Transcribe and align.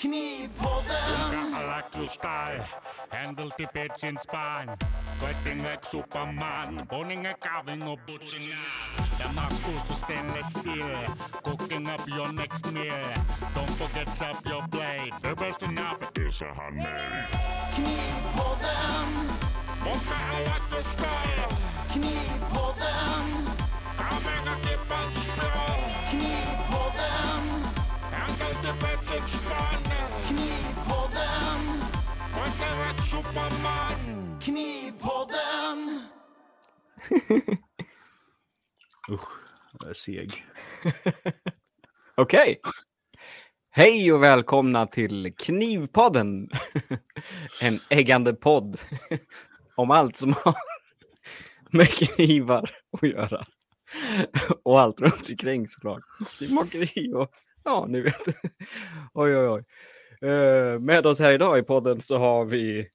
Knipodden! 0.00 1.52
Galaktuskai, 1.52 2.60
händelti 3.10 3.66
petsin 3.74 4.16
spain. 4.16 4.68
like 5.62 5.84
superman, 5.90 6.86
boninge 6.90 7.34
kaving 7.40 7.88
och 7.88 7.98
butchingar. 8.06 8.58
Där 9.18 9.32
man 9.34 9.50
stainless 9.94 10.50
steel. 10.50 11.06
cooking 11.44 11.88
up 11.88 12.08
your 12.08 12.32
next 12.32 12.72
meal. 12.72 13.14
Don't 13.54 13.70
forget 13.70 14.08
up 14.30 14.46
your 14.46 14.62
blade. 14.70 15.12
the 15.22 15.34
best 15.36 15.62
enough 15.62 16.00
is 16.16 16.40
a 16.40 16.54
handmade. 16.54 17.28
Knipodden! 17.74 19.08
Monka 19.84 20.18
Galaktuskai! 20.30 21.30
Knipodden! 21.92 22.49
Usch, 39.10 39.28
jag 39.72 39.90
är 39.90 39.94
seg. 39.94 40.30
Okej. 42.16 42.60
Hej 43.70 44.12
och 44.12 44.22
välkomna 44.22 44.86
till 44.86 45.32
Knivpodden. 45.38 46.50
En 47.60 47.80
äggande 47.90 48.34
podd 48.34 48.80
om 49.76 49.90
allt 49.90 50.16
som 50.16 50.32
har 50.32 50.54
med 51.70 51.88
knivar 51.88 52.70
att 52.92 53.02
göra. 53.02 53.44
Och 54.62 54.80
allt 54.80 55.00
runt 55.00 55.30
omkring 55.30 55.68
såklart. 55.68 56.02
Knivmakeri 56.38 57.12
och 57.14 57.30
ja, 57.64 57.86
ni 57.88 58.00
vet. 58.00 58.26
Oj, 59.14 59.36
oj, 59.36 59.48
oj. 59.48 59.64
Eh, 60.28 60.78
med 60.78 61.06
oss 61.06 61.18
här 61.18 61.32
idag 61.32 61.58
i 61.58 61.62
podden 61.62 62.00
så 62.00 62.18
har 62.18 62.44
vi 62.44 62.88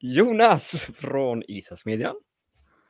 Jonas 0.00 0.90
från 0.94 1.42
Isasmedjan. 1.48 2.16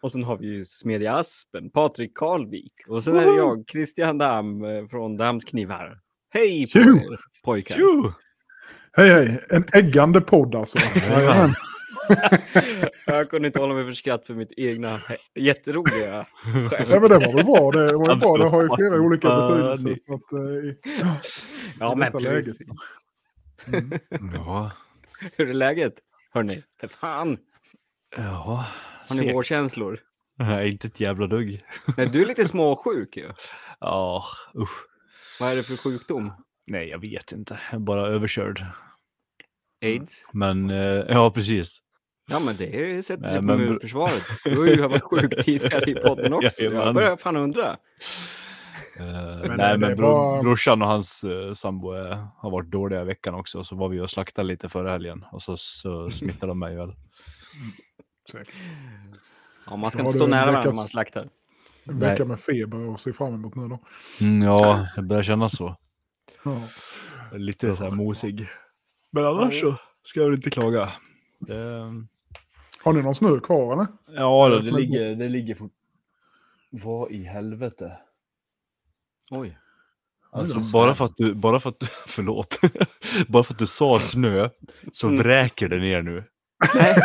Och 0.03 0.13
sen 0.13 0.25
har 0.25 0.37
vi 0.37 0.47
ju 0.47 0.65
Smedja 0.65 1.15
Aspen, 1.15 1.71
Patrik 1.71 2.15
Karlvik. 2.15 2.73
Och 2.89 3.05
sen 3.05 3.17
är 3.17 3.27
det 3.27 3.37
jag, 3.37 3.65
Christian 3.71 4.19
Damm 4.19 4.65
eh, 4.65 4.87
från 4.89 5.17
Dammsknivar. 5.17 6.01
Hej 6.31 6.67
på 6.73 6.79
er 6.79 7.19
pojkar! 7.45 7.75
Tjo! 7.75 8.13
Hej 8.93 9.09
hej, 9.09 9.41
en 9.51 9.65
äggande 9.73 10.21
podd 10.21 10.55
alltså. 10.55 10.79
Jag 13.07 13.29
kunde 13.31 13.49
inte 13.49 13.61
hålla 13.61 13.75
mig 13.75 13.85
för 13.85 13.93
skratt 13.93 14.27
för 14.27 14.35
mitt 14.35 14.53
egna 14.57 14.99
jätteroliga 15.35 16.07
Ja 16.09 16.25
skämt. 16.71 16.89
men 16.89 17.03
det 17.03 17.09
var 17.09 17.35
väl 17.35 17.45
bra. 17.45 17.71
Det 17.71 17.93
var 17.93 18.17
bra. 18.17 18.37
Det 18.45 18.51
har 18.51 18.63
ju 18.63 18.69
flera 18.77 19.01
olika 19.01 19.29
betydelser. 19.29 19.97
Så 20.07 20.15
att, 20.15 20.33
eh, 20.33 20.93
Ja, 21.81 21.93
i 21.93 21.97
men 21.97 22.13
precis. 22.13 22.57
Ja, 24.35 24.71
Hur 25.37 25.49
är 25.51 25.55
läget? 25.55 25.95
Hörni, 26.33 26.63
för 26.81 26.89
fan. 26.89 27.39
ja. 28.17 28.67
Har 29.09 29.17
ni 29.17 29.33
vårkänslor? 29.33 30.01
Nej, 30.39 30.71
inte 30.73 30.87
ett 30.87 31.01
jävla 31.01 31.27
dugg. 31.27 31.65
Nej, 31.97 32.09
du 32.09 32.23
är 32.23 32.27
lite 32.27 32.49
småsjuk 32.49 33.17
ju. 33.17 33.29
Ja, 33.81 34.25
usch. 34.59 34.85
Vad 35.41 35.53
är 35.53 35.57
det 35.57 35.63
för 35.63 35.77
sjukdom? 35.77 36.33
Nej, 36.67 36.89
jag 36.89 36.99
vet 36.99 37.33
inte. 37.33 37.59
Jag 37.71 37.75
är 37.81 37.85
bara 37.85 38.07
överkörd. 38.07 38.65
Aids? 39.85 40.29
Men, 40.33 40.71
eh, 40.71 40.77
ja 41.09 41.31
precis. 41.31 41.79
Ja, 42.31 42.39
men 42.39 42.57
det 42.57 43.03
sätter 43.07 43.23
sig 43.25 43.33
Nej, 43.33 43.37
på 43.41 43.43
men- 43.45 43.61
immunförsvaret. 43.67 44.23
Du 44.45 44.59
har 44.59 44.67
ju 44.67 44.77
varit 44.89 45.03
sjuk 45.03 45.45
tidigare 45.45 45.91
i 45.91 45.95
podden 45.95 46.33
också. 46.33 46.63
Jag 46.63 46.73
Jajamän. 46.73 46.95
börjar 46.95 47.17
fan 47.17 47.37
undra. 47.37 47.77
Eh, 48.99 49.07
det- 49.43 49.57
nej, 49.57 49.79
men 49.79 49.97
bro, 49.97 50.07
bara- 50.07 50.43
brorsan 50.43 50.83
och 50.83 50.89
hans 50.89 51.25
uh, 51.25 51.53
sambo 51.53 51.95
eh, 51.97 52.27
har 52.37 52.51
varit 52.51 52.71
dåliga 52.71 53.03
i 53.03 53.05
veckan 53.05 53.35
också. 53.35 53.65
Så 53.65 53.77
var 53.77 53.89
vi 53.89 54.01
och 54.01 54.11
slaktade 54.11 54.49
lite 54.49 54.69
förra 54.69 54.91
helgen. 54.93 55.25
Och 55.33 55.43
så, 55.43 55.57
så 55.57 56.11
smittade 56.11 56.47
de 56.51 56.59
mig 56.59 56.77
väl. 56.77 56.93
Säkert. 58.31 58.55
Ja, 59.67 59.77
man 59.77 59.91
ska 59.91 60.01
Har 60.03 60.07
inte 60.07 60.19
stå 60.19 60.27
nära 60.27 60.41
varandra 60.47 60.71
när 60.71 60.77
man 60.77 60.87
slaktar. 60.87 61.29
En 61.85 61.99
vecka 61.99 62.25
med 62.25 62.41
feber 62.41 62.95
att 62.95 63.01
se 63.01 63.13
fram 63.13 63.35
emot 63.35 63.55
nu 63.55 63.69
då. 63.69 63.79
Mm, 64.21 64.43
ja, 64.43 64.87
det 64.97 65.03
börjar 65.03 65.23
kännas 65.23 65.57
så. 65.57 65.77
Ja. 66.45 66.63
Lite 67.33 67.77
så 67.77 67.85
här 67.85 67.91
mosig. 67.91 68.49
Men 69.11 69.27
annars 69.27 69.61
så 69.61 69.77
ska 70.05 70.21
jag 70.21 70.27
väl 70.27 70.35
inte 70.37 70.51
klaga. 70.51 70.93
Det, 71.39 71.55
Har 72.85 72.93
ni 72.93 73.03
någon 73.03 73.15
snö 73.15 73.41
kvar 73.41 73.73
eller? 73.73 73.87
ja, 74.07 74.49
det 74.49 74.61
det, 74.61 74.71
ligger, 74.71 75.17
det 75.17 75.29
ligger 75.29 75.55
fort... 75.55 75.73
Vad 76.71 77.11
i 77.11 77.25
helvete? 77.25 77.99
Oj. 79.31 79.59
Alltså 80.33 80.59
bara 80.59 80.95
för 80.95 81.05
att 81.05 81.17
du, 81.17 81.35
bara 81.35 81.61
för 81.61 81.69
att 81.71 81.81
du, 81.81 81.87
förlåt, 82.07 82.61
bara 83.29 83.45
för 83.45 83.53
att 83.55 83.59
du 83.59 83.67
sa 83.67 84.01
snö 84.01 84.49
så 84.93 85.07
Mm. 85.07 85.19
vräker 85.19 85.69
det 85.69 85.79
ner 85.79 86.03
nu. 86.03 86.25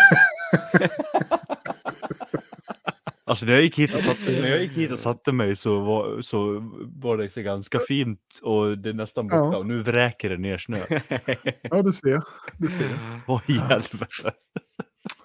Alltså 3.25 3.45
när 3.45 3.53
jag 3.53 3.61
gick 3.61 3.79
hit 3.79 3.93
och 3.93 3.99
satte, 4.01 4.31
när 4.41 4.47
jag 4.49 4.61
gick 4.61 4.71
hit 4.71 4.91
och 4.91 4.99
satte 4.99 5.31
mig 5.31 5.55
så 5.55 5.79
var, 5.79 6.21
så 6.21 6.57
var 6.95 7.17
det 7.17 7.29
så 7.29 7.41
ganska 7.41 7.79
fint 7.87 8.19
och 8.43 8.77
det 8.77 8.89
är 8.89 8.93
nästan 8.93 9.27
borta 9.27 9.35
Ja. 9.37 9.57
och 9.57 9.65
nu 9.65 9.81
vräker 9.81 10.29
det 10.29 10.37
ner 10.37 10.57
snö. 10.57 10.77
Ja 11.61 11.81
du 11.81 11.91
ser. 11.93 12.21
Du 12.57 12.67
ser. 12.67 13.19
Vad 13.27 13.41
i 13.49 13.53
helvete? 13.53 14.31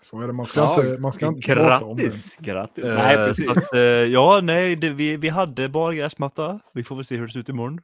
Så 0.02 0.20
är 0.20 0.26
det. 0.26 0.32
Man 0.32 0.46
ska 0.46 0.60
Ja, 0.60 0.84
inte, 0.84 1.00
man 1.00 1.12
ska 1.12 1.26
inte 1.26 1.54
prata 1.54 1.84
om 1.84 1.96
det. 1.96 2.02
Grattis! 2.02 2.36
Grattis! 2.36 2.84
Eh, 2.84 2.94
Nej, 2.94 3.16
precis. 3.16 3.48
att, 3.48 3.74
eh, 3.74 3.80
ja, 3.80 4.40
nej, 4.42 4.76
det, 4.76 4.90
vi, 4.90 5.16
vi 5.16 5.28
hade 5.28 5.68
bara 5.68 5.94
gräsmatta. 5.94 6.60
Vi 6.74 6.84
får 6.84 6.96
väl 6.96 7.04
se 7.04 7.16
hur 7.16 7.26
det 7.26 7.32
ser 7.32 7.40
ut 7.40 7.48
imorgon. 7.48 7.80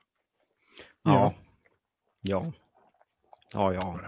Ja. 1.02 1.34
Ja. 2.22 2.44
Ja, 3.52 3.72
ja. 3.74 4.00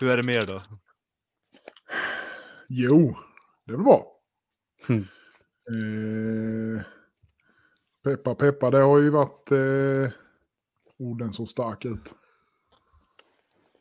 Hur 0.00 0.10
är 0.10 0.16
det 0.16 0.22
med 0.22 0.34
er 0.36 0.46
då? 0.46 0.62
Jo, 2.72 3.16
det 3.66 3.72
är 3.72 3.76
väl 3.76 3.84
bra. 3.84 4.06
Mm. 4.88 5.04
Eh, 5.70 6.82
peppa 8.04 8.34
peppa, 8.34 8.70
det 8.70 8.78
har 8.78 8.98
ju 8.98 9.10
varit... 9.10 9.50
Eh, 9.52 10.12
orden 10.98 11.32
så 11.32 11.46
stark 11.46 11.84
ut. 11.84 12.14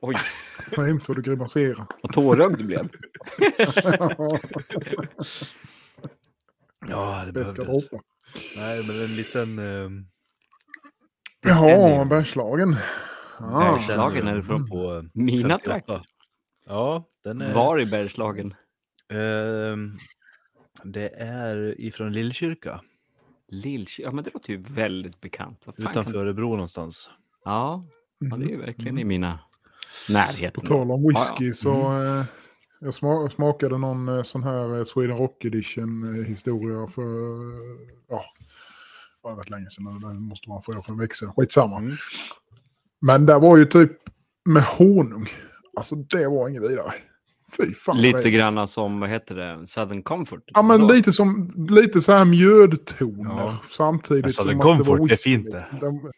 Oj, 0.01 0.15
Vad 0.77 0.85
hemskt 0.85 1.07
vad 1.07 1.17
du 1.17 1.21
grimaserar. 1.21 1.85
vad 2.01 2.13
tårögd 2.13 2.57
du 2.57 2.67
blev. 2.67 2.89
Ja, 6.87 7.23
det 7.25 7.31
Beska 7.31 7.63
behövdes. 7.63 7.89
Nej, 8.57 8.87
men 8.87 9.01
en 9.03 9.15
liten... 9.15 9.59
ehm, 9.59 10.05
Jaha, 11.41 12.05
Bergslagen. 12.05 12.75
Ah, 13.39 13.71
Bergslagen 13.71 14.27
är 14.27 14.35
det 14.35 14.43
från 14.43 14.69
på 14.69 14.95
eh, 14.95 15.03
mina 15.13 15.49
58. 15.49 15.65
trakter. 15.65 16.05
Ja, 16.65 17.09
den 17.23 17.41
är... 17.41 17.53
Var 17.53 17.81
i 17.81 17.85
Bergslagen? 17.85 18.53
Ehm, 19.09 19.97
det 20.83 21.09
är 21.17 21.81
ifrån 21.81 22.11
Lillkyrka. 22.13 22.81
Lillkyrka? 23.47 24.07
Ja, 24.09 24.11
men 24.15 24.23
det 24.23 24.33
låter 24.33 24.49
ju 24.53 24.57
väldigt 24.61 25.21
bekant. 25.21 25.61
Vad 25.65 25.75
fan 25.75 25.83
kan... 25.83 25.91
Utanför 25.91 26.19
Örebro 26.19 26.49
någonstans. 26.49 27.09
Ja, 27.45 27.85
ja, 28.19 28.37
det 28.37 28.45
är 28.45 28.49
ju 28.49 28.55
Mhm. 28.57 28.65
verkligen 28.65 28.97
i 28.97 29.03
mina 29.03 29.39
närheten. 30.09 30.61
På 30.61 30.67
tal 30.67 30.91
om 30.91 31.03
whisky 31.07 31.43
Ja, 31.43 31.47
ja. 31.47 31.53
så 31.53 31.73
Mm. 31.85 32.19
eh, 32.19 32.25
jag 32.79 32.91
sma- 32.91 33.29
smakade 33.29 33.77
någon 33.77 34.07
eh, 34.07 34.23
sån 34.23 34.43
här 34.43 34.77
eh, 34.77 34.85
Sweden 34.85 35.17
Rock 35.17 35.45
Edition 35.45 36.15
eh, 36.19 36.25
historia 36.25 36.87
för, 36.87 37.01
eh, 37.01 37.87
ja, 38.09 38.23
det 39.23 39.29
var 39.29 39.35
rätt 39.35 39.49
länge 39.49 39.69
sedan. 39.69 39.99
Det 40.01 40.13
måste 40.13 40.49
vara 40.49 40.61
för, 40.61 40.81
för 40.81 40.91
en 40.91 40.97
vecka 40.99 41.13
sedan. 41.13 41.33
Skitsamma. 41.37 41.77
Mm. 41.77 41.97
Men 43.01 43.25
det 43.25 43.39
var 43.39 43.57
ju 43.57 43.65
typ 43.65 43.91
med 44.45 44.63
honung. 44.63 45.25
Alltså 45.75 45.95
det 45.95 46.27
var 46.27 46.49
inget 46.49 46.63
vidare. 46.63 46.93
Fy 47.57 47.73
fan. 47.73 47.97
Lite 48.01 48.29
granna 48.31 48.67
som, 48.67 48.99
vad 48.99 49.09
heter 49.09 49.35
det, 49.35 49.67
Southern 49.67 50.03
Comfort? 50.03 50.43
Ja 50.45 50.61
men 50.61 50.81
Då. 50.81 50.93
lite 50.93 51.11
som, 51.13 51.53
lite 51.69 52.01
så 52.01 52.11
här 52.11 52.25
mjödtoner 52.25 53.29
Ja. 53.37 53.57
samtidigt 53.71 54.23
Men 54.25 54.33
Southern 54.33 54.61
som 54.61 54.71
att 54.71 54.77
det 54.77 54.83
var 54.83 54.97
Comfort, 54.97 55.09
det 55.09 55.15
är 55.15 55.17
fint 55.17 55.51
det. 55.51 55.65
De, 55.81 56.11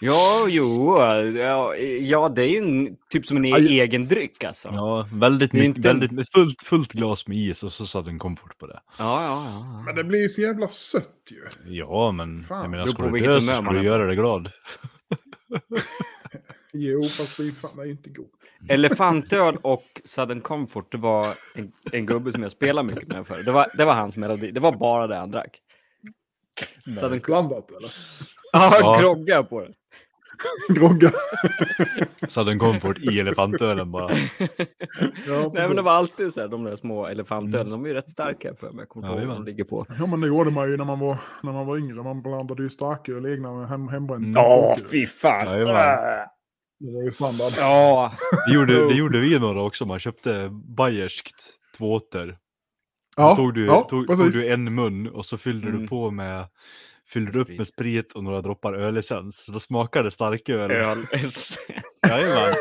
Ja, 0.00 0.46
jo, 0.48 0.96
ja, 1.36 1.74
ja, 2.00 2.28
det 2.28 2.42
är 2.42 2.46
ju 2.48 2.56
en, 2.58 2.96
typ 3.10 3.26
som 3.26 3.36
en 3.36 3.44
e- 3.44 3.52
Aj. 3.54 3.80
egen 3.80 4.08
dryck 4.08 4.44
alltså. 4.44 4.68
Ja, 4.68 4.74
Ja, 4.74 5.06
väldigt 5.12 5.52
mycket, 5.52 5.76
inte 5.76 5.88
väldigt, 5.88 6.32
fullt, 6.32 6.62
fullt 6.62 6.92
glas 6.92 7.26
med 7.26 7.36
is 7.38 7.62
och 7.62 7.72
så 7.72 7.86
satt 7.86 8.06
en 8.06 8.18
komfort 8.18 8.58
på 8.58 8.66
det. 8.66 8.80
ja, 8.98 9.22
ja. 9.24 9.44
ja. 9.44 9.82
men 9.86 9.94
det 9.94 10.04
blir 10.04 10.22
ju 10.22 10.28
så 10.28 10.40
jävla 10.40 10.68
sött 10.68 11.08
ju. 11.30 11.72
Ja, 11.74 12.12
men 12.12 12.44
Fan. 12.44 12.60
jag 12.62 12.70
menar, 12.70 12.86
ska 12.86 13.02
du 13.10 13.20
dö 13.20 13.40
så 13.40 13.46
ska 13.46 13.60
du 13.70 13.78
är 13.78 13.82
göra 13.82 14.06
dig 14.06 14.16
glad. 14.16 14.50
Jo 16.72 17.04
fast 17.04 17.36
det 17.36 17.42
är 17.80 17.84
ju 17.84 17.90
inte 17.90 18.10
gott. 18.10 18.30
Elefantöl 18.68 19.56
och 19.62 19.84
Southern 20.04 20.40
Comfort, 20.40 20.92
det 20.92 20.98
var 20.98 21.34
en, 21.54 21.72
en 21.92 22.06
gubbe 22.06 22.32
som 22.32 22.42
jag 22.42 22.52
spelade 22.52 22.88
mycket 22.88 23.08
med 23.08 23.26
förr. 23.26 23.42
Det 23.44 23.52
var, 23.52 23.66
det 23.76 23.84
var 23.84 23.94
hans 23.94 24.16
melodi, 24.16 24.50
det 24.50 24.60
var 24.60 24.72
bara 24.72 25.06
det 25.06 25.16
han 25.16 25.30
drack. 25.30 25.58
Southern 27.00 27.20
Blandat 27.26 27.70
eller? 27.70 27.92
Ja, 28.52 28.78
Ja. 28.80 28.98
grogga 29.00 29.42
på 29.42 29.60
det. 29.60 29.72
Grogga. 30.74 31.10
Southern 32.28 32.58
Comfort 32.58 32.98
i 32.98 33.20
elefantölen 33.20 33.90
bara. 33.90 34.12
Ja, 35.26 35.50
Nej, 35.54 35.66
men 35.66 35.76
det 35.76 35.82
var 35.82 35.92
alltid 35.92 36.32
så 36.32 36.40
här, 36.40 36.48
de 36.48 36.64
där 36.64 36.76
små 36.76 37.06
elefantölen, 37.06 37.70
de 37.70 37.84
är 37.84 37.88
ju 37.88 37.94
rätt 37.94 38.10
starka 38.10 38.54
för 38.54 38.70
mig. 38.70 38.82
Jag 38.82 38.88
kommer 38.88 39.08
Ja, 39.08 39.14
vad 39.14 39.26
var. 39.26 39.34
de 39.34 39.44
ligger 39.44 39.64
på. 39.64 39.86
ja, 39.98 40.06
men 40.06 40.20
det 40.20 40.26
gjorde 40.26 40.50
man 40.50 40.70
ju 40.70 40.76
när 40.76 40.84
man 40.84 40.98
var, 40.98 41.18
när 41.42 41.52
man 41.52 41.66
var 41.66 41.76
yngre. 41.78 41.94
Man 42.02 42.22
blandade 42.22 42.62
ju 42.62 42.70
starköl 42.70 43.26
egna 43.26 43.52
med 43.54 43.68
hem, 43.68 43.88
hembränt. 43.88 44.22
Mm. 44.22 44.32
Ja, 44.32 44.76
fy 44.90 45.06
fan. 45.06 45.46
Jajamän. 45.46 46.26
Det 46.80 46.92
var 46.92 47.02
ju 47.02 47.10
standard. 47.10 47.52
Ja, 47.56 48.12
Det 48.46 48.54
gjorde, 48.54 48.88
det 48.88 48.94
gjorde 48.98 49.20
vi 49.20 49.38
några 49.38 49.62
också. 49.62 49.86
Man 49.86 49.98
köpte 49.98 50.48
bayerskt 50.52 51.36
tvåter. 51.76 52.38
Ja, 53.16 53.36
tog, 53.36 53.54
du, 53.54 53.66
ja 53.66 53.80
tog, 53.90 54.06
tog 54.06 54.32
du 54.32 54.48
en 54.52 54.74
mun 54.74 55.08
och 55.08 55.26
så 55.26 55.38
fyllde 55.38 55.68
Mm. 55.68 55.80
du 55.82 55.88
på 55.88 56.10
med 56.10 56.46
Fyllde 57.12 57.32
du 57.32 57.40
upp 57.40 57.48
med 57.48 57.66
sprit 57.66 58.12
och 58.12 58.24
några 58.24 58.40
droppar 58.40 58.72
ölessens. 58.72 59.44
Så 59.44 59.52
då 59.52 59.60
smakade 59.60 60.10
starköl. 60.10 60.70
öl. 60.70 60.98
Jajamän. 62.08 62.54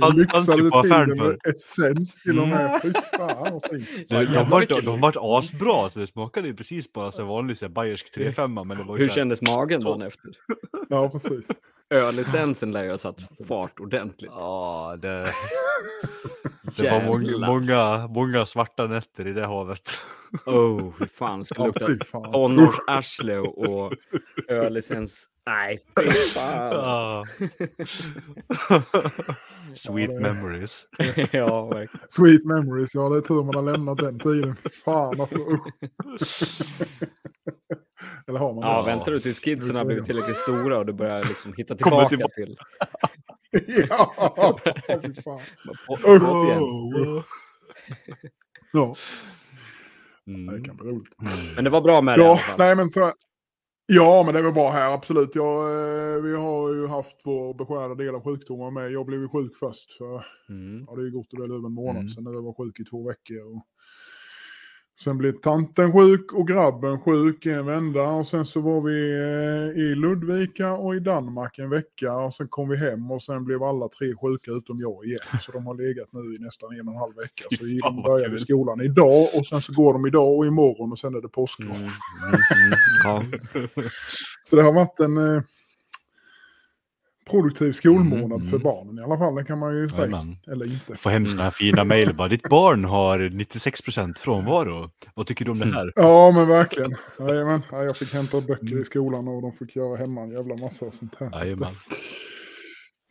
Fanns 0.00 0.14
ju 0.14 0.20
lyxade 0.20 0.70
på 0.70 0.82
till 0.82 0.92
affären 0.92 1.08
det 1.08 1.14
med 1.14 1.38
för. 1.44 1.50
essens 1.50 2.14
till 2.14 2.40
och 2.40 2.48
med. 2.48 2.80
Fy 2.82 2.92
fan 2.92 3.52
vad 3.52 3.62
fint. 3.70 4.08
De, 4.08 4.50
vart, 5.00 5.14
de 5.14 5.38
asbra, 5.38 5.90
så 5.90 6.00
det 6.00 6.06
smakade 6.06 6.48
ju 6.48 6.54
precis 6.54 6.92
bara 6.92 7.12
så 7.12 7.24
vanlig 7.24 7.56
så 7.56 7.68
bayersk 7.68 8.16
3-5 8.16 8.64
men 8.64 8.78
det 8.78 8.84
var 8.84 8.96
ju 8.96 9.02
Hur 9.02 9.10
kändes 9.10 9.42
magen 9.42 9.80
dagen 9.80 10.02
efter? 10.02 10.30
Ja, 10.88 11.10
precis. 11.10 11.48
Ölessensen 11.90 12.72
lär 12.72 12.84
ju 12.84 12.90
ha 12.90 12.98
satt 12.98 13.16
fart 13.48 13.80
ordentligt. 13.80 14.30
Ja, 14.34 14.96
det, 15.02 15.26
det 16.76 16.90
var 16.90 17.04
många, 17.06 17.46
många, 17.46 18.06
många 18.08 18.46
svarta 18.46 18.86
nätter 18.86 19.26
i 19.26 19.32
det 19.32 19.46
havet. 19.46 19.90
Oh, 20.46 20.92
fy 20.98 21.06
fan. 21.06 21.44
Ska 21.44 21.66
lukta 21.66 21.86
fy 21.86 21.98
fan. 22.04 22.32
tonårsarsle 22.32 23.38
och, 23.38 23.92
ölessens. 24.48 25.26
Nej, 25.46 25.78
fy 26.00 26.06
fan. 26.06 26.70
Ah. 26.72 27.24
Sweet 29.76 30.10
Ja, 30.10 30.20
memories. 30.20 30.86
ja, 31.32 31.66
verkligen. 31.66 32.06
Sweet 32.08 32.44
memories, 32.44 32.94
ja 32.94 33.08
det 33.08 33.16
är 33.16 33.20
tur 33.20 33.42
man 33.44 33.54
har 33.54 33.62
lämnat 33.62 33.98
den 33.98 34.18
tiden. 34.18 34.56
Fan 34.84 35.20
alltså 35.20 35.38
usch. 35.38 36.42
Eller 38.28 38.38
har 38.38 38.54
man 38.54 38.62
Ja, 38.70 38.80
det? 38.82 38.86
väntar 38.86 39.12
du 39.12 39.20
tills 39.20 39.40
kidsen 39.40 39.76
har 39.76 39.84
blivit 39.84 40.06
tillräckligt 40.06 40.36
stora 40.36 40.78
och 40.78 40.86
du 40.86 40.92
börjar 40.92 41.24
liksom 41.24 41.52
hitta 41.56 41.74
tillbaka 41.74 42.08
tillbaka. 42.08 42.32
till 42.36 42.56
ja, 43.88 44.60
fy 45.02 45.22
fan. 45.22 45.40
Åh, 45.88 46.46
igen. 46.46 46.62
Ja, 48.72 48.94
det 50.24 50.32
Mm. 50.32 50.64
kan 50.64 50.76
bli 50.76 50.90
roligt. 50.90 51.14
Men 51.54 51.64
det 51.64 51.70
var 51.70 51.80
bra 51.80 52.00
med 52.00 52.18
det 52.18 52.22
Ja, 52.24 52.36
fall. 52.36 52.58
nej 52.58 52.76
men 52.76 52.88
så. 52.88 53.12
Ja, 53.86 54.22
men 54.24 54.34
det 54.34 54.42
väl 54.42 54.52
bra 54.52 54.70
här, 54.70 54.94
absolut. 54.94 55.34
Ja, 55.34 55.70
eh, 55.70 56.22
vi 56.22 56.36
har 56.36 56.74
ju 56.74 56.86
haft 56.86 57.16
vår 57.24 57.54
beskärda 57.54 57.94
del 57.94 58.14
av 58.14 58.24
sjukdomar 58.24 58.70
med. 58.70 58.92
Jag 58.92 59.06
blev 59.06 59.20
ju 59.20 59.28
sjuk 59.28 59.56
först. 59.56 59.92
För, 59.98 60.26
Mm. 60.48 60.84
ja, 60.88 60.94
det 60.96 61.02
är 61.02 61.04
ju 61.04 61.10
gott 61.10 61.32
och 61.32 61.40
väl 61.40 61.50
över 61.52 61.66
en 61.66 61.72
månad 61.74 61.96
Mm. 61.96 62.08
sedan 62.08 62.24
när 62.24 62.32
jag 62.32 62.42
var 62.42 62.64
sjuk 62.64 62.80
i 62.80 62.84
två 62.84 63.08
veckor. 63.08 63.40
Och 63.56 63.62
sen 65.04 65.18
blev 65.18 65.32
tanten 65.32 65.92
sjuk 65.92 66.32
och 66.32 66.48
grabben 66.48 67.00
sjuk 67.00 67.46
en 67.46 67.66
vända. 67.66 68.02
Och 68.02 68.26
sen 68.26 68.46
så 68.46 68.60
var 68.60 68.80
vi 68.80 69.12
eh, 69.12 69.82
i 69.82 69.94
Ludvika 69.94 70.72
och 70.72 70.96
i 70.96 71.00
Danmark 71.00 71.58
en 71.58 71.70
vecka. 71.70 72.14
Och 72.14 72.34
sen 72.34 72.48
kom 72.48 72.68
vi 72.68 72.76
hem 72.76 73.10
och 73.10 73.22
sen 73.22 73.44
blev 73.44 73.62
alla 73.62 73.88
tre 73.88 74.14
sjuka 74.14 74.50
utom 74.50 74.80
jag 74.80 75.04
igen. 75.04 75.20
Så 75.40 75.52
de 75.52 75.66
har 75.66 75.74
legat 75.74 76.08
nu 76.12 76.36
i 76.36 76.38
nästan 76.38 76.72
en 76.72 76.88
och 76.88 76.94
en 76.94 77.00
halv 77.00 77.16
vecka. 77.16 77.44
Så 77.50 77.64
de 77.64 78.02
började 78.02 78.38
skolan 78.38 78.80
idag 78.80 79.28
och 79.34 79.46
sen 79.46 79.60
så 79.60 79.72
går 79.72 79.92
de 79.92 80.06
idag 80.06 80.38
och 80.38 80.46
imorgon 80.46 80.92
och 80.92 80.98
sen 80.98 81.14
är 81.14 81.20
det 81.20 81.28
påsklov. 81.28 81.76
Mm. 81.76 81.82
Mm. 81.82 81.92
Ja. 83.04 83.22
Så 84.44 84.56
det 84.56 84.62
har 84.62 84.72
varit 84.72 85.00
en 85.00 85.16
eh, 85.16 85.42
produktiv 87.30 87.72
skolmånad 87.72 88.32
Mm, 88.32 88.42
för 88.44 88.56
mm. 88.56 88.62
barnen 88.62 88.98
i 88.98 89.02
alla 89.02 89.18
fall. 89.18 89.34
Det 89.34 89.44
kan 89.44 89.58
man 89.58 89.76
ju 89.76 89.88
säga. 89.88 90.06
Jajamän. 90.06 90.36
Eller 90.52 90.64
inte. 90.72 90.96
Får 90.96 91.10
hem 91.10 91.24
här 91.38 91.50
fina 91.50 91.84
mejl. 91.84 92.10
Ditt 92.30 92.48
barn 92.48 92.84
har 92.84 93.18
96% 93.18 94.18
frånvaro. 94.18 94.90
Vad 95.14 95.26
tycker 95.26 95.44
du 95.44 95.50
om 95.50 95.58
det 95.58 95.66
här? 95.74 95.92
Ja, 95.96 96.30
men 96.34 96.48
verkligen. 96.48 96.94
Jajamän. 97.18 97.62
Ja, 97.70 97.84
jag 97.84 97.96
fick 97.96 98.12
hämta 98.12 98.40
böcker 98.40 98.66
Mm. 98.66 98.80
i 98.80 98.84
skolan 98.84 99.28
och 99.28 99.42
de 99.42 99.52
fick 99.52 99.76
göra 99.76 99.96
hemma 99.96 100.20
en 100.22 100.30
jävla 100.30 100.56
massa 100.56 100.84
och 100.86 100.94
sånt 100.94 101.14
här. 101.20 101.30
Jajamän. 101.40 101.72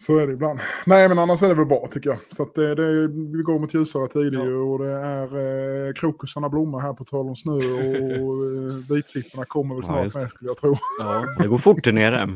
så 0.02 0.18
är 0.18 0.28
det 0.28 0.34
ibland. 0.34 0.60
Nej, 0.86 1.10
men 1.10 1.20
annars 1.20 1.44
är 1.44 1.48
det 1.48 1.54
väl 1.54 1.66
bra 1.66 1.88
tycker 1.92 2.10
jag. 2.10 2.20
Så 2.30 2.44
att 2.44 2.56
det, 2.56 2.76
det, 2.76 3.08
vi 3.08 3.44
går 3.44 3.60
mot 3.60 3.74
ljusare 3.74 4.08
tider 4.08 4.46
Ja. 4.52 4.58
och 4.62 4.80
det 4.80 4.92
är 4.92 5.88
eh, 5.88 5.94
krokusarna 5.94 6.50
blommar 6.50 6.80
här 6.80 6.94
på 6.94 7.06
tal 7.06 7.28
om 7.30 7.36
snö 7.36 7.52
och 7.52 7.60
eh, 8.72 8.76
vitsipporna 8.96 9.46
kommer 9.46 9.76
väl 9.76 9.84
Ja, 9.88 9.94
snart 9.94 10.14
det. 10.14 10.20
med 10.20 10.30
skulle 10.30 10.50
jag 10.50 10.58
tro. 10.58 10.76
ja, 11.00 11.24
det 11.40 11.48
går 11.48 11.58
fort 11.58 11.84
där 11.84 11.92
nere. 11.92 12.30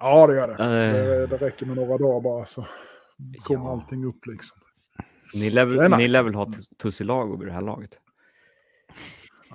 Ja, 0.00 0.26
det 0.26 0.34
gör 0.34 0.48
det. 0.48 0.54
Eh. 0.54 0.92
Det, 0.92 1.26
det 1.26 1.36
räcker 1.36 1.66
med 1.66 1.76
några 1.76 1.98
dagar 1.98 2.20
bara 2.20 2.46
så 2.46 2.66
kommer 3.42 3.64
Ja. 3.64 3.72
allting 3.72 4.04
upp 4.04 4.26
liksom. 4.26 4.58
Ni 5.34 5.50
lär, 5.50 5.64
väl- 5.66 5.90
ni 5.90 5.96
nice. 5.96 6.12
lär 6.12 6.22
väl 6.22 6.34
ha 6.34 6.52
tussilago 6.82 7.36
vid 7.36 7.48
det 7.48 7.52
här 7.52 7.60
laget? 7.60 7.90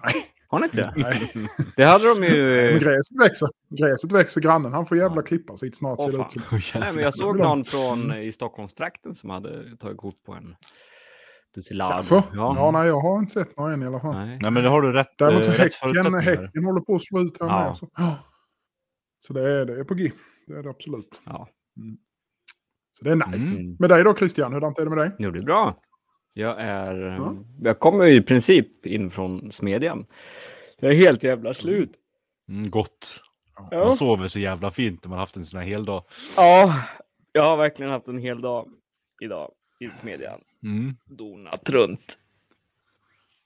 Nej. 0.03 0.13
Har 0.47 0.59
ni 0.59 0.65
inte 0.65 0.77
det? 0.77 0.93
Nej. 0.95 1.31
Det 1.75 1.83
hade 1.83 2.07
de 2.07 2.23
ju... 2.23 2.71
Men 2.71 2.79
gräset 2.79 3.21
växer. 3.21 3.47
Gräset 3.69 4.11
växer. 4.11 4.41
Grannen 4.41 4.73
han 4.73 4.85
får 4.85 4.97
jävla 4.97 5.21
klippa 5.21 5.57
sitt 5.57 5.77
snart. 5.77 5.99
Åh, 5.99 6.05
ser 6.05 6.11
det 6.11 6.17
fan. 6.39 6.57
ut. 6.57 6.71
Nej, 6.75 6.93
men 6.93 7.03
jag 7.03 7.13
såg 7.15 7.37
någon 7.39 7.63
från 7.63 8.13
i 8.15 8.31
Stockholmstrakten 8.31 9.15
som 9.15 9.29
hade 9.29 9.77
tagit 9.77 9.97
kort 9.97 10.23
på 10.25 10.33
en 10.33 10.55
tussilago. 11.55 11.93
Alltså, 11.93 12.15
ja. 12.15 12.53
Ja. 12.57 12.71
nej, 12.71 12.87
jag 12.87 12.99
har 13.01 13.19
inte 13.19 13.33
sett 13.33 13.57
några 13.57 13.73
än 13.73 13.83
i 13.83 13.85
alla 13.85 13.99
fall. 13.99 14.15
Nej. 14.15 14.39
Nej 14.41 14.51
men 14.51 14.63
det 14.63 14.69
har 14.69 14.81
du 14.81 14.91
rätt, 14.93 15.07
Däremot 15.17 15.45
så 15.45 15.51
eh, 15.51 15.57
rätt 15.57 15.73
häcken, 15.73 16.13
häcken 16.13 16.65
håller 16.65 16.81
på 16.81 16.95
att 16.95 17.03
slå 17.05 17.21
ut 17.21 17.37
här 17.39 17.47
Ja. 17.47 17.67
med. 17.67 17.77
Så, 17.77 17.87
så 19.27 19.33
det, 19.33 19.49
är, 19.51 19.65
det 19.65 19.79
är 19.79 19.83
på 19.83 19.93
G. 19.93 20.11
Det 20.47 20.53
är 20.53 20.63
det 20.63 20.69
absolut. 20.69 21.21
Ja. 21.25 21.49
Så 22.91 23.03
det 23.05 23.11
är 23.11 23.15
nice. 23.31 23.59
Mm. 23.59 23.75
Med 23.79 23.89
dig 23.89 24.03
då 24.03 24.15
Christian, 24.15 24.53
hur 24.53 24.63
är 24.63 24.83
det 24.83 24.89
med 24.89 24.97
dig? 24.97 25.11
Jo, 25.19 25.31
det 25.31 25.39
är 25.39 25.43
bra. 25.43 25.81
Jag 26.33 26.55
är... 26.61 26.95
Ja. 26.95 27.35
Jag 27.61 27.79
kommer 27.79 28.05
ju 28.05 28.15
i 28.17 28.21
princip 28.21 28.85
in 28.85 29.09
från 29.09 29.51
smedjan. 29.51 30.05
Jag 30.79 30.91
är 30.91 30.95
helt 30.95 31.23
jävla 31.23 31.53
slut. 31.53 31.91
Mm, 32.49 32.69
gott. 32.69 33.21
Man 33.59 33.67
Ja. 33.71 33.93
sover 33.93 34.27
så 34.27 34.39
jävla 34.39 34.71
fint 34.71 35.03
när 35.03 35.09
man 35.09 35.19
haft 35.19 35.35
en 35.35 35.45
sån 35.45 35.59
här 35.59 35.67
hel 35.67 35.85
dag. 35.85 36.03
ja, 36.35 36.73
jag 37.31 37.43
har 37.43 37.57
verkligen 37.57 37.91
haft 37.91 38.07
en 38.07 38.17
hel 38.17 38.41
dag 38.41 38.69
idag 39.21 39.51
i 39.79 39.89
smedjan. 40.01 40.41
Mm. 40.63 40.95
Donat 41.05 41.69
runt. 41.69 42.17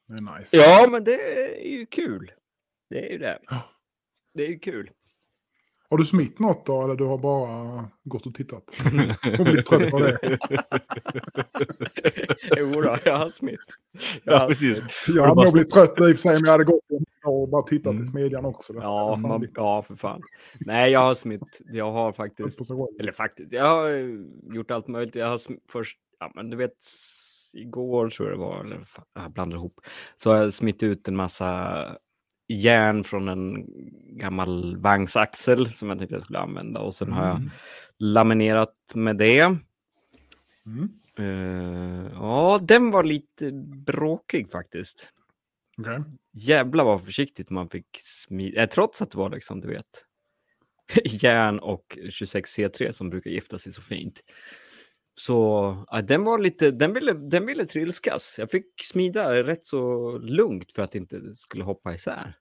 Det 0.07 0.13
är 0.13 0.39
nice. 0.39 0.57
Ja, 0.57 0.87
men 0.89 1.03
det 1.03 1.41
är 1.61 1.67
ju 1.67 1.85
kul. 1.85 2.31
Det 2.89 3.07
är 3.07 3.11
ju 3.11 3.17
det. 3.17 3.39
Det 4.33 4.43
är 4.43 4.47
ju 4.47 4.59
kul. 4.59 4.89
Har 5.89 5.97
du 5.97 6.05
smitt 6.05 6.39
något 6.39 6.65
då 6.65 6.83
eller 6.83 6.95
du 6.95 7.03
har 7.03 7.17
bara 7.17 7.85
gått 8.03 8.25
och 8.25 8.33
tittat? 8.35 8.63
och 9.39 9.45
blivit 9.45 9.65
trött 9.65 9.91
på 9.91 9.99
det. 9.99 10.17
jo 12.57 12.81
då, 12.81 12.97
jag 13.05 13.15
har 13.17 13.29
smitt. 13.29 13.59
Jag 14.23 14.35
Ja, 14.35 14.39
har 14.39 14.47
precis. 14.47 14.83
Jag 15.07 15.23
hade 15.23 15.43
nog 15.43 15.53
blivit 15.53 15.69
trött 15.69 15.89
i 15.99 16.01
och 16.01 16.05
för 16.05 16.13
sig 16.13 16.33
men 16.33 16.43
jag 16.45 16.51
hade 16.51 16.63
gått 16.63 16.83
och 17.25 17.49
bara 17.49 17.61
tittat 17.61 17.91
Mm. 17.91 18.03
i 18.03 18.05
smedjan 18.05 18.45
också. 18.45 18.73
Ja, 18.73 19.15
man, 19.15 19.47
ja, 19.55 19.81
för 19.87 19.95
fan. 19.95 20.21
Nej, 20.59 20.91
jag 20.91 20.99
har 20.99 21.13
smitt. 21.13 21.59
Jag 21.65 21.91
har 21.91 22.11
faktiskt, 22.11 22.59
eller 22.99 23.11
faktiskt, 23.11 23.51
jag 23.53 23.65
har 23.65 23.89
gjort 24.55 24.71
allt 24.71 24.87
möjligt. 24.87 25.15
Jag 25.15 25.27
har 25.27 25.37
sm- 25.37 25.59
först, 25.71 25.97
ja 26.19 26.31
men 26.35 26.49
du 26.49 26.57
vet, 26.57 26.73
igår 27.53 28.09
tror 28.09 28.29
jag 28.29 28.37
det 28.37 28.41
var, 28.41 28.63
eller 28.63 28.79
jag 29.15 29.31
blandar 29.31 29.57
ihop, 29.57 29.81
så 30.23 30.29
har 30.31 30.37
jag 30.37 30.53
smitt 30.53 30.83
ut 30.83 31.07
en 31.07 31.15
massa 31.15 31.77
järn 32.47 33.03
från 33.03 33.27
en 33.27 33.65
gammal 34.19 34.77
vagnsaxel 34.77 35.73
som 35.73 35.89
jag 35.89 35.97
tänkte 35.97 36.15
jag 36.15 36.23
skulle 36.23 36.39
använda 36.39 36.79
och 36.79 36.95
sen 36.95 37.11
har 37.11 37.27
jag 37.27 37.35
Mm. 37.37 37.49
laminerat 37.99 38.75
med 38.93 39.17
det. 39.17 39.39
Mm. 40.65 40.89
Eh, 41.19 42.11
ja, 42.13 42.59
den 42.61 42.91
var 42.91 43.03
lite 43.03 43.51
bråkig 43.85 44.51
faktiskt. 44.51 45.09
Okej. 45.77 45.99
Jävlar 46.33 46.83
vad 46.83 47.03
försiktigt 47.05 47.49
man 47.49 47.69
fick 47.69 47.85
smida, 48.27 48.61
eh, 48.63 48.69
trots 48.69 49.01
att 49.01 49.11
det 49.11 49.17
var 49.17 49.29
liksom, 49.29 49.61
du 49.61 49.67
vet, 49.67 50.05
järn 51.05 51.59
och 51.59 51.97
26C3 52.09 52.91
som 52.91 53.09
brukar 53.09 53.29
gifta 53.31 53.57
sig 53.57 53.73
så 53.73 53.81
fint. 53.81 54.19
Så 55.15 55.33
ja, 55.91 56.01
den 56.01 56.23
var 56.23 56.39
lite, 56.39 56.71
den 56.71 56.93
ville, 56.93 57.13
den 57.13 57.45
ville 57.45 57.65
trilskas. 57.65 58.35
Jag 58.37 58.51
fick 58.51 58.65
smida 58.83 59.43
rätt 59.43 59.65
så 59.65 60.11
lugnt 60.17 60.71
för 60.71 60.81
att 60.83 60.91
det 60.91 60.97
inte 60.97 61.21
skulle 61.35 61.63
hoppa 61.63 61.93
isär. 61.93 62.33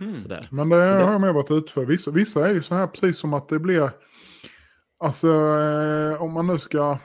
Mm. 0.00 0.20
Sådär. 0.20 0.48
Men 0.50 0.68
det, 0.68 0.76
det- 0.76 1.04
har 1.04 1.12
jag 1.12 1.20
med 1.20 1.34
varit 1.34 1.50
ute 1.50 1.72
för. 1.72 1.84
Vissa, 1.84 2.10
vissa 2.10 2.48
är 2.48 2.54
ju 2.54 2.62
så 2.62 2.74
här 2.74 2.86
precis 2.86 3.18
som 3.18 3.34
att 3.34 3.48
det 3.48 3.58
blir... 3.58 3.90
Alltså 4.98 5.28
eh, 5.28 6.22
om 6.22 6.32
man 6.32 6.46
nu 6.46 6.58
ska 6.58 6.98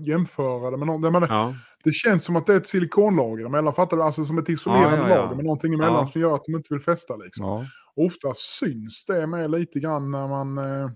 jämföra 0.00 0.70
det 0.70 0.76
med 0.76 0.86
någon, 0.86 1.00
det, 1.00 1.10
men, 1.10 1.22
Ja, 1.22 1.54
det 1.84 1.92
känns 1.92 2.24
som 2.24 2.36
att 2.36 2.46
det 2.46 2.52
är 2.52 2.56
ett 2.56 2.66
silikonlager 2.66 3.46
emellan, 3.46 3.74
fattar 3.74 3.96
du? 3.96 4.02
Alltså 4.02 4.24
som 4.24 4.38
ett 4.38 4.48
isolerande 4.48 4.96
Ja, 4.96 5.08
ja, 5.08 5.14
ja. 5.14 5.22
lager 5.22 5.36
med 5.36 5.44
någonting 5.44 5.74
emellan 5.74 5.94
Ja. 5.94 6.06
som 6.06 6.20
gör 6.20 6.34
att 6.34 6.44
de 6.44 6.54
inte 6.56 6.74
vill 6.74 6.82
fästa 6.82 7.16
liksom. 7.16 7.46
ja. 7.46 7.64
Ofta 7.96 8.32
syns 8.36 9.04
det 9.04 9.26
med 9.26 9.50
lite 9.50 9.80
grann 9.80 10.10
när 10.10 10.28
man... 10.28 10.58
Eh, 10.58 10.90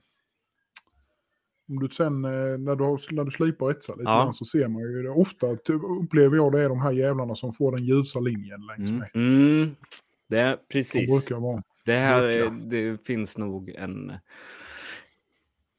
om 1.68 1.78
du 1.78 1.88
sen, 1.88 2.24
eh, 2.24 2.30
när, 2.58 2.76
du, 2.76 2.84
har- 2.84 3.14
när 3.14 3.24
du 3.24 3.30
slipar 3.30 3.66
och 3.66 3.72
etsar 3.72 3.96
lite 3.96 4.10
Ja. 4.10 4.22
grann 4.24 4.34
så 4.34 4.44
ser 4.44 4.68
man 4.68 4.82
ju 4.82 5.02
det. 5.02 5.10
Ofta 5.10 5.46
ty- 5.66 5.72
upplever 6.02 6.36
jag 6.36 6.52
det 6.52 6.60
är 6.60 6.68
de 6.68 6.80
här 6.80 6.92
jävlarna 6.92 7.34
som 7.34 7.52
får 7.52 7.72
den 7.76 7.84
ljusa 7.84 8.20
linjen 8.20 8.60
längs 8.66 8.90
Mm. 8.90 8.98
med. 9.00 9.10
Mm, 9.14 9.76
det 10.28 10.40
är 10.40 10.56
precis. 10.72 11.26
Det, 11.84 11.92
här, 11.92 12.22
är- 12.22 12.68
det 12.70 13.06
finns 13.06 13.38
nog 13.38 13.68
en, 13.68 14.12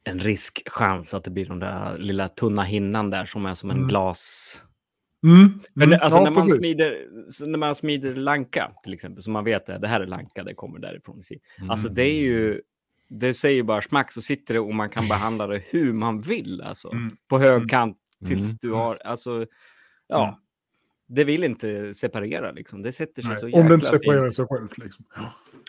en 0.03 0.19
riskchans 0.19 1.13
att 1.13 1.23
det 1.23 1.29
blir 1.31 1.45
den 1.45 1.59
där 1.59 1.97
lilla 1.97 2.27
tunna 2.29 2.63
hinnan 2.63 3.09
där 3.09 3.25
som 3.25 3.45
är 3.45 3.53
som 3.53 3.69
en 3.69 3.77
Mm. 3.77 3.87
glas... 3.89 4.63
Mm. 5.23 5.59
Men 5.73 5.89
det, 5.89 5.95
Mm. 5.95 6.03
alltså 6.03 6.17
ja, 6.19 6.23
när, 6.23 6.31
man 6.31 6.43
precis. 6.43 6.57
smider, 6.65 7.07
när 7.47 7.57
man 7.57 7.75
smider 7.75 8.15
lanka 8.15 8.71
till 8.83 8.93
exempel, 8.93 9.23
så 9.23 9.31
man 9.31 9.43
vet 9.43 9.69
att 9.69 9.81
det 9.81 9.87
här 9.87 9.99
är 10.01 10.05
lanka, 10.07 10.43
det 10.43 10.53
kommer 10.53 10.79
därifrån. 10.79 11.21
Alltså 11.69 11.89
det 11.89 12.03
är 12.03 12.19
ju, 12.21 12.61
det 13.09 13.33
säger 13.33 13.63
bara 13.63 13.81
smack 13.81 14.11
så 14.11 14.21
sitter 14.21 14.53
det 14.53 14.59
och 14.59 14.75
man 14.75 14.89
kan 14.89 15.07
behandla 15.07 15.47
det 15.47 15.63
hur 15.69 15.93
man 15.93 16.21
vill. 16.21 16.61
Alltså 16.61 16.91
Mm. 16.91 17.17
på 17.27 17.35
Mm. 17.35 17.47
hög 17.47 17.69
kant 17.69 17.97
tills 18.27 18.45
Mm. 18.45 18.57
du 18.61 18.71
har, 18.71 18.95
alltså 18.95 19.45
ja. 20.07 20.39
Mm. 21.09 21.15
Det 21.15 21.23
vill 21.23 21.43
inte 21.43 21.93
separera 21.93 22.51
liksom. 22.51 22.81
Det 22.81 22.91
sätter 22.91 23.21
sig 23.21 23.31
Nej, 23.31 23.39
så 23.39 23.45
om 23.45 23.51
jäkla 23.51 23.67
det 23.69 23.73
inte 23.73 23.85
separerar 23.87 24.23
fint. 24.23 24.35
sig 24.35 24.47
självt. 24.47 24.77
Liksom. 24.77 25.05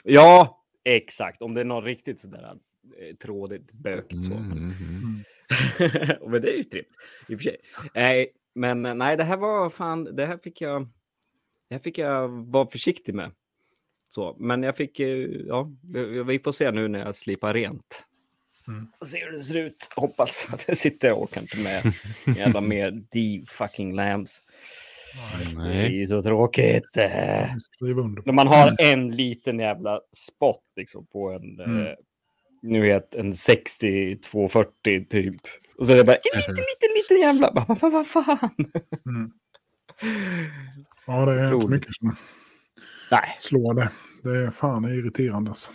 Ja, 0.05 0.63
exakt. 0.85 1.43
Om 1.43 1.55
det 1.55 1.61
är 1.61 1.65
något 1.65 1.85
riktigt 1.85 2.21
sådär 2.21 2.55
eh, 2.99 3.17
trådigt, 3.17 3.73
bökigt 3.73 4.25
så. 4.25 4.33
Mm, 4.33 4.49
Men, 4.49 4.59
mm, 4.59 5.25
mm. 5.79 6.31
men 6.31 6.43
det 6.43 6.53
är 6.53 6.57
ju 6.57 6.65
trevligt 6.65 6.97
i 7.29 7.35
och 7.35 7.39
för 7.39 7.45
sig. 7.45 7.57
Nej, 7.95 8.33
men 8.55 8.83
nej, 8.83 9.17
det 9.17 9.25
här 9.25 9.37
var 9.37 9.71
fan, 9.71 10.17
det 10.17 10.27
här 10.27 10.39
fick 10.39 10.61
jag, 10.61 10.89
det 11.69 11.75
här 11.75 11.83
fick 11.83 11.99
jag 11.99 12.29
vara 12.29 12.67
försiktig 12.67 13.15
med. 13.15 13.31
Så, 14.09 14.37
men 14.39 14.63
jag 14.63 14.77
fick, 14.77 15.01
eh, 15.01 15.29
ja, 15.47 15.73
vi 15.83 16.23
vi 16.23 16.39
får 16.39 16.53
se 16.53 16.71
nu 16.71 16.89
när 16.89 16.99
jag 16.99 17.15
slipar 17.15 17.55
rent. 17.55 18.05
Mm. 18.69 18.87
Se 19.05 19.25
hur 19.25 19.33
det 19.33 19.41
ser 19.41 19.55
ut. 19.55 19.89
Hoppas 19.97 20.49
att 20.53 20.67
det 20.67 20.77
sitter. 20.77 21.09
Jag 21.09 21.23
orkar 21.23 21.41
inte 21.41 21.59
med 21.59 21.93
jävla 22.37 22.61
mer 22.61 22.91
D 22.91 23.45
fucking 23.47 23.95
lambs. 23.95 24.43
Det 25.57 25.63
är 25.63 25.65
Nej. 25.65 25.97
ju 25.99 26.07
så 26.07 26.23
tråkigt. 26.23 26.97
eh. 26.97 27.47
När 28.25 28.33
man 28.33 28.47
har 28.47 28.75
en 28.79 29.09
liten 29.17 29.59
jävla 29.59 30.01
spot 30.17 30.63
liksom 30.77 31.07
på 31.07 31.31
en, 31.33 31.61
Mm. 31.61 31.87
eh, 31.87 31.93
nu 32.63 32.81
vet 32.81 33.15
en 33.15 33.33
60-240 33.33 35.09
typ. 35.11 35.41
Och 35.79 35.87
så 35.87 35.93
är 35.93 35.97
det 35.97 36.05
bara 36.05 36.17
en 36.17 36.39
liten, 36.39 36.55
liten, 36.55 36.95
liten 36.97 37.19
jävla, 37.21 37.51
vad, 37.55 37.81
vad, 37.81 37.93
vad 37.93 38.07
fan. 38.07 38.39
Mm. 39.07 39.31
Ja, 41.07 41.25
det 41.27 41.33
är 41.41 41.55
inte 41.55 41.69
mycket 41.69 41.95
som 41.95 42.17
Nej, 43.11 43.37
slår 43.39 43.75
det. 43.75 43.91
Det 44.23 44.31
är 44.39 44.51
fan 44.51 44.85
irriterande. 44.85 45.51
Alltså. 45.51 45.71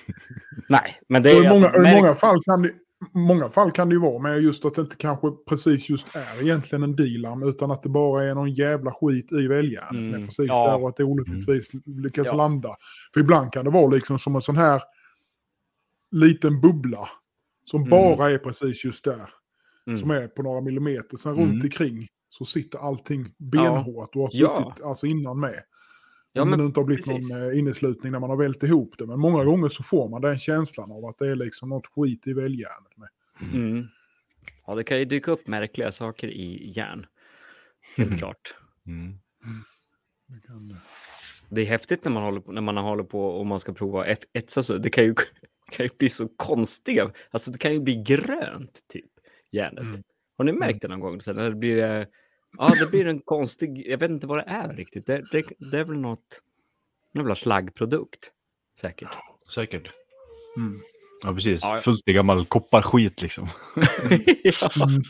nej, 0.68 1.00
men 1.08 1.22
det 1.22 1.34
Och 1.34 1.40
är 1.40 1.44
I 1.44 1.48
många, 1.48 1.64
alltså, 1.66 1.80
i 1.80 1.82
märk- 1.84 1.94
många, 1.96 2.14
fall 2.14 2.42
kan 2.44 2.62
det, 2.62 2.70
många 3.12 3.48
fall 3.48 3.70
kan 3.72 3.88
det 3.88 3.92
ju 3.94 4.00
vara 4.00 4.18
med 4.18 4.42
just 4.42 4.64
att 4.64 4.74
det 4.74 4.80
inte 4.80 4.96
kanske 4.96 5.30
precis 5.48 5.88
just 5.88 6.16
är 6.16 6.42
egentligen 6.42 6.82
en 6.82 6.96
dealarm 6.96 7.42
utan 7.42 7.70
att 7.70 7.82
det 7.82 7.88
bara 7.88 8.24
är 8.24 8.34
någon 8.34 8.52
jävla 8.52 8.92
skit 8.92 9.32
i 9.32 9.46
väljaren. 9.46 9.96
Mm, 10.08 10.26
precis 10.26 10.46
ja. 10.48 10.70
där 10.70 10.82
och 10.82 10.88
att 10.88 10.96
det 10.96 11.04
olyckligtvis 11.04 11.70
lyckas 11.86 12.26
Ja. 12.26 12.34
landa. 12.34 12.76
För 13.14 13.20
ibland 13.20 13.52
kan 13.52 13.64
det 13.64 13.70
vara 13.70 13.86
liksom 13.86 14.18
som 14.18 14.34
en 14.34 14.42
sån 14.42 14.56
här 14.56 14.82
liten 16.10 16.60
bubbla 16.60 17.08
som 17.64 17.80
Mm. 17.80 17.90
bara 17.90 18.30
är 18.30 18.38
precis 18.38 18.84
just 18.84 19.04
där. 19.04 19.28
Mm. 19.86 19.98
Som 20.00 20.10
är 20.10 20.28
på 20.28 20.42
några 20.42 20.60
millimeter. 20.60 21.16
Sen 21.16 21.32
Mm. 21.32 21.44
runt 21.50 21.64
omkring 21.64 22.06
så 22.30 22.44
sitter 22.44 22.78
allting 22.78 23.26
benhårt 23.38 24.16
och 24.16 24.22
har 24.22 24.28
suttit 24.28 24.40
Ja. 24.42 24.74
alltså 24.84 25.06
innan 25.06 25.40
med. 25.40 25.62
Ja, 26.32 26.42
Om 26.42 26.50
men 26.50 26.58
det 26.58 26.64
inte 26.64 26.80
har 26.80 26.84
blivit 26.84 27.06
precis. 27.06 27.30
någon 27.30 27.42
eh, 27.50 27.58
inneslutning 27.58 28.12
när 28.12 28.18
man 28.20 28.30
har 28.30 28.36
vält 28.36 28.62
ihop 28.62 28.94
det. 28.98 29.06
Men 29.06 29.20
många 29.20 29.44
gånger 29.44 29.68
så 29.68 29.82
får 29.82 30.08
man 30.08 30.22
den 30.22 30.38
känslan 30.38 30.92
av 30.92 31.04
att 31.04 31.18
det 31.18 31.28
är 31.28 31.34
liksom 31.36 31.68
något 31.68 31.86
skit 31.86 32.26
i 32.26 32.32
väljärnet. 32.32 32.96
Med. 32.96 33.08
Mm. 33.52 33.86
Ja, 34.66 34.74
det 34.74 34.84
kan 34.84 34.98
ju 34.98 35.04
dyka 35.04 35.30
upp 35.30 35.46
märkliga 35.48 35.92
saker 35.92 36.28
i 36.28 36.72
järn. 36.76 37.06
Helt 37.96 38.08
Mm. 38.08 38.18
klart. 38.18 38.54
Mm. 38.86 39.14
Det 40.26 40.46
kan 40.46 40.68
det. 41.48 41.60
Är 41.62 41.66
häftigt 41.66 42.04
när 42.04 42.12
man 42.12 42.22
håller 42.22 42.40
på, 42.40 42.52
när 42.52 42.60
man 42.60 42.76
håller 42.76 43.04
på 43.04 43.24
och 43.26 43.46
man 43.46 43.60
ska 43.60 43.72
prova 43.72 44.06
ett, 44.06 44.24
etsa 44.32 44.62
så. 44.62 44.76
Det 44.78 44.90
kan 44.90 45.04
ju, 45.04 45.14
kan 45.72 45.86
ju 45.86 45.90
bli 45.98 46.08
så 46.10 46.28
konstiga. 46.28 47.10
Alltså 47.30 47.50
det 47.50 47.58
kan 47.58 47.72
ju 47.72 47.80
bli 47.80 47.94
grönt 48.02 48.80
typ, 48.88 49.10
järnet. 49.50 49.84
Mm. 49.84 50.02
Har 50.38 50.44
ni 50.44 50.52
märkt 50.52 50.82
det 50.82 50.88
någon 50.88 51.00
gång? 51.00 51.20
Så 51.20 51.32
när 51.32 51.50
det 51.50 51.56
blir, 51.56 51.82
eh, 51.82 52.06
ja, 52.58 52.74
det 52.80 52.90
blir 52.90 53.06
en 53.06 53.20
konstig, 53.20 53.86
jag 53.86 53.98
vet 53.98 54.10
inte 54.10 54.26
vad 54.26 54.38
det 54.38 54.44
är 54.50 54.68
riktigt. 54.68 55.06
Det, 55.06 55.24
det, 55.32 55.44
det 55.58 55.78
är 55.78 55.84
väl 55.84 55.98
något, 55.98 56.40
en 57.12 57.20
jävla 57.20 57.34
slaggprodukt. 57.34 58.30
Säkert. 58.80 59.08
Säkert. 59.54 59.90
Mm. 60.56 60.80
Ja, 61.22 61.34
precis. 61.34 61.60
Ja, 61.62 61.74
ja. 61.74 61.80
Fullt 61.80 62.08
i 62.08 62.12
gammal 62.12 62.46
kopparskit 62.46 63.22
liksom. 63.22 63.48
ja. 64.42 64.70
Mm. 64.88 65.02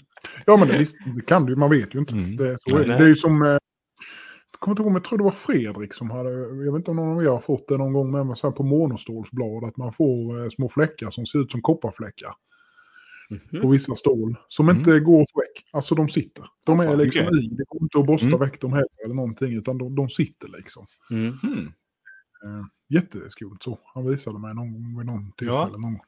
Ja, 0.47 0.57
men 0.57 0.69
det, 0.69 0.87
det 1.17 1.27
kan 1.27 1.47
du 1.47 1.53
ju. 1.53 1.57
Man 1.57 1.71
vet 1.71 1.95
ju 1.95 1.99
inte. 1.99 2.15
Mm. 2.15 2.37
Det, 2.37 2.49
är 2.49 2.57
så 2.71 2.77
är 2.77 2.81
det. 2.81 2.87
Nej. 2.87 2.99
det 2.99 3.05
är 3.05 3.09
ju 3.09 3.17
som... 3.17 3.43
Eh, 3.43 3.49
jag 3.49 4.61
kommer 4.61 4.73
inte 4.73 4.83
ihåg, 4.83 4.93
men 4.93 5.01
jag 5.03 5.05
tror 5.05 5.19
det 5.19 5.25
var 5.25 5.31
Fredrik 5.31 5.95
som 5.95 6.11
hade... 6.11 6.31
Jag 6.31 6.73
vet 6.73 6.79
inte 6.79 6.91
om 6.91 6.97
någon 6.97 7.17
av 7.17 7.25
er 7.25 7.29
har 7.29 7.41
fått 7.41 7.69
det 7.69 7.77
någon 7.77 7.93
gång, 7.93 8.11
men 8.11 8.37
så 8.37 8.47
här 8.47 8.53
på 8.53 8.63
monostålsblad. 8.63 9.65
Att 9.65 9.77
man 9.77 9.93
får 9.93 10.43
eh, 10.43 10.49
små 10.49 10.69
fläckar 10.69 11.11
som 11.11 11.27
ser 11.27 11.39
ut 11.39 11.51
som 11.51 11.63
kopparfläckar 11.63 12.31
Mhm. 13.31 13.63
på 13.63 13.69
vissa 13.69 13.95
stål. 13.95 14.37
Som 14.49 14.69
Mm. 14.69 14.79
inte 14.79 15.01
går 15.01 15.23
att 15.23 15.31
få 15.31 15.41
väck. 15.41 15.65
Alltså 15.73 15.95
de 15.95 16.09
sitter. 16.09 16.45
De 16.67 16.81
är 16.81 16.87
fan, 16.87 16.99
liksom 16.99 17.27
okej. 17.27 17.45
i. 17.45 17.49
Det 17.49 17.65
går 17.69 17.83
inte 17.83 17.99
att 17.99 18.07
borsta 18.07 18.27
Mm. 18.29 18.41
väck 18.41 18.61
dem 18.61 18.73
heller 18.73 19.05
eller 19.05 19.15
någonting. 19.15 19.53
Utan 19.55 19.79
de, 19.79 19.95
de 19.95 20.09
sitter 20.09 20.49
liksom. 20.49 20.87
Mm. 21.11 21.35
Mm. 21.43 21.67
Eh, 22.45 22.65
jätteskumt 22.89 23.59
så. 23.61 23.79
Han 23.95 24.07
visade 24.11 24.39
mig 24.39 24.55
någon 24.55 24.73
gång 24.73 24.99
vid 24.99 25.07
någon 25.07 25.33
tillfälle. 25.33 25.59
Ja. 25.59 25.67
Någon 25.69 25.83
gång. 25.83 26.01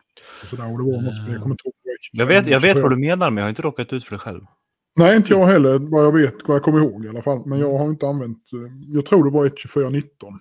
Och 0.43 0.49
så 0.49 0.57
där, 0.57 0.73
och 0.73 0.79
det 0.79 0.85
var 0.85 1.03
något, 1.03 1.31
jag 1.33 1.43
kommer 1.43 1.55
inte 1.55 1.69
ihåg. 1.69 1.75
Jag 2.13 2.27
vet, 2.27 2.47
jag 2.47 2.61
vet 2.61 2.79
vad 2.83 2.91
du 2.93 2.97
menar, 2.97 3.31
men 3.31 3.37
jag 3.37 3.45
har 3.45 3.49
inte 3.51 3.63
råkat 3.63 3.93
ut 3.93 4.05
för 4.05 4.15
det 4.15 4.19
själv. 4.19 4.41
Nej, 4.97 5.17
inte 5.17 5.33
jag 5.33 5.47
heller. 5.47 5.79
Vad 5.79 6.05
jag 6.05 6.13
vet, 6.13 6.35
vad 6.49 6.55
jag 6.55 6.63
kommer 6.63 6.79
ihåg 6.79 7.05
i 7.05 7.09
alla 7.09 7.23
fall. 7.23 7.43
Men 7.47 7.59
jag 7.59 7.79
har 7.79 7.91
inte 7.91 8.07
använt... 8.07 8.39
eh, 8.53 8.59
Jag 8.95 9.07
tror 9.07 9.25
det 9.25 9.31
var 9.31 9.47
1.24.19. 9.49 10.39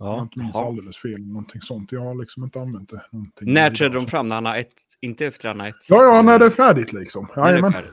Om 0.00 0.06
jag 0.06 0.16
Ja. 0.18 0.22
inte 0.22 0.38
minns 0.38 0.56
alldeles 0.56 0.96
fel. 0.96 1.26
Någonting 1.26 1.60
sånt. 1.60 1.92
Jag 1.92 2.00
har 2.00 2.14
liksom 2.14 2.44
inte 2.44 2.60
använt 2.60 2.88
det. 2.90 3.02
Någonting 3.12 3.52
När 3.52 3.70
trädde 3.70 3.94
de 3.94 4.06
fram? 4.06 4.28
När 4.28 4.34
han 4.34 4.44
har 4.46 4.56
ett, 4.56 4.72
inte 5.00 5.26
efter 5.26 5.48
han 5.48 5.60
har 5.60 5.68
ett. 5.68 5.74
Ja, 5.88 6.04
ja, 6.16 6.22
när 6.22 6.38
det 6.38 6.44
är 6.46 6.50
färdigt 6.50 6.92
liksom. 6.92 7.26
Jajamän. 7.36 7.72
färdigt. 7.72 7.90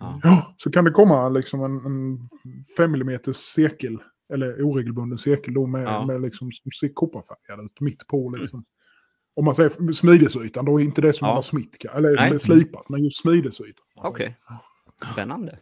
Ja. 0.00 0.20
Ja, 0.22 0.54
så 0.56 0.70
kan 0.70 0.84
det 0.84 0.90
komma 0.90 1.28
liksom 1.28 1.64
en, 1.64 1.76
en 1.86 2.28
5 2.76 2.94
mm 2.94 3.18
cirkel. 3.34 3.98
Eller 4.32 4.62
oregelbunden 4.62 5.18
cirkel 5.18 5.54
då 5.54 5.66
med, 5.66 5.82
Ja. 5.84 6.06
med 6.06 6.20
liksom 6.20 6.52
som 6.52 6.70
ser 6.72 6.88
kopparfärgad 6.94 7.64
ut 7.64 7.80
mitt 7.80 8.06
på 8.06 8.30
liksom. 8.30 8.64
Om 9.36 9.44
man 9.44 9.54
säger 9.54 9.92
smidesytan, 9.92 10.64
då 10.64 10.80
är 10.80 10.84
inte 10.84 11.00
det 11.00 11.12
som 11.12 11.24
Ja. 11.26 11.28
man 11.30 11.36
har 11.36 11.42
smitt, 11.42 11.84
eller 11.94 12.14
Nej. 12.16 12.26
som 12.28 12.34
är 12.34 12.38
slipat, 12.38 12.88
men 12.88 13.04
just 13.04 13.20
smidesytan. 13.22 13.84
Okej. 13.96 14.36
Spännande. 15.12 15.58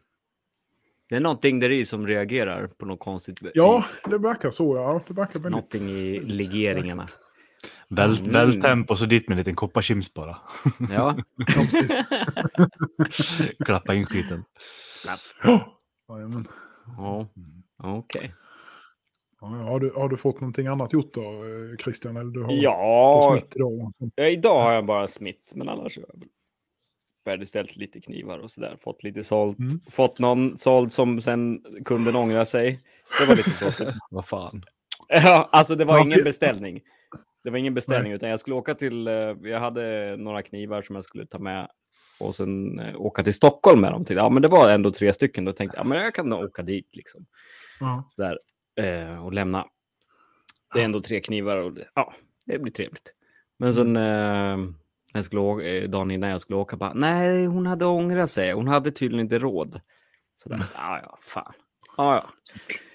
Det 1.08 1.16
är 1.16 1.20
någonting 1.20 1.60
där 1.60 1.70
i 1.70 1.86
som 1.86 2.06
reagerar 2.06 2.66
på 2.66 2.86
något 2.86 3.00
konstigt. 3.00 3.38
Ja, 3.54 3.84
det 4.10 4.18
verkar 4.18 4.50
så. 4.50 4.76
Ja, 4.76 5.00
det 5.08 5.14
verkar 5.14 5.32
väldigt... 5.32 5.50
Någonting 5.50 5.90
i 5.90 6.20
legeringarna. 6.20 7.06
Väl, 7.88 8.18
Mm. 8.18 8.32
väl 8.32 8.62
temp 8.62 8.90
och 8.90 8.98
så 8.98 9.06
dit 9.06 9.28
med 9.28 9.34
en 9.34 9.38
liten 9.38 9.54
kopparkims 9.54 10.14
bara. 10.14 10.36
Ja. 10.90 11.16
Klappa 13.64 13.94
in 13.94 14.06
skiten. 14.06 14.44
Jajamän. 16.08 16.48
Ja. 16.96 17.28
Okej. 17.82 18.34
Ja, 19.40 19.46
har, 19.46 19.80
du, 19.80 19.92
har 19.96 20.08
du 20.08 20.16
fått 20.16 20.40
någonting 20.40 20.66
annat 20.66 20.92
gjort 20.92 21.14
då, 21.14 21.20
eh, 21.20 21.76
Christian? 21.82 22.16
Eller 22.16 22.30
du 22.32 22.42
har 22.42 22.52
Ja, 22.52 23.36
smitt 23.38 23.56
idag? 23.56 23.92
ja, 24.14 24.24
idag 24.28 24.62
har 24.62 24.72
jag 24.72 24.86
bara 24.86 25.08
smitt, 25.08 25.52
men 25.54 25.68
annars 25.68 25.96
har 25.96 26.04
jag 26.08 26.22
färdigställt 27.26 27.76
lite 27.76 28.00
knivar 28.00 28.38
och 28.38 28.50
sådär. 28.50 28.76
Fått 28.80 29.02
lite 29.02 29.24
sålt. 29.24 29.58
Mm. 29.58 29.80
Fått 29.90 30.18
någon 30.18 30.58
såld 30.58 30.92
som 30.92 31.20
sen 31.20 31.62
kunden 31.84 32.16
ångrar 32.16 32.44
sig. 32.44 32.80
Det 33.20 33.26
var 33.26 33.36
lite 33.36 33.50
tråkigt. 33.50 33.94
Vad 34.10 34.26
fan. 34.26 34.62
Ja, 35.08 35.48
alltså 35.52 35.74
det 35.74 35.84
var 35.84 36.00
ingen 36.00 36.24
beställning. 36.24 36.80
Det 37.44 37.50
var 37.50 37.58
ingen 37.58 37.74
beställning, 37.74 38.12
utan 38.12 38.28
jag 38.28 38.40
skulle 38.40 38.56
åka 38.56 38.74
till, 38.74 39.08
eh, 39.08 39.14
jag 39.42 39.60
hade 39.60 40.16
några 40.16 40.42
knivar 40.42 40.82
som 40.82 40.96
jag 40.96 41.04
skulle 41.04 41.26
ta 41.26 41.38
med 41.38 41.68
och 42.20 42.34
sen 42.34 42.78
eh, 42.78 43.00
åka 43.00 43.22
till 43.22 43.34
Stockholm 43.34 43.80
med 43.80 43.92
dem. 43.92 44.04
Till. 44.04 44.16
Ja, 44.16 44.28
men 44.28 44.42
det 44.42 44.48
var 44.48 44.70
ändå 44.70 44.90
tre 44.90 45.12
stycken. 45.12 45.44
Då 45.44 45.52
tänkte 45.52 45.76
jag, 45.76 45.84
ja, 45.84 45.88
men 45.88 45.98
jag 45.98 46.14
kan 46.14 46.32
åka 46.32 46.62
dit 46.62 46.96
liksom. 46.96 47.26
Ja. 47.80 48.08
Sådär, 48.10 48.38
eh, 48.80 49.24
och 49.24 49.32
lämna. 49.32 49.66
Det 50.74 50.80
är 50.80 50.84
ändå 50.84 51.00
tre 51.00 51.20
knivar 51.20 51.56
och 51.56 51.72
det, 51.72 51.88
ja, 51.94 52.14
det 52.46 52.58
blir 52.58 52.72
trevligt. 52.72 53.12
Men 53.58 53.74
sen 53.74 53.96
eh, 53.96 54.56
jag 55.12 55.24
skulle 55.24 55.40
åka, 55.40 55.64
eh, 55.64 55.88
dagen 55.90 56.10
innan 56.10 56.30
jag 56.30 56.40
skulle 56.40 56.56
åka, 56.56 56.76
bara, 56.76 56.92
nej, 56.94 57.46
hon 57.46 57.66
hade 57.66 57.84
ångrat 57.86 58.30
sig. 58.30 58.52
Hon 58.52 58.68
hade 58.68 58.90
tydligen 58.90 59.24
inte 59.24 59.38
råd. 59.38 59.80
Sådär, 60.42 60.62
ja, 60.74 61.00
ja, 61.02 61.18
fan. 61.22 61.52
Ja, 61.96 62.14
ja. 62.14 62.30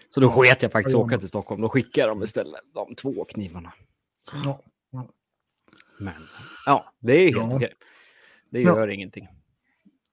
Så 0.10 0.20
då 0.20 0.30
sket 0.32 0.62
jag 0.64 0.72
faktiskt 0.72 0.94
Ja, 0.94 1.00
åka 1.00 1.18
till 1.18 1.28
Stockholm. 1.28 1.62
Då 1.62 1.70
skickade 1.70 2.08
dem 2.08 2.24
istället, 2.24 2.62
de 2.74 2.96
två 2.96 3.26
knivarna. 3.26 3.74
Ja. 4.46 4.62
Men 6.00 6.14
ja, 6.66 6.94
det 7.00 7.14
är 7.14 7.20
helt 7.34 7.52
Ja. 7.52 7.56
okej. 7.56 7.74
Det 8.50 8.62
Ja. 8.62 8.76
gör 8.78 8.88
ingenting. 8.88 9.28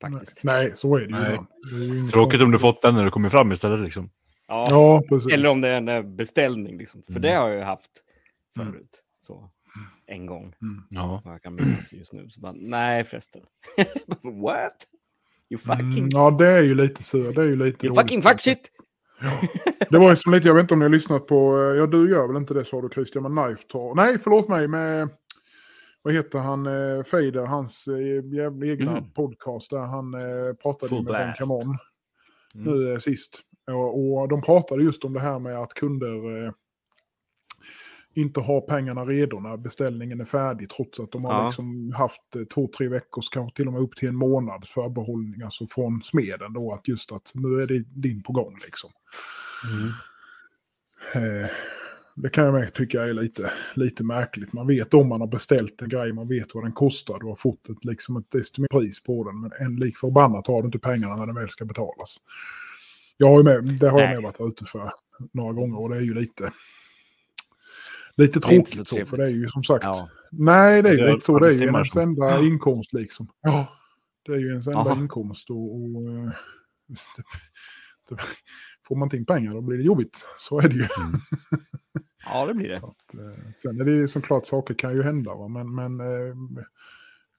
Faktiskt. 0.00 0.44
Nej, 0.44 0.72
så 0.74 0.96
är 0.96 1.00
det 1.00 1.04
ju. 1.06 1.10
Nej. 1.10 1.30
ibland. 1.30 1.46
Det 1.70 1.76
är 1.76 1.80
ju 1.80 1.98
inget 1.98 2.12
Tråkigt 2.12 2.42
om 2.42 2.50
du 2.50 2.58
fått 2.58 2.82
den 2.82 2.94
när 2.94 3.04
du 3.04 3.10
kommer 3.10 3.28
fram 3.28 3.52
istället 3.52 3.80
liksom. 3.80 4.10
Ja. 4.48 4.66
Ja, 4.70 5.02
precis. 5.08 5.32
Eller 5.34 5.50
om 5.50 5.60
det 5.60 5.68
är 5.68 5.74
en 5.76 5.88
eh, 5.88 6.02
beställning, 6.02 6.78
liksom. 6.78 7.02
för 7.02 7.10
Mm. 7.12 7.22
det 7.22 7.32
har 7.34 7.48
jag 7.48 7.58
ju 7.58 7.64
haft 7.64 7.90
Mm. 8.56 8.72
förut. 8.72 9.02
Så, 9.20 9.50
en 10.06 10.26
gång, 10.26 10.54
Ja. 10.90 11.22
vad 11.24 11.34
jag 11.34 11.42
kan 11.42 11.54
minnas 11.54 11.92
just 11.92 12.12
nu. 12.12 12.30
Så 12.30 12.40
bara, 12.40 12.52
nej 12.56 13.04
förresten. 13.04 13.42
What? 14.42 14.74
You 15.50 15.58
fucking, 15.60 15.98
Mm, 15.98 16.08
ja, 16.12 16.30
det 16.30 16.46
är 16.48 16.62
ju 16.62 16.74
lite 16.74 17.02
sur. 17.02 17.32
Det 17.34 17.42
är 17.42 17.46
ju 17.46 17.56
lite 17.56 17.86
you 17.86 17.94
fucking 17.96 18.22
fuck 18.22 18.40
shit! 18.40 18.70
Det 19.90 19.98
var 19.98 20.10
ju 20.10 20.16
som 20.16 20.32
lite, 20.32 20.46
jag 20.48 20.54
vet 20.54 20.62
inte 20.62 20.74
om 20.74 20.80
ni 20.80 20.84
har 20.84 20.90
lyssnat 20.90 21.26
på, 21.26 21.58
eh, 21.58 21.62
ja 21.76 21.86
du 21.86 22.10
gör 22.10 22.26
väl 22.28 22.36
inte 22.36 22.54
det 22.54 22.64
sa 22.64 22.80
du 22.80 22.88
Christian, 22.94 23.22
men 23.22 23.44
Knife 23.46 23.62
tar, 23.68 23.94
nej 23.94 24.18
förlåt 24.18 24.48
mig 24.48 24.68
med, 24.68 25.08
vad 26.02 26.14
heter 26.14 26.38
han, 26.38 26.66
eh, 26.66 27.02
Fader, 27.04 27.46
hans 27.46 27.88
eh, 27.88 28.34
jävla 28.34 28.66
egna 28.66 28.90
Mm. 28.98 29.10
podcast 29.10 29.70
där 29.70 29.78
han 29.86 30.14
eh, 30.14 30.54
pratade 30.62 30.88
Full 30.88 31.04
med 31.04 31.12
Ben. 31.12 31.34
Camon 31.38 31.76
Mm. 32.54 32.74
nu 32.74 32.92
eh, 32.92 32.98
sist. 32.98 33.40
Och, 33.70 34.18
och 34.20 34.28
de 34.28 34.42
pratade 34.42 34.82
just 34.82 35.04
om 35.04 35.12
det 35.12 35.20
här 35.20 35.38
med 35.38 35.58
att 35.58 35.74
kunder 35.74 36.44
eh, 36.46 36.52
inte 38.14 38.40
har 38.40 38.60
pengarna 38.60 39.04
redo 39.04 39.40
när 39.40 39.56
beställningen 39.56 40.20
är 40.20 40.24
färdig 40.24 40.70
trots 40.70 41.00
att 41.00 41.12
de 41.12 41.24
har 41.24 41.34
Ja. 41.34 41.46
liksom 41.46 41.92
haft 41.96 42.36
eh, 42.36 42.42
två, 42.42 42.68
tre 42.76 42.88
veckors, 42.88 43.28
kanske 43.28 43.56
till 43.56 43.66
och 43.66 43.72
med 43.72 43.82
upp 43.82 43.96
till 43.96 44.08
en 44.08 44.16
månad 44.16 44.68
förbehållning, 44.68 45.42
alltså 45.42 45.66
från 45.66 46.02
smeden 46.02 46.52
då, 46.52 46.72
att 46.72 46.88
just 46.88 47.12
att 47.12 47.32
nu 47.34 47.62
är 47.62 47.66
det 47.66 47.78
din 47.78 48.22
på 48.22 48.32
gång 48.32 48.58
liksom. 48.64 48.90
Eh, 51.14 51.50
det 52.14 52.28
kan 52.28 52.44
jag 52.44 52.54
med 52.54 52.74
tycka 52.74 53.02
är 53.04 53.12
lite, 53.12 53.52
lite 53.74 54.04
märkligt. 54.04 54.52
Man 54.52 54.66
vet 54.66 54.94
om 54.94 55.08
man 55.08 55.20
har 55.20 55.28
beställt 55.28 55.82
en 55.82 55.88
grej, 55.88 56.12
man 56.12 56.28
vet 56.28 56.54
vad 56.54 56.64
den 56.64 56.72
kostar, 56.72 57.18
du 57.20 57.26
har 57.26 57.36
fått 57.36 57.68
ett, 57.68 57.84
liksom 57.84 58.16
ett 58.16 58.34
estimerat 58.34 58.70
pris 58.70 59.02
på 59.02 59.24
den, 59.24 59.40
men 59.40 59.50
en 59.60 59.76
lik 59.76 59.96
förbannat 59.98 60.46
har 60.46 60.62
du 60.62 60.66
inte 60.66 60.78
pengarna 60.78 61.16
när 61.16 61.26
den 61.26 61.34
väl 61.34 61.48
ska 61.48 61.64
betalas. 61.64 62.16
Jag 63.16 63.28
har 63.28 63.38
ju 63.38 63.44
med, 63.44 63.78
det 63.80 63.88
har 63.88 64.00
jag 64.00 64.10
med 64.10 64.22
varit 64.22 64.40
ute 64.40 64.64
för 64.64 64.92
några 65.32 65.52
gånger 65.52 65.80
och 65.80 65.88
det 65.90 65.96
är 65.96 66.00
ju 66.00 66.14
lite, 66.14 66.52
lite 68.18 68.38
Det 68.38 68.46
tråkigt 68.46 68.88
så, 68.88 69.04
för 69.04 69.16
det 69.16 69.24
är 69.24 69.28
ju 69.28 69.48
som 69.48 69.64
sagt, 69.64 69.84
Ja. 69.84 70.08
nej 70.30 70.82
det 70.82 70.88
är 70.88 70.92
ju 70.92 70.98
Det 71.04 71.12
lite 71.12 71.26
så, 71.26 71.38
det 71.38 71.48
är 71.48 71.52
ju 71.52 71.64
ens 71.64 71.90
som- 71.92 72.02
enda 72.02 72.40
inkomst 72.40 72.92
liksom. 72.92 73.28
Ja. 73.42 73.68
Det 74.26 74.32
är 74.32 74.38
ju 74.38 74.48
ens 74.50 74.66
enda 74.66 74.78
Aha. 74.78 74.96
inkomst 74.96 75.50
och, 75.50 75.74
och 75.74 76.08
eh, 76.08 76.30
det, 76.88 77.22
det, 78.16 78.22
får 78.88 78.96
man 78.96 79.06
inte 79.06 79.16
in 79.16 79.26
pengar 79.26 79.50
då 79.52 79.60
blir 79.60 79.78
det 79.78 79.84
jobbigt. 79.84 80.28
Så 80.38 80.58
är 80.60 80.68
det 80.68 80.74
ju. 80.74 80.86
ja, 82.26 82.46
det 82.46 82.54
blir 82.54 82.68
det. 82.68 82.76
Att, 82.76 83.14
eh, 83.14 83.52
sen 83.54 83.80
är 83.80 83.84
det 83.84 83.90
ju 83.92 84.08
såklart 84.08 84.46
saker 84.46 84.74
kan 84.74 84.92
ju 84.94 85.02
hända. 85.02 85.34
Va? 85.34 85.48
Men, 85.48 85.74
men 85.74 86.00
eh, 86.00 86.34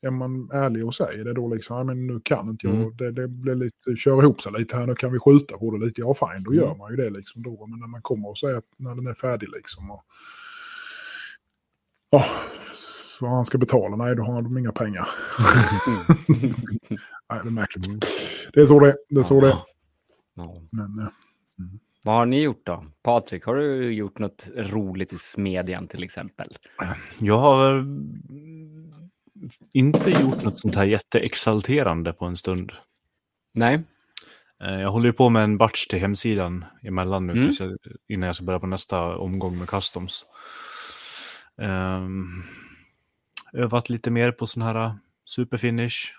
är 0.01 0.09
man 0.12 0.50
ärlig 0.53 0.86
och 0.86 0.95
säger 0.95 1.24
det 1.25 1.33
då 1.33 1.53
liksom, 1.53 1.77
ja, 1.77 1.83
men 1.83 2.07
nu 2.07 2.19
kan 2.24 2.50
inte 2.50 2.67
jag, 2.67 2.75
Mm. 2.75 2.98
det, 2.98 3.12
det 3.12 3.27
blir 3.27 3.55
lite, 3.55 3.95
kör 3.98 4.21
ihop 4.24 4.41
sig 4.41 4.51
lite 4.51 4.75
här, 4.77 4.88
nu 4.88 4.95
kan 4.95 5.12
vi 5.12 5.19
skjuta 5.19 5.57
på 5.57 5.77
det 5.77 5.86
lite. 5.86 6.01
Ja 6.01 6.13
fine, 6.13 6.43
då 6.43 6.51
Mm. 6.51 6.63
gör 6.63 6.75
man 6.75 6.91
ju 6.91 6.98
det 6.98 7.09
liksom 7.09 7.43
då. 7.43 7.67
Men 7.67 7.79
när 7.79 7.88
man 7.88 8.01
kommer 8.01 8.29
och 8.29 8.38
säger 8.38 8.57
att 8.57 8.65
när 8.77 8.95
den 8.95 9.07
är 9.07 9.13
färdig 9.13 9.50
liksom. 9.50 9.91
Och, 9.91 10.03
ja, 12.10 12.25
så 13.20 13.28
han 13.28 13.46
ska 13.46 13.58
betala, 13.58 13.96
nej 13.96 14.16
då 14.16 14.24
har 14.24 14.42
de 14.42 14.58
inga 14.58 14.72
pengar. 14.72 15.10
nej, 16.28 17.39
det 17.44 17.50
är 17.50 17.51
märkligt. 17.51 17.86
Mm. 17.88 18.00
Det 18.54 18.62
är 18.62 18.66
så 18.66 18.80
det 18.80 18.88
är, 18.88 18.96
det 19.10 19.20
är. 19.20 19.24
Så 19.24 19.42
det. 19.42 19.58
Men, 20.72 21.00
eh, 21.00 21.08
Vad 22.04 22.16
har 22.16 22.25
ni 22.25 22.42
gjort 22.42 22.66
då? 22.66 22.86
Patrik, 23.04 23.46
har 23.46 23.56
du 23.56 23.94
gjort 23.94 24.20
något 24.20 24.48
roligt 24.56 25.13
i 25.13 25.18
smedjan 25.18 25.88
till 25.88 26.04
exempel? 26.04 26.48
Jag 27.20 27.38
har 27.38 27.86
inte 29.74 30.10
gjort 30.12 30.44
något 30.44 30.60
sånt 30.60 30.75
här 30.75 30.84
jätteexalterande 30.84 32.13
på 32.13 32.25
en 32.25 32.38
stund. 32.38 32.72
Nej? 33.54 33.82
Eh, 34.63 34.80
Jag 34.82 34.92
håller 34.92 35.06
ju 35.06 35.13
på 35.13 35.30
med 35.30 35.44
en 35.44 35.58
batch 35.58 35.88
till 35.88 36.00
hemsidan 36.00 36.66
emellan 36.84 37.28
nu 37.28 37.34
Mm. 37.34 37.54
jag, 37.60 37.78
innan 38.08 38.28
jag 38.28 38.36
ska 38.36 38.46
börja 38.46 38.60
på 38.60 38.68
nästa 38.68 39.18
omgång 39.18 39.58
med 39.58 39.68
customs. 39.70 40.25
Um, 41.60 42.44
övat 43.54 43.89
lite 43.89 44.12
mer 44.12 44.32
på 44.32 44.48
sån 44.48 44.63
här 44.63 44.98
superfinish. 45.25 46.13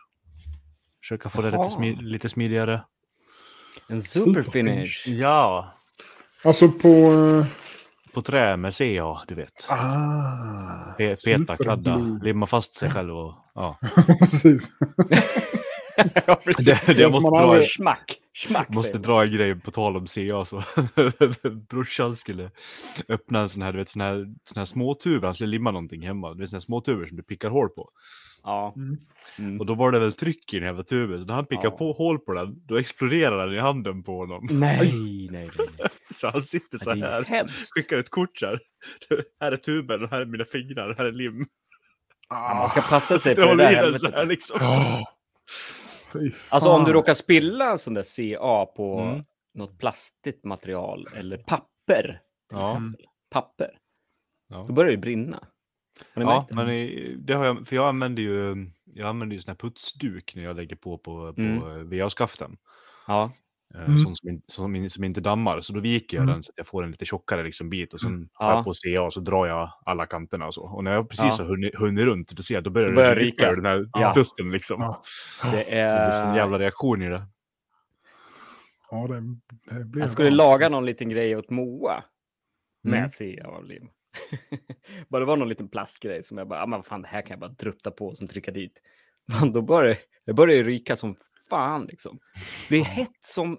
Försöka 1.01 1.29
få 1.29 1.43
det 1.43 1.51
lite, 1.51 1.63
smi- 1.77 2.03
lite 2.03 2.29
smidigare. 2.29 2.83
En 3.89 4.03
superfinish? 4.03 5.07
Ja, 5.09 5.75
alltså 6.45 6.69
på... 6.69 6.89
eh, 6.89 7.47
på 8.13 8.23
trä 8.23 8.57
med 8.57 8.75
CA, 8.75 9.25
du 9.29 9.35
vet. 9.35 9.67
Ah, 9.69 10.95
Pe- 10.99 11.17
Peta, 11.27 11.57
kladda, 11.57 12.19
limma 12.23 12.47
fast 12.47 12.75
sig 12.77 12.91
själv 12.91 13.17
och 13.17 13.35
ja. 13.55 13.79
Precis. 14.21 14.79
ja. 16.27 16.41
Det, 16.45 16.87
det 16.87 16.93
jag 17.01 17.13
måste 17.13 17.31
man 17.31 17.43
dra, 17.43 17.51
aldrig- 17.51 17.69
Smack! 17.71 18.17
Smack! 18.37 18.69
måste 18.69 18.99
dra 18.99 19.23
en 19.25 19.33
grej 19.33 19.61
på 19.61 19.71
tal 19.71 19.97
om 19.97 20.07
CA. 20.07 20.45
Så. 20.45 20.63
Brorsan 21.71 22.17
skulle 22.17 22.51
öppna 23.09 23.41
en 23.41 23.49
sån 23.49 23.63
här, 23.63 23.73
du 23.73 23.79
vet, 23.79 23.89
sån 23.89 24.03
här, 24.03 24.15
sån 24.45 24.59
här 24.59 24.65
småtuber. 24.65 25.27
Han 25.27 25.35
skulle 25.35 25.51
limma 25.51 25.71
någonting 25.71 26.07
hemma. 26.07 26.35
Det 26.35 26.43
är 26.45 26.47
såna 26.47 26.57
här 26.57 26.61
småtuber 26.61 27.07
som 27.07 27.17
du 27.17 27.23
pickar 27.23 27.51
hål 27.51 27.69
på. 27.69 27.91
Ja. 28.43 28.73
Mm. 28.77 28.97
Mm. 29.39 29.61
Och 29.61 29.67
då 29.67 29.75
var 29.75 29.93
det 29.93 29.99
väl 29.99 30.13
tryck 30.13 30.53
i 30.55 30.59
den 30.59 30.67
jävla 30.67 30.83
tuben. 30.85 31.21
Så 31.21 31.27
när 31.27 31.35
han 31.35 31.47
pickar 31.47 31.65
Ja. 31.65 31.71
på 31.71 31.93
hål 31.93 32.19
på 32.19 32.33
den, 32.33 32.67
då 32.67 32.79
exploderar 32.79 33.47
den 33.47 33.57
i 33.57 33.61
handen 33.61 34.03
på 34.03 34.17
honom. 34.19 34.49
Nej, 34.51 34.93
nej, 35.31 35.31
nej. 35.31 35.51
Så 36.15 36.31
han 36.31 36.43
sitter 36.43 36.79
så 36.79 36.95
Det 36.95 37.07
är 37.07 37.11
här. 37.13 37.23
hemskt. 37.25 37.71
Skickar 37.75 37.99
ett 37.99 38.11
kort 38.11 38.39
så 38.39 38.47
här. 38.47 38.59
Här 39.41 39.53
är 39.53 39.57
tuben 39.57 40.05
och 40.05 40.11
här 40.11 40.21
är 40.21 40.25
mina 40.25 40.45
fingrar. 40.45 40.95
Här 40.99 41.05
är 41.05 41.13
lim. 41.13 41.47
Ja, 42.29 42.55
man 42.61 42.71
ska 42.71 42.81
passa 42.81 43.19
sig 43.19 43.35
Det 43.35 43.41
för 43.41 43.43
det 43.43 43.49
håller 43.49 43.65
där 43.73 43.89
i 43.89 43.91
den 43.91 43.99
så 43.99 44.07
här 44.11 44.17
helvetet. 44.17 44.29
liksom. 44.29 44.61
Alltså 46.51 46.69
om 46.71 46.85
du 46.85 46.93
råkar 46.93 47.15
spilla 47.15 47.71
en 47.71 47.79
sån 47.79 47.95
där 47.95 48.03
CA 48.03 48.67
på 48.67 48.99
Mm. 49.01 49.23
något 49.55 49.79
plastigt 49.79 50.45
material 50.45 51.07
eller 51.17 51.37
papper. 51.37 52.21
Till 52.49 52.59
Ja. 52.59 52.69
exempel. 52.71 53.07
Papper. 53.31 53.79
Ja. 54.49 54.65
Då 54.69 54.73
börjar 54.73 54.91
det 54.91 54.97
brinna. 54.97 55.37
Har 56.15 56.23
ni 56.25 56.31
Ja, 56.31 56.37
märkt 56.39 56.49
det? 56.49 56.55
men 56.55 56.71
i, 56.71 57.15
det 57.19 57.33
har 57.35 57.45
jag, 57.45 57.67
för 57.67 57.77
jag 57.77 57.89
använder 57.89 58.23
ju, 58.23 58.67
jag 58.85 59.09
använder 59.09 59.35
ju 59.37 59.41
sån 59.43 59.51
här 59.51 59.57
putsduk 59.57 60.33
när 60.37 60.43
jag 60.43 60.57
lägger 60.57 60.77
på 60.77 60.99
på, 60.99 61.33
på 61.35 61.41
Mm. 61.41 61.91
VA-skaften. 61.91 62.57
Ja. 63.07 63.33
Eh, 63.75 63.81
Mm. 63.85 63.99
Sån 63.99 64.17
som, 64.17 64.43
som, 64.47 64.91
som 64.91 65.05
inte 65.05 65.21
dammar. 65.21 65.61
Så 65.61 65.73
då 65.73 65.81
viker 65.81 66.17
jag 66.17 66.23
Mm. 66.23 66.33
den 66.35 66.43
så 66.43 66.51
att 66.51 66.59
jag 66.59 66.67
får 66.67 66.83
en 66.85 66.91
lite 66.91 67.05
tjockare 67.05 67.43
liksom, 67.45 67.71
bit 67.71 67.95
och 67.95 68.01
sen 68.01 68.29
har 68.33 68.51
Ja. 68.51 68.57
jag 68.57 68.65
på 68.65 68.73
CA 68.75 69.03
och 69.03 69.13
så 69.13 69.21
drar 69.21 69.47
jag 69.47 69.71
alla 69.85 70.07
kanterna 70.07 70.47
och 70.47 70.55
så. 70.55 70.63
Och 70.63 70.85
när 70.85 70.93
jag 70.93 71.09
precis 71.09 71.25
Ja. 71.39 71.45
har 71.45 71.51
hunnit, 71.51 71.75
hunnit 71.75 72.05
runt, 72.05 72.31
då 72.37 72.43
ser 72.43 72.55
jag, 72.55 72.65
då 72.65 72.71
börjar 72.71 72.93
börjar 72.93 73.15
det 73.15 73.21
ryka 73.23 73.55
den 73.55 73.65
här 73.67 73.87
Ja. 73.93 74.15
tusten 74.15 74.51
liksom. 74.51 74.81
Ja. 74.81 75.03
Det 75.43 75.57
Det 75.57 75.65
blir 75.65 76.11
sån 76.13 76.29
är... 76.29 76.37
jävla 76.37 76.59
reaktion 76.59 77.03
i 77.03 77.09
det. 77.09 77.23
Ja, 78.91 79.07
det, 79.09 79.21
det 79.79 79.85
blir 79.85 80.03
Jag 80.03 80.11
skulle 80.13 80.29
varmt. 80.29 80.37
laga 80.37 80.69
någon 80.69 80.87
liten 80.87 81.09
grej 81.09 81.37
åt 81.37 81.51
Moa. 81.51 82.05
Med 82.83 82.99
Mm. 82.99 83.11
CA 83.39 83.49
av 83.49 83.65
lim. 83.65 83.89
bara 85.09 85.21
det 85.21 85.27
var 85.27 85.37
någon 85.37 85.49
liten 85.49 85.69
plastgrej 85.69 86.25
som 86.25 86.39
jag 86.39 86.49
bara, 86.49 86.63
ah, 86.63 86.67
men 86.67 86.79
vad 86.79 86.87
fan 86.87 87.03
det 87.03 87.09
här 87.09 87.23
kan 87.23 87.31
jag 87.31 87.39
bara 87.41 87.51
drupta 87.51 87.91
på 87.91 88.07
och 88.07 88.19
sen 88.19 88.29
trycka 88.29 88.51
dit. 88.51 88.73
Fan, 89.33 89.53
då 89.53 89.63
börjar 89.63 89.97
det 90.27 90.33
börjar 90.33 90.57
ju 90.57 90.63
ryka 90.65 90.97
som 90.97 91.17
fan 91.51 91.85
liksom. 91.85 92.19
Det 92.69 92.77
är 92.77 92.85
hett 92.85 93.19
som 93.21 93.59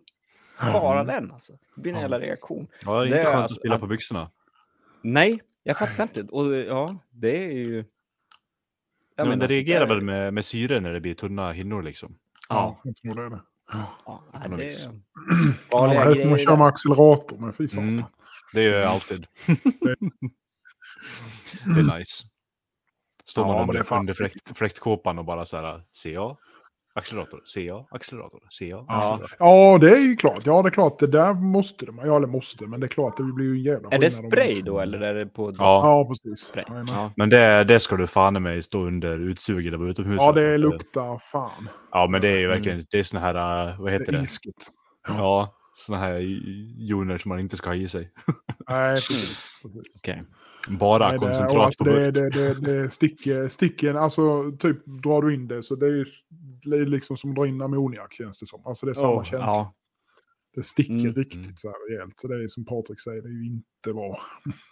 bara 0.73 1.03
den 1.03 1.31
alltså. 1.31 1.53
Det 1.75 1.81
blir 1.81 1.93
en 1.93 1.99
jävla 2.01 2.19
reaktion. 2.19 2.67
Ja, 2.85 2.91
det 2.91 2.97
är 2.99 3.01
Det 3.01 3.05
inte 3.07 3.17
är 3.19 3.23
skönt 3.25 3.35
alltså- 3.35 3.55
att 3.55 3.59
spilla 3.61 3.79
på 3.79 3.87
byxorna. 3.87 4.31
Nej, 5.01 5.41
jag 5.63 5.77
fattar 5.77 6.03
inte. 6.03 6.21
Och 6.21 6.55
ja, 6.55 6.97
det 7.09 7.45
är 7.45 7.51
ju... 7.51 7.85
Ja, 9.15 9.25
men 9.25 9.39
det 9.39 9.45
alltså, 9.45 9.47
reagerar 9.47 9.87
väl 9.87 10.01
med, 10.01 10.33
med 10.33 10.45
syre 10.45 10.79
när 10.79 10.93
det 10.93 11.01
blir 11.01 11.13
tunna 11.13 11.51
hinnor 11.51 11.83
liksom. 11.83 12.17
Ja, 12.49 12.81
Jag 12.83 12.95
tror 12.95 13.15
det 13.15 13.21
är 13.25 13.29
det. 13.29 13.41
ja 14.05 14.23
det 14.33 14.55
är... 15.95 16.03
Helst 16.03 16.23
när 16.23 16.29
man 16.29 16.39
kör 16.39 16.57
med 16.57 16.67
accelerator, 16.67 17.37
men 17.37 17.53
fy 17.53 17.67
fan. 17.67 17.87
Mm. 17.89 18.03
Det 18.53 18.63
gör 18.63 18.79
jag 18.79 18.87
alltid. 18.87 19.27
det 21.65 21.79
är 21.79 21.97
nice. 21.99 22.27
Står 23.25 23.43
Ja, 23.47 23.51
man 23.53 23.61
under, 23.69 23.83
det 23.83 23.95
under 23.95 24.13
fläkt, 24.13 24.57
fläktkåpan 24.57 25.19
och 25.19 25.25
bara 25.25 25.45
så 25.45 25.57
här, 25.57 25.83
CA, 26.03 26.37
accelerator, 26.93 27.41
CA, 27.45 27.85
accelerator, 27.91 28.39
CA, 28.49 28.65
Ja. 28.65 28.85
accelerator. 28.97 29.29
Ja, 29.39 29.77
det 29.81 29.91
är 29.91 29.99
ju 29.99 30.15
klart. 30.15 30.41
Ja, 30.45 30.61
det 30.61 30.69
är 30.69 30.71
klart. 30.71 30.99
Det 30.99 31.07
där 31.07 31.33
måste 31.33 31.85
det. 31.85 31.93
Ja, 32.03 32.19
det 32.19 32.27
måste. 32.27 32.65
Men 32.67 32.79
det 32.79 32.85
är 32.85 32.87
klart, 32.87 33.17
det 33.17 33.23
blir 33.23 33.45
ju 33.45 33.51
en 33.55 33.63
jävla 33.63 33.89
Är 33.89 33.99
det 33.99 34.11
spray 34.11 34.61
då 34.61 34.79
eller 34.79 35.01
är 35.01 35.13
det 35.13 35.25
på... 35.25 35.51
Ja, 35.57 35.81
Ja, 35.87 36.05
precis. 36.09 36.53
Ja. 36.87 37.11
men 37.15 37.29
det, 37.29 37.63
det 37.63 37.79
ska 37.79 37.95
du 37.95 38.07
fan 38.07 38.35
i 38.35 38.39
mig 38.39 38.61
stå 38.61 38.85
under 38.87 39.17
utsuget 39.29 39.73
av 39.73 39.89
utomhuset. 39.89 40.25
Ja, 40.25 40.31
det 40.31 40.57
luktar 40.57 41.17
fan. 41.31 41.69
Ja, 41.91 42.07
men 42.07 42.21
det 42.21 42.27
är 42.27 42.37
ju 42.37 42.45
Mm. 42.45 42.49
verkligen, 42.57 42.81
det 42.91 42.99
är 42.99 43.03
såna 43.03 43.21
här, 43.21 43.69
äh, 43.69 43.79
vad 43.79 43.87
Det 43.87 43.91
heter 43.93 44.07
är 44.07 44.11
det? 44.11 44.19
ilsket. 44.21 44.53
Ja, 45.07 45.55
såna 45.75 45.97
här 45.97 46.19
joner 46.89 47.17
som 47.17 47.29
man 47.29 47.39
inte 47.39 47.57
ska 47.57 47.69
ha 47.69 47.75
i 47.75 47.87
sig. 47.87 48.11
Nej, 48.69 48.95
precis. 48.95 49.61
precis. 49.63 50.01
Okej. 50.03 50.23
Bara 50.69 51.07
Nej, 51.09 51.11
det, 51.11 51.17
och 51.17 51.23
koncentrat 51.23 51.65
alltså, 51.65 51.83
på 51.83 51.89
det, 51.89 52.11
det, 52.11 52.29
det, 52.29 52.53
det 52.53 52.89
sticker, 52.89 53.47
sticker, 53.47 53.93
alltså 53.93 54.51
typ 54.59 54.85
drar 54.85 55.21
du 55.21 55.33
in 55.33 55.47
det 55.47 55.63
så 55.63 55.75
det 55.75 55.85
är 55.85 55.89
ju 55.91 56.05
det 56.63 56.77
är 56.77 56.85
liksom 56.85 57.17
som 57.17 57.29
att 57.29 57.35
dra 57.35 57.47
in 57.47 57.61
ammoniak 57.61 58.13
känns 58.13 58.39
det 58.39 58.45
som. 58.45 58.61
Alltså 58.65 58.85
det 58.85 58.91
är 58.91 58.93
samma 58.93 59.13
Oh, 59.13 59.23
känsla. 59.23 59.45
ja. 59.47 59.73
Det 60.55 60.63
sticker 60.63 60.93
Mm. 60.93 61.13
riktigt 61.13 61.59
så 61.59 61.67
här 61.67 61.89
rejält. 61.89 62.13
Så 62.17 62.27
det 62.27 62.43
är 62.43 62.47
som 62.47 62.65
Patrik 62.65 62.99
säger, 62.99 63.21
det 63.21 63.27
är 63.27 63.31
ju 63.33 63.45
inte 63.45 63.93
bra. 63.93 64.21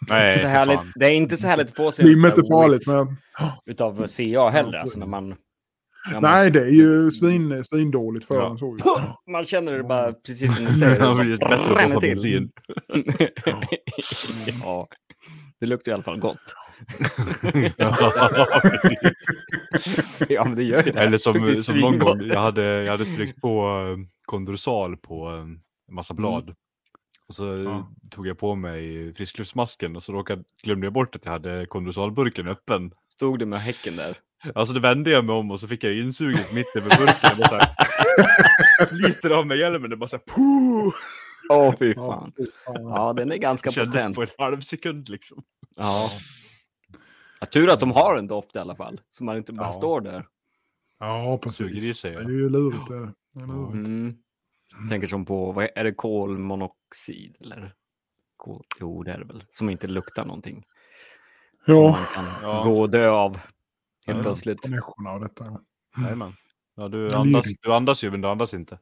Nej, 0.08 0.28
Inte 0.32 0.40
så 0.42 0.48
härligt, 0.48 0.80
det 0.94 1.06
är 1.06 1.10
inte 1.10 1.36
så 1.36 1.46
härligt 1.46 1.76
få 1.76 1.92
sig 1.92 2.04
Limmet 2.04 2.32
är 2.32 2.36
där 2.36 2.48
farligt, 2.52 2.86
men 2.86 3.16
utav 3.66 4.06
CA 4.06 4.48
heller. 4.50 4.78
Alltså 4.78 4.98
när 4.98 5.06
man, 5.06 5.28
man, 6.12 6.22
nej, 6.22 6.50
det 6.50 6.60
är 6.60 6.70
ju 6.70 7.10
svin, 7.10 7.64
svindåligt 7.64 8.26
för 8.26 8.34
Ja. 8.34 8.50
en 8.50 8.58
så. 8.58 8.76
man 9.30 9.44
känner 9.44 9.72
det 9.72 9.82
bara 9.84 10.12
precis 10.12 10.56
som 10.56 10.64
du 10.64 10.74
säger. 10.74 11.00
Ja, 11.00 11.14
det 11.14 11.38
Bättre 11.38 11.90
till. 11.90 12.00
bensin. 12.00 12.50
ja, 14.62 14.88
det 15.60 15.66
luktar 15.66 15.92
i 15.92 15.94
alla 15.94 16.02
fall 16.02 16.18
gott. 16.18 16.54
ja, 20.28 20.44
men 20.44 20.54
det 20.54 20.62
gör 20.64 20.82
ju 20.84 20.92
det. 20.92 21.00
Eller 21.00 21.18
som, 21.18 21.42
Det 21.42 21.56
som 21.56 21.80
någon 21.80 21.98
gång, 21.98 22.20
jag 22.26 22.40
hade, 22.40 22.62
jag 22.64 22.90
hade 22.90 23.06
strykt 23.06 23.40
på 23.40 23.60
eh, 23.90 23.96
kondorsal 24.24 24.96
på 24.96 25.28
eh, 25.30 25.40
en 25.40 25.60
massa 25.94 26.14
blad. 26.14 26.54
Och 27.28 27.34
så 27.34 27.44
Ja. 27.44 27.90
tog 28.10 28.26
jag 28.26 28.38
på 28.38 28.54
mig 28.54 29.14
friskluftsmasken 29.14 29.96
och 29.96 30.02
så 30.02 30.12
råkade, 30.12 30.44
glömde 30.62 30.86
jag 30.86 30.92
bort 30.92 31.16
att 31.16 31.24
jag 31.24 31.32
hade 31.32 31.66
kondosalburken 31.66 32.48
öppen. 32.48 32.92
Stod 33.12 33.38
du 33.38 33.46
med 33.46 33.60
häcken 33.62 33.96
där? 33.96 34.16
Alltså 34.54 34.74
det 34.74 34.80
vände 34.80 35.10
jag 35.10 35.24
mig 35.24 35.34
om 35.34 35.50
och 35.50 35.60
så 35.60 35.68
fick 35.68 35.84
jag 35.84 35.96
insuget 35.98 36.52
mitt 36.52 36.76
över 36.76 36.88
burken. 36.88 37.40
Och 37.40 37.46
så 37.46 37.54
här, 37.54 37.66
liter 39.08 39.30
av 39.30 39.46
med 39.46 39.56
hjälmen, 39.58 39.90
det 39.90 39.96
bara 39.96 40.08
såhär 40.08 40.22
puh! 40.36 40.92
Åh, 41.50 41.70
fan. 41.70 41.76
fy 41.78 41.94
fan. 41.94 42.32
Ja, 42.74 43.12
den 43.12 43.32
är 43.32 43.36
ganska 43.36 43.70
Kändes 43.70 43.94
potent. 43.94 44.14
på 44.16 44.22
en 44.22 44.28
halv 44.38 44.60
sekund 44.60 45.08
liksom. 45.08 45.42
Ja. 45.76 46.10
ja. 47.40 47.46
Tur 47.46 47.70
att 47.70 47.80
de 47.80 47.90
har 47.92 48.16
en 48.16 48.26
doft 48.26 48.56
i 48.56 48.58
alla 48.58 48.76
fall, 48.76 49.00
så 49.08 49.24
man 49.24 49.36
inte 49.36 49.52
bara 49.52 49.66
Ja. 49.68 49.72
står 49.72 50.00
där. 50.00 50.26
Ja, 50.98 51.38
precis. 51.42 52.02
Det 52.02 52.08
är 52.08 52.28
ju 52.30 52.48
lurigt. 52.50 52.86
Det. 52.88 53.12
Det 53.34 53.40
är 53.42 53.46
lurigt. 53.46 53.88
Mm. 53.88 54.14
Tänker 54.88 55.08
som 55.08 55.24
på, 55.24 55.52
vad 55.52 55.68
är, 55.74 55.84
det 55.84 55.92
kolmonoxid 55.94 57.36
eller? 57.40 57.74
Kol, 58.36 58.62
jo, 58.80 59.02
det 59.02 59.12
är 59.12 59.18
det 59.18 59.24
väl. 59.24 59.44
Som 59.50 59.70
inte 59.70 59.86
luktar 59.86 60.24
någonting. 60.24 60.64
Som 61.64 61.74
Ja, 61.74 61.90
man 61.90 62.04
kan 62.14 62.24
Ja. 62.42 62.62
gå 62.64 62.80
och 62.80 62.90
dö 62.90 63.10
av 63.10 63.36
helt 64.06 64.18
Ja. 64.18 64.22
plötsligt. 64.22 64.64
människorna 64.68 65.12
och 65.12 65.20
detta. 65.20 65.44
ja. 65.44 65.60
Jajamän. 66.02 66.32
Ja, 66.76 66.88
du, 66.88 67.12
andas, 67.12 67.46
du 67.62 67.72
andas 67.74 68.04
ju 68.04 68.10
men 68.10 68.20
du 68.20 68.28
andas 68.28 68.54
inte. 68.54 68.78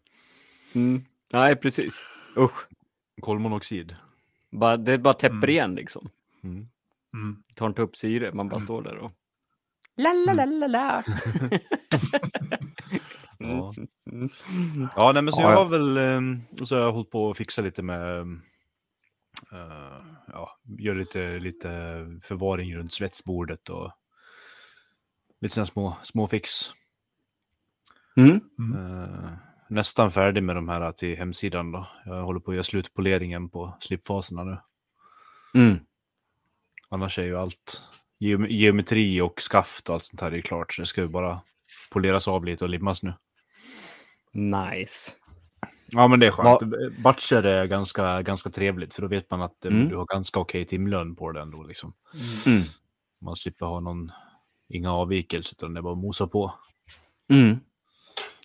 Mm. 0.72 1.04
Nej, 1.32 1.56
precis. 1.56 2.00
Usch. 2.38 2.66
Kolmonoxid. 3.20 3.96
Bara, 4.50 4.76
det 4.76 4.98
bara 4.98 5.14
täpper 5.14 5.36
Mm. 5.36 5.50
igen 5.50 5.74
liksom. 5.74 6.08
Mm. 6.42 6.68
Mm. 7.14 7.42
Tar 7.54 7.66
inte 7.66 7.82
upp 7.82 7.96
syre, 7.96 8.32
man 8.32 8.48
bara 8.48 8.56
Mm. 8.56 8.66
står 8.66 8.82
där 8.82 8.96
och... 8.96 9.12
La, 9.96 10.12
la, 10.12 10.32
la, 10.32 10.44
la, 10.44 10.66
la. 10.66 11.04
Ja. 13.40 13.74
Mm. 14.12 14.30
Ja, 14.96 15.12
nej, 15.12 15.22
men 15.22 15.32
så 15.32 15.40
Ja, 15.40 15.42
jag 15.50 15.52
ja. 15.52 15.62
har 15.62 15.68
väl, 15.70 15.96
ehm, 15.98 16.40
och 16.60 16.68
så 16.68 16.74
har 16.76 16.82
jag 16.82 16.92
hållit 16.92 17.10
på 17.10 17.30
att 17.30 17.36
fixa 17.36 17.62
lite 17.62 17.82
med, 17.82 18.20
eh, 19.52 20.02
ja, 20.26 20.58
gör 20.78 20.94
lite, 20.94 21.38
lite 21.38 21.68
förvaring 22.22 22.76
runt 22.76 22.92
svetsbordet 22.92 23.68
och 23.68 23.92
lite 25.40 25.54
sådana 25.54 25.66
små, 25.66 25.96
små 26.02 26.28
fix. 26.28 26.50
Mm. 28.16 28.40
Eh, 28.76 29.30
nästan 29.68 30.10
färdig 30.12 30.42
med 30.42 30.56
de 30.56 30.68
här 30.68 30.92
till 30.92 31.18
hemsidan 31.18 31.72
då. 31.72 31.86
Jag 32.04 32.22
håller 32.22 32.40
på 32.40 32.50
att 32.50 32.54
göra 32.54 32.64
slutpoleringen 32.64 33.48
på 33.48 33.76
slipfaserna 33.80 34.44
nu. 34.44 34.58
Mm. 35.54 35.78
Annars 36.88 37.18
är 37.18 37.22
ju 37.24 37.38
allt, 37.38 37.84
geom- 38.20 38.48
geometri 38.48 39.20
och 39.20 39.42
skaft 39.42 39.88
och 39.88 39.94
allt 39.94 40.04
sånt 40.04 40.20
här 40.20 40.32
är 40.34 40.40
klart. 40.40 40.72
Så 40.72 40.82
det 40.82 40.86
ska 40.86 41.00
ju 41.00 41.08
bara 41.08 41.40
poleras 41.90 42.28
av 42.28 42.44
lite 42.44 42.64
och 42.64 42.70
limmas 42.70 43.02
nu. 43.02 43.12
Nice. 44.32 45.10
Ja 45.86 46.08
men 46.08 46.20
det 46.20 46.26
är 46.26 46.30
skönt. 46.30 46.60
Batcher 46.98 47.42
är 47.46 47.66
ganska, 47.66 48.22
ganska 48.22 48.50
trevligt 48.50 48.94
för 48.94 49.02
då 49.02 49.08
vet 49.08 49.30
man 49.30 49.42
att 49.42 49.64
eh, 49.64 49.72
Mm. 49.72 49.88
du 49.88 49.96
har 49.96 50.06
ganska 50.06 50.40
okej 50.40 50.64
timlön 50.64 51.16
på 51.16 51.32
det 51.32 51.40
ändå. 51.40 51.62
Liksom. 51.62 51.92
Mm. 52.46 52.62
Man 53.20 53.36
slipper 53.36 53.66
ha 53.66 53.80
någon, 53.80 54.12
inga 54.68 54.92
avvikelser 54.92 55.54
utan 55.54 55.74
det 55.74 55.80
är 55.80 55.82
bara 55.82 55.92
att 55.92 55.98
mosa 55.98 56.26
på. 56.26 56.54
Mm. 57.32 57.56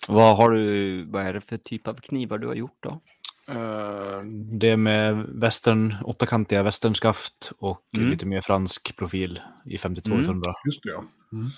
Vad 0.08 0.36
har 0.36 0.50
du, 0.50 1.04
vad 1.04 1.22
är 1.26 1.32
det 1.32 1.40
för 1.40 1.56
typ 1.56 1.88
av 1.88 1.94
knivar 1.94 2.38
du 2.38 2.46
har 2.46 2.54
gjort 2.54 2.76
då? 2.80 3.00
Eh, 3.48 4.20
det 4.60 4.70
är 4.70 4.76
med 4.76 5.16
västern, 5.28 5.94
åttakantiga 6.04 6.62
västernskaft 6.62 7.52
och 7.58 7.80
Mm. 7.96 8.10
lite 8.10 8.26
mer 8.26 8.40
fransk 8.40 8.96
profil 8.96 9.40
i 9.64 9.78
52 9.78 10.14
Mm. 10.14 10.42
Just 10.66 10.82
det, 10.82 10.90
ja. 10.90 11.04
Mm. 11.32 11.50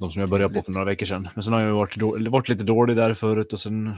De 0.00 0.10
som 0.12 0.20
jag 0.20 0.28
började 0.30 0.54
på 0.54 0.62
för 0.62 0.72
några 0.72 0.84
veckor 0.84 1.06
sedan. 1.06 1.28
Men 1.34 1.44
sen 1.44 1.52
har 1.52 1.60
jag 1.60 1.74
varit, 1.74 1.96
då, 1.96 2.30
varit 2.30 2.48
lite 2.48 2.64
dålig 2.64 2.96
där 2.96 3.14
förut 3.14 3.52
och 3.52 3.60
sen 3.60 3.94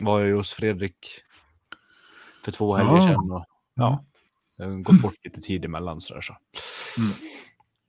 var 0.00 0.20
jag 0.20 0.28
ju 0.28 0.36
hos 0.36 0.52
Fredrik 0.52 0.96
för 2.44 2.52
två 2.52 2.74
helger 2.76 2.92
Ah. 2.98 3.02
sedan. 3.08 3.30
Och, 3.32 3.44
ja, 3.74 4.04
det 4.56 4.64
har 4.64 4.70
gått 4.82 5.00
bort 5.02 5.14
lite 5.24 5.40
tid 5.40 5.64
emellan 5.64 6.00
sådär 6.00 6.20
så. 6.20 6.36
Mm. 6.98 7.10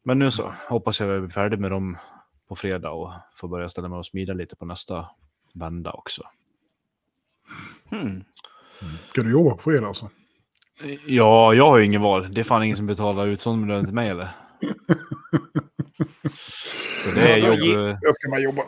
Men 0.03 0.19
nu 0.19 0.31
så 0.31 0.53
hoppas 0.69 0.99
jag 0.99 1.09
är 1.09 1.27
färdig 1.27 1.59
med 1.59 1.71
dem 1.71 1.97
på 2.47 2.55
fredag 2.55 2.91
och 2.91 3.11
får 3.35 3.47
börja 3.47 3.69
ställa 3.69 3.87
mig 3.87 3.99
och 3.99 4.05
smida 4.05 4.33
lite 4.33 4.55
på 4.55 4.65
nästa 4.65 5.07
vända 5.53 5.91
också. 5.91 6.23
Mm. 7.91 8.23
Ska 9.07 9.21
du 9.21 9.31
jobba 9.31 9.51
på 9.51 9.61
fredag 9.61 9.87
alltså? 9.87 10.09
Ja, 11.07 11.53
jag 11.53 11.69
har 11.69 11.77
ju 11.77 11.85
ingen 11.85 12.01
val. 12.01 12.33
Det 12.33 12.41
är 12.41 12.43
fan 12.43 12.63
ingen 12.63 12.77
som 12.77 12.85
betalar 12.85 13.27
ut 13.27 13.41
sån 13.41 13.67
lön 13.67 13.85
till 13.85 13.93
mig 13.93 14.09
eller? 14.09 14.35
Så 17.03 17.11
det 17.15 17.33
är 17.33 17.37
jobb, 17.37 17.97
Jag 18.01 18.15
ska 18.15 18.29
med 18.29 18.41
jobba. 18.41 18.61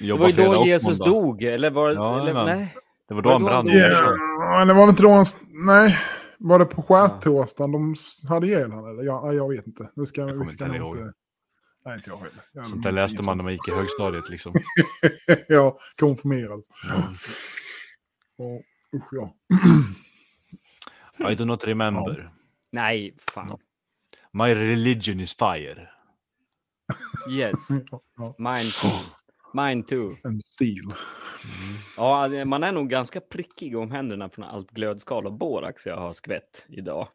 Det 0.00 0.06
jobba 0.06 0.22
var 0.22 0.30
ju 0.30 0.36
då 0.36 0.64
Jesus 0.66 0.98
dog, 0.98 1.42
eller 1.42 1.70
var 1.70 1.88
det... 1.88 1.94
Ja, 1.94 2.20
eller, 2.20 2.44
nej. 2.44 2.74
Det 3.08 3.14
var 3.14 3.22
då 3.22 3.32
han 3.32 3.42
det 3.42 3.48
brann. 3.48 3.66
Ja, 3.66 4.64
det 4.64 4.72
var 4.72 4.80
väl 4.80 4.88
inte 4.88 5.02
då 5.02 5.10
han... 5.10 5.24
Nej. 5.66 5.98
Var 6.38 6.58
det 6.58 6.64
på 6.64 6.82
skärtorsdagen 6.82 7.72
de 7.72 7.94
hade 8.28 8.46
ihjäl 8.46 8.72
han 8.72 8.90
eller? 8.90 9.02
Ja, 9.02 9.32
jag 9.32 9.48
vet 9.48 9.66
inte. 9.66 9.90
Nu 9.94 10.06
ska, 10.06 10.20
Jag 10.20 10.30
kommer 10.30 10.44
vi 10.44 10.52
ska 10.52 10.64
inte... 10.64 11.12
Nej, 11.88 11.96
inte 11.96 12.10
jag 12.10 12.16
heller. 12.16 12.32
Jag 12.52 12.68
Sånt 12.68 12.82
där 12.82 12.92
läste 12.92 13.22
man 13.22 13.36
när 13.36 13.44
man 13.44 13.52
gick 13.52 13.68
i 13.68 13.70
högstadiet 13.70 14.30
liksom. 14.30 14.54
ja, 15.48 15.78
konfirmerad. 16.00 16.62
Ja. 16.88 17.14
Och, 18.44 18.62
usch 18.96 19.08
ja. 19.12 19.34
I 21.30 21.34
do 21.34 21.44
not 21.44 21.64
remember. 21.64 22.30
Nej, 22.72 23.14
fan. 23.34 23.58
My 24.32 24.54
religion 24.54 25.20
is 25.20 25.34
fire. 25.36 25.88
Yes, 27.30 27.52
ja, 27.90 28.00
ja. 28.16 28.34
mine 28.38 28.70
too. 28.70 28.90
Mine 29.54 29.82
too. 29.82 30.16
En 30.24 30.40
stil. 30.40 30.92
Ja, 31.96 32.28
det- 32.28 32.44
man 32.44 32.62
är 32.64 32.72
nog 32.72 32.88
ganska 32.90 33.20
prickig 33.20 33.76
om 33.76 33.90
händerna 33.90 34.30
från 34.30 34.44
allt 34.44 34.70
glödskal 34.70 35.26
och 35.26 35.32
borax 35.32 35.86
jag 35.86 35.96
har 35.96 36.12
skvätt 36.12 36.64
idag. 36.68 37.08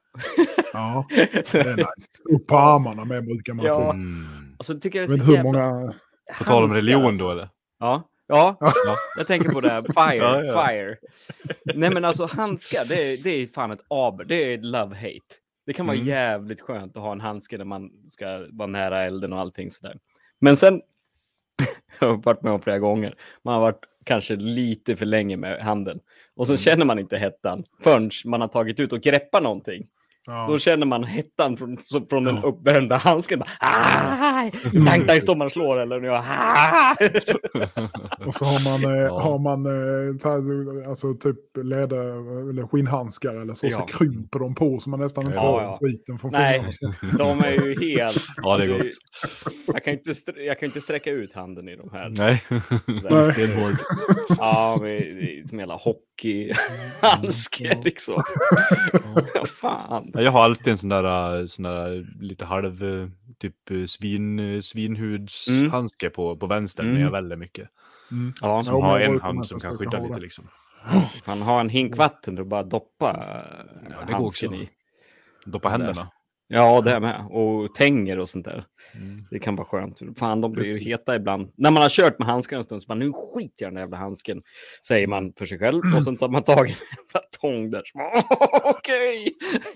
Ja, 0.73 1.05
det 1.09 1.53
är 1.55 1.75
nice. 1.77 2.23
Upp 2.35 2.47
på 2.47 2.57
armarna 2.57 3.05
med 3.05 3.25
brukar 3.25 3.53
man 3.53 3.65
Ja. 3.65 3.75
få. 3.75 3.91
Mm. 3.91 4.25
Och 4.63 4.67
så 4.67 4.79
tycker 4.79 4.99
jag 5.01 5.09
Jag 5.09 5.19
det 5.19 5.23
är 5.23 5.25
vet 5.25 5.25
så 5.25 5.31
inte 5.31 5.49
hur 5.49 5.55
jävla... 5.57 5.71
många... 5.73 5.93
På 6.37 6.43
tal 6.43 6.63
om 6.63 6.73
religion 6.73 7.17
då 7.17 7.31
eller? 7.31 7.49
Ja, 7.79 8.09
ja, 8.27 8.57
Ja. 8.59 8.71
jag 9.17 9.27
tänker 9.27 9.49
på 9.49 9.61
det 9.61 9.69
här. 9.69 9.81
Fire, 10.09 10.15
Ja, 10.23 10.43
ja. 10.43 10.67
fire. 10.67 10.97
Nej 11.75 11.89
men 11.89 12.05
alltså 12.05 12.25
handskar, 12.25 12.85
det 12.85 13.13
är, 13.13 13.17
det 13.23 13.29
är 13.29 13.47
fan 13.47 13.71
ett 13.71 13.79
aber. 13.87 14.23
Det 14.25 14.53
är 14.53 14.57
love-hate. 14.57 15.19
Det 15.65 15.73
kan 15.73 15.85
vara 15.87 15.95
Mm. 15.97 16.07
jävligt 16.07 16.61
skönt 16.61 16.97
att 16.97 17.03
ha 17.03 17.11
en 17.11 17.21
handske 17.21 17.57
när 17.57 17.65
man 17.65 17.91
ska 18.11 18.45
vara 18.51 18.67
nära 18.67 19.03
elden 19.03 19.33
och 19.33 19.39
allting 19.39 19.71
sådär. 19.71 19.97
Men 20.39 20.57
sen, 20.57 20.81
jag 21.99 22.07
har 22.07 22.15
varit 22.15 22.41
med 22.43 22.53
om 22.53 22.61
flera 22.61 22.79
gånger, 22.79 23.15
man 23.43 23.53
har 23.53 23.61
varit 23.61 23.85
kanske 24.03 24.35
lite 24.35 24.95
för 24.95 25.05
länge 25.05 25.37
med 25.37 25.59
handen. 25.61 25.99
Och 26.35 26.47
så 26.47 26.57
känner 26.57 26.85
man 26.85 26.99
inte 26.99 27.17
hettan 27.17 27.63
förrän 27.81 28.11
man 28.25 28.41
har 28.41 28.47
tagit 28.47 28.79
ut 28.79 28.93
och 28.93 29.01
greppat 29.01 29.43
någonting. 29.43 29.87
Ja. 30.27 30.45
Då 30.49 30.59
känner 30.59 30.85
man 30.85 31.03
hettan 31.03 31.57
från, 31.57 31.77
från 32.09 32.23
den 32.23 32.35
Ja. 32.35 32.41
uppvärmda 32.47 32.97
handsken. 32.97 33.39
Bara, 33.39 33.47
tang, 35.07 35.21
står 35.21 35.35
man 35.35 35.45
och 35.45 35.51
slår 35.51 35.79
eller 35.79 35.99
nu. 35.99 36.09
"Aj!" 36.13 36.23
Och 38.27 38.35
så 38.35 38.45
har 38.45 38.63
man, 38.71 38.93
eh, 38.95 38.99
Ja. 39.01 39.19
har 39.21 39.39
man 39.39 39.65
eh, 39.65 39.71
alltså 40.89 41.13
typ 41.13 41.37
läder 41.63 42.49
eller 42.49 42.67
skinnhandskar 42.67 43.35
eller 43.35 43.53
så, 43.53 43.67
Ja. 43.67 43.79
så 43.79 43.85
krymper 43.85 44.39
de 44.39 44.55
på 44.55 44.79
så 44.79 44.89
man 44.89 44.99
nästan 44.99 45.23
inte 45.23 45.35
Ja, 45.37 45.41
får 45.41 45.61
ja. 45.61 45.79
skiten 45.81 46.17
från 46.17 46.31
Nej. 46.31 46.63
De 47.17 47.39
är 47.39 47.51
ju 47.51 47.75
helt... 47.95 48.17
Ja, 48.43 48.57
det 48.57 48.63
är 48.63 48.67
gott. 48.77 48.81
Jag 49.67 49.83
kan, 49.83 49.93
inte 49.93 50.13
jag 50.41 50.59
kan 50.59 50.65
inte 50.67 50.81
sträcka 50.81 51.11
ut 51.11 51.35
handen 51.35 51.69
i 51.69 51.75
de 51.75 51.89
här. 51.91 52.09
Nej. 52.09 52.43
Stenhård. 53.33 53.73
Ja, 54.37 54.77
men 54.81 54.99
som 55.47 55.59
hela 55.59 55.75
hockeyhandske 55.75 57.77
liksom. 57.83 58.15
Ja, 59.33 59.45
fan. 59.45 60.11
Ja, 60.13 60.21
Jag 60.21 60.31
har 60.31 60.43
alltid 60.43 60.67
en 60.67 60.77
sån 60.77 60.89
där, 60.89 61.39
äh, 61.39 61.45
sån 61.45 61.63
där 61.63 62.07
lite 62.19 62.45
halv, 62.45 62.83
äh, 62.83 63.07
typ 63.39 63.71
äh, 63.71 63.85
svin, 63.85 64.61
svinhudshandske 64.63 66.09
på, 66.09 66.37
på 66.37 66.47
vänstern 66.47 66.85
Mm. 66.85 66.97
när 66.97 67.03
jag 67.05 67.11
väller 67.11 67.35
mycket. 67.35 67.69
Mm. 68.11 68.33
Ja, 68.41 68.61
Som 68.63 68.81
har 68.83 68.99
en 68.99 69.21
hand 69.21 69.47
som 69.47 69.59
kan 69.59 69.77
skydda 69.77 69.99
lite 69.99 70.19
liksom. 70.19 70.47
man 71.27 71.41
har 71.41 71.59
en 71.61 71.69
hink 71.69 71.97
vatten 71.97 72.39
och 72.39 72.45
bara 72.47 72.63
doppa 72.63 73.25
Ja, 73.89 73.95
det 74.05 74.13
går 74.13 74.19
handsken 74.19 74.49
också. 74.49 74.61
i. 74.63 74.69
Doppa 75.45 75.69
Sådär. 75.69 75.85
händerna. 75.85 76.09
Ja, 76.53 76.81
det 76.81 76.99
med. 76.99 77.25
Och 77.29 77.75
tänger 77.75 78.19
och 78.19 78.29
sånt 78.29 78.45
där. 78.45 78.65
Mm. 78.95 79.25
Det 79.31 79.39
kan 79.39 79.55
vara 79.55 79.67
skönt. 79.67 79.99
Fan, 80.17 80.41
de 80.41 80.51
blir 80.51 80.65
ju 80.65 80.77
heta 80.79 81.15
ibland. 81.15 81.51
När 81.55 81.71
man 81.71 81.81
har 81.83 81.89
kört 81.89 82.19
med 82.19 82.27
handskarna 82.27 82.57
en 82.59 82.63
stund 82.63 82.81
så 82.83 82.87
bara, 82.87 82.95
nu 82.95 83.11
skiter 83.13 83.65
jag 83.65 83.71
i 83.71 83.73
den 83.73 83.81
jävla 83.81 83.97
handsken. 83.97 84.41
Säger 84.87 85.07
man 85.07 85.33
för 85.37 85.45
sig 85.45 85.59
själv 85.59 85.81
och 85.97 86.03
sen 86.03 86.17
tar 86.17 86.29
man 86.29 86.43
tag 86.43 86.67
i 86.69 86.71
en 86.71 86.77
jävla 87.13 87.27
tång 87.41 87.71
där. 87.71 87.83
Okej! 88.63 89.33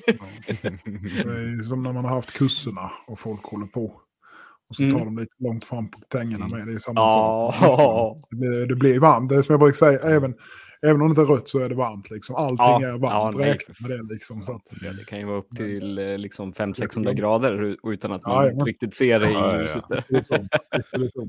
Är 0.08 1.64
som 1.64 1.82
när 1.84 1.94
man 1.94 2.06
har 2.06 2.16
haft 2.16 2.32
kurserna 2.34 2.92
och 3.08 3.20
folk 3.20 3.44
håller 3.46 3.68
på. 3.68 4.02
Och 4.70 4.76
så 4.76 4.84
Mm. 4.84 4.96
tar 4.98 5.06
de 5.06 5.18
lite 5.18 5.34
långt 5.40 5.64
fram 5.64 5.92
på 5.92 6.00
tängerna 6.00 6.48
med. 6.48 6.68
Det 6.68 6.74
är 6.74 6.80
samma 6.80 7.00
Ja. 7.00 7.54
sak. 7.76 8.18
Det 8.30 8.36
blir, 8.36 8.66
det 8.68 8.76
blir 8.76 9.00
varmt. 9.00 9.30
Det 9.30 9.36
är 9.36 9.42
som 9.42 9.54
jag 9.54 9.60
brukar 9.60 9.76
säga, 9.76 10.00
även, 10.00 10.36
även 10.86 11.02
om 11.02 11.14
det 11.14 11.22
är 11.22 11.26
rött 11.26 11.50
så 11.50 11.60
är 11.60 11.70
det 11.70 11.76
varmt. 11.76 12.10
Liksom. 12.12 12.36
Allting 12.36 12.58
Ja. 12.66 12.88
är 12.88 12.98
varmt. 12.98 13.38
Ja, 13.40 13.46
Räkna 13.46 13.76
med 13.80 13.90
det. 13.98 14.14
Liksom, 14.14 14.44
så 14.44 14.52
att, 14.52 14.62
Ja, 14.82 14.92
det 14.92 15.06
kan 15.06 15.20
ju 15.20 15.26
vara 15.26 15.38
upp 15.38 15.56
till 15.56 15.98
eh, 15.98 16.18
liksom 16.18 16.54
500-600 16.54 16.82
Jättegott. 16.82 17.16
grader 17.16 17.76
utan 17.94 18.12
att 18.12 18.22
Ja, 18.26 18.30
man 18.34 18.44
jajamän. 18.44 18.66
riktigt 18.66 18.96
ser 18.96 19.20
det 19.20 19.30
i 19.30 19.34
Ja, 19.34 19.40
ja, 19.40 19.56
ja. 19.56 19.62
ljuset. 19.62 19.84
är 19.90 20.34
är. 20.34 20.48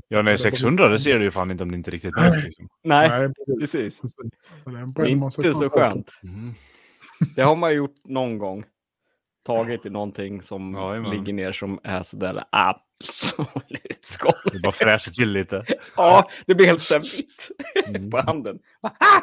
Ja, 0.09 0.23
nej, 0.23 0.39
600 0.39 0.89
det 0.89 0.99
ser 0.99 1.19
du 1.19 1.25
ju 1.25 1.31
fan 1.31 1.51
inte 1.51 1.63
om 1.63 1.71
det 1.71 1.77
inte 1.77 1.91
är 1.91 1.93
riktigt 1.93 2.15
mörkt 2.17 2.45
liksom. 2.45 2.69
Nej, 2.85 3.09
Nej, 3.09 3.29
precis. 3.61 4.01
precis. 4.01 4.51
det 4.65 5.03
är 5.03 5.47
inte 5.47 5.55
så 5.55 5.71
skönt. 5.71 6.11
Mm. 6.23 6.55
Det 7.37 7.43
har 7.43 7.57
man 7.57 7.75
gjort 7.75 7.95
någon 8.05 8.39
gång. 8.39 8.65
Tagit 9.47 9.87
i 9.87 9.91
någonting 9.91 10.43
som 10.43 10.75
ligger 11.13 11.33
ner 11.33 11.53
som 11.53 11.79
är 11.85 12.03
sådär 12.03 12.45
absolut 13.01 14.05
skål. 14.05 14.33
Det 14.53 14.59
bara 14.61 14.73
fräser 14.73 15.11
till 15.13 15.33
lite. 15.33 15.65
Ja, 15.97 16.31
det 16.47 16.55
blir 16.55 16.67
helt 16.67 16.83
så 16.83 16.95
här 16.95 17.01
vitt 17.01 17.49
Mm. 17.89 18.11
på 18.11 18.19
handen. 18.21 18.59
Ah! 18.83 19.21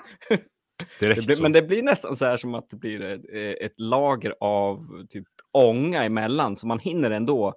Direkt 1.00 1.20
Det 1.22 1.26
blir, 1.26 1.36
så. 1.36 1.44
men 1.44 1.52
det 1.52 1.62
blir 1.62 1.84
nästan 1.84 2.16
så 2.16 2.26
här 2.26 2.38
som 2.38 2.56
att 2.56 2.70
det 2.70 2.78
blir 2.78 3.02
ett, 3.02 3.62
ett 3.62 3.74
lager 3.80 4.36
av 4.40 4.80
typ 5.10 5.28
ånga 5.52 6.04
emellan, 6.04 6.56
så 6.56 6.68
man 6.68 6.80
hinner 6.80 7.12
ändå. 7.12 7.54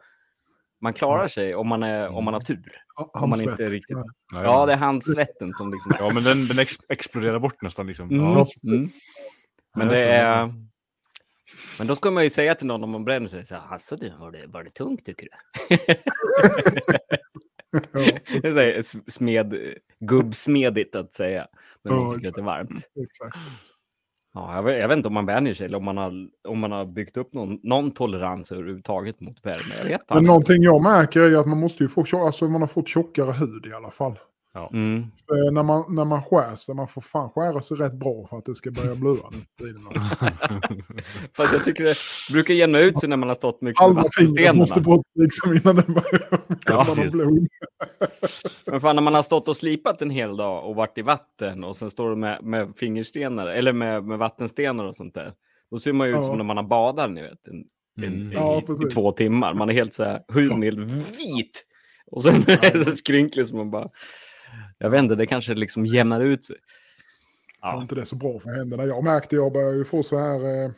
Man 0.80 0.92
klarar 0.92 1.28
sig 1.28 1.54
om 1.54 1.68
man, 1.68 1.82
är, 1.82 2.08
om 2.08 2.24
man 2.24 2.34
har 2.34 2.40
tur. 2.40 2.82
Ja, 2.96 3.10
Om 3.14 3.30
man 3.30 3.38
inte 3.40 3.50
handsvett. 3.50 3.70
riktigt- 3.70 3.96
Nej. 3.96 4.04
Ja, 4.32 4.42
Ja, 4.42 4.66
det 4.66 4.72
är 4.72 4.76
handsvetten 4.76 5.50
som 5.54 5.70
liksom... 5.70 5.92
Ja, 6.06 6.14
men 6.14 6.22
den, 6.24 6.46
den 6.46 6.58
ex 6.58 6.74
exploderar 6.88 7.38
bort 7.38 7.62
nästan 7.62 7.86
liksom. 7.86 8.10
Mm, 8.10 8.24
Ja. 8.24 8.46
mm. 8.66 8.90
Men 9.76 9.86
Ja, 9.88 9.94
det 9.94 10.04
är... 10.04 10.54
Men 11.78 11.86
då 11.86 11.96
ska 11.96 12.10
man 12.10 12.24
ju 12.24 12.30
säga 12.30 12.54
till 12.54 12.66
någon 12.66 12.84
om 12.84 12.90
man 12.90 13.04
bränner 13.04 13.28
sig, 13.28 13.44
så 13.46 13.54
här, 13.54 13.62
alltså 13.70 13.96
du, 13.96 14.12
var 14.20 14.30
det, 14.30 14.46
var 14.46 14.64
det 14.64 14.70
tungt 14.70 15.04
tycker 15.06 15.28
du? 15.28 15.76
Ja, 18.42 18.82
smed, 19.08 19.54
gubbsmedigt 20.00 20.94
att 20.94 21.12
säga. 21.12 21.46
Men 21.82 21.94
Ja, 21.94 22.14
tycker 22.14 22.28
att 22.28 22.34
det 22.34 22.40
är 22.40 22.44
varmt. 22.44 22.70
exakt. 23.02 23.36
Ja, 24.34 24.54
jag, 24.54 24.62
vet, 24.62 24.78
jag 24.78 24.88
vet 24.88 24.96
inte 24.96 25.08
om 25.08 25.14
man 25.14 25.26
vänjer 25.26 25.54
sig 25.54 25.66
eller 25.66 25.78
om 25.78 25.84
man 25.84 25.96
har, 25.96 26.28
om 26.48 26.58
man 26.58 26.72
har 26.72 26.84
byggt 26.84 27.16
upp 27.16 27.34
någon, 27.34 27.60
någon 27.62 27.90
tolerans 27.90 28.52
överhuvudtaget 28.52 29.20
mot 29.20 29.46
värme. 29.46 29.74
Jag 29.78 29.84
vet 29.84 30.00
Men 30.08 30.24
någonting 30.24 30.62
jag 30.62 30.82
märker 30.82 31.20
är 31.20 31.36
att 31.36 31.48
man 31.48 31.58
måste 31.58 31.82
ju 31.82 31.88
få, 31.88 32.04
alltså 32.26 32.48
man 32.48 32.60
har 32.60 32.68
fått 32.68 32.88
tjockare 32.88 33.32
hud 33.32 33.66
i 33.66 33.72
alla 33.72 33.90
fall. 33.90 34.18
Mm. 34.66 35.06
För 35.28 35.50
när, 35.50 35.62
man, 35.62 35.94
när 35.94 36.04
man 36.04 36.22
skär 36.22 36.54
sig, 36.54 36.74
man 36.74 36.88
får 36.88 37.00
fan 37.00 37.30
skära 37.30 37.62
sig 37.62 37.76
rätt 37.76 37.92
bra 37.92 38.26
för 38.26 38.36
att 38.36 38.44
det 38.44 38.54
ska 38.54 38.70
börja 38.70 38.94
blöda 38.94 39.18
i 39.60 39.64
den. 39.72 39.84
Fast 41.36 41.52
jag 41.52 41.64
tycker 41.64 41.84
det 41.84 41.94
brukar 42.32 42.54
jämna 42.54 42.80
ut 42.80 42.98
sig 43.00 43.08
när 43.08 43.16
man 43.16 43.28
har 43.28 43.34
stått 43.36 43.60
mycket 43.62 43.84
fingret 43.84 43.96
vattenstenarna. 44.04 44.58
måste 44.58 44.80
bort 44.80 45.06
liksom 45.14 45.52
innan 45.52 45.76
det 45.76 45.86
börjar 45.86 46.40
Ja, 46.66 46.86
blod. 47.12 47.46
Men 48.66 48.80
fan, 48.80 48.96
när 48.96 49.02
man 49.02 49.14
har 49.14 49.22
stått 49.22 49.48
och 49.48 49.56
slipat 49.56 50.02
en 50.02 50.10
hel 50.10 50.36
dag 50.36 50.64
och 50.68 50.74
varit 50.74 50.98
i 50.98 51.02
vatten 51.02 51.64
och 51.64 51.76
sen 51.76 51.90
står 51.90 52.10
du 52.10 52.16
med, 52.16 52.44
med 52.44 52.72
fingerstenar 52.76 53.46
eller 53.46 53.72
med, 53.72 54.04
med 54.04 54.18
vattenstenar 54.18 54.84
och 54.84 54.96
sånt 54.96 55.14
där. 55.14 55.32
Då 55.70 55.78
ser 55.78 55.92
man 55.92 56.06
ju 56.06 56.12
ut 56.12 56.18
Ja. 56.18 56.24
som 56.24 56.36
när 56.36 56.44
man 56.44 56.56
har 56.56 56.64
badat, 56.64 57.10
ni 57.10 57.22
vet, 57.22 57.48
en, 57.48 57.54
en, 57.54 57.64
Mm. 58.04 58.32
i, 58.32 58.34
Ja, 58.34 58.58
i 58.58 58.62
precis. 58.62 58.94
två 58.94 59.12
timmar. 59.12 59.54
Man 59.54 59.68
är 59.68 59.72
helt 59.72 59.94
så 59.94 60.04
här, 60.04 60.22
huden 60.32 60.62
är 60.62 60.66
helt 60.72 61.18
vit. 61.20 61.64
Och 62.10 62.22
sen 62.22 62.34
är 62.34 62.72
det 62.72 62.84
så 62.84 62.90
skrynklig 62.90 63.46
som 63.46 63.58
man 63.58 63.70
bara, 63.70 63.88
jag 64.78 64.90
vet 64.90 65.02
inte, 65.02 65.14
det 65.14 65.26
kanske 65.26 65.54
liksom 65.54 65.86
jämnar 65.86 66.20
ut 66.20 66.44
sig. 66.44 66.56
Jag 67.60 67.74
Ja, 67.74 67.82
inte 67.82 67.94
det 67.94 68.00
är 68.00 68.04
så 68.04 68.16
bra 68.16 68.38
för 68.38 68.50
händerna. 68.50 68.84
Jag 68.84 69.04
märkte 69.04 69.36
jag 69.36 69.52
börjar 69.52 69.72
ju 69.72 69.84
få 69.84 70.02
så 70.02 70.18
här... 70.18 70.64
Eh, 70.64 70.70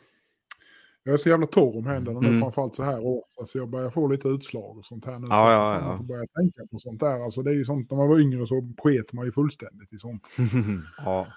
jag 1.03 1.13
är 1.13 1.17
så 1.17 1.29
jävla 1.29 1.47
torr 1.47 1.77
om 1.77 1.85
händerna 1.85 2.19
nu, 2.19 2.27
Mm. 2.27 2.39
framförallt 2.39 2.75
så 2.75 2.83
här 2.83 2.99
års. 3.05 3.37
Alltså 3.39 3.57
jag 3.57 3.69
börjar 3.69 3.89
få 3.89 4.07
lite 4.07 4.27
utslag 4.27 4.77
och 4.77 4.85
sånt 4.85 5.05
här 5.05 5.19
nu. 5.19 5.27
Ja, 5.29 5.35
så 5.35 5.51
ja, 5.51 5.73
jag 5.75 5.83
ja. 5.93 5.97
får 5.97 6.03
börja 6.03 6.25
tänka 6.39 6.61
på 6.71 6.79
sånt 6.79 6.99
där. 6.99 7.23
Alltså 7.23 7.41
det 7.43 7.51
är 7.51 7.55
ju 7.55 7.65
sånt, 7.65 7.91
när 7.91 7.97
man 7.97 8.09
var 8.09 8.19
yngre 8.19 8.47
så 8.47 8.73
sket 8.77 9.13
man 9.13 9.25
ju 9.25 9.31
fullständigt 9.31 9.93
i 9.93 9.99
sånt. 9.99 10.27
ja. 10.97 11.27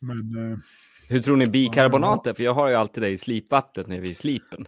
Men 0.00 0.52
eh, 0.52 0.58
Hur 1.08 1.20
tror 1.20 1.36
ni 1.36 1.46
bikarbonat 1.50 2.26
är? 2.26 2.34
För 2.34 2.42
jag 2.42 2.54
har 2.54 2.68
ju 2.68 2.74
alltid 2.74 3.02
det 3.02 3.08
i 3.08 3.18
slipvattnet 3.18 3.86
nere 3.86 4.00
vid 4.00 4.16
slipen. 4.16 4.66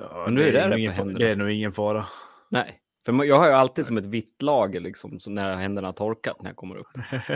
Ja, 0.00 0.22
Men 0.24 0.34
nu 0.34 0.42
är 0.42 0.52
det 0.52 0.68
det 0.68 0.78
ingen 0.80 0.92
för 0.92 0.96
fara. 0.96 1.06
händerna. 1.06 1.18
Det 1.26 1.30
är 1.32 1.36
nog 1.36 1.50
ingen 1.50 1.72
fara. 1.72 2.04
Nej, 2.48 2.78
för 3.04 3.24
jag 3.24 3.36
har 3.36 3.46
ju 3.46 3.52
alltid 3.52 3.86
som 3.86 3.96
ett 3.98 4.04
vitt 4.04 4.42
lager 4.42 4.80
liksom, 4.80 5.18
när 5.26 5.56
händerna 5.56 5.88
har 5.88 5.92
torkat 5.92 6.42
när 6.42 6.50
jag 6.50 6.56
kommer 6.56 6.76
upp. 6.76 6.86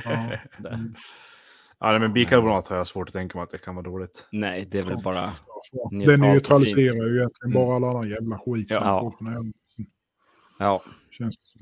ja, 0.04 0.31
Sådär. 0.57 0.90
Ja, 1.81 1.90
nej, 1.90 2.00
men 2.00 2.12
bikarbonat 2.12 2.66
har 2.68 2.76
jag 2.76 2.87
svårt 2.87 3.09
att 3.09 3.12
tänka 3.12 3.38
mig 3.38 3.42
att 3.42 3.50
det 3.50 3.59
kan 3.59 3.74
vara 3.74 3.85
dåligt. 3.85 4.28
Nej, 4.33 4.64
det 4.70 4.78
är 4.78 4.83
väl 4.83 5.02
bara... 5.02 5.33
det 6.07 6.16
neutraliserar 6.16 6.94
ju 7.07 7.16
egentligen 7.16 7.52
Mm. 7.52 7.52
bara 7.54 7.76
all 7.76 7.85
annan 7.85 8.09
jävla 8.09 8.38
skit 8.38 8.68
som 8.68 8.76
Ja. 8.83 9.14
på 9.18 9.24
händerna. 9.24 9.52
Ja, 10.59 10.83
Känns 11.11 11.37
det 11.37 11.46
som. 11.46 11.61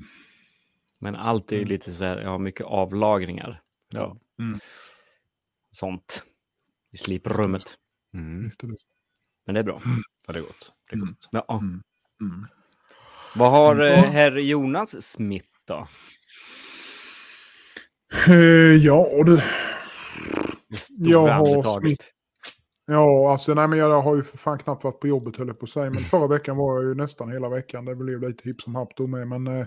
men 0.99 1.15
allt 1.15 1.51
är 1.51 1.55
ju 1.55 1.61
Mm. 1.61 1.69
lite 1.69 1.93
så 1.93 2.03
här, 2.03 2.17
jag 2.17 2.29
har 2.29 2.39
mycket 2.39 2.65
avlagringar. 2.65 3.61
Ja. 3.89 4.17
Mm. 4.39 4.59
Sånt. 5.71 6.23
I 6.91 6.97
sliprummet. 6.97 7.63
Mm. 8.13 8.43
Visst 8.43 8.63
är 8.63 8.67
det 8.67 8.75
så. 8.77 8.85
Men 9.45 9.53
det 9.55 9.59
är 9.59 9.63
bra. 9.63 9.81
Ja, 10.27 10.33
det 10.33 10.39
är 10.39 10.43
gott. 10.43 10.71
Det 10.89 10.93
är 10.93 10.97
Mm. 10.97 11.07
gott. 11.07 11.27
Ja. 11.31 11.59
Mm. 11.59 11.83
Vad 13.37 13.51
har 13.51 13.79
eh, 13.79 14.03
herr 14.03 14.37
Jonas 14.37 15.05
Smith 15.05 15.47
då? 15.67 15.87
Eh, 18.27 18.75
ja, 18.75 19.23
du. 19.25 19.41
Jag 20.97 21.27
har. 21.27 21.79
Smith. 21.79 22.05
Ja, 22.85 23.31
alltså 23.31 23.53
nej 23.53 23.67
men 23.67 23.79
jag 23.79 24.01
har 24.01 24.15
ju 24.15 24.23
för 24.23 24.37
fan 24.37 24.59
knappt 24.59 24.83
varit 24.83 24.99
på 24.99 25.07
jobbet 25.07 25.37
höll 25.37 25.47
jag 25.47 25.59
på 25.59 25.63
att 25.63 25.69
säga. 25.69 25.89
Men 25.89 26.03
förra 26.03 26.27
veckan 26.27 26.57
var 26.57 26.75
jag 26.75 26.83
ju 26.83 26.95
nästan 26.95 27.31
hela 27.31 27.49
veckan. 27.49 27.85
Det 27.85 27.95
blev 27.95 28.21
lite 28.21 28.49
hipp 28.49 28.61
som 28.61 28.75
happ 28.75 28.95
då 28.95 29.07
med. 29.07 29.27
Men 29.27 29.47
eh, 29.47 29.65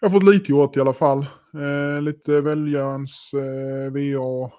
jag 0.00 0.08
har 0.08 0.10
fått 0.10 0.34
lite 0.34 0.52
gjort 0.52 0.76
i 0.76 0.80
alla 0.80 0.92
fall. 0.92 1.26
Eh, 1.54 2.02
lite 2.02 2.40
väljarens 2.40 3.30
eh, 3.34 3.92
VA. 3.92 4.50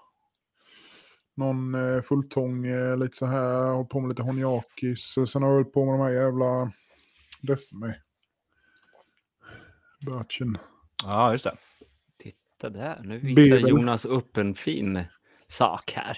Någon 1.36 1.76
eh, 1.76 2.02
fulltång, 2.02 2.66
eh, 2.66 2.98
lite 2.98 3.18
så 3.18 3.26
här. 3.26 3.74
Hållit 3.74 3.90
på 3.90 4.00
med 4.00 4.10
lite 4.10 4.22
honiakis. 4.22 5.18
Eh, 5.18 5.26
Sen 5.26 5.42
har 5.42 5.50
jag 5.50 5.56
hållit 5.56 5.74
på 5.74 5.86
med 5.86 5.94
de 5.94 6.02
här 6.02 6.12
jävla... 6.12 6.72
Destiny. 7.44 7.94
Batchen. 10.06 10.58
Ja, 11.04 11.32
just 11.32 11.44
det. 11.44 11.58
Titta 12.24 12.70
där, 12.70 13.02
nu 13.04 13.18
visar 13.20 13.36
Bibel. 13.58 13.70
Jonas 13.70 14.06
upp 14.06 14.38
en 14.38 14.56
fin 14.56 15.04
sak 15.48 15.92
här. 15.96 16.18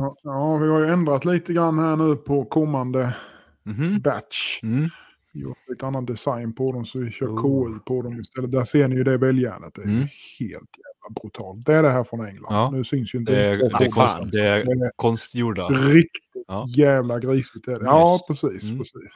Har, 0.00 0.14
ja, 0.22 0.56
vi 0.56 0.68
har 0.68 0.80
ju 0.80 0.86
ändrat 0.86 1.24
lite 1.24 1.52
grann 1.52 1.78
här 1.78 1.96
nu 1.96 2.16
på 2.16 2.44
kommande 2.44 3.16
Mhm. 3.62 4.00
batch. 4.00 4.62
Mm. 4.62 4.88
gjort 5.36 5.58
lite 5.68 5.86
annan 5.86 6.06
design 6.06 6.52
på 6.54 6.72
dem 6.72 6.84
så 6.86 6.98
vi 6.98 7.10
kör 7.10 7.26
Oh. 7.26 7.42
KU 7.72 7.78
på 7.86 8.02
dem 8.02 8.20
istället. 8.20 8.52
Där 8.52 8.64
ser 8.64 8.88
ni 8.88 8.94
ju 8.96 9.04
det 9.04 9.18
väljärnet. 9.18 9.74
Det 9.74 9.80
är 9.80 9.84
Mm. 9.86 10.00
helt 10.40 10.70
jävla 10.78 11.20
brutalt. 11.22 11.66
Det 11.66 11.74
är 11.74 11.82
det 11.82 11.90
här 11.90 12.04
från 12.04 12.26
England. 12.26 12.54
Ja. 12.54 12.70
Nu 12.70 12.84
syns 12.84 13.14
ju 13.14 13.18
inte 13.18 13.32
Det 13.32 13.40
är, 13.44 13.56
det 13.56 13.64
är, 13.84 13.90
konst, 13.90 14.16
det 14.32 14.40
är 14.40 14.64
Det 14.64 14.70
är 14.86 14.90
konstgjorda. 14.96 15.68
riktigt 15.68 16.44
Ja. 16.48 16.64
jävla 16.76 17.18
grisigt. 17.18 17.68
Är 17.68 17.78
det. 17.78 17.84
Ja, 17.84 18.18
precis. 18.28 18.64
Mm. 18.64 18.78
precis. 18.78 19.10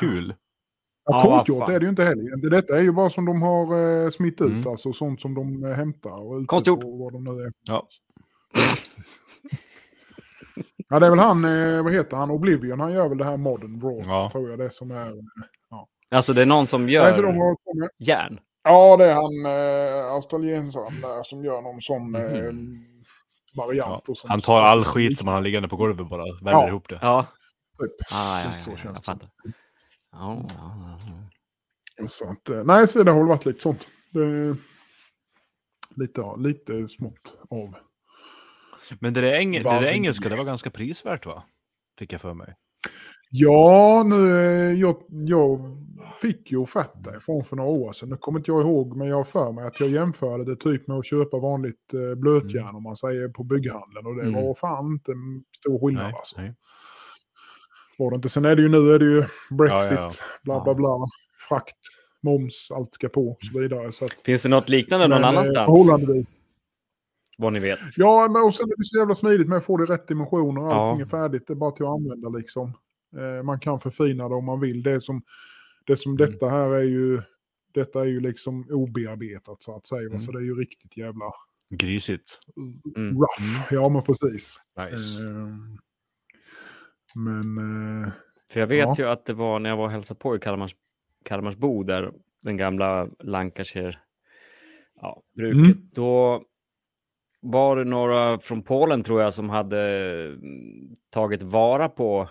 Kul. 0.00 0.34
Ja, 1.10 1.20
Ja, 1.24 1.30
konstgjort 1.30 1.68
är 1.68 1.78
det 1.80 1.84
ju 1.84 1.90
inte 1.90 2.04
heller. 2.04 2.36
Det- 2.36 2.50
Detta 2.50 2.78
är 2.78 2.82
ju 2.82 2.92
bara 2.92 3.10
som 3.10 3.24
de 3.24 3.42
har 3.42 3.78
eh, 4.04 4.10
smitt 4.10 4.40
ut, 4.40 4.50
Mm. 4.50 4.66
alltså 4.68 4.92
sånt 4.92 5.20
som 5.20 5.34
de 5.34 5.64
eh, 5.64 5.72
hämtar. 5.72 6.10
Och 6.32 6.46
Konstgjort. 6.46 6.80
på 6.80 6.96
Vad 6.96 7.12
de 7.12 7.24
nu 7.24 7.42
är. 7.42 7.52
Ja. 7.62 7.88
Ja, 10.88 10.98
det 11.00 11.06
är 11.06 11.10
väl 11.10 11.18
han, 11.18 11.44
eh, 11.44 11.82
vad 11.82 11.92
heter 11.92 12.16
han, 12.16 12.30
Oblivion, 12.30 12.80
han 12.80 12.92
gör 12.92 13.08
väl 13.08 13.18
det 13.18 13.24
här 13.24 13.36
Modern 13.36 13.78
Brawls, 13.78 14.06
Ja. 14.06 14.28
tror 14.32 14.50
jag 14.50 14.58
det 14.58 14.70
som 14.70 14.90
är. 14.90 15.12
Alltså 16.14 16.32
det 16.32 16.42
är 16.42 16.46
någon 16.46 16.66
som 16.66 16.86
Nej, 16.86 17.14
så 17.14 17.22
de 17.22 17.36
gör 17.36 17.42
har 17.44 17.56
järn. 17.98 18.38
Ja, 18.64 18.96
det 18.96 19.04
är 19.06 19.14
han 19.14 19.46
eh, 20.06 20.12
australiensaren 20.12 21.00
där 21.00 21.22
som 21.22 21.44
gör 21.44 21.62
någon 21.62 21.80
sån 21.80 22.14
eh, 22.14 22.22
Mhm. 22.22 22.84
variant. 23.56 24.02
Ja. 24.06 24.12
Och 24.12 24.16
Han 24.24 24.40
tar 24.40 24.62
all 24.62 24.84
skit 24.84 25.18
som 25.18 25.28
han 25.28 25.34
har 25.34 25.42
liggande 25.42 25.68
på 25.68 25.76
golvet 25.76 26.08
bara, 26.08 26.24
vänder 26.24 26.52
Ja. 26.52 26.68
ihop 26.68 26.88
det. 26.88 26.98
Ja, 27.02 27.26
Typ. 27.82 27.92
ah, 28.12 28.38
ja, 28.40 28.44
ja, 28.44 28.50
Så 28.62 28.70
ja, 28.70 28.76
känns 28.76 29.00
det. 29.00 29.18
Ja, 30.12 30.46
ja, 30.56 30.98
ja. 31.98 32.08
Så 32.08 32.30
att, 32.30 32.48
eh, 32.48 32.64
nej, 32.64 32.88
så 32.88 33.02
det 33.02 33.10
har 33.10 33.18
väl 33.18 33.28
varit 33.28 33.46
lite 33.46 33.60
sånt. 33.60 33.86
Det, 34.12 34.22
är 34.24 34.56
lite, 35.96 36.22
lite 36.38 36.88
smått 36.88 37.34
av. 37.50 37.74
Men 39.00 39.14
det 39.14 39.20
där, 39.20 39.32
eng 39.32 39.52
det 39.52 39.62
där 39.62 39.82
engelska, 39.84 40.28
det 40.28 40.36
var 40.36 40.44
ganska 40.44 40.70
prisvärt 40.70 41.26
va? 41.26 41.42
Fick 41.98 42.12
jag 42.12 42.20
för 42.20 42.34
mig. 42.34 42.54
Ja, 43.30 44.02
nu, 44.06 44.30
eh, 44.30 44.80
jag, 44.80 45.02
jag 45.08 45.60
fick 46.20 46.50
ju 46.50 46.56
offert 46.56 47.04
därifrån 47.04 47.44
för 47.44 47.56
några 47.56 47.70
år 47.70 47.92
sedan. 47.92 48.08
Nu 48.08 48.16
kommer 48.16 48.38
inte 48.40 48.50
jag 48.50 48.60
ihåg, 48.60 48.96
men 48.96 49.08
jag 49.08 49.16
har 49.16 49.24
för 49.24 49.52
mig 49.52 49.66
att 49.66 49.80
jag 49.80 49.88
jämförde 49.90 50.44
det 50.44 50.56
typ 50.56 50.88
med 50.88 50.96
att 50.98 51.06
köpa 51.06 51.38
vanligt 51.38 51.94
eh, 51.94 52.14
blötjärn 52.14 52.74
om 52.74 52.82
man 52.82 52.96
säger 52.96 53.28
på 53.28 53.44
bygghandeln. 53.44 54.06
Och 54.06 54.14
det 54.16 54.22
Mm. 54.22 54.34
var 54.44 54.54
fan 54.54 54.86
inte 54.86 55.12
stor 55.58 55.86
skillnad 55.86 56.04
Nej, 56.04 56.14
alltså. 56.16 56.40
nej. 56.40 56.54
Det 58.08 58.14
inte. 58.16 58.28
Sen 58.28 58.44
är 58.44 58.56
det 58.56 58.62
ju 58.62 58.68
nu 58.68 58.92
är 58.92 58.98
det 58.98 59.04
ju 59.04 59.24
Brexit, 59.50 59.90
Ja, 59.90 59.94
ja, 59.94 60.10
bla 60.42 60.54
Ja. 60.54 60.64
bla 60.64 60.74
bla, 60.74 60.96
frakt, 61.48 61.76
moms, 62.22 62.70
allt 62.70 62.94
ska 62.94 63.08
på 63.08 63.28
och 63.30 63.38
så 63.52 63.58
vidare. 63.58 63.92
Så 63.92 64.04
att, 64.04 64.12
Finns 64.24 64.42
det 64.42 64.48
något 64.48 64.68
liknande 64.68 65.08
någon 65.08 65.22
eh, 65.22 65.28
annanstans? 65.28 65.66
Förhållandevis. 65.66 66.26
Vad 67.38 67.52
ni 67.52 67.58
vet. 67.60 67.78
Ja, 67.96 68.28
men 68.30 68.42
och 68.42 68.54
sen 68.54 68.64
är 68.64 68.76
det 68.76 68.84
så 68.84 68.98
jävla 68.98 69.14
smidigt 69.14 69.48
med 69.48 69.58
att 69.58 69.64
få 69.64 69.76
det 69.76 69.84
i 69.84 69.86
rätt 69.86 70.08
dimensioner. 70.08 70.60
Ja. 70.60 70.74
Allting 70.74 71.00
är 71.00 71.06
färdigt, 71.06 71.46
det 71.46 71.52
är 71.52 71.56
bara 71.56 71.70
till 71.70 71.84
att 71.84 71.90
använda 71.90 72.28
liksom. 72.28 72.72
Eh, 73.16 73.42
man 73.42 73.60
kan 73.60 73.80
förfina 73.80 74.28
det 74.28 74.34
om 74.34 74.44
man 74.44 74.60
vill. 74.60 74.82
Det 74.82 75.00
som, 75.00 75.22
det 75.86 75.96
som 75.96 76.12
Mm. 76.12 76.30
detta 76.32 76.48
här 76.48 76.70
är 76.74 76.82
ju, 76.82 77.22
detta 77.74 78.00
är 78.00 78.04
ju 78.06 78.20
liksom 78.20 78.66
obearbetat 78.70 79.62
så 79.62 79.76
att 79.76 79.86
säga. 79.86 80.06
Mm. 80.08 80.18
Så 80.20 80.32
det 80.32 80.38
är 80.38 80.42
ju 80.42 80.54
riktigt 80.54 80.96
jävla 80.96 81.24
Grisigt. 81.70 82.38
Mm. 82.96 83.14
rough. 83.14 83.64
Ja, 83.74 83.88
men 83.88 84.02
precis. 84.02 84.56
Nice. 84.90 85.22
Eh, 85.24 85.30
men 87.16 87.58
eh, 88.04 88.10
För 88.52 88.60
jag 88.60 88.66
vet 88.66 88.86
Ja. 88.88 88.94
ju 88.98 89.04
att 89.08 89.26
det 89.26 89.32
var 89.32 89.58
när 89.58 89.70
jag 89.70 89.76
var 89.76 89.84
och 89.84 89.90
hälsade 89.90 90.20
på 90.20 90.36
i 90.36 90.38
Kalmars, 90.38 90.74
Kalmarsbo, 91.24 91.82
där 91.82 92.12
den 92.42 92.56
gamla 92.56 93.08
Lancashire 93.18 93.98
ja, 95.00 95.22
bruket, 95.36 95.76
Mm. 95.76 95.88
då 95.92 96.44
var 97.40 97.76
det 97.76 97.84
några 97.84 98.38
från 98.38 98.62
Polen 98.62 99.02
tror 99.02 99.22
jag 99.22 99.34
som 99.34 99.50
hade 99.50 99.80
mm, 100.26 100.94
tagit 101.10 101.42
vara 101.42 101.88
på 101.88 102.28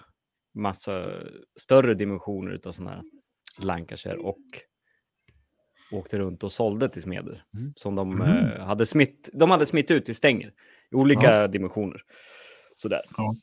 massa 0.54 1.10
större 1.60 1.94
dimensioner 1.94 2.52
utav 2.52 2.72
sådana 2.72 2.92
här 2.96 3.04
Lancashire 3.60 4.18
och 4.18 4.38
åkte 5.92 6.20
runt 6.20 6.44
och 6.44 6.52
sålde 6.52 6.89
till 6.89 7.02
smeder 7.04 7.44
Mm. 7.58 7.74
som 7.76 7.96
de 7.96 8.12
Mm. 8.22 8.28
eh, 8.46 8.65
hade 8.65 8.86
smitt. 8.86 9.30
De 9.34 9.52
hade 9.52 9.65
smitt 9.65 9.92
ut 9.92 10.10
i 10.10 10.13
stänger 10.13 10.54
i 10.92 10.96
olika 10.96 11.48
dimensioner. 11.48 12.02
Sådär. 12.76 13.02
Ja. 13.18 13.34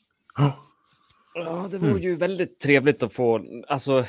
Ja, 1.39 1.69
det 1.71 1.79
vore 1.79 1.91
Mm. 1.91 2.03
ju 2.03 2.15
väldigt 2.17 2.59
trevligt 2.61 3.03
att 3.03 3.13
få, 3.13 3.45
alltså, 3.69 4.05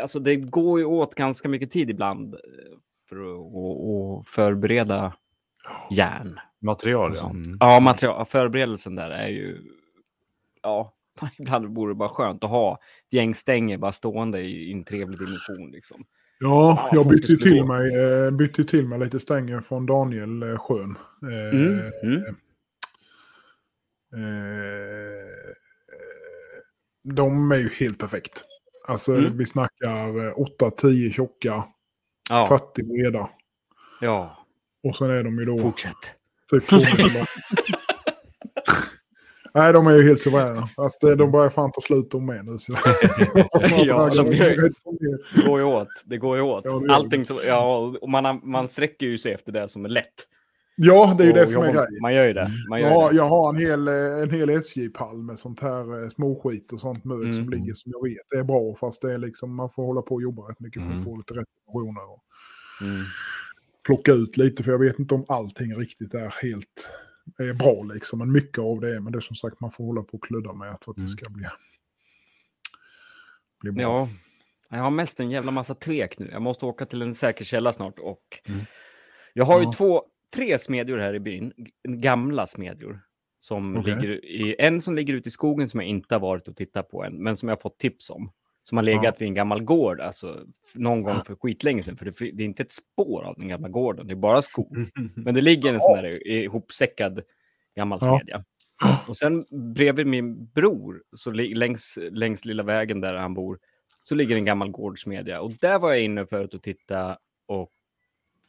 alltså 0.00 0.20
det 0.20 0.36
går 0.36 0.78
ju 0.78 0.84
åt 0.84 1.14
ganska 1.14 1.48
mycket 1.48 1.70
tid 1.70 1.90
ibland 1.90 2.34
eh, 2.34 2.40
för 3.08 3.16
att 3.16 4.28
förbereda 4.28 5.12
järn. 5.90 6.40
Material, 6.60 7.12
ja. 7.14 7.20
sånt. 7.20 7.46
Mm. 7.46 7.58
Ja, 7.60 7.80
material, 7.80 8.26
förberedelsen 8.26 8.94
där 8.94 9.10
är 9.10 9.28
ju, 9.28 9.58
ja, 10.62 10.94
ibland 11.38 11.66
vore 11.76 11.90
det 11.90 11.94
bara 11.94 12.08
skönt 12.08 12.44
att 12.44 12.50
ha 12.50 12.78
ett 13.06 13.12
gäng 13.12 13.34
stänger 13.34 13.78
bara 13.78 13.92
stående 13.92 14.40
i, 14.40 14.68
i 14.70 14.72
en 14.72 14.84
trevlig 14.84 15.18
dimension 15.18 15.70
liksom. 15.70 16.04
Ja, 16.40 16.78
Ja, 16.82 16.88
jag 16.92 17.08
bytte 17.08 17.36
till 17.36 17.64
mig, 17.64 17.94
eh, 17.96 18.30
bytte 18.30 18.64
till 18.64 18.86
mig 18.88 18.98
lite 18.98 19.20
stänger 19.20 19.60
från 19.60 19.86
Daniel 19.86 20.42
eh, 20.42 20.58
Schön. 20.58 20.96
Eh, 21.22 21.58
Mm, 21.58 21.80
mm. 22.02 22.24
eh, 24.14 25.54
de 27.14 27.52
är 27.52 27.56
ju 27.56 27.68
helt 27.68 27.98
perfekt. 27.98 28.44
Alltså 28.88 29.12
Mm. 29.14 29.36
vi 29.38 29.46
snackar 29.46 30.26
eh, 30.26 30.34
8-10 30.60 31.12
tjocka, 31.12 31.64
Ja, 32.30 32.46
40 32.48 32.82
breda. 32.82 33.28
ja, 34.00 34.46
Och 34.84 34.96
sen 34.96 35.10
är 35.10 35.22
de 35.24 35.38
ju 35.38 35.44
då 35.44 35.58
fortsätt. 35.58 35.96
typ. 36.50 36.64
Nej, 39.54 39.72
de 39.72 39.86
är 39.86 39.92
ju 39.92 40.08
helt 40.08 40.22
suveräna. 40.22 40.68
Eh, 41.04 41.10
de 41.16 41.30
börjar 41.32 41.50
fan 41.50 41.72
ta 41.72 41.80
slut 41.80 42.10
de 42.10 42.26
med 42.26 42.44
nu. 42.44 42.58
Så. 42.58 42.72
Ja, 43.86 44.10
de 44.16 44.32
ju- 44.32 44.72
Det 45.34 45.46
går 45.46 45.58
ju 45.58 45.64
åt. 45.64 45.88
Det 46.04 46.18
går 46.18 46.36
ju 46.36 46.42
åt. 46.42 46.64
Ja, 46.64 46.82
Allting 46.90 47.24
som, 47.24 47.38
ja, 47.46 47.76
och 48.02 48.08
man, 48.08 48.40
man 48.42 48.68
sträcker 48.68 49.06
ju 49.06 49.18
sig 49.18 49.32
efter 49.32 49.52
det 49.52 49.68
som 49.68 49.84
är 49.84 49.88
lätt. 49.88 50.14
Ja, 50.80 51.14
det 51.18 51.24
är 51.24 51.26
ju 51.26 51.32
det 51.32 51.46
som 51.46 51.62
är 51.62 51.72
grejen. 51.72 51.98
Man 52.02 52.14
gör 52.14 52.24
ju 52.24 52.32
det. 52.32 52.48
Man 52.70 52.80
gör 52.80 52.88
Jag 52.88 52.94
har, 53.00 53.10
det. 53.10 53.16
jag 53.16 53.28
har 53.28 53.48
en 53.54 53.60
hel, 53.60 53.88
eh, 53.88 53.94
en 54.22 54.30
hel 54.30 54.50
SJ-pall 54.50 55.22
med 55.22 55.38
sånt 55.38 55.60
här 55.60 56.02
eh, 56.04 56.08
småskit 56.08 56.72
och 56.72 56.80
sånt 56.80 57.04
mög 57.04 57.34
som 57.34 57.42
Mm. 57.44 57.50
ligger 57.50 57.74
som 57.74 57.92
jag 57.92 58.02
vet 58.08 58.32
är 58.40 58.44
bra. 58.44 58.74
Fast 58.80 59.02
det 59.02 59.12
är 59.14 59.18
liksom, 59.18 59.54
man 59.54 59.70
får 59.70 59.86
hålla 59.86 60.02
på 60.02 60.14
och 60.14 60.22
jobba 60.22 60.42
rätt 60.42 60.60
mycket 60.60 60.82
för 60.82 60.86
Mm. 60.88 60.98
att 60.98 61.04
få 61.04 61.16
lite 61.16 61.34
rätt 61.34 61.46
informationer. 61.66 62.10
Och 62.12 62.22
Mm. 62.82 63.02
plocka 63.86 64.12
ut 64.12 64.36
lite 64.36 64.62
för 64.62 64.72
jag 64.72 64.78
vet 64.78 64.98
inte 64.98 65.14
om 65.14 65.24
allting 65.28 65.74
riktigt 65.76 66.14
är 66.14 66.34
helt 66.42 66.90
är 67.38 67.52
bra 67.52 67.82
liksom. 67.82 68.18
Men 68.18 68.32
mycket 68.32 68.58
av 68.58 68.80
det 68.80 68.94
är. 68.96 69.00
Men 69.00 69.12
det 69.12 69.18
är 69.18 69.20
som 69.20 69.36
sagt 69.36 69.60
man 69.60 69.70
får 69.70 69.84
hålla 69.84 70.02
på 70.02 70.16
och 70.16 70.22
kludda 70.24 70.52
med 70.52 70.76
för 70.84 70.90
att 70.92 70.96
det 70.96 71.00
Mm. 71.02 71.08
ska 71.10 71.30
bli, 71.30 71.46
bli 73.60 73.72
bra. 73.72 73.82
Ja, 74.70 74.76
jag 74.76 74.82
har 74.84 74.90
mest 74.90 75.20
en 75.20 75.30
jävla 75.30 75.50
massa 75.50 75.74
tvek 75.74 76.18
nu. 76.18 76.28
Jag 76.32 76.42
måste 76.42 76.66
åka 76.66 76.86
till 76.86 77.02
en 77.02 77.14
säker 77.14 77.44
källa 77.44 77.72
snart 77.72 77.98
och 77.98 78.40
Mm. 78.48 78.60
jag 79.32 79.44
har 79.44 79.58
ju 79.60 79.64
Ja. 79.64 79.72
två, 79.72 80.02
tre 80.34 80.58
smedjor 80.58 80.98
här 80.98 81.14
i 81.14 81.20
byn, 81.20 81.52
gamla 81.88 82.46
smedjor. 82.46 83.00
Som 83.40 83.76
Okej. 83.76 83.94
ligger 83.94 84.24
i, 84.24 84.56
en 84.58 84.80
som 84.80 84.94
ligger 84.94 85.14
ute 85.14 85.28
i 85.28 85.32
skogen 85.32 85.68
som 85.68 85.80
jag 85.80 85.88
inte 85.88 86.14
har 86.14 86.20
varit 86.20 86.48
och 86.48 86.56
tittat 86.56 86.88
på 86.88 87.04
än, 87.04 87.22
men 87.22 87.36
som 87.36 87.48
jag 87.48 87.56
har 87.56 87.60
fått 87.60 87.78
tips 87.78 88.10
om. 88.10 88.32
Som 88.62 88.78
har 88.78 88.82
legat 88.82 89.20
vid 89.20 89.28
en 89.28 89.34
gammal 89.34 89.62
gård, 89.64 90.00
alltså 90.00 90.44
någon 90.74 91.02
gång 91.02 91.14
för 91.26 91.34
skitlänge 91.34 91.82
sedan. 91.82 91.96
För 91.96 92.04
det, 92.04 92.12
det 92.32 92.42
är 92.42 92.46
inte 92.46 92.62
ett 92.62 92.72
spår 92.72 93.22
av 93.22 93.34
den 93.38 93.46
gamla 93.46 93.68
gården, 93.68 94.06
det 94.06 94.12
är 94.12 94.16
bara 94.16 94.42
skog. 94.42 94.90
Men 95.16 95.34
det 95.34 95.40
ligger 95.40 95.74
en 95.74 95.80
sån 95.80 95.96
där 95.96 96.26
ihopsäckad 96.28 97.22
gammal 97.76 97.98
Ja. 98.02 98.18
smedja. 98.18 98.44
Och 99.08 99.16
sen 99.16 99.46
bredvid 99.74 100.06
min 100.06 100.46
bror, 100.46 101.02
så 101.16 101.30
längs, 101.30 101.98
längs 102.10 102.44
lilla 102.44 102.62
vägen 102.62 103.00
där 103.00 103.14
han 103.14 103.34
bor, 103.34 103.58
så 104.02 104.14
ligger 104.14 104.36
en 104.36 104.44
gammal 104.44 104.70
gårdsmedja. 104.70 105.40
Och 105.40 105.50
där 105.60 105.78
var 105.78 105.92
jag 105.92 106.00
inne 106.02 106.26
förut 106.26 106.54
och 106.54 106.62
titta 106.62 107.18
och 107.46 107.70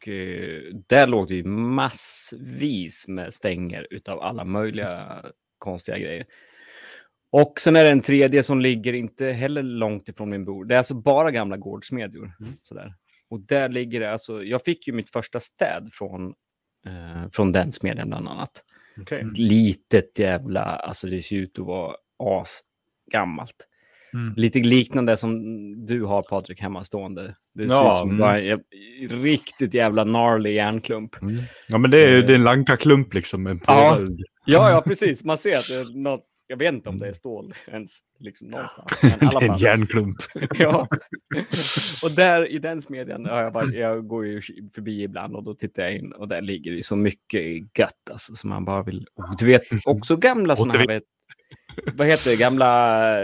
eh, 0.08 0.62
där 0.88 1.08
låg 1.08 1.28
det 1.28 1.36
ju 1.36 1.44
massvis 1.44 3.08
med 3.08 3.34
stänger 3.34 3.88
utav 3.90 4.22
alla 4.22 4.46
möjliga 4.46 5.26
konstiga 5.58 5.98
grejer. 5.98 6.26
Och 7.32 7.60
sen 7.60 7.76
är 7.76 7.84
det 7.84 7.90
en 7.90 8.02
tredje 8.02 8.44
som 8.44 8.62
ligger 8.62 8.94
inte 8.94 9.32
heller 9.32 9.64
långt 9.64 10.10
ifrån 10.10 10.30
min 10.30 10.46
bror. 10.46 10.66
Det 10.66 10.76
är 10.76 10.78
alltså 10.78 10.94
bara 10.94 11.32
gamla 11.32 11.58
gårdsmedjor. 11.58 12.32
Mm. 12.40 12.54
Sådär. 12.62 12.96
Och 13.30 13.40
där 13.40 13.70
ligger 13.70 14.00
det 14.00 14.12
alltså, 14.12 14.44
jag 14.44 14.64
fick 14.64 14.88
ju 14.88 14.94
mitt 14.94 15.10
första 15.10 15.40
städ 15.40 15.90
från, 15.94 16.34
eh, 16.86 17.30
från 17.32 17.52
den 17.52 17.72
smedjan 17.72 18.10
bland 18.10 18.28
annat. 18.28 18.64
Okej. 19.02 19.26
Litet 19.36 20.20
jävla, 20.20 20.62
alltså 20.62 21.08
det 21.08 21.22
ser 21.22 21.36
ut 21.36 21.60
att 21.60 21.66
vara 21.66 21.96
asgammalt. 22.18 23.68
Mm. 24.14 24.34
Lite 24.38 24.60
liknande 24.60 25.18
som 25.18 25.86
du 25.86 26.04
har 26.04 26.24
Patrik 26.24 26.62
hemmastående. 26.62 27.36
Det 27.54 27.68
ser 27.68 27.76
Ja, 27.76 27.94
ut 27.94 27.98
som 27.98 28.10
mm. 28.10 28.20
bara 28.20 28.42
en 28.42 28.62
riktigt 29.24 29.74
jävla 29.74 30.04
gnarly 30.04 30.54
järnklump. 30.54 31.22
Mm. 31.22 31.38
Ja, 31.68 31.78
men 31.78 31.92
det 31.92 32.04
är, 32.04 32.22
det 32.22 32.34
är 32.34 32.36
en 32.36 32.44
lanka-klump 32.44 33.14
liksom. 33.14 33.48
En 33.48 33.62
Ja. 33.68 34.00
Ja, 34.46 34.72
ja, 34.72 34.82
precis. 34.82 35.24
Man 35.24 35.38
ser 35.38 35.58
att 35.58 35.68
det 35.68 35.76
är 35.76 35.98
något, 35.98 36.26
jag 36.48 36.58
vet 36.58 36.74
inte 36.74 36.90
om 36.90 37.00
det 37.00 37.08
är 37.08 37.14
stål 37.14 37.54
ens, 37.68 38.00
liksom 38.20 38.48
någonstans. 38.48 38.92
Men 39.02 39.28
alla 39.28 39.42
en 39.42 39.58
järnklump. 39.58 40.18
Ja. 40.60 40.88
Och 42.04 42.12
där 42.12 42.48
i 42.48 42.60
den 42.60 42.82
smedjan, 42.82 43.26
ja, 43.26 43.42
jag, 43.42 43.54
bara, 43.54 43.66
jag 43.66 44.08
går 44.08 44.26
ju 44.26 44.42
förbi 44.76 45.04
ibland 45.04 45.36
och 45.36 45.44
då 45.44 45.54
tittar 45.54 45.84
jag 45.84 45.96
in 45.96 46.12
och 46.12 46.28
där 46.28 46.42
ligger 46.42 46.72
det 46.72 46.84
så 46.84 46.96
mycket 46.96 47.42
gött 47.78 48.10
alltså, 48.12 48.36
som 48.36 48.50
man 48.50 48.66
bara 48.66 48.84
vill. 48.84 49.06
Du 49.38 49.46
vet, 49.46 49.62
också 49.86 50.16
gamla 50.16 50.56
sådana 50.56 50.80
här, 50.80 50.88
vet, 50.88 51.04
vad 51.94 52.08
heter 52.08 52.30
det, 52.32 52.36
gamla 52.38 53.20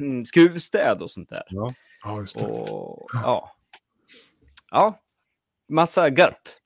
mm, 0.00 0.24
skruvstäd 0.24 1.02
och 1.02 1.10
sånt 1.10 1.28
där. 1.28 1.42
Ja. 1.48 1.74
Ja, 2.04 2.20
just 2.20 2.38
det. 2.38 2.44
Och 2.44 3.10
ja, 3.12 3.52
ja, 4.70 5.00
massa 5.68 6.08
gött. 6.08 6.60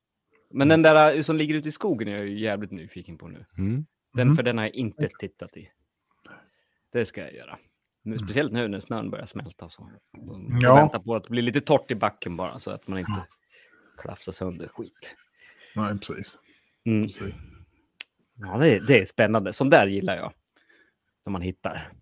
Men 0.50 0.68
den 0.68 0.82
där 0.82 1.16
eh, 1.16 1.22
som 1.22 1.36
ligger 1.36 1.54
ute 1.54 1.68
i 1.68 1.72
skogen 1.72 2.08
är 2.08 2.16
jag 2.16 2.26
ju 2.26 2.38
jävligt 2.40 2.70
nyfiken 2.70 3.18
på 3.18 3.28
nu. 3.28 3.46
Mm. 3.58 3.86
Den, 4.14 4.22
Mm. 4.26 4.36
För 4.36 4.42
den 4.42 4.58
har 4.58 4.64
jag 4.64 4.74
inte 4.74 5.08
tittat 5.18 5.56
i. 5.56 5.70
Det 6.92 7.06
ska 7.06 7.20
jag 7.20 7.34
göra. 7.34 7.58
Nu, 8.02 8.18
speciellt 8.18 8.52
nu 8.52 8.68
när 8.68 8.80
snön 8.80 9.10
börjar 9.10 9.26
smälta. 9.26 9.68
Så. 9.68 9.90
Jag 10.12 10.62
Ja. 10.62 10.74
väntar 10.74 10.98
på 10.98 11.14
att 11.14 11.24
det 11.24 11.30
blir 11.30 11.42
lite 11.42 11.60
torrt 11.60 11.90
i 11.90 11.94
backen 11.94 12.36
bara 12.36 12.58
så 12.58 12.70
att 12.70 12.86
man 12.88 12.98
inte 12.98 13.26
klafsar 13.98 14.32
sönder 14.32 14.68
skit. 14.68 15.14
Nej, 15.76 15.98
precis. 15.98 16.38
Mm. 16.86 17.02
precis. 17.06 17.34
Ja, 18.36 18.58
det 18.58 18.74
är, 18.74 18.80
det 18.80 19.00
är 19.00 19.04
spännande. 19.04 19.52
Som 19.52 19.70
där 19.70 19.86
gillar 19.86 20.16
jag. 20.16 20.32
När 21.26 21.30
man 21.32 21.42
hittar. 21.42 21.92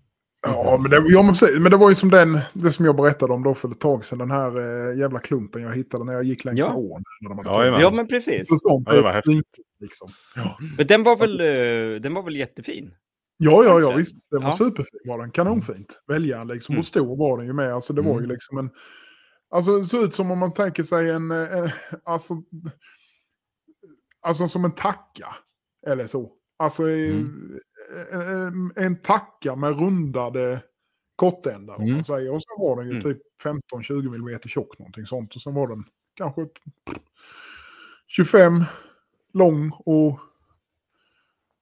Ja, 0.46 0.78
men 0.82 0.90
det, 0.90 0.96
ja, 1.08 1.22
men, 1.22 1.32
precis. 1.32 1.58
men 1.58 1.70
det 1.70 1.76
var 1.76 1.88
ju 1.88 1.94
som 1.94 2.10
den, 2.10 2.40
det 2.54 2.70
som 2.72 2.84
jag 2.84 2.96
berättade 2.96 3.32
om 3.32 3.42
då 3.42 3.54
för 3.54 3.70
ett 3.70 3.80
tag 3.80 4.04
sedan. 4.04 4.18
Den 4.18 4.30
här 4.30 4.56
eh, 4.90 4.98
jävla 4.98 5.18
klumpen 5.18 5.62
jag 5.62 5.76
hittade 5.76 6.04
när 6.04 6.12
jag 6.12 6.24
gick 6.24 6.44
längs 6.44 6.58
Ja. 6.58 6.68
med 6.68 6.76
ån. 6.76 7.02
När 7.20 7.28
de 7.28 7.38
hade 7.46 7.66
Ja. 7.68 7.80
Ja, 7.80 7.90
men 7.90 8.08
precis. 8.08 8.48
Så 8.48 8.56
sånt 8.56 8.88
Ja, 8.88 8.94
det 8.94 9.02
var 9.02 9.12
häftigt. 9.12 9.46
liksom. 9.80 10.08
Ja, 10.36 10.58
Men 10.76 10.86
den 10.86 11.02
var 11.02 11.16
väl, 11.16 11.40
eh, 11.40 12.00
den 12.00 12.14
var 12.14 12.22
väl 12.22 12.36
jättefin? 12.36 12.94
ja, 13.42 13.64
ja, 13.64 13.80
ja 13.80 13.92
visst. 13.96 14.16
Det 14.30 14.36
var 14.38 14.44
Ja. 14.44 14.52
superfint 14.52 15.02
var 15.04 15.18
den. 15.18 15.30
Kanonfint. 15.30 16.02
Välja 16.06 16.44
liksom. 16.44 16.72
Mm. 16.72 16.78
Och 16.80 16.86
stor 16.86 17.16
var 17.16 17.38
den 17.38 17.46
ju 17.46 17.52
med. 17.52 17.74
Alltså 17.74 17.92
det 17.92 18.02
var 18.02 18.12
ju 18.12 18.18
Mm. 18.18 18.30
liksom 18.30 18.58
en... 18.58 18.70
Alltså 19.50 19.78
det 19.78 19.86
såg 19.86 20.02
ut 20.04 20.14
som 20.14 20.30
om 20.30 20.38
man 20.38 20.52
tänker 20.52 20.82
sig 20.82 21.10
en... 21.10 21.30
en 21.30 21.70
alltså, 22.04 22.34
alltså 24.20 24.48
som 24.48 24.64
en 24.64 24.74
tacka. 24.74 25.26
Eller 25.86 26.06
så. 26.06 26.32
Alltså 26.60 26.82
Mm. 26.88 27.60
en, 28.12 28.20
en, 28.22 28.72
en 28.76 28.96
tacka 28.96 29.56
med 29.56 29.78
rundade 29.80 30.62
kortändar. 31.16 31.74
Om 31.74 31.82
Mm. 31.82 31.94
man 31.94 32.04
säger. 32.04 32.32
Och 32.34 32.42
så 32.42 32.48
var 32.58 32.76
den 32.76 32.86
ju 32.86 32.90
Mm. 33.00 33.02
typ 33.02 33.18
15-20 33.44 34.14
mm 34.14 34.38
tjock. 34.40 34.78
Någonting 34.78 35.06
sånt. 35.06 35.34
Och 35.34 35.42
sen 35.42 35.54
var 35.54 35.68
den 35.68 35.84
kanske 36.14 36.42
ett 36.42 36.50
25 38.06 38.64
lång 39.32 39.70
och 39.70 40.18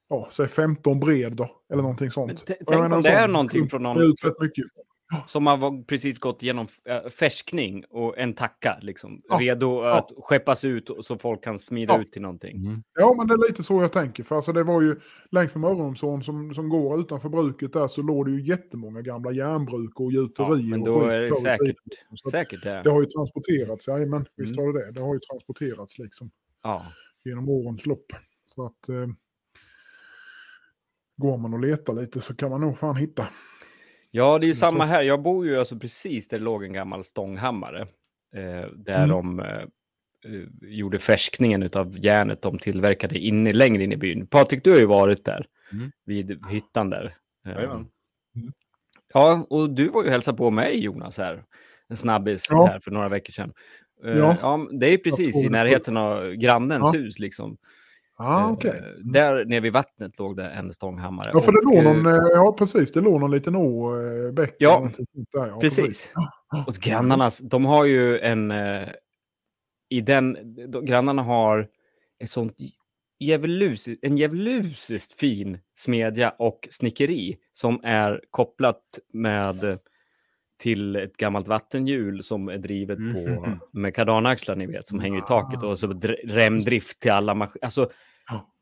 ja, 0.09 0.29
säg 0.33 0.49
15 0.49 1.01
bred 1.01 1.33
då. 1.37 1.51
Eller 1.73 1.83
någonting 1.83 2.11
sånt. 2.11 2.47
T- 2.47 2.55
tänk 2.67 2.93
om 2.93 3.03
det 3.03 3.09
är 3.11 3.29
någonting 3.29 3.69
från 3.69 3.83
någon- 3.83 4.03
ut 4.03 4.25
rätt 4.25 4.41
mycket 4.41 4.65
ifrån. 4.65 4.85
Som 5.27 5.47
har 5.47 5.57
var- 5.57 5.83
precis 5.85 6.18
gått 6.18 6.42
igenom 6.42 6.66
äh, 6.85 7.09
färskning 7.11 7.85
och 7.90 8.18
en 8.18 8.35
tacka. 8.35 8.79
Liksom, 8.83 9.21
Ja, 9.29 9.37
Redo 9.40 9.85
ja. 9.85 9.99
att 9.99 10.11
skeppas 10.25 10.64
ut 10.64 10.90
och- 10.90 11.05
så 11.05 11.18
folk 11.18 11.44
kan 11.44 11.59
smida 11.59 11.94
Ja. 11.94 12.01
ut 12.01 12.12
till 12.12 12.23
någonting. 12.23 12.57
Mm. 12.57 12.83
Ja, 12.99 13.14
men 13.18 13.27
det 13.27 13.35
är 13.35 13.49
lite 13.49 13.62
så 13.62 13.83
jag 13.83 13.92
tänker. 13.92 14.23
För 14.23 14.37
alltså 14.37 14.53
det 14.53 14.64
var 14.64 14.83
ju 14.83 15.01
längs 15.31 15.55
med 15.55 15.61
Mörrumsån 15.61 16.23
som, 16.25 16.55
som 16.55 16.68
går 16.68 17.01
utanför 17.01 17.29
bruket 17.29 17.73
där 17.73 17.88
så 17.88 18.03
låg 18.03 18.27
det 18.27 18.33
ju 18.33 18.42
jättemånga 18.42 19.03
gamla 19.03 19.33
järnbruk 19.33 20.01
och 20.01 20.12
Ja, 20.12 20.20
gjuterier. 20.20 20.70
men 20.70 20.80
och 20.80 20.87
då 20.87 20.95
skit 20.95 21.09
är 21.09 21.20
det 21.20 21.37
säkert, 21.41 21.76
säkert 22.30 22.64
det. 22.64 22.80
Det 22.85 22.91
har 22.91 23.01
ju 23.01 23.07
transporterats, 23.07 23.87
ja, 23.89 23.97
men 23.97 24.26
visst 24.37 24.57
Mm. 24.57 24.66
har 24.66 24.72
det 24.72 24.87
det. 24.87 24.93
Det 24.93 25.01
har 25.01 25.14
ju 25.14 25.20
transporterats 25.20 25.99
liksom 25.99 26.30
Ja. 26.62 26.87
genom 27.24 27.49
årens 27.49 27.87
lopp. 27.87 28.07
Så 28.47 28.66
att 28.66 28.89
eh, 28.89 29.07
går 31.16 31.37
man 31.39 31.55
och 31.55 31.61
letar 31.61 31.93
lite 31.93 32.20
så 32.20 32.35
kan 32.37 32.51
man 32.51 32.61
nog 32.61 32.78
fan 32.78 32.97
hitta. 32.97 33.28
Ja, 34.11 34.39
det 34.39 34.47
är 34.47 34.49
ju 34.49 34.55
samma 34.55 34.85
här. 34.85 35.03
Jag 35.03 35.23
bor 35.23 35.47
ju 35.47 35.59
alltså 35.59 35.79
precis 35.79 36.29
där 36.29 36.39
det 36.39 36.45
låg 36.45 36.65
en 36.65 36.73
gammal 36.73 37.05
stånghammare. 37.05 37.81
Eh, 38.37 38.69
där 38.77 39.05
Mm. 39.05 39.09
de, 39.09 39.41
eh, 39.41 39.47
eh, 39.57 40.43
gjorde 40.61 40.99
färskningen 40.99 41.71
av 41.73 41.99
järnet 41.99 42.43
de 42.43 42.59
tillverkade 42.59 43.19
inne, 43.19 43.53
längre 43.53 43.85
in 43.85 43.93
i 43.93 43.97
byn. 43.97 44.27
Patrik, 44.27 44.65
du 44.65 44.71
har 44.71 44.79
ju 44.79 44.87
varit 44.87 45.25
där 45.25 45.47
Mm. 45.73 45.91
vid 46.05 46.47
hyttan 46.51 46.91
där. 46.91 47.17
Jajamän. 47.47 47.87
Ja, 49.15 49.47
och 49.51 49.71
du 49.71 49.89
var 49.89 50.05
ju 50.05 50.11
hälsa 50.11 50.33
på 50.33 50.51
mig 50.51 50.79
Jonas 50.85 51.19
här. 51.19 51.45
En 51.89 51.97
snabbis 51.97 52.47
Ja. 52.51 52.67
här 52.67 52.81
för 52.81 52.91
några 52.91 53.09
veckor 53.09 53.33
sedan. 53.33 53.53
Eh, 54.05 54.17
Ja. 54.19 54.37
ja, 54.41 54.69
det 54.73 54.87
är 54.87 54.99
precis 54.99 55.37
i 55.45 55.49
närheten 55.49 55.97
av 55.97 56.33
grannens 56.33 56.91
Ja. 56.95 57.01
hus 57.01 57.19
liksom. 57.19 57.57
Ah, 58.21 58.41
Eh, 58.47 58.53
okej. 58.53 58.83
Där 59.05 59.45
nere 59.45 59.61
vid 59.61 59.73
vattnet 59.73 60.19
låg 60.19 60.37
det 60.37 60.49
en 60.49 60.73
stånghammare. 60.73 61.31
Ja, 61.35 61.41
för 61.41 61.53
det 61.53 61.61
låg 61.64 61.77
eh, 61.77 61.83
någon, 61.83 62.07
eh, 62.07 62.29
ja 62.33 62.55
precis, 62.59 62.93
det 62.93 63.01
låg 63.01 63.21
någon 63.21 63.31
liten 63.31 63.57
å, 63.57 63.93
bäck. 64.33 64.55
Ja, 64.59 64.91
där, 65.33 65.47
ja, 65.47 65.61
Precis. 65.61 66.12
Och 66.66 66.75
grannarnas, 66.75 67.39
de 67.39 67.64
har 67.64 67.85
ju 67.85 68.19
en... 68.19 68.53
I 69.91 70.01
den, 70.01 70.37
de, 70.71 70.85
grannarna 70.85 71.23
har 71.23 71.69
ett 72.19 72.31
sånt 72.31 72.57
djävulus, 73.21 73.89
en 74.03 74.16
djävulusiskt 74.19 75.12
fin 75.21 75.59
smedja 75.77 76.31
och 76.39 76.69
snickeri 76.71 77.37
som 77.53 77.81
är 77.85 78.23
kopplat 78.31 78.83
med 79.12 79.79
till 80.61 80.97
ett 80.97 81.16
gammalt 81.16 81.49
vattenhjul 81.49 82.25
som 82.25 82.49
är 82.49 82.59
drivet 82.59 82.99
på 82.99 83.29
Mhm. 83.47 83.59
med 83.73 83.95
kardanaxlar 83.95 84.57
ni 84.57 84.66
vet 84.66 84.89
som 84.89 85.01
hänger 85.01 85.19
i 85.19 85.27
taket 85.29 85.62
och 85.62 85.79
så 85.79 85.87
Ah. 85.87 85.91
dr- 85.93 86.27
remdrift 86.27 87.01
till 87.01 87.11
alla 87.11 87.35
maskiner. 87.35 87.64
Alltså. 87.64 87.91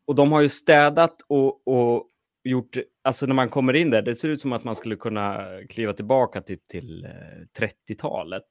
Och 0.06 0.14
de 0.14 0.32
har 0.32 0.40
ju 0.40 0.48
städat 0.48 1.16
och, 1.28 1.68
och 1.68 2.04
gjort, 2.44 2.76
alltså 3.04 3.26
när 3.26 3.34
man 3.34 3.48
kommer 3.48 3.76
in 3.76 3.90
där, 3.90 4.02
det 4.02 4.16
ser 4.16 4.28
ut 4.28 4.40
som 4.40 4.52
att 4.52 4.64
man 4.64 4.76
skulle 4.76 4.96
kunna 4.96 5.46
kliva 5.68 5.92
tillbaka 5.92 6.40
typ 6.40 6.68
till 6.68 7.04
eh, 7.04 7.10
30-talet. 7.88 8.44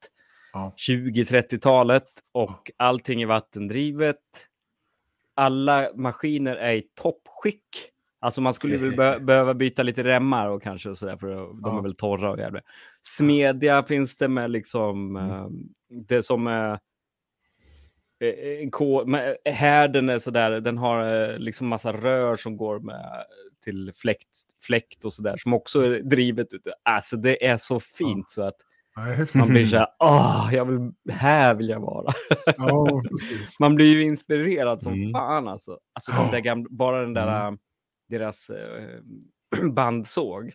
Ja. 0.54 0.74
20-30-talet 0.78 2.04
och 2.32 2.72
allting 2.78 3.22
är 3.22 3.26
vattendrivet. 3.26 4.18
Alla 5.36 5.90
maskiner 5.96 6.56
är 6.56 6.74
i 6.74 6.82
toppskick. 7.02 7.66
Alltså 8.20 8.42
man 8.42 8.54
skulle 8.54 8.78
väl 8.78 8.96
be 8.96 9.20
behöva 9.22 9.54
byta 9.54 9.84
lite 9.84 10.04
remmar 10.04 10.50
och 10.50 10.64
kanske 10.64 10.90
och 10.90 10.98
sådär 10.98 11.18
för 11.18 11.28
de 11.28 11.66
är 11.66 11.70
Ja. 11.76 11.82
väl 11.82 11.96
torra 11.96 12.32
och 12.32 12.40
jävla. 12.40 12.62
Smedja 13.04 13.84
finns 13.84 14.18
det 14.18 14.28
med 14.28 14.52
liksom 14.52 15.16
Mm. 15.18 15.30
eh, 15.32 15.48
det 15.90 16.24
som 16.24 16.48
är 16.48 16.80
eh, 18.34 18.70
ko- 18.70 19.06
med- 19.06 19.38
härden 19.46 20.10
är 20.10 20.20
sådär, 20.20 20.52
den 20.52 20.78
har 20.78 21.30
eh, 21.32 21.38
liksom 21.38 21.68
massa 21.68 21.94
rör 21.94 22.36
som 22.36 22.58
går 22.58 22.80
med 22.80 23.26
till 23.64 23.92
fläkt, 23.96 24.30
fläkt 24.64 25.06
och 25.06 25.14
sådär 25.14 25.38
som 25.38 25.54
också 25.54 25.82
är 25.82 26.00
drivet 26.00 26.54
ute. 26.54 26.74
Alltså 26.84 27.18
det 27.18 27.46
är 27.46 27.58
så 27.58 27.80
fint 27.80 28.30
så 28.30 28.42
att 28.44 28.56
man 29.34 29.48
blir 29.50 29.66
så 29.68 29.78
här, 29.78 29.88
åh, 30.00 30.50
jag 30.54 30.66
vill, 30.66 30.92
här 31.14 31.56
vill 31.56 31.70
jag 31.70 31.80
vara. 31.80 32.14
Ja. 32.58 33.02
Man 33.60 33.76
blir 33.76 33.94
ju 33.96 34.04
inspirerad 34.04 34.82
som 34.82 34.94
Mm. 34.94 35.12
fan 35.14 35.48
alltså. 35.48 35.80
Alltså 35.94 36.12
Ja. 36.12 36.24
de 36.26 36.32
där 36.32 36.40
gamla, 36.40 36.68
bara 36.70 37.02
den 37.02 37.14
där, 37.14 37.48
äh, 37.48 37.54
deras 38.10 38.50
eh, 38.50 39.00
bandsåg. 39.72 40.54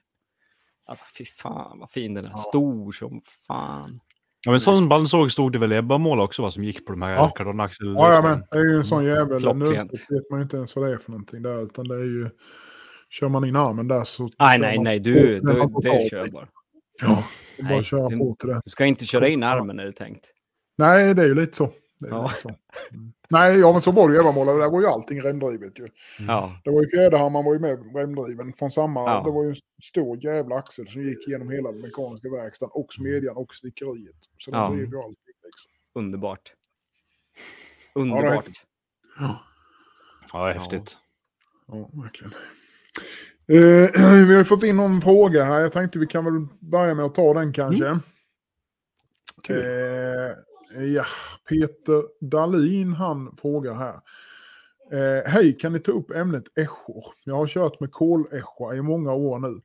Alltså 0.86 1.04
fy 1.18 1.24
fan 1.24 1.78
vad 1.78 1.90
fin 1.90 2.14
den 2.14 2.24
är. 2.24 2.30
Ja. 2.30 2.38
Stor 2.38 2.92
som 2.92 3.20
fan. 3.46 4.00
Ja, 4.46 4.50
men 4.50 4.60
sån 4.60 4.88
bandsåg 4.88 5.32
stod 5.32 5.52
det 5.52 5.58
väl 5.58 5.72
Ebbamål 5.72 6.20
också 6.20 6.42
va, 6.42 6.50
som 6.50 6.64
gick 6.64 6.86
på 6.86 6.92
de 6.92 7.02
här 7.02 7.12
Ja. 7.14 7.28
kardonaxel 7.30 7.86
Ja, 7.94 8.14
ja, 8.14 8.22
men 8.22 8.42
det 8.50 8.58
är 8.58 8.62
ju 8.72 8.76
en 8.76 8.84
sån 8.84 9.04
jävel. 9.04 9.40
Klockrent. 9.40 9.92
Nu 9.92 10.16
vet 10.16 10.30
man 10.30 10.40
ju 10.40 10.42
inte 10.42 10.56
ens 10.56 10.76
vad 10.76 10.86
det 10.88 10.92
är 10.92 10.98
för 10.98 11.10
någonting 11.10 11.42
där, 11.42 11.62
utan 11.62 11.88
det 11.88 11.94
är 11.94 12.04
ju... 12.04 12.30
Kör 13.10 13.28
man 13.28 13.44
in 13.44 13.56
armen 13.56 13.88
där 13.88 14.04
så... 14.04 14.28
Nej, 14.38 14.58
nej, 14.58 14.76
man 14.76 14.84
nej, 14.84 14.98
du, 15.00 15.40
du 15.40 15.52
man 15.58 15.72
får 15.72 15.82
det 15.82 16.08
kör 16.10 16.28
bara. 16.30 16.48
Ja, 17.02 17.24
bara 17.58 17.68
Nej, 17.68 17.78
att 17.78 17.86
köra 17.86 18.08
det- 18.08 18.16
på 18.16 18.36
till 18.38 18.48
det. 18.48 18.60
Du 18.64 18.70
ska 18.70 18.84
inte 18.86 19.06
köra 19.06 19.28
in 19.28 19.42
armen 19.42 19.78
är 19.80 19.84
det 19.84 19.92
tänkt. 19.92 20.26
Nej, 20.78 21.14
det 21.14 21.22
är 21.22 21.26
ju 21.26 21.34
lite 21.34 21.56
så. 21.56 21.70
Ja. 22.00 22.30
Mm. 22.92 23.12
Nej, 23.30 23.58
ja 23.58 23.72
men 23.72 23.80
så 23.80 23.90
var 23.92 24.08
det 24.08 24.14
ju 24.14 24.20
Evamåla. 24.20 24.52
Där 24.52 24.70
var 24.70 24.80
ju 24.80 24.86
allting 24.86 25.20
remdrivet 25.22 25.78
ju. 25.78 25.88
Ja, 26.18 26.60
Det 26.64 26.70
var 26.70 26.80
ju 26.80 26.86
Fjäderhammaren 26.88 27.46
var 27.46 27.52
ju 27.54 27.58
med 27.58 27.96
remdriven 27.96 28.52
från 28.58 28.70
samma. 28.70 29.00
Ja. 29.00 29.22
Det 29.26 29.30
var 29.30 29.42
ju 29.42 29.48
en 29.48 29.56
stor 29.82 30.24
jävla 30.24 30.56
axel 30.56 30.88
som 30.88 31.02
gick 31.02 31.28
genom 31.28 31.50
hela 31.50 31.72
den 31.72 31.80
mekaniska 31.80 32.30
verkstaden 32.30 32.72
och 32.74 32.92
smedjan 32.92 33.36
och 33.36 33.54
snickeriet. 33.54 34.16
Så 34.38 34.50
Ja. 34.50 34.68
det 34.68 34.76
blev 34.76 34.88
ju 34.88 34.96
allting 34.98 35.16
liksom. 35.44 35.70
underbart. 35.94 36.52
Underbart. 37.94 38.48
Ja, 40.32 40.50
är 40.50 40.54
häftigt. 40.54 40.98
Ja, 41.66 41.90
verkligen. 41.92 42.32
Eh, 43.48 43.90
vi 44.26 44.32
har 44.32 44.38
ju 44.38 44.44
fått 44.44 44.62
in 44.64 44.76
någon 44.76 45.00
fråga 45.00 45.44
här. 45.44 45.60
Jag 45.60 45.72
tänkte 45.72 45.98
vi 45.98 46.06
kan 46.06 46.24
väl 46.24 46.46
börja 46.60 46.94
med 46.94 47.04
att 47.04 47.14
ta 47.14 47.34
den 47.34 47.52
kanske. 47.52 47.86
Mm. 47.86 48.00
Kul. 49.42 49.64
Eh, 49.64 50.34
ja, 50.74 51.04
Peter 51.48 52.04
Dalin 52.20 52.92
han 52.92 53.36
frågar 53.36 53.74
här. 53.74 54.00
Eh, 54.92 55.30
Hej, 55.30 55.58
kan 55.58 55.72
ni 55.72 55.80
ta 55.80 55.92
upp 55.92 56.10
ämnet 56.10 56.44
eschor? 56.58 57.04
Jag 57.24 57.34
har 57.34 57.46
kört 57.46 57.80
med 57.80 57.92
koleschor 57.92 58.74
i 58.76 58.82
många 58.82 59.12
år 59.12 59.38
nu. 59.38 59.60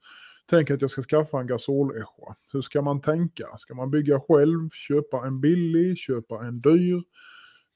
Tänk 0.50 0.72
att 0.72 0.82
jag 0.82 0.92
ska 0.92 1.02
skaffa 1.02 1.40
en 1.40 1.48
gasoleschor. 1.48 2.36
Hur 2.54 2.62
ska 2.62 2.82
man 2.82 3.02
tänka? 3.02 3.46
Ska 3.58 3.74
man 3.74 3.92
bygga 3.92 4.20
själv, 4.20 4.70
köpa 4.70 5.26
en 5.28 5.42
billig, 5.42 5.98
köpa 5.98 6.46
en 6.46 6.60
dyr? 6.62 7.04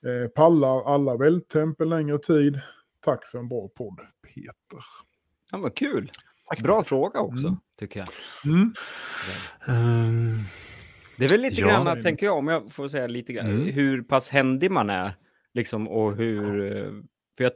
Eh, 0.05 0.27
pallar 0.30 0.93
alla 0.95 1.17
vältemp 1.17 1.82
en 1.82 1.89
längre 1.89 2.17
tid? 2.17 2.59
Tack 3.05 3.27
för 3.27 3.39
en 3.39 3.49
bra 3.49 3.69
podd, 3.77 3.99
Peter. 4.27 4.86
Ja, 5.51 5.57
vad 5.57 5.75
kul. 5.75 6.11
Bra 6.63 6.84
fråga 6.84 7.19
också, 7.19 7.47
Mm. 7.47 7.59
tycker 7.80 7.99
jag. 7.99 8.09
Mm. 8.53 8.73
Ehm, 9.67 10.38
Det 11.20 11.26
är 11.26 11.30
väl 11.30 11.41
lite 11.41 11.61
Ja. 11.61 11.67
grann, 11.84 12.03
tänker 12.03 12.26
jag, 12.26 12.38
om 12.38 12.47
jag 12.47 12.74
får 12.74 12.88
säga 12.88 13.07
lite 13.07 13.34
grann, 13.34 13.45
Mm. 13.51 13.67
hur 13.74 14.01
pass 14.01 14.30
händig 14.30 14.72
man 14.72 14.89
är. 14.89 15.13
Liksom, 15.53 15.88
och 15.88 16.15
hur... 16.15 16.72
eh, 16.78 16.91
För 17.38 17.43
jag, 17.43 17.51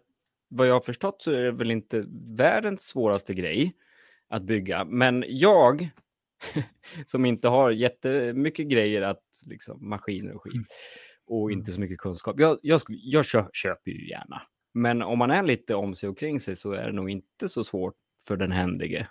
vad 0.50 0.68
jag 0.68 0.74
har 0.74 0.82
förstått 0.82 1.22
så 1.22 1.32
är 1.32 1.44
det 1.44 1.52
väl 1.52 1.72
inte 1.72 2.06
världens 2.38 2.82
svåraste 2.82 3.34
grej 3.34 3.74
att 4.30 4.44
bygga. 4.44 4.86
Men 4.86 5.26
jag, 5.28 5.90
som 7.08 7.26
inte 7.26 7.48
har 7.48 7.72
jättemycket 7.72 8.68
grejer 8.68 9.02
att, 9.02 9.24
liksom, 9.46 9.90
maskiner 9.90 10.34
och 10.36 10.44
skit, 10.44 10.54
och 11.28 11.52
inte 11.52 11.72
så 11.72 11.80
mycket 11.80 11.98
kunskap. 11.98 12.40
Jag, 12.40 12.58
jag, 12.62 12.82
jag 12.88 13.26
kö, 13.26 13.46
köper 13.54 13.92
ju 13.92 14.10
gärna. 14.10 14.42
Men 14.74 15.02
om 15.02 15.20
man 15.20 15.32
är 15.32 15.44
lite 15.44 15.76
om 15.76 15.96
sig 15.96 16.10
och 16.10 16.18
kring 16.18 16.40
sig 16.40 16.56
så 16.56 16.72
är 16.72 16.86
det 16.86 16.92
nog 16.92 17.10
inte 17.10 17.50
så 17.50 17.64
svårt 17.64 17.96
för 18.28 18.38
den 18.38 18.52
händige 18.52 19.08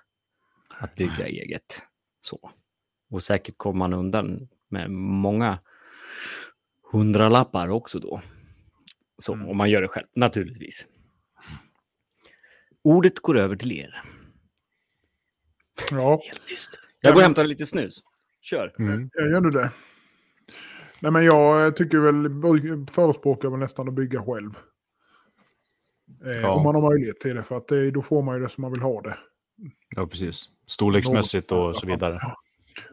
att 0.79 0.95
bygga 0.95 1.27
eget. 1.27 1.83
Så. 2.21 2.51
Och 3.13 3.23
säkert 3.23 3.59
kommer 3.59 3.79
man 3.79 3.93
undan 3.93 4.49
med 4.69 4.91
många 4.91 5.59
hundralappar 6.93 7.69
också 7.69 7.99
då. 7.99 8.23
Så, 9.19 9.33
Mm. 9.35 9.49
om 9.49 9.57
man 9.57 9.71
gör 9.71 9.83
det 9.83 9.89
själv, 9.89 10.07
naturligtvis. 10.15 10.87
Ordet 12.83 13.19
går 13.21 13.39
över 13.39 13.57
till 13.57 13.73
er. 13.73 14.03
Ja. 15.91 16.21
Jag 17.01 17.13
går 17.15 17.21
och 17.21 17.25
hämtar 17.25 17.45
lite 17.45 17.67
snus. 17.67 18.03
Kör. 18.41 18.75
mm. 18.79 19.11
jag 19.15 19.31
gör 19.31 19.41
du 19.41 19.51
det? 19.51 19.71
Nej, 21.01 21.13
men 21.13 21.25
jag 21.25 21.77
tycker 21.77 21.99
väl, 21.99 22.29
förespråkar 22.91 23.49
väl 23.49 23.59
nästan 23.61 23.89
att 23.89 23.95
bygga 23.95 24.23
själv. 24.23 24.51
Eh, 26.25 26.31
Ja. 26.31 26.51
Om 26.51 26.63
man 26.63 26.75
har 26.75 26.83
möjlighet 26.91 27.21
till 27.21 27.37
det, 27.37 27.43
för 27.43 27.57
att 27.57 27.69
det, 27.69 27.91
då 27.91 28.03
får 28.03 28.23
man 28.23 28.37
ju 28.37 28.43
det 28.43 28.49
som 28.49 28.63
man 28.63 28.73
vill 28.73 28.81
ha 28.83 29.01
det. 29.03 29.19
Ja, 29.97 30.07
precis. 30.07 30.45
Storleksmässigt 30.67 31.53
och 31.53 31.77
så 31.77 31.87
vidare. 31.87 32.21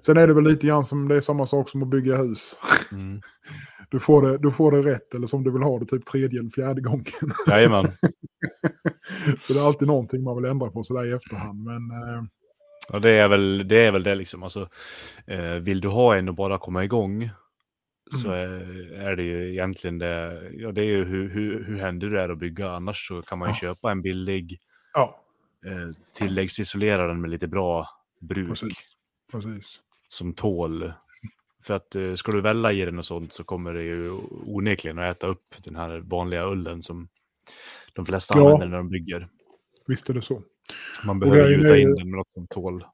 Sen 0.05 0.17
är 0.17 0.27
det 0.27 0.34
väl 0.34 0.43
lite 0.43 0.67
grann 0.67 0.86
som 0.86 1.07
det 1.07 1.15
är 1.15 1.21
samma 1.21 1.45
sak 1.45 1.69
som 1.69 1.84
att 1.84 1.89
bygga 1.89 2.17
hus. 2.17 2.53
Mm. 2.91 3.21
Du 3.91 3.99
får 3.99 4.21
det, 4.21 4.38
du 4.38 4.51
får 4.51 4.71
det 4.71 4.84
rätt 4.93 5.13
eller 5.15 5.27
som 5.27 5.43
du 5.43 5.51
vill 5.51 5.61
ha 5.61 5.80
det 5.80 5.86
typ 5.86 6.05
tredje 6.05 6.39
eller 6.39 6.49
fjärde 6.49 6.82
gången. 6.82 7.05
Jajamän. 7.47 7.86
så 9.41 9.53
det 9.53 9.59
är 9.59 9.63
alltid 9.67 9.88
någonting 9.88 10.23
man 10.23 10.36
vill 10.36 10.51
ändra 10.51 10.71
på 10.71 10.84
sådär 10.84 11.05
i 11.05 11.11
efterhand. 11.11 11.63
Men 11.63 11.91
eh, 11.91 12.23
Ja, 12.91 12.99
det 12.99 13.11
är 13.11 13.27
väl 13.27 13.67
det, 13.67 13.86
är 13.86 13.91
väl 13.91 14.03
det 14.03 14.15
liksom. 14.15 14.43
Alltså, 14.43 14.69
eh, 15.27 15.51
vill 15.53 15.82
du 15.82 15.88
ha 15.88 16.15
en 16.15 16.30
och 16.30 16.36
bara 16.36 16.57
komma 16.57 16.84
igång 16.84 17.30
så 18.23 18.32
är, 18.32 18.93
är 18.93 19.15
det 19.15 19.23
ju 19.23 19.51
egentligen 19.51 19.97
det. 19.99 20.49
Ja, 20.53 20.71
det 20.71 20.82
är 20.82 20.86
ju 20.86 21.03
hur, 21.03 21.30
hur, 21.30 21.63
hur 21.63 21.77
händer 21.77 22.09
det 22.09 22.21
är 22.23 22.30
att 22.30 22.38
bygga. 22.39 22.71
Annars 22.71 23.07
så 23.07 23.21
kan 23.21 23.39
man 23.39 23.47
ju 23.47 23.51
Ja. 23.53 23.57
köpa 23.57 23.91
en 23.91 24.01
billig 24.01 24.57
ja, 24.93 25.21
eh, 25.65 25.95
tilläggsisolera 26.13 27.07
den 27.07 27.21
med 27.21 27.30
lite 27.30 27.47
bra 27.47 27.88
bruk 28.19 28.49
precis. 28.49 28.77
Precis. 29.32 29.80
som 30.09 30.34
tål. 30.34 30.93
För 31.63 31.73
att 31.73 31.95
eh, 31.95 32.13
ska 32.13 32.32
du 32.32 32.41
välla 32.41 32.73
i 32.73 32.86
den 32.86 32.99
och 32.99 33.05
sånt 33.05 33.34
så 33.34 33.43
kommer 33.43 33.73
det 33.73 33.84
ju 33.84 34.11
onekligen 34.45 34.99
att 34.99 35.17
äta 35.17 35.27
upp 35.27 35.55
den 35.63 35.75
här 35.75 35.99
vanliga 35.99 36.45
ullen 36.47 36.82
som 36.82 37.07
de 37.93 38.05
flesta 38.05 38.38
Ja. 38.38 38.45
använder 38.45 38.67
när 38.67 38.77
de 38.77 38.89
bygger. 38.89 39.27
Visst 39.88 40.09
är 40.09 40.13
det 40.13 40.21
så. 40.21 40.41
Man 41.05 41.19
behöver 41.19 41.49
gjuta 41.49 41.77
in 41.77 41.95
den 41.95 42.09
med 42.09 42.17
något 42.17 42.34
som 42.34 42.47
tål. 42.47 42.86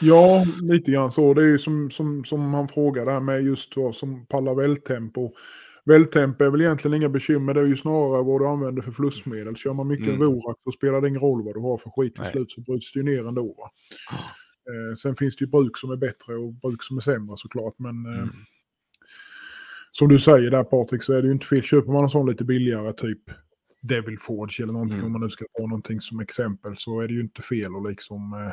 Ja, 0.00 0.44
lite 0.62 0.90
grann 0.90 1.12
så. 1.12 1.34
Det 1.34 1.42
är 1.42 1.46
ju 1.46 1.58
som, 1.58 1.90
som, 1.90 2.24
som 2.24 2.54
han 2.54 2.68
frågar 2.68 3.06
där 3.06 3.20
med 3.20 3.42
just 3.44 3.76
vad 3.76 3.94
som 3.94 4.26
pallar 4.26 4.54
vältempo. 4.54 5.32
Vältempo 5.84 6.44
är 6.44 6.50
väl 6.50 6.60
egentligen 6.60 6.94
inga 6.94 7.08
bekymmer, 7.08 7.54
det 7.54 7.60
är 7.60 7.64
ju 7.64 7.76
snarare 7.76 8.22
vad 8.22 8.40
du 8.40 8.46
använder 8.46 8.82
för 8.82 8.92
flussmedel. 8.92 9.56
Kör 9.56 9.72
man 9.72 9.88
mycket 9.88 10.06
Mm. 10.06 10.18
Vorak 10.26 10.56
så 10.64 10.72
spelar 10.72 11.00
det 11.00 11.08
ingen 11.08 11.20
roll 11.20 11.44
vad 11.44 11.54
du 11.54 11.60
har 11.60 11.78
för 11.78 11.90
skit 11.90 12.14
till 12.14 12.22
Nej. 12.22 12.32
slut 12.32 12.52
så 12.52 12.60
bryts 12.60 12.92
det 12.92 12.98
ju 13.00 13.04
ner 13.04 13.28
ändå. 13.28 13.46
Va? 13.58 13.70
Eh, 14.68 14.94
sen 14.94 15.16
finns 15.16 15.36
det 15.36 15.44
ju 15.44 15.50
bruk 15.50 15.78
som 15.78 15.90
är 15.90 15.96
bättre 15.96 16.34
och 16.36 16.52
bruk 16.54 16.82
som 16.82 16.96
är 16.96 17.00
sämre 17.00 17.36
såklart. 17.36 17.74
Men 17.78 18.06
eh, 18.06 18.18
Mm. 18.18 18.28
som 19.92 20.08
du 20.08 20.20
säger 20.20 20.50
där 20.50 20.64
Patrik 20.64 21.02
så 21.02 21.12
är 21.12 21.22
det 21.22 21.26
ju 21.28 21.32
inte 21.32 21.46
fel. 21.46 21.62
Köper 21.62 21.92
man 21.92 22.04
en 22.04 22.10
sån 22.10 22.30
lite 22.30 22.44
billigare 22.44 22.92
typ 22.92 23.22
Devil 23.82 24.18
Forge 24.18 24.62
eller 24.62 24.72
någonting 24.72 24.98
Mm. 24.98 25.06
om 25.06 25.12
man 25.12 25.20
nu 25.20 25.30
ska 25.30 25.44
ta 25.58 25.62
någonting 25.66 26.00
som 26.00 26.20
exempel 26.20 26.76
så 26.76 27.00
är 27.00 27.08
det 27.08 27.14
ju 27.14 27.20
inte 27.20 27.42
fel 27.42 27.76
att 27.76 27.88
liksom 27.90 28.32
eh, 28.32 28.52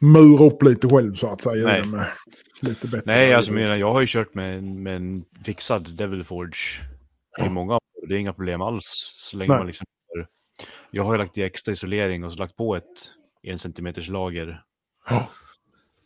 mura 0.00 0.44
upp 0.44 0.62
lite 0.62 0.88
själv 0.88 1.14
så 1.14 1.26
att 1.32 1.40
säga. 1.40 1.64
Nej. 1.66 1.86
Med 1.86 2.06
lite 2.62 2.88
bättre 2.88 3.02
Nej, 3.06 3.34
alltså 3.34 3.52
menar, 3.52 3.76
jag 3.76 3.92
har 3.92 4.00
ju 4.00 4.06
kört 4.06 4.34
med, 4.34 4.58
en- 4.58 4.82
med 4.82 4.96
en 4.96 5.24
fixad 5.44 5.96
Devil 5.96 6.24
Forge 6.24 6.56
i 7.46 7.50
många 7.50 7.74
år. 7.74 7.80
Det 8.08 8.14
är 8.14 8.18
inga 8.18 8.32
problem 8.32 8.60
alls 8.60 8.84
så 9.16 9.36
länge 9.36 9.48
Nej. 9.50 9.58
man 9.58 9.66
liksom... 9.66 9.86
Jag 10.90 11.04
har 11.04 11.12
ju 11.14 11.18
lagt 11.18 11.38
i 11.38 11.42
extra 11.42 11.72
isolering 11.72 12.24
och 12.24 12.32
så 12.32 12.38
lagt 12.38 12.56
på 12.56 12.76
ett 12.76 13.12
en 13.50 13.58
centimeters 13.58 14.08
lager 14.08 14.64
Ja. 15.10 15.30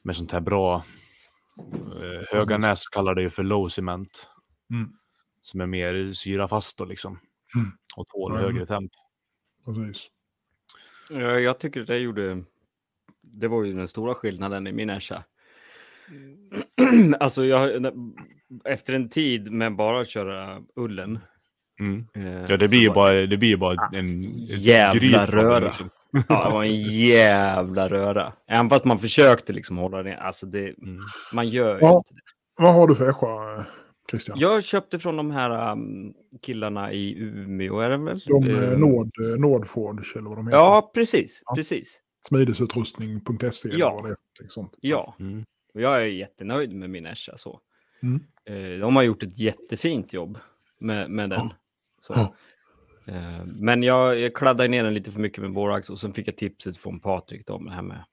med 0.02 0.16
sånt 0.16 0.32
här 0.32 0.40
bra... 0.40 0.84
Eh, 2.02 2.26
Höganäs 2.36 2.88
kallar 2.88 3.14
det 3.14 3.22
ju 3.22 3.30
för 3.30 3.42
low 3.42 3.68
cement. 3.68 4.26
Mm. 4.70 4.92
Som 5.40 5.60
är 5.60 5.66
mer 5.66 6.12
syrafast 6.12 6.78
då 6.78 6.84
liksom. 6.84 7.18
Mm. 7.54 7.70
Och 7.96 8.08
tål 8.08 8.32
Mm. 8.32 8.44
högre 8.44 8.66
temp. 8.66 8.92
Precis. 9.64 10.06
Ja, 11.10 11.38
jag 11.38 11.58
tycker 11.58 11.80
det 11.84 11.96
gjorde... 11.98 12.42
Det 13.22 13.48
var 13.48 13.64
ju 13.64 13.72
den 13.72 13.88
stora 13.88 14.14
skillnaden 14.14 14.66
i 14.66 14.72
min 14.72 14.90
Esha. 14.90 15.24
alltså, 17.20 17.44
jag, 17.44 17.92
efter 18.64 18.94
en 18.94 19.08
tid 19.08 19.52
med 19.52 19.76
bara 19.76 20.00
att 20.00 20.08
köra 20.08 20.62
ullen. 20.76 21.18
Mm. 21.80 22.06
eh, 22.14 22.44
Ja, 22.48 22.56
det 22.56 22.68
blir 22.68 22.80
ju 22.80 22.90
bara, 22.90 23.12
det 23.26 23.36
blir 23.36 23.56
bara 23.56 23.80
Ah, 23.80 23.90
en... 23.96 24.22
jävla 24.46 25.26
röra. 25.26 25.58
liksom. 25.64 25.90
Ja, 26.12 26.44
det 26.48 26.54
var 26.54 26.64
en 26.64 26.80
jävla 26.80 27.88
röra. 27.88 28.32
Även 28.46 28.70
fast 28.70 28.84
man 28.84 28.98
försökte 28.98 29.52
liksom 29.52 29.78
hålla 29.78 30.02
det. 30.02 30.16
Alltså, 30.16 30.46
det, 30.46 30.78
Mm. 30.78 30.98
man 31.32 31.48
gör 31.48 31.78
Ja. 31.80 31.96
inte 31.98 32.14
det. 32.14 32.20
Vad 32.64 32.74
har 32.74 32.86
du 32.88 32.94
för 32.94 33.10
Escha, 33.10 33.64
Christian? 34.10 34.36
Jag 34.40 34.64
köpte 34.64 34.98
från 34.98 35.16
de 35.16 35.30
här 35.30 35.72
um, 35.72 36.14
killarna 36.42 36.92
i 36.92 37.18
Umeå, 37.18 37.80
är 37.80 37.90
det 37.90 37.96
väl? 37.96 38.18
De 38.26 38.44
eh, 38.50 38.78
Nord, 38.78 39.10
eh, 39.20 39.40
Nordforge 39.40 40.18
eller 40.18 40.28
vad 40.28 40.38
de 40.38 40.46
heter. 40.46 40.58
Ja, 40.58 40.90
precis. 40.94 41.42
Ja. 41.46 41.54
precis. 41.54 42.00
Smidesutrustning.se 42.28 43.68
eller 43.68 43.78
Ja. 43.80 43.94
vad 43.94 44.04
det 44.04 44.10
är. 44.44 44.48
Sånt. 44.48 44.74
Ja, 44.80 45.14
Mm. 45.20 45.44
och 45.74 45.80
jag 45.80 45.96
är 46.02 46.06
jättenöjd 46.06 46.74
med 46.74 46.90
min 46.90 47.06
Esha. 47.06 47.38
Så. 47.38 47.60
Mm. 48.02 48.20
Eh, 48.44 48.80
de 48.80 48.96
har 48.96 49.02
gjort 49.02 49.22
ett 49.22 49.38
jättefint 49.38 50.12
jobb 50.12 50.38
med, 50.78 51.10
med 51.10 51.30
den. 51.30 51.48
Så. 52.00 52.34
Eh, 53.06 53.44
men 53.46 53.82
jag, 53.82 54.18
jag 54.20 54.34
kladdade 54.34 54.68
ner 54.68 54.84
den 54.84 54.94
lite 54.94 55.10
för 55.12 55.20
mycket 55.20 55.42
med 55.42 55.52
borax 55.52 55.90
och 55.90 56.00
sen 56.00 56.12
fick 56.12 56.28
jag 56.28 56.36
tipset 56.36 56.76
från 56.76 57.00
Patrik 57.00 57.50
om 57.50 57.64
det 57.66 57.72
här 57.72 57.82
med 57.82 58.04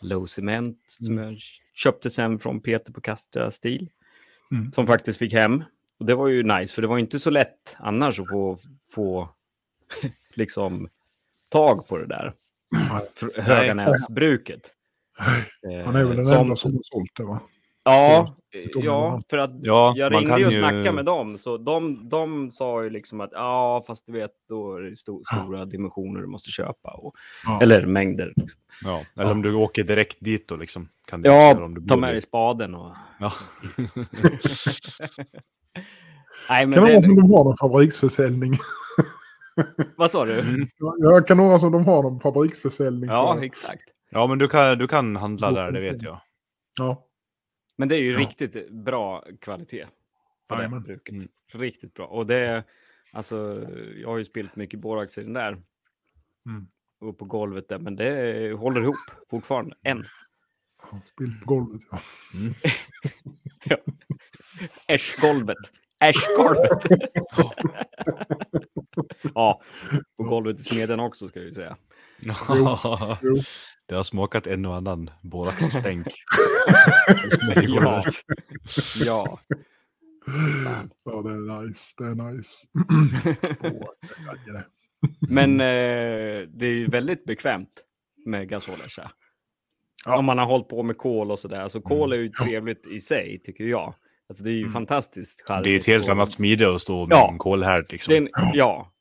low 0.00 0.26
cement 0.26 0.78
som 0.88 1.18
Mm. 1.18 1.24
jag 1.24 1.38
köpte 1.74 2.10
sen 2.10 2.38
från 2.38 2.60
Peter 2.60 2.92
på 2.92 3.00
Castra 3.00 3.50
Stil. 3.50 3.90
Mm. 4.50 4.72
Som 4.72 4.86
faktiskt 4.86 5.18
fick 5.18 5.32
hem. 5.32 5.64
Och 5.98 6.06
det 6.06 6.14
var 6.14 6.28
ju 6.28 6.42
nice, 6.42 6.74
för 6.74 6.82
det 6.82 6.88
var 6.88 6.98
inte 6.98 7.20
så 7.20 7.30
lätt 7.30 7.76
annars 7.78 8.20
att 8.20 8.28
få, 8.28 8.58
få 8.90 9.28
liksom 10.34 10.88
tag 11.48 11.88
på 11.88 11.98
det 11.98 12.06
där. 12.06 12.34
Höganäsbruket. 13.36 14.70
Eh, 15.72 15.84
Han 15.86 15.96
är 15.96 16.04
väl 16.04 16.16
den 16.16 16.26
som- 16.26 16.36
enda 16.36 16.56
som 16.56 16.72
har 16.72 16.80
sålt 16.84 17.10
det 17.16 17.24
va? 17.24 17.40
Ja, 17.84 18.36
det 18.52 18.70
ja, 18.74 19.20
för 19.30 19.38
att 19.38 19.50
Ja, 19.62 19.94
jag 19.96 20.12
ringde 20.12 20.38
ju 20.38 20.46
och 20.46 20.52
ju- 20.52 20.58
snackade 20.60 20.92
med 20.92 21.04
dem, 21.04 21.38
så 21.38 21.56
de, 21.56 22.08
de 22.08 22.50
sa 22.50 22.82
ju 22.84 22.90
liksom 22.90 23.20
att 23.20 23.30
ja, 23.32 23.84
fast 23.86 24.06
du 24.06 24.12
vet, 24.12 24.30
då 24.48 24.76
är 24.76 24.80
det 24.82 24.96
sto 24.96 25.22
stora 25.24 25.64
dimensioner 25.64 26.20
du 26.20 26.26
måste 26.26 26.50
köpa. 26.50 26.90
Och, 26.90 27.14
Ja. 27.46 27.60
Eller 27.62 27.86
mängder. 27.86 28.32
Liksom. 28.36 28.60
Ja, 28.84 29.00
eller 29.16 29.30
om 29.32 29.42
du 29.42 29.54
åker 29.54 29.84
direkt 29.84 30.16
dit 30.20 30.48
då 30.48 30.56
liksom. 30.56 30.88
Kan 31.06 31.22
du 31.22 31.28
Ja, 31.28 31.64
om 31.64 31.74
du 31.74 31.86
ta 31.86 31.96
med 31.96 32.10
i- 32.10 32.12
dig 32.12 32.22
spaden 32.22 32.74
och... 32.74 32.94
Ja. 33.20 33.32
Nej, 36.48 36.66
men 36.66 36.72
Kan 36.74 36.84
det 36.84 36.92
vara 36.92 37.02
som 37.02 37.16
de 37.16 37.32
har 37.32 37.44
någon 37.44 37.56
fabriksförsäljning? 37.56 38.52
vad 39.96 40.10
sa 40.10 40.24
du? 40.24 40.66
Jag 40.98 41.26
kan 41.26 41.38
vara 41.38 41.58
som 41.58 41.72
de 41.72 41.84
har 41.86 42.02
någon 42.02 42.20
fabriksförsäljning. 42.20 43.10
Ja, 43.10 43.34
så- 43.38 43.42
exakt. 43.44 43.82
ja, 44.10 44.26
men 44.26 44.38
du 44.38 44.48
kan, 44.48 44.78
du 44.78 44.88
kan 44.88 45.16
handla 45.16 45.50
där, 45.52 45.72
det 45.72 45.82
vet 45.92 46.02
jag. 46.02 46.20
ja. 46.78 47.06
Men 47.76 47.88
det 47.88 47.96
är 47.96 48.00
ju 48.00 48.12
Ja. 48.12 48.18
riktigt 48.18 48.70
bra 48.70 49.24
kvalitet 49.40 49.86
på 50.48 50.54
det 50.54 50.68
bruket. 50.68 51.12
Mm. 51.14 51.28
Riktigt 51.52 51.94
bra. 51.94 52.06
Och 52.06 52.26
det 52.26 52.36
är, 52.36 52.64
alltså, 53.12 53.66
jag 53.96 54.08
har 54.08 54.18
ju 54.18 54.24
spilt 54.24 54.56
mycket 54.56 54.80
borax 54.80 55.18
i 55.18 55.22
den 55.22 55.32
där. 55.32 55.62
Mm. 56.46 56.66
Och 57.00 57.18
på 57.18 57.24
golvet 57.24 57.68
där, 57.68 57.78
men 57.78 57.96
det 57.96 58.52
håller 58.52 58.82
ihop 58.82 58.94
fortfarande, 59.30 59.76
än. 59.82 60.04
Spilt 61.04 61.40
på 61.40 61.54
golvet. 61.54 61.82
Ja. 63.64 63.76
Äschgolvet. 64.94 65.56
Äschgolvet. 66.00 66.82
ja, 69.34 69.62
på 70.16 70.22
golvet 70.24 70.60
i 70.60 70.64
smeden 70.64 71.00
också 71.00 71.28
ska 71.28 71.38
jag 71.38 71.48
ju 71.48 71.54
säga. 71.54 71.76
Jo. 73.22 73.42
Det 73.86 73.94
har 73.94 74.02
smakat 74.02 74.46
en 74.46 74.66
och 74.66 74.74
annan 74.76 75.10
boraxstänk. 75.22 76.06
Ja. 77.66 78.04
ja. 79.04 79.38
ja, 81.04 81.22
det 81.22 81.30
är 81.30 81.62
nice. 81.62 81.94
Det 81.98 82.04
är 82.04 82.32
nice. 82.32 82.66
Det. 84.46 84.64
Men 85.28 85.60
eh, 85.60 86.48
det 86.48 86.66
är 86.66 86.72
ju 86.74 86.86
väldigt 86.86 87.24
bekvämt 87.24 87.70
med 88.26 88.48
gasolärsa. 88.48 89.10
Ja. 90.06 90.18
Om 90.18 90.24
man 90.24 90.38
har 90.38 90.46
hållit 90.46 90.68
på 90.68 90.82
med 90.82 90.98
kol 90.98 91.30
och 91.30 91.38
sådär. 91.38 91.60
Alltså 91.60 91.80
kol 91.80 92.12
är 92.12 92.16
ju 92.16 92.28
trevligt 92.28 92.86
i 92.86 93.00
sig, 93.00 93.40
tycker 93.44 93.64
jag. 93.64 93.94
Alltså 94.28 94.44
det 94.44 94.50
är 94.50 94.54
ju 94.54 94.60
Mm. 94.60 94.72
fantastiskt 94.72 95.44
Det 95.46 95.52
är 95.52 95.58
ett 95.58 95.64
charmigt 95.64 95.86
helt 95.86 96.04
och- 96.04 96.10
annat 96.12 96.32
smide 96.32 96.74
att 96.74 96.80
stå 96.82 97.06
med 97.06 97.16
Ja. 97.16 97.30
en 97.32 97.38
kolhärd 97.38 97.92
liksom. 97.92 98.10
Det 98.10 98.16
är 98.16 98.22
en, 98.22 98.28
ja, 98.52 98.92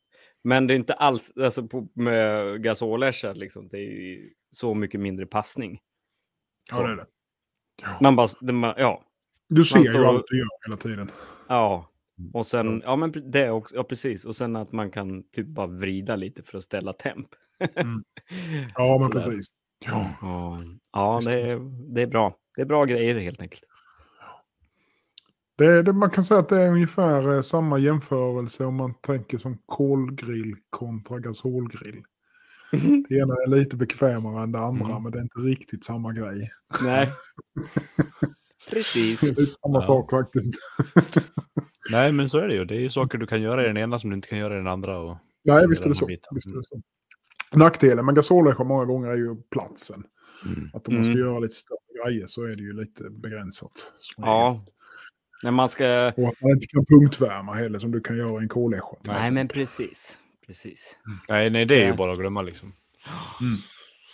men 0.43 0.67
det 0.67 0.73
är 0.73 0.75
inte 0.75 0.93
alls, 0.93 1.31
alltså 1.37 1.67
på, 1.67 1.87
med 1.93 2.63
gasolärsa 2.63 3.33
liksom, 3.33 3.67
det 3.67 3.77
är 3.77 3.81
ju 3.91 4.33
så 4.51 4.73
mycket 4.73 4.99
mindre 4.99 5.25
passning. 5.25 5.79
Ja, 6.71 6.83
det 6.83 6.91
är 6.91 6.95
det. 6.95 7.05
Ja. 7.81 7.97
Man 8.01 8.15
bara, 8.15 8.27
det, 8.41 8.53
man, 8.53 8.73
ja, 8.77 9.03
Du 9.49 9.63
ser 9.63 9.75
man 9.77 9.83
ju 9.85 9.91
står- 9.91 10.05
allt 10.05 10.23
du 10.27 10.37
gör 10.37 10.47
hela 10.67 10.77
tiden. 10.77 11.11
ja. 11.47 11.89
Och 12.33 12.47
sen, 12.47 12.81
ja 12.85 12.95
men 12.95 13.31
det 13.31 13.49
också, 13.49 13.75
ja 13.75 13.83
precis. 13.83 14.25
Och 14.25 14.35
sen 14.35 14.55
att 14.55 14.71
man 14.71 14.91
kan 14.91 15.23
typ 15.23 15.47
bara 15.47 15.67
vrida 15.67 16.15
lite 16.15 16.43
för 16.43 16.57
att 16.57 16.63
ställa 16.63 16.93
temp. 16.93 17.27
Mm. 17.75 18.03
Ja, 18.75 18.97
men 19.01 19.11
precis. 19.11 19.47
Ja. 19.85 20.09
Och, 20.21 20.63
ja, 20.91 21.21
det 21.25 21.41
är, 21.41 21.59
det 21.93 22.01
är 22.01 22.07
bra. 22.07 22.37
Det 22.55 22.61
är 22.61 22.65
bra 22.65 22.85
grejer 22.85 23.19
helt 23.19 23.41
enkelt. 23.41 23.63
Det, 25.57 25.81
det, 25.83 25.93
man 25.93 26.09
kan 26.09 26.23
säga 26.23 26.39
att 26.39 26.49
det 26.49 26.61
är 26.61 26.69
ungefär 26.69 27.35
eh, 27.35 27.41
samma 27.41 27.77
jämförelse 27.77 28.65
om 28.65 28.75
man 28.75 28.93
tänker 29.01 29.37
som 29.37 29.57
kolgrill 29.65 30.55
kontra 30.69 31.19
gasolgrill. 31.19 32.03
Det 33.09 33.15
ena 33.15 33.33
är 33.33 33.47
lite 33.49 33.75
bekvämare 33.77 34.43
än 34.43 34.51
det 34.51 34.59
andra, 34.59 34.85
Mm. 34.89 35.03
men 35.03 35.11
det 35.11 35.17
är 35.17 35.21
inte 35.21 35.39
riktigt 35.39 35.85
samma 35.85 36.13
grej. 36.13 36.51
Nej. 36.83 37.07
Precis. 38.69 39.19
Det 39.21 39.27
är 39.27 39.35
lite 39.41 39.55
samma 39.55 39.77
Ja. 39.77 39.81
sak 39.81 40.09
faktiskt. 40.11 40.53
Nej, 41.91 42.11
men 42.11 42.29
så 42.29 42.37
är 42.39 42.47
det 42.47 42.53
ju. 42.55 42.65
Det 42.65 42.75
är 42.75 42.79
ju 42.79 42.89
saker 42.89 43.17
du 43.17 43.27
kan 43.27 43.41
göra 43.41 43.63
i 43.63 43.67
den 43.67 43.77
ena 43.77 43.99
som 43.99 44.09
du 44.09 44.15
inte 44.15 44.27
kan 44.27 44.37
göra 44.39 44.53
i 44.53 44.57
den 44.57 44.67
andra. 44.67 44.99
Och... 44.99 45.17
Nej, 45.43 45.67
visst 45.69 45.85
är 45.85 45.89
det 45.89 45.95
så. 45.95 46.05
Visst 46.07 46.27
är 46.51 46.55
det 46.55 46.63
så. 46.63 46.81
Nackdelen 47.55 48.05
med 48.05 48.15
gasolläscha 48.15 48.63
många 48.63 48.85
gånger 48.85 49.07
är 49.09 49.17
ju 49.17 49.35
platsen. 49.51 50.03
Mm. 50.45 50.69
Att 50.73 50.87
om 50.87 50.95
man 50.95 51.03
ska 51.03 51.13
Mm. 51.13 51.25
göra 51.25 51.39
lite 51.39 51.53
större 51.55 52.03
grejer 52.05 52.27
så 52.27 52.43
är 52.43 52.47
det 52.47 52.63
ju 52.63 52.73
lite 52.73 53.09
begränsat. 53.09 53.71
Ja. 54.17 54.65
När 55.43 55.51
man 55.51 55.69
ska... 55.69 56.07
Och 56.17 56.27
att 56.27 56.41
man 56.41 56.51
inte 56.51 56.67
kan 56.67 56.85
punktvärma 56.85 57.53
heller 57.53 57.79
som 57.79 57.91
du 57.91 58.01
kan 58.01 58.17
göra 58.17 58.39
i 58.41 58.43
en 58.43 58.49
till 58.49 58.61
Nej, 58.71 59.15
exempel. 59.15 59.33
men 59.33 59.47
precis. 59.47 60.17
Precis. 60.47 60.97
Nej, 61.29 61.49
nej, 61.49 61.65
det 61.65 61.75
är 61.75 61.81
ju 61.81 61.87
Ja. 61.87 61.95
bara 61.95 62.11
att 62.11 62.17
glömma 62.19 62.41
liksom. 62.41 62.73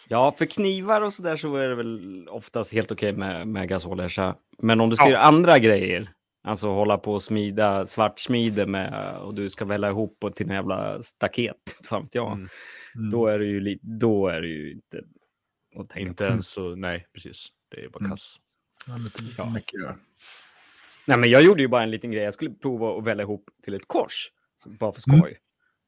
Ja, 0.07 0.36
för 0.38 0.45
knivar 0.45 1.01
och 1.01 1.13
sådär 1.13 1.36
så 1.36 1.55
är 1.55 1.69
det 1.69 1.75
väl 1.75 2.27
oftast 2.30 2.73
helt 2.73 2.91
okej 2.91 3.13
med, 3.13 3.47
med 3.47 3.67
gasolärsa. 3.69 4.36
Men 4.57 4.82
om 4.82 4.89
du 4.89 4.95
ska 4.95 5.05
Ja. 5.05 5.11
göra 5.11 5.21
andra 5.21 5.59
grejer, 5.59 6.09
alltså 6.43 6.67
hålla 6.67 6.97
på 6.97 7.13
och 7.13 7.23
smida 7.23 7.88
svartsmide 7.88 8.65
med 8.65 9.17
och 9.17 9.34
du 9.34 9.49
ska 9.49 9.65
välla 9.65 9.89
ihop 9.89 10.17
och 10.23 10.36
till 10.36 10.45
en 10.49 10.55
jävla 10.55 11.01
staket, 11.03 11.55
fan 11.89 12.01
vet 12.03 12.15
jag. 12.15 12.32
Mm. 12.32 12.47
Mm. 12.95 13.09
Då 13.11 13.27
är 13.27 13.39
det 13.39 13.45
ju 13.45 13.59
lite, 13.59 13.86
då 13.88 14.27
är 14.27 14.41
det 14.41 14.47
ju 14.47 14.71
inte 14.71 15.01
att 15.80 15.89
tänka 15.89 16.09
Inte 16.09 16.23
på. 16.23 16.30
ens 16.30 16.51
så, 16.51 16.75
nej, 16.75 17.07
precis. 17.13 17.47
Det 17.71 17.82
är 17.84 17.89
bara 17.89 17.99
Mm. 17.99 18.11
kass. 18.11 18.36
Ja, 18.88 18.97
lite 18.97 19.23
Ja. 19.38 19.49
mycket, 19.53 19.80
ja. 19.84 19.95
Nej, 21.10 21.18
men 21.18 21.30
jag 21.30 21.41
gjorde 21.41 21.62
ju 21.62 21.68
bara 21.68 21.84
en 21.84 21.91
liten 21.91 22.12
grej. 22.12 22.24
Jag 22.24 22.34
skulle 22.34 22.51
prova 22.51 22.97
att 22.97 23.03
välja 23.03 23.24
ihop 23.24 23.49
till 23.64 23.74
ett 23.74 23.88
kors, 23.88 24.32
bara 24.66 24.91
för 24.91 25.01
Mm. 25.07 25.20
skoj. 25.20 25.38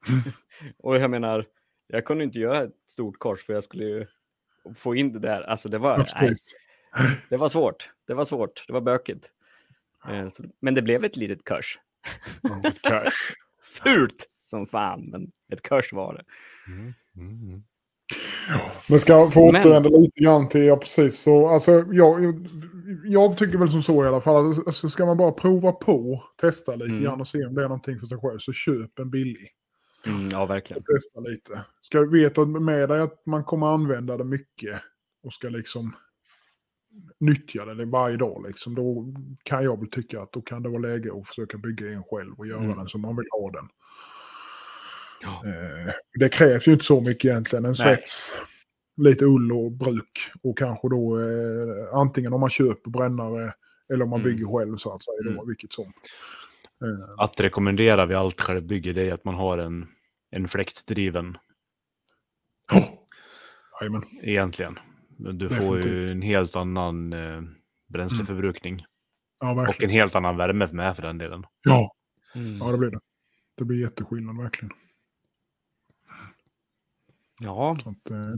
och 0.77 0.95
jag 0.95 1.11
menar, 1.11 1.45
jag 1.87 2.05
kunde 2.05 2.23
inte 2.23 2.39
göra 2.39 2.63
ett 2.63 2.75
stort 2.87 3.19
kors 3.19 3.45
för 3.45 3.53
jag 3.53 3.63
skulle 3.63 3.83
ju 3.83 4.07
få 4.75 4.95
in 4.95 5.13
det 5.13 5.19
där. 5.19 5.41
Alltså 5.41 5.69
det 5.69 5.77
var, 5.77 5.97
nej, 6.21 6.33
det 7.29 7.37
var 7.37 7.49
svårt. 7.49 7.89
Det 8.07 8.13
var 8.13 8.25
svårt. 8.25 8.63
Det 8.67 8.73
var 8.73 8.81
bökigt. 8.81 9.31
Eh, 10.09 10.27
men 10.59 10.73
det 10.75 10.81
blev 10.81 11.03
ett 11.03 11.17
litet. 11.17 11.37
Ett 11.37 11.45
kurs. 11.45 11.79
Fult 13.83 14.27
som 14.45 14.67
fan, 14.67 15.01
men 15.01 15.31
ett 15.51 15.67
kors 15.69 15.93
var 15.93 16.13
det. 16.13 16.23
Mm. 16.71 16.93
Mm. 17.15 17.63
Men 18.89 18.99
ska 18.99 19.31
få 19.31 19.49
återvända 19.49 19.89
lite 19.89 20.23
grann 20.23 20.49
till, 20.49 20.65
ja 20.65 20.77
precis 20.77 21.19
så, 21.19 21.47
alltså 21.47 21.85
jag, 21.91 22.47
jag 23.03 23.37
tycker 23.37 23.57
väl 23.57 23.69
som 23.69 23.83
så 23.83 24.05
i 24.05 24.07
alla 24.07 24.21
fall. 24.21 24.51
att 24.51 24.67
Alltså, 24.67 24.89
ska 24.89 25.05
man 25.05 25.17
bara 25.17 25.31
prova 25.31 25.71
på, 25.71 26.23
testa 26.41 26.75
lite 26.75 26.91
Mm. 26.91 27.03
grann 27.03 27.21
och 27.21 27.27
se 27.27 27.45
om 27.45 27.55
det 27.55 27.61
är 27.63 27.67
någonting 27.67 27.99
för 27.99 28.07
sig 28.07 28.17
själv, 28.17 28.39
så 28.39 28.53
köp 28.53 28.99
en 28.99 29.09
billig. 29.09 29.49
Mm, 30.05 30.29
ja, 30.29 30.45
verkligen. 30.45 30.83
Testa 30.83 31.19
lite. 31.19 31.65
Ska 31.81 32.01
veta 32.05 32.45
med 32.45 32.89
dig 32.89 33.01
att 33.01 33.25
man 33.25 33.43
kommer 33.43 33.67
använda 33.67 34.17
det 34.17 34.23
mycket 34.23 34.81
och 35.23 35.33
ska 35.33 35.49
liksom 35.49 35.95
nyttja 37.19 37.65
det 37.65 37.85
varje 37.85 38.17
dag, 38.17 38.45
liksom, 38.47 38.75
då 38.75 39.13
kan 39.43 39.63
jag 39.63 39.79
väl 39.79 39.89
tycka 39.89 40.21
att 40.21 40.31
då 40.31 40.41
kan 40.41 40.63
det 40.63 40.69
vara 40.69 40.81
läge 40.81 41.11
att 41.19 41.27
försöka 41.27 41.57
bygga 41.57 41.91
en 41.91 42.03
själv 42.03 42.33
och 42.37 42.47
göra 42.47 42.63
Mm. 42.63 42.77
den 42.77 42.87
som 42.87 43.01
man 43.01 43.15
vill 43.15 43.25
ha 43.31 43.49
den. 43.51 43.67
Ja. 45.21 45.41
Eh, 45.45 45.93
det 46.19 46.29
krävs 46.29 46.67
ju 46.67 46.71
inte 46.71 46.85
så 46.85 47.01
mycket 47.01 47.25
egentligen. 47.25 47.65
En 47.65 47.69
Nej. 47.79 47.95
svets, 47.95 48.33
lite 48.97 49.25
ull 49.25 49.51
och 49.51 49.71
bruk 49.71 50.31
och 50.43 50.57
kanske 50.57 50.89
då 50.89 51.19
eh, 51.19 51.93
antingen 51.95 52.33
om 52.33 52.39
man 52.39 52.49
köper 52.49 52.91
brännare 52.91 53.53
eller 53.93 54.03
om 54.03 54.09
man 54.09 54.21
Mm. 54.21 54.31
bygger 54.31 54.57
själv 54.57 54.75
så 54.77 54.93
att 54.93 55.03
säga. 55.03 55.17
Då, 55.23 55.29
Mm. 55.31 55.47
vilket 55.47 55.73
som. 55.73 55.85
Eh, 56.83 57.13
Att 57.17 57.41
rekommendera 57.41 58.05
vid 58.05 58.17
allt 58.17 58.41
självbygge 58.41 58.93
det 58.93 59.09
är 59.09 59.13
att 59.13 59.25
man 59.25 59.35
har 59.35 59.57
en, 59.57 59.87
en 60.31 60.47
fläktdriven 60.47 61.37
jajamän. 63.81 64.03
egentligen. 64.23 64.79
Du 65.17 65.49
får 65.49 65.75
ju 65.75 65.81
Definitivt. 65.81 66.11
en 66.11 66.21
helt 66.21 66.55
annan 66.55 67.13
eh, 67.13 67.41
bränsleförbrukning. 67.87 68.85
ja, 69.39 69.67
Och 69.67 69.83
en 69.83 69.89
helt 69.89 70.15
annan 70.15 70.37
värme 70.37 70.67
med 70.71 70.95
för 70.95 71.03
den 71.03 71.17
delen. 71.17 71.45
Ja, 71.63 71.95
Mm. 72.35 72.57
ja, 72.57 72.71
det 72.71 72.77
blir 72.77 72.89
det. 72.89 72.99
Det 73.57 73.65
blir 73.65 73.81
jätteskillnad 73.81 74.37
verkligen. 74.37 74.71
Ja, 77.39 77.77
Så 77.83 77.89
att, 77.89 78.11
eh, 78.11 78.33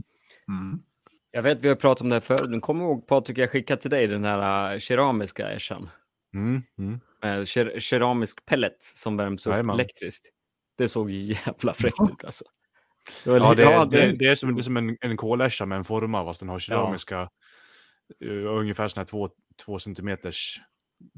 mm. 0.47 0.83
jag 1.31 1.43
vet 1.43 1.59
vi 1.61 1.67
har 1.67 1.75
pratat 1.75 2.01
om 2.01 2.09
det 2.09 2.15
här 2.15 2.21
förut. 2.21 2.51
Du 2.51 2.59
kommer 2.59 2.83
ihåg 2.85 3.07
Patrik, 3.07 3.37
jag 3.37 3.49
skickade 3.49 3.81
till 3.81 3.91
dig 3.91 4.07
den 4.07 4.23
här 4.23 4.73
äh, 4.73 4.79
keramiska 4.79 5.49
ässjan. 5.51 5.89
Mm, 6.33 6.61
mm. 6.77 6.99
Med 7.21 7.47
ker 7.47 7.79
keramisk 7.79 8.45
pellet 8.45 8.77
som 8.79 9.17
värms 9.17 9.47
upp 9.47 9.51
Jajamän. 9.51 9.75
elektriskt. 9.75 10.25
Det 10.77 10.89
såg 10.89 11.11
ju 11.11 11.33
jävla 11.45 11.73
fräckt 11.73 12.01
ut 12.11 12.23
alltså. 12.23 12.43
Det 13.23 13.29
Ja, 13.31 13.53
det, 13.53 13.63
ja, 13.63 13.85
det, 13.85 14.11
det 14.11 14.25
är 14.25 14.35
som, 14.35 14.55
det 14.55 14.61
är 14.61 14.63
som 14.63 14.77
en, 14.77 14.97
en 15.01 15.17
kolässja 15.17 15.65
med 15.65 15.77
en 15.77 15.85
forma 15.85 16.25
fast 16.25 16.39
den 16.39 16.49
har 16.49 16.59
keramiska 16.59 17.29
uh, 18.25 18.59
ungefär 18.59 18.87
såna 18.87 19.01
här 19.01 19.05
två, 19.05 19.29
två 19.65 19.79
centimeters 19.79 20.61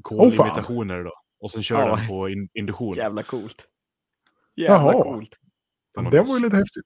kolimitationer 0.02 1.04
då. 1.04 1.12
Och 1.40 1.50
sen 1.50 1.62
kör 1.62 1.80
Ja. 1.80 1.96
den 1.96 2.06
på 2.08 2.28
in, 2.28 2.48
induktion. 2.54 2.96
Jävla 2.96 3.22
coolt. 3.22 3.68
Jävla 4.56 4.92
Jaha. 4.92 5.02
coolt. 5.02 5.38
Det 6.10 6.20
var 6.20 6.36
ju 6.38 6.44
lite 6.44 6.56
häftigt. 6.56 6.84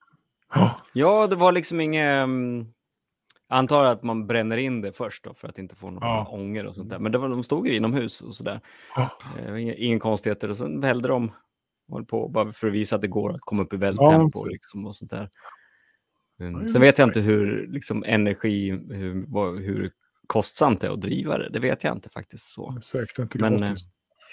Ja, 0.55 0.77
Ja, 0.93 1.27
det 1.27 1.35
var 1.35 1.51
liksom 1.51 1.79
inget... 1.81 2.23
Um, 2.23 2.73
antar 3.47 3.83
att 3.83 4.03
man 4.03 4.27
bränner 4.27 4.57
in 4.57 4.81
det 4.81 4.91
först 4.93 5.23
då 5.23 5.33
för 5.33 5.47
att 5.49 5.57
inte 5.59 5.75
få 5.75 5.89
någon 5.89 6.03
Ja. 6.03 6.27
ånger 6.31 6.65
och 6.65 6.75
sånt 6.75 6.89
där. 6.89 6.99
Men 6.99 7.11
det 7.11 7.17
var, 7.17 7.29
de 7.29 7.43
stod 7.43 7.67
ju 7.67 7.75
inomhus 7.75 8.21
och 8.21 8.35
sådär. 8.35 8.61
Ja. 8.95 9.09
Eh, 9.39 9.61
inga, 9.61 9.73
ingen 9.73 9.99
konstigheter. 9.99 10.49
Och 10.49 10.57
sen 10.57 10.81
välde 10.81 11.07
de 11.07 11.31
höll 11.91 12.05
på 12.05 12.27
bara 12.27 12.53
för 12.53 12.67
att 12.67 12.73
visa 12.73 12.95
att 12.95 13.01
det 13.01 13.07
går 13.07 13.33
att 13.33 13.41
komma 13.41 13.63
upp 13.63 13.73
i 13.73 13.75
Ja, 13.75 13.79
vältempo 13.79 14.43
precis. 14.43 14.51
liksom, 14.51 14.85
och 14.85 14.95
sånt 14.95 15.11
där. 15.11 15.29
Mm. 16.39 16.61
Ja, 16.61 16.67
Sen 16.69 16.81
vet 16.81 16.97
jag 16.97 17.07
inte 17.07 17.19
hur 17.21 17.67
liksom, 17.67 18.03
energi, 18.07 18.69
hur, 18.89 19.59
hur 19.59 19.91
kostsamt 20.27 20.81
det 20.81 20.87
är 20.87 20.91
att 20.91 21.01
driva 21.01 21.37
det. 21.37 21.49
Det 21.49 21.59
vet 21.59 21.83
jag 21.83 21.95
inte 21.95 22.09
faktiskt. 22.09 22.43
så. 22.53 22.77
säkert 22.81 23.19
inte 23.19 23.37
Men, 23.39 23.57
gratis. 23.57 23.81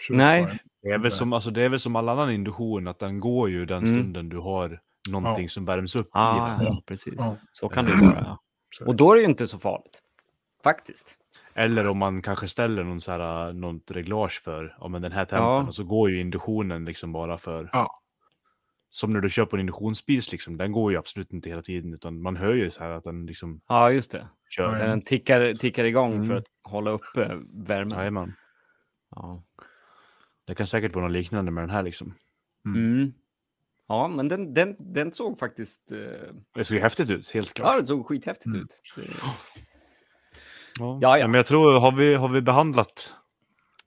Köpa 0.09 0.17
nej. 0.19 0.59
Det 0.83 0.89
är, 0.89 0.99
väl 0.99 1.13
som, 1.13 1.33
alltså, 1.33 1.51
det 1.51 1.63
är 1.63 1.69
väl 1.69 1.81
som 1.81 1.97
all 1.97 2.09
annan 2.09 2.31
induktion, 2.31 2.89
att 2.89 2.99
den 2.99 3.21
går 3.21 3.51
ju 3.51 3.67
den 3.67 3.79
Mm. 3.85 3.89
stunden 3.91 4.29
du 4.29 4.39
har 4.39 4.81
någonting 5.11 5.43
Ja. 5.45 5.49
som 5.49 5.65
värms 5.65 5.97
upp 5.97 6.07
i 6.07 6.11
Ah, 6.13 6.49
den. 6.57 6.67
ja, 6.67 6.83
precis. 6.87 7.15
Ja. 7.19 7.37
Så 7.53 7.69
kan 7.69 7.85
det 7.85 7.91
ju 7.91 7.97
vara. 7.99 8.39
Och 8.87 8.97
då 8.97 9.13
är 9.13 9.17
det 9.17 9.23
ju 9.23 9.29
inte 9.29 9.47
så 9.49 9.59
farligt. 9.59 10.03
Faktiskt. 10.65 11.17
Eller 11.55 11.89
om 11.89 11.99
man 11.99 12.23
kanske 12.23 12.49
ställer 12.49 12.85
någon 12.85 13.01
så 13.01 13.13
här, 13.13 13.53
något 13.53 13.91
reglage 13.91 14.41
för 14.45 14.77
ja, 14.81 14.89
men 14.89 15.03
den 15.03 15.13
här 15.13 15.25
tempen 15.25 15.45
Ja. 15.45 15.63
och 15.69 15.75
så 15.75 15.85
går 15.85 16.11
ju 16.11 16.21
induktionen 16.21 16.85
liksom 16.85 17.13
bara 17.13 17.39
för... 17.39 17.71
Ja. 17.73 17.87
Som 18.91 19.13
när 19.13 19.21
du 19.21 19.31
köper 19.31 19.57
en 19.57 19.61
induktionsspis, 19.61 20.33
liksom, 20.33 20.57
den 20.57 20.73
går 20.73 20.93
ju 20.93 20.99
absolut 20.99 21.33
inte 21.33 21.49
hela 21.49 21.63
tiden 21.63 21.95
utan 21.95 22.23
man 22.23 22.37
hör 22.37 22.55
ju 22.55 22.71
så 22.71 22.85
här 22.85 22.91
att 22.91 23.05
den 23.05 23.27
liksom 23.27 23.61
Ja, 23.69 23.91
just 23.91 24.11
det. 24.11 24.29
kör. 24.51 24.65
Ja, 24.65 24.71
När 24.79 24.89
den 24.89 25.03
tickar, 25.03 25.55
tickar 25.55 25.85
igång 25.85 26.13
för 26.13 26.25
Mm. 26.25 26.37
att 26.37 26.45
hålla 26.73 26.91
uppe 26.91 27.39
värmen. 27.67 27.99
Jajamän. 27.99 28.35
Ja. 29.11 29.43
Det 30.47 30.55
kan 30.55 30.67
säkert 30.67 30.95
vara 30.95 31.05
något 31.05 31.13
liknande 31.13 31.51
med 31.51 31.63
den 31.63 31.71
här 31.71 31.83
liksom. 31.83 32.15
Mm. 32.65 33.13
Ja, 33.89 34.09
men 34.09 34.29
den, 34.29 34.55
den, 34.55 34.77
den 34.79 35.13
såg 35.13 35.39
faktiskt... 35.39 35.93
Eh, 35.93 35.99
Det 36.55 36.65
såg 36.65 36.75
ju 36.77 36.83
häftigt 36.83 37.11
ut, 37.11 37.31
helt 37.31 37.55
klart. 37.55 37.69
ja, 37.73 37.77
den 37.77 37.87
såg 37.87 38.07
skithäftigt 38.07 38.47
Mm. 38.47 38.61
ut. 38.61 38.79
Det, 38.97 39.03
Ja, 40.79 40.99
Ja, 41.03 41.19
ja. 41.19 41.27
Men 41.27 41.35
jag 41.35 41.47
tror, 41.47 41.81
har 41.81 41.93
vi, 41.93 42.15
har 42.15 42.29
vi 42.29 42.41
behandlat 42.41 43.13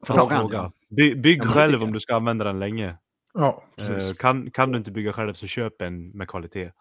frågan, 0.05 0.49
ja. 0.51 0.71
By, 0.89 1.15
bygg 1.15 1.41
det 1.41 1.47
själv 1.47 1.83
om 1.83 1.93
du 1.93 1.99
ska 1.99 2.15
använda 2.15 2.45
den 2.45 2.59
länge. 2.59 2.97
Ja, 3.33 3.63
Eh, 3.77 3.87
precis. 3.87 4.17
kan, 4.17 4.51
kan 4.51 4.71
du 4.71 4.77
inte 4.77 4.91
bygga 4.91 5.13
själv 5.13 5.33
så 5.33 5.47
köp 5.47 5.81
en 5.81 6.09
med 6.09 6.27
kvalitet. 6.27 6.71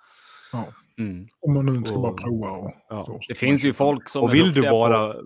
Ja. 0.53 0.65
Mm. 0.99 1.29
Om 1.41 1.55
man 1.55 1.67
nu 1.67 1.73
inte 1.75 1.89
ska 1.89 1.97
Och- 1.97 2.03
bara 2.03 2.13
prova 2.13 2.51
och 2.51 2.73
Ja. 2.89 3.05
så. 3.05 3.21
Det 3.29 3.35
finns 3.35 3.65
ju 3.65 3.73
folk 3.73 4.09
som 4.09 4.23
Och 4.23 4.35
vill 4.35 4.53
du 4.53 4.63
bara, 4.63 5.13
På, 5.13 5.23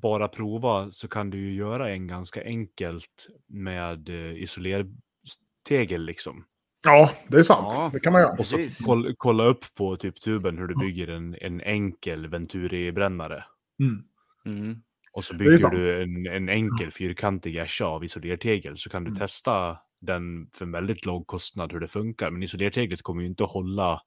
bara 0.00 0.28
prova 0.28 0.90
så 0.90 1.08
kan 1.08 1.30
du 1.30 1.38
ju 1.38 1.54
göra 1.54 1.90
en 1.90 2.06
ganska 2.08 2.44
enkelt 2.44 3.26
med 3.46 4.08
eh, 4.08 4.42
isolertegel 4.42 6.04
liksom. 6.04 6.44
Ja, 6.86 7.10
det 7.28 7.38
är 7.38 7.42
sant. 7.42 7.74
Ja. 7.76 7.90
Det 7.92 8.00
kan 8.00 8.12
man 8.12 8.22
göra. 8.22 8.32
Och 8.38 8.46
så 8.46 8.58
kolla, 8.84 9.14
kolla 9.18 9.44
upp 9.44 9.74
på 9.74 9.96
typ 9.96 10.20
tuben 10.20 10.58
hur 10.58 10.66
du 10.66 10.74
bygger 10.74 11.08
en, 11.08 11.36
en 11.40 11.60
enkel 11.60 12.26
Venturi-brännare. 12.28 13.44
Mm. 13.80 14.02
mm. 14.46 14.82
Och 15.12 15.24
så 15.24 15.34
bygger 15.34 15.70
du 15.70 16.02
en, 16.02 16.26
en 16.26 16.48
enkel 16.48 16.90
fyrkantig 16.90 17.56
ässja 17.56 17.86
av 17.86 18.04
isolertegel 18.04 18.78
så 18.78 18.90
kan 18.90 19.04
du 19.04 19.08
Mm. 19.08 19.18
testa 19.18 19.78
den 20.00 20.50
för 20.54 20.64
en 20.64 20.72
väldigt 20.72 21.06
låg 21.06 21.26
kostnad 21.26 21.72
hur 21.72 21.80
det 21.80 21.88
funkar. 21.88 22.30
Men 22.30 22.42
isolerteglet 22.42 23.02
kommer 23.02 23.22
ju 23.22 23.28
inte 23.28 23.44
att 23.44 23.50
hålla. 23.50 24.00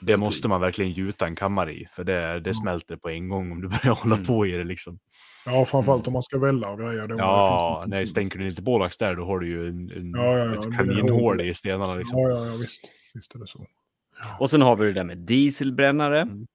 Det 0.00 0.16
måste 0.16 0.48
man 0.48 0.60
verkligen 0.60 0.90
gjuta 0.92 1.26
en 1.26 1.36
kammare 1.36 1.72
i 1.72 1.86
för 1.92 2.04
det, 2.04 2.12
det 2.20 2.50
Mm. 2.50 2.54
smälter 2.54 2.96
på 2.96 3.08
en 3.08 3.28
gång 3.28 3.52
om 3.52 3.60
du 3.60 3.68
börjar 3.68 3.94
hålla 3.94 4.14
Mm. 4.14 4.26
på 4.26 4.46
i 4.46 4.50
det 4.52 4.64
liksom. 4.64 4.98
Ja, 5.46 5.64
framförallt 5.64 6.06
om 6.06 6.12
man 6.12 6.22
ska 6.22 6.38
välja 6.38 6.68
och 6.68 6.78
grejer. 6.78 7.14
Ja, 7.18 7.84
nej, 7.86 8.06
stänker 8.06 8.38
du 8.38 8.48
lite 8.48 8.62
bålax 8.62 8.98
där 8.98 9.14
då 9.14 9.24
har 9.24 9.38
du 9.38 9.48
ju 9.48 9.68
en, 9.68 9.90
en, 9.90 10.10
Ja, 10.10 10.38
ja, 10.38 10.44
ja, 10.44 10.54
ett 10.54 10.76
kaninhål 10.76 11.10
hål. 11.10 11.40
i 11.40 11.54
stenarna 11.54 11.94
liksom. 11.94 12.18
Ja, 12.20 12.28
ja, 12.28 12.46
ja, 12.46 12.52
visst. 12.60 12.80
Visst 13.14 13.34
är 13.34 13.38
det 13.38 13.46
så. 13.46 13.66
Och 14.38 14.50
sen 14.50 14.62
har 14.62 14.76
vi 14.76 14.86
det 14.86 14.92
där 14.92 15.04
med 15.04 15.18
dieselbrännare. 15.18 16.20
Mm. 16.20 16.46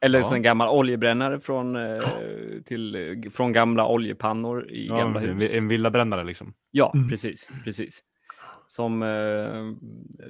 Eller 0.00 0.18
Ja. 0.18 0.24
så 0.24 0.34
en 0.34 0.42
gammal 0.42 0.68
oljebrännare 0.68 1.40
från, 1.40 1.76
eh, 1.76 2.02
till, 2.64 2.94
eh, 2.94 3.30
från 3.30 3.52
gamla 3.52 3.86
oljepannor 3.88 4.70
i 4.70 4.86
Ja, 4.86 4.96
gamla 4.96 5.22
en, 5.22 5.40
hus. 5.40 5.54
en 5.54 5.68
villabrännare 5.68 6.24
liksom. 6.24 6.54
Ja, 6.70 6.92
Mm. 6.94 7.08
precis. 7.08 7.48
precis. 7.64 8.00
Som 8.68 9.02
eh, 9.02 9.72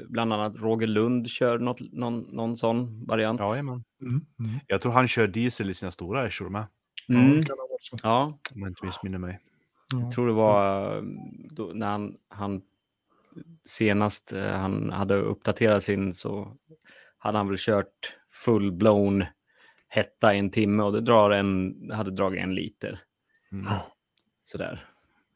bland 0.09 0.33
annat 0.33 0.57
Roger 0.57 0.87
Lund 0.87 1.31
kör 1.31 1.59
något, 1.59 1.93
någon, 1.93 2.21
någon 2.21 2.57
sån 2.57 3.07
variant. 3.07 3.41
Jajamän. 3.41 3.85
Mm. 4.01 4.13
Mm. 4.41 4.61
Jag 4.67 4.81
tror 4.81 4.93
han 4.93 5.09
kör 5.09 5.27
diesel 5.27 5.71
i 5.71 5.75
sina 5.75 5.91
stora 5.91 6.27
ässjor 6.27 6.49
med. 6.49 6.67
Ja, 7.07 7.15
Mm. 7.15 7.43
Ja, 8.03 8.39
Om 8.55 8.61
jag 8.61 8.69
inte 8.69 8.87
missminner 8.87 9.19
mig. 9.19 9.41
Ja. 9.93 10.01
jag 10.01 10.13
tror 10.13 10.27
det 10.27 10.33
var 10.33 11.03
då, 11.51 11.71
när 11.75 11.87
han, 11.87 12.17
han 12.29 12.63
senast 13.65 14.33
eh, 14.33 14.53
han 14.53 14.91
hade 14.91 15.15
uppdaterat 15.15 15.85
sin 15.85 16.15
så 16.15 16.57
hade 17.19 17.39
han 17.39 17.49
väl 17.49 17.57
kört 17.59 18.17
full-blown 18.45 19.27
hetta 19.89 20.35
i 20.35 20.39
en 20.39 20.51
timme 20.51 20.83
och 20.83 20.93
det 20.93 21.01
drar 21.01 21.31
en, 21.31 21.75
hade 21.95 22.11
dragit 22.11 22.43
en 22.43 22.55
liter. 22.55 23.01
Mm. 23.53 23.73
Sådär. 24.45 24.87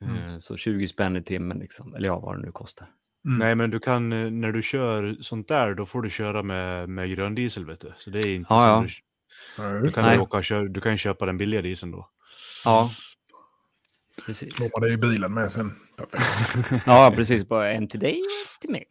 Mm. 0.04 0.16
Eh, 0.34 0.38
Så 0.38 0.56
20 0.56 0.88
spänn 0.88 1.16
i 1.16 1.22
timmen 1.22 1.58
liksom. 1.58 1.94
Eller 1.94 2.06
ja, 2.08 2.18
vad 2.18 2.36
det 2.36 2.42
nu 2.42 2.52
kostar. 2.52 2.88
Mm. 3.26 3.38
Nej, 3.38 3.54
men 3.54 3.70
du 3.70 3.78
kan, 3.78 4.12
eh, 4.12 4.30
när 4.30 4.52
du 4.52 4.62
kör 4.62 5.16
sånt 5.20 5.48
där, 5.48 5.74
då 5.74 5.86
får 5.86 6.02
du 6.02 6.10
köra 6.10 6.42
med, 6.42 6.88
med 6.88 7.10
grön 7.10 7.34
diesel, 7.34 7.66
vet 7.66 7.80
du. 7.80 7.92
Så 7.96 8.10
det 8.10 8.18
är 8.18 8.34
inte 8.34 8.46
Ja, 8.50 8.86
som 9.56 9.64
ja. 9.64 9.72
du, 9.72 9.80
du, 9.86 9.90
kan 9.92 10.20
åka, 10.20 10.42
köra, 10.42 10.64
du 10.64 10.80
kan 10.80 10.98
köpa 10.98 11.26
den 11.26 11.38
billiga 11.38 11.62
dieseln 11.62 11.92
då. 11.92 12.08
Ja. 12.64 12.90
Precis. 14.26 14.54
Slår 14.54 14.70
man 14.80 14.88
det 14.88 14.94
i 14.94 14.96
bilen 14.96 15.34
med 15.34 15.52
sen. 15.52 15.72
Ja, 16.86 17.12
precis. 17.16 17.48
Bara 17.48 17.72
en 17.72 17.88
till 17.88 18.00
dig 18.00 18.22
och 18.22 18.60
till 18.60 18.70
mig. 18.70 18.84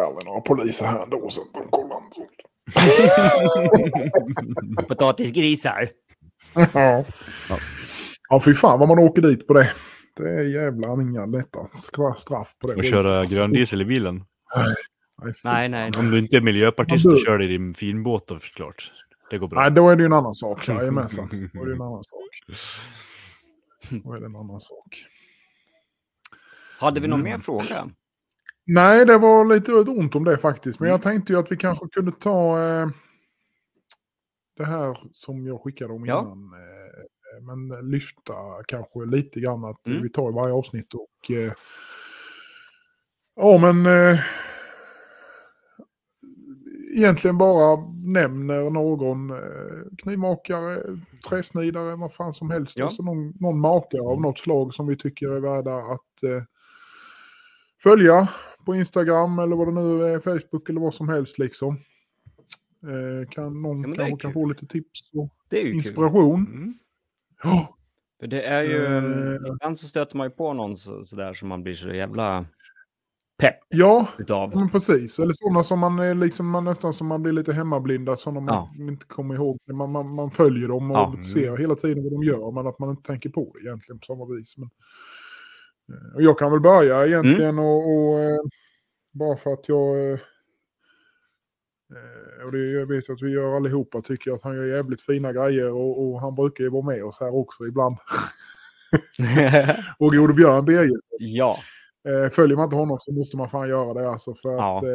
Aldrig 0.00 0.24
några 0.26 0.40
poliser 0.40 0.86
här 0.86 1.06
då 1.10 1.30
så 1.30 1.40
de 1.54 1.68
kollar 1.70 1.96
inte 1.96 2.16
sånt. 2.16 2.30
Potatisgrisar. 4.88 5.88
Ja. 6.54 7.04
ja, 8.28 8.40
fy 8.44 8.54
fan 8.54 8.78
vad 8.78 8.88
man 8.88 8.98
åker 8.98 9.22
dit 9.22 9.46
på 9.46 9.54
det. 9.54 9.72
Det 10.16 10.28
är 10.28 10.42
jävlar 10.42 11.02
inga 11.02 11.26
lätta 11.26 11.66
straff 12.16 12.54
på 12.58 12.66
det. 12.66 12.74
Och 12.74 12.84
köra 12.84 13.20
Alltså, 13.20 13.36
grön 13.38 13.52
diesel 13.52 13.82
i 13.82 13.84
bilen. 13.84 14.24
Nej, 14.56 14.74
Nej, 15.44 15.68
nej. 15.68 15.90
Om 15.98 16.10
du 16.10 16.18
inte 16.18 16.36
är 16.36 16.40
miljöpartist 16.40 17.06
och 17.06 17.18
kör 17.26 17.42
i 17.42 17.46
din 17.46 17.74
finbåt 17.74 18.28
då 18.28 18.38
såklart. 18.40 18.92
Det 19.30 19.38
går 19.38 19.48
bra. 19.48 19.60
Nej, 19.60 19.70
då 19.70 19.90
är 19.90 19.96
det 19.96 20.02
ju 20.02 20.06
en 20.06 20.12
annan 20.12 20.34
sak. 20.34 20.68
Jajamensan. 20.68 21.28
Då 21.54 21.62
är 21.62 21.66
det 21.66 21.74
en 21.74 21.80
annan 21.82 22.04
sak. 22.04 22.20
Då 24.04 24.12
är 24.12 24.20
det 24.20 24.26
en 24.26 24.36
annan 24.36 24.60
sak. 24.60 25.04
Hade 26.78 27.00
vi 27.00 27.08
någon 27.08 27.20
Mm. 27.20 27.32
mer 27.32 27.38
fråga? 27.38 27.90
Nej, 28.66 29.06
det 29.06 29.18
var 29.18 29.44
lite 29.54 29.72
ont 29.72 30.14
om 30.14 30.24
det 30.24 30.38
faktiskt. 30.38 30.80
Men 30.80 30.88
jag 30.90 31.02
tänkte 31.02 31.32
ju 31.32 31.38
att 31.38 31.52
vi 31.52 31.56
kanske 31.56 31.88
kunde 31.88 32.12
ta... 32.12 32.62
Eh, 32.62 32.88
det 34.56 34.64
här 34.64 34.98
som 35.12 35.46
jag 35.46 35.60
skickade 35.62 35.92
om 35.92 36.06
Ja. 36.06 36.20
innan. 36.22 36.52
eh, 36.52 37.04
Men 37.42 37.90
lyfta 37.90 38.32
kanske 38.66 39.04
lite 39.06 39.40
grann 39.40 39.64
att 39.64 39.86
Mm. 39.86 40.02
vi 40.02 40.10
tar 40.10 40.30
i 40.30 40.34
varje 40.34 40.54
avsnitt 40.54 40.94
och... 40.94 41.30
eh, 41.30 41.52
Ja 43.36 43.58
men... 43.58 43.86
eh, 43.86 44.20
Egentligen 46.96 47.38
bara 47.38 47.76
nämner 48.04 48.70
någon 48.70 49.32
knivmakare, 49.98 50.82
träsnidare, 51.28 51.96
vad 51.96 52.14
fan 52.14 52.34
som 52.34 52.50
helst. 52.50 52.78
Ja. 52.78 52.84
Alltså 52.84 53.02
någon, 53.02 53.32
någon 53.40 53.60
makare 53.60 54.02
av 54.02 54.20
något 54.20 54.38
slag 54.38 54.74
som 54.74 54.86
vi 54.86 54.96
tycker 54.96 55.28
är 55.28 55.40
värda 55.40 55.76
att 55.76 56.44
följa 57.82 58.28
på 58.66 58.74
Instagram 58.74 59.38
eller 59.38 59.56
vad 59.56 59.68
det 59.68 59.82
nu 59.82 60.04
är, 60.06 60.20
Facebook 60.20 60.68
eller 60.68 60.80
vad 60.80 60.94
som 60.94 61.08
helst 61.08 61.38
liksom. 61.38 61.76
Eh, 62.88 63.28
kan 63.30 63.62
någon 63.62 63.80
Ja, 63.88 63.94
kanske 63.96 64.16
kan 64.22 64.32
få 64.32 64.46
lite 64.46 64.66
tips 64.66 65.00
och 65.14 65.56
inspiration. 65.56 66.46
Mm. 66.46 66.74
Ja, 67.42 67.76
För 68.20 68.26
det 68.26 68.42
är 68.42 68.62
ju, 68.62 68.84
Eh. 68.86 69.36
ibland 69.54 69.78
så 69.78 69.86
stöter 69.88 70.16
man 70.16 70.26
ju 70.26 70.30
på 70.30 70.52
någon 70.52 70.76
så, 70.76 71.04
sådär 71.04 71.34
som 71.34 71.48
man 71.48 71.62
blir 71.62 71.74
så 71.74 71.88
jävla 71.88 72.46
pepp 73.38 73.58
ja, 73.68 74.08
utav. 74.18 74.56
men 74.56 74.70
precis. 74.70 75.18
Eller 75.18 75.32
sådana 75.32 75.62
som 75.64 75.78
man 75.78 75.98
är 75.98 76.14
liksom, 76.14 76.50
man 76.50 76.64
nästan 76.64 76.92
som 76.94 77.06
man 77.06 77.22
blir 77.22 77.32
lite 77.32 77.52
hemmablinda, 77.52 78.16
sådana 78.16 78.40
man 78.40 78.88
inte 78.88 79.06
kommer 79.06 79.34
ihåg. 79.34 79.58
Man, 79.72 79.90
man, 79.92 80.14
man 80.14 80.30
följer 80.30 80.68
dem 80.68 80.90
och 80.90 80.96
Ja. 80.96 81.16
Ser 81.34 81.56
hela 81.56 81.74
tiden 81.74 82.02
vad 82.04 82.12
de 82.12 82.22
gör, 82.24 82.52
men 82.52 82.66
att 82.66 82.78
man 82.78 82.90
inte 82.90 83.02
tänker 83.02 83.30
på 83.30 83.52
det 83.54 83.66
egentligen 83.66 83.98
på 83.98 84.04
samma 84.04 84.24
vis. 84.26 84.54
Men, 84.58 84.70
eh, 85.92 86.14
och 86.14 86.22
jag 86.22 86.38
kan 86.38 86.50
väl 86.50 86.60
börja 86.60 87.06
egentligen 87.06 87.50
Mm. 87.58 87.64
och, 87.64 87.76
och 87.88 88.48
bara 89.12 89.36
för 89.36 89.52
att 89.52 89.68
jag... 89.68 90.18
eh, 91.90 92.46
Och 92.46 92.52
det, 92.52 92.70
jag 92.70 92.86
vet 92.86 93.10
att 93.10 93.22
vi 93.22 93.30
gör 93.30 93.56
allihopa 93.56 94.02
tycker 94.02 94.32
att 94.32 94.42
han 94.42 94.56
gör 94.56 94.64
jävligt 94.64 95.02
fina 95.02 95.32
grejer 95.32 95.72
och, 95.72 96.02
och 96.04 96.20
han 96.20 96.34
brukar 96.34 96.64
ju 96.64 96.70
vara 96.70 96.86
med 96.86 97.04
oss 97.04 97.16
här 97.20 97.34
också 97.34 97.66
ibland. 97.66 97.96
och 99.98 100.14
gode 100.14 100.34
Björn 100.34 100.64
Birger 100.64 100.96
ja, 101.18 101.56
Eh, 102.08 102.30
följer 102.30 102.56
man 102.56 102.64
inte 102.64 102.76
honom 102.76 102.98
så 103.00 103.12
måste 103.12 103.36
man 103.36 103.48
fan 103.48 103.68
göra 103.68 103.94
det 103.94 104.10
alltså 104.10 104.34
för 104.34 104.48
Ja. 104.52 104.78
att 104.78 104.84
eh, 104.84 104.90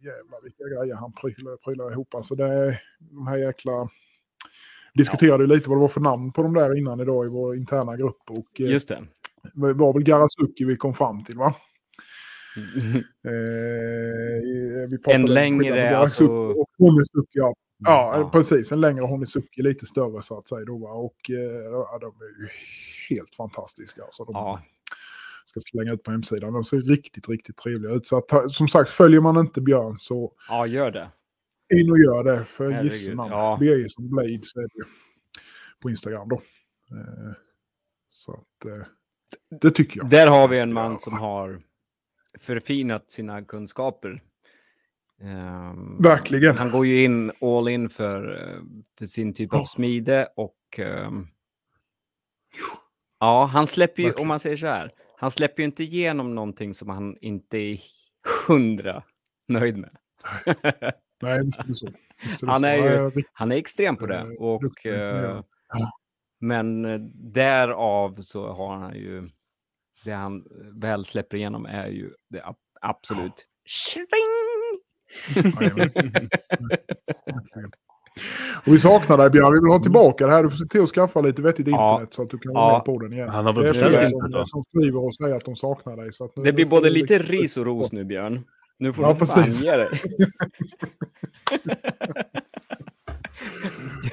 jävlar 0.00 0.42
vilka 0.42 0.64
grejer 0.64 0.94
han 0.94 1.12
prylar, 1.12 1.56
prylar 1.56 1.92
ihop. 1.92 2.14
Alltså 2.14 2.34
det 2.34 2.46
är 2.46 2.82
de 2.98 3.26
här 3.26 3.36
jäkla... 3.36 3.88
Diskuterade 4.94 5.42
ju 5.42 5.46
lite 5.46 5.68
vad 5.68 5.78
det 5.78 5.80
var 5.80 5.88
för 5.88 6.00
namn 6.00 6.32
på 6.32 6.42
de 6.42 6.54
där 6.54 6.78
innan 6.78 7.00
idag 7.00 7.26
i 7.26 7.28
vår 7.28 7.56
interna 7.56 7.96
grupp 7.96 8.30
och 8.30 8.60
eh, 8.60 8.70
just 8.70 8.88
det. 8.88 9.04
det 9.54 9.72
var 9.72 9.92
väl 9.92 10.02
Garasuki 10.02 10.64
vi 10.64 10.76
kom 10.76 10.94
fram 10.94 11.24
till 11.24 11.36
va? 11.36 11.54
Eh, 13.24 15.14
En 15.14 15.26
längre, 15.26 15.96
alltså- 15.96 16.26
och 16.26 16.68
ja. 17.32 17.54
Ja, 17.84 18.18
Ja. 18.18 18.30
precis. 18.32 18.72
En 18.72 18.80
längre 18.80 19.02
Honizuki, 19.04 19.62
lite 19.62 19.86
större 19.86 20.22
så 20.22 20.38
att 20.38 20.48
säga. 20.48 20.64
Då? 20.64 20.74
Och 20.88 21.30
eh, 21.30 21.98
de 22.00 22.12
är 22.20 22.40
ju 22.42 22.48
helt 23.08 23.34
fantastiska. 23.34 24.02
Alltså, 24.02 24.24
de, 24.24 24.32
Ja, 24.34 24.60
ska 25.44 25.60
slänga 25.60 25.92
ut 25.92 26.02
på 26.02 26.10
hemsidan. 26.10 26.52
De 26.52 26.64
ser 26.64 26.80
riktigt, 26.80 27.28
riktigt 27.28 27.56
trevliga 27.56 27.92
ut. 27.92 28.06
Så 28.06 28.16
att, 28.16 28.52
som 28.52 28.68
sagt, 28.68 28.90
följer 28.90 29.20
man 29.20 29.36
inte 29.38 29.60
Björn 29.60 29.98
så 29.98 30.32
ja, 30.48 30.66
gör 30.66 30.90
det. 30.90 31.10
in 31.74 31.90
och 31.90 31.98
gör 31.98 32.24
det. 32.24 32.44
För 32.44 32.70
Herregud, 32.70 32.92
gissa 32.92 33.14
namn. 33.14 33.30
ja. 33.32 33.56
Birgersson 33.60 34.08
Blades 34.10 34.56
är 34.56 34.60
det 34.60 34.84
på 35.82 35.90
Instagram 35.90 36.28
då. 36.28 36.36
Eh, 36.90 37.32
så 38.10 38.32
att 38.32 38.66
eh, 38.70 38.86
det 39.60 39.70
tycker 39.70 40.00
jag. 40.00 40.10
Där 40.10 40.26
har 40.26 40.48
vi 40.48 40.58
en 40.58 40.72
man 40.72 40.98
som 41.00 41.12
har 41.12 41.62
förfinat 42.40 43.10
sina 43.10 43.42
kunskaper. 43.44 44.22
Ehm, 45.22 46.02
Verkligen. 46.02 46.56
Han 46.58 46.70
går 46.70 46.86
ju 46.86 47.04
in 47.04 47.32
all 47.40 47.68
in 47.68 47.88
för, 47.88 48.22
för 48.98 49.06
sin 49.06 49.34
typ 49.34 49.54
av 49.54 49.64
smide 49.64 50.28
och 50.36 50.58
ehm, 50.78 51.26
ja, 53.20 53.44
han 53.44 53.66
släpper 53.66 54.02
ju, 54.02 54.08
Verkligen. 54.08 54.24
om 54.24 54.28
man 54.28 54.40
säger 54.40 54.56
så 54.56 54.66
här, 54.66 54.92
han 55.16 55.30
släpper 55.30 55.62
ju 55.62 55.64
inte 55.64 55.82
igenom 55.82 56.34
någonting 56.34 56.74
som 56.74 56.88
han 56.88 57.16
inte 57.20 57.58
är 57.58 57.78
hundra 58.46 59.02
nöjd 59.48 59.76
med. 59.76 59.96
Nej, 61.22 61.44
visst 61.44 61.58
är 61.60 61.64
det 61.64 61.74
så. 61.74 61.86
Är 61.86 62.46
Han 62.46 62.60
så. 62.60 62.66
är 62.66 63.10
ju- 63.14 63.22
Han 63.32 63.52
är 63.52 63.56
extrem 63.56 63.96
på 63.96 64.06
det. 64.06 64.18
Eh, 64.18 64.26
Och. 64.28 64.62
Ja. 64.84 65.42
Men 66.40 66.84
eh, 66.84 66.98
därav 67.14 68.20
så 68.20 68.52
har 68.52 68.76
han 68.76 68.94
ju, 68.94 69.28
det 70.04 70.12
han 70.12 70.44
väl 70.80 71.04
släpper 71.04 71.36
igenom 71.36 71.66
är 71.66 71.86
ju 71.86 72.10
det 72.30 72.42
ab- 72.42 72.56
absolut. 72.80 73.46
Verkligen. 75.34 75.90
Och 78.66 78.72
vi 78.74 78.78
saknar 78.78 79.16
dig 79.16 79.30
Björn, 79.30 79.52
vi 79.52 79.60
vill 79.60 79.70
ha 79.72 79.78
tillbaka 79.78 80.26
det 80.26 80.32
här. 80.32 80.42
Du 80.42 80.50
får 80.50 80.56
se 80.56 80.64
till 80.64 80.82
att 80.82 80.88
skaffa 80.90 81.20
lite 81.20 81.42
vettigt 81.42 81.68
Ja. 81.68 81.92
internet 81.92 82.14
så 82.14 82.22
att 82.22 82.30
du 82.30 82.38
kan 82.38 82.52
vara 82.54 82.72
Ja. 82.72 82.76
med 82.78 82.84
på 82.84 82.98
den 82.98 83.12
igen. 83.12 83.28
Han 83.28 83.46
har 83.46 83.52
det 83.52 83.68
är 83.68 83.72
flera 83.72 84.10
som, 84.10 84.44
som 84.44 84.62
skriver 84.62 85.04
och 85.04 85.14
säger 85.14 85.36
att 85.36 85.44
de 85.44 85.56
saknar 85.56 85.96
dig. 85.96 86.12
Så 86.12 86.24
att 86.24 86.36
nu, 86.36 86.42
Det 86.42 86.52
blir 86.52 86.66
både 86.66 86.90
lite 86.90 87.18
ris 87.18 87.56
och 87.56 87.66
ros 87.66 87.92
nu 87.92 88.04
Björn. 88.04 88.44
Nu 88.78 88.92
får 88.92 89.04
Ja, 89.04 89.12
du 89.20 89.26
fan 89.26 89.44
precis. 89.44 89.64
ge 89.64 89.76
dig. 89.76 89.88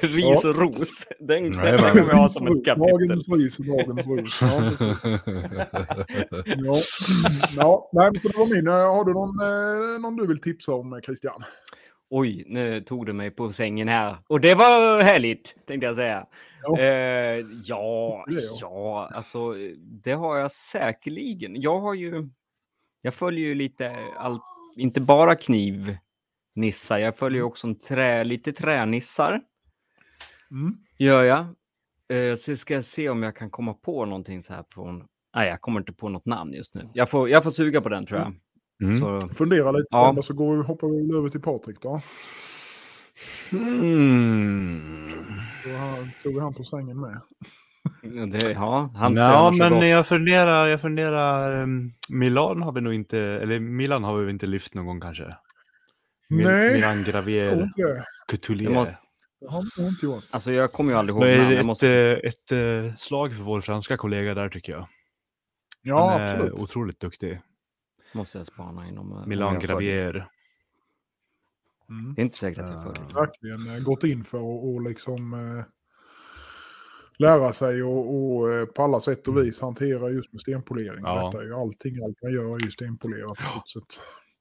ris 0.02 0.44
och 0.44 0.56
ros. 0.56 1.06
Den 1.30 1.50
men- 1.56 1.94
vi 1.94 2.00
ha 2.16 2.28
som 2.28 2.46
ett 2.46 2.64
kapitel. 2.64 2.90
Dagens 3.08 3.28
ris 3.28 3.58
och 3.58 3.64
dagens 3.64 4.06
ros. 4.08 4.38
Ja, 4.40 4.70
precis. 4.70 5.04
Ja. 6.46 6.74
ja, 7.56 7.90
nej, 7.92 8.10
men 8.10 8.20
så 8.20 8.28
det 8.28 8.38
var 8.38 8.46
min. 8.46 8.66
Eh, 8.66 8.72
Har 8.72 9.04
du 9.04 9.12
någon, 9.12 9.40
eh, 9.40 10.00
någon 10.00 10.16
du 10.16 10.26
vill 10.26 10.40
tipsa 10.40 10.74
om, 10.74 10.92
eh, 10.92 11.00
Christian? 11.00 11.44
Oj, 12.10 12.44
nu 12.46 12.80
tog 12.80 13.06
du 13.06 13.12
mig 13.12 13.30
på 13.30 13.52
sängen 13.52 13.88
här. 13.88 14.16
Och 14.28 14.40
det 14.40 14.54
var 14.54 15.00
härligt, 15.02 15.54
tänkte 15.66 15.86
jag 15.86 15.96
säga. 15.96 16.26
Ja. 16.62 16.78
Eh, 16.80 17.46
ja, 17.64 18.24
ja, 18.60 19.10
alltså 19.14 19.54
det 20.04 20.12
har 20.12 20.36
jag 20.38 20.52
säkerligen. 20.52 21.60
Jag 21.60 21.80
har 21.80 21.94
ju, 21.94 22.28
jag 23.02 23.14
följer 23.14 23.46
ju 23.46 23.54
lite, 23.54 23.96
all, 24.18 24.40
inte 24.76 25.00
bara 25.00 25.34
knivnissar, 25.34 26.98
jag 26.98 27.16
följer 27.16 27.42
också 27.42 27.66
en 27.66 27.78
trä, 27.78 28.24
lite 28.24 28.52
tränissar, 28.52 29.40
Mm. 30.50 30.72
Gör 31.04 31.22
jag. 31.24 31.40
Eh, 32.08 32.36
så 32.36 32.56
ska 32.56 32.74
jag 32.74 32.84
se 32.84 33.08
om 33.08 33.22
jag 33.22 33.36
kan 33.36 33.50
komma 33.50 33.74
på 33.74 34.04
någonting 34.04 34.42
så 34.42 34.52
här 34.52 34.64
från, 34.74 35.04
nej 35.36 35.48
jag 35.48 35.60
kommer 35.60 35.80
inte 35.80 35.92
på 35.92 36.08
något 36.08 36.26
namn 36.26 36.52
just 36.52 36.74
nu. 36.74 36.88
Jag 36.94 37.10
får, 37.10 37.28
jag 37.28 37.42
får 37.44 37.50
suga 37.50 37.80
på 37.80 37.88
den 37.88 38.06
tror 38.06 38.20
jag. 38.20 38.34
Mm. 38.82 38.98
Så, 39.00 39.28
Fundera 39.34 39.72
lite 39.72 39.86
Ja. 39.90 40.10
och 40.18 40.24
så 40.24 40.34
går 40.34 40.56
vi, 40.56 40.62
hoppar 40.62 40.88
vi 40.88 41.16
över 41.18 41.28
till 41.28 41.40
Patrik 41.40 41.80
då. 41.82 42.00
Mm. 43.52 45.10
Då 45.64 46.06
tog 46.22 46.34
vi 46.34 46.40
han 46.40 46.54
på 46.54 46.64
sängen 46.64 47.00
med. 47.00 47.20
det, 48.32 48.50
ja, 48.52 48.90
han 48.96 49.14
Ja, 49.14 49.52
men 49.58 49.72
gott. 49.72 49.84
jag 49.84 50.06
funderar, 50.06 50.66
jag 50.66 50.80
funderar. 50.80 51.62
um, 51.62 51.92
Milan 52.10 52.62
har 52.62 52.72
vi 52.72 52.80
nog 52.80 52.94
inte, 52.94 53.18
eller 53.18 53.60
Milan 53.60 54.04
har 54.04 54.18
vi 54.18 54.30
inte 54.30 54.46
lyft 54.46 54.74
någon 54.74 54.86
gång 54.86 55.00
kanske? 55.00 55.36
Mil- 56.30 56.44
Nej, 56.46 56.72
Milan 56.74 57.04
Gravier. 57.04 57.70
Couturier. 58.28 58.70
Måste- 58.70 58.96
Det 59.40 59.48
har 59.50 59.64
jag 59.76 59.88
inte 59.88 60.06
gjort. 60.06 60.24
Alltså 60.30 60.52
jag 60.52 60.72
kommer 60.72 60.92
ju 60.92 60.98
aldrig 60.98 61.14
ihåg 61.16 61.24
är 61.24 61.36
det 61.38 61.50
Jag 61.52 61.60
ett, 61.60 61.66
måste... 61.66 61.88
ett, 62.24 62.52
eh, 62.52 62.96
slag 62.96 63.34
för 63.34 63.42
vår 63.42 63.60
franska 63.60 63.96
kollega 63.96 64.34
där 64.34 64.48
tycker 64.48 64.72
jag. 64.72 64.88
Ja, 65.82 66.10
Han 66.10 66.20
är 66.20 66.34
absolut. 66.34 66.52
otroligt 66.60 67.00
duktig. 67.00 67.40
Måste 68.14 68.38
jag 68.38 68.46
spana 68.46 68.88
inom... 68.88 69.12
eh, 69.12 69.26
Milan. 69.26 69.58
Gravier. 69.58 70.28
Mm. 71.88 72.14
Det 72.14 72.20
är 72.20 72.24
inte 72.24 72.36
säkert 72.36 72.64
att 72.64 72.70
jag 72.70 72.78
Ja. 72.86 72.94
följer. 72.94 73.14
Verkligen 73.14 73.76
eh, 73.76 73.82
gått 73.82 74.04
in 74.04 74.24
för 74.24 74.38
att 74.38 74.64
och 74.64 74.82
liksom 74.82 75.34
eh, 75.34 75.64
lära 77.18 77.52
sig 77.52 77.82
och, 77.82 78.14
och 78.14 78.52
eh, 78.52 78.66
på 78.66 78.82
alla 78.82 79.00
sätt 79.00 79.28
och 79.28 79.36
vis 79.36 79.60
hantera 79.60 80.10
just 80.10 80.32
med 80.32 80.40
stenpolering. 80.40 81.00
Ja. 81.04 81.26
Detta 81.26 81.42
är 81.42 81.46
ju 81.46 81.54
allting, 81.54 81.94
allt 82.04 82.22
man 82.22 82.32
gör 82.32 82.56
är 82.56 82.64
ju 82.64 82.70
stenpolerat 82.70 83.38
i 83.40 83.70
sett. 83.72 84.00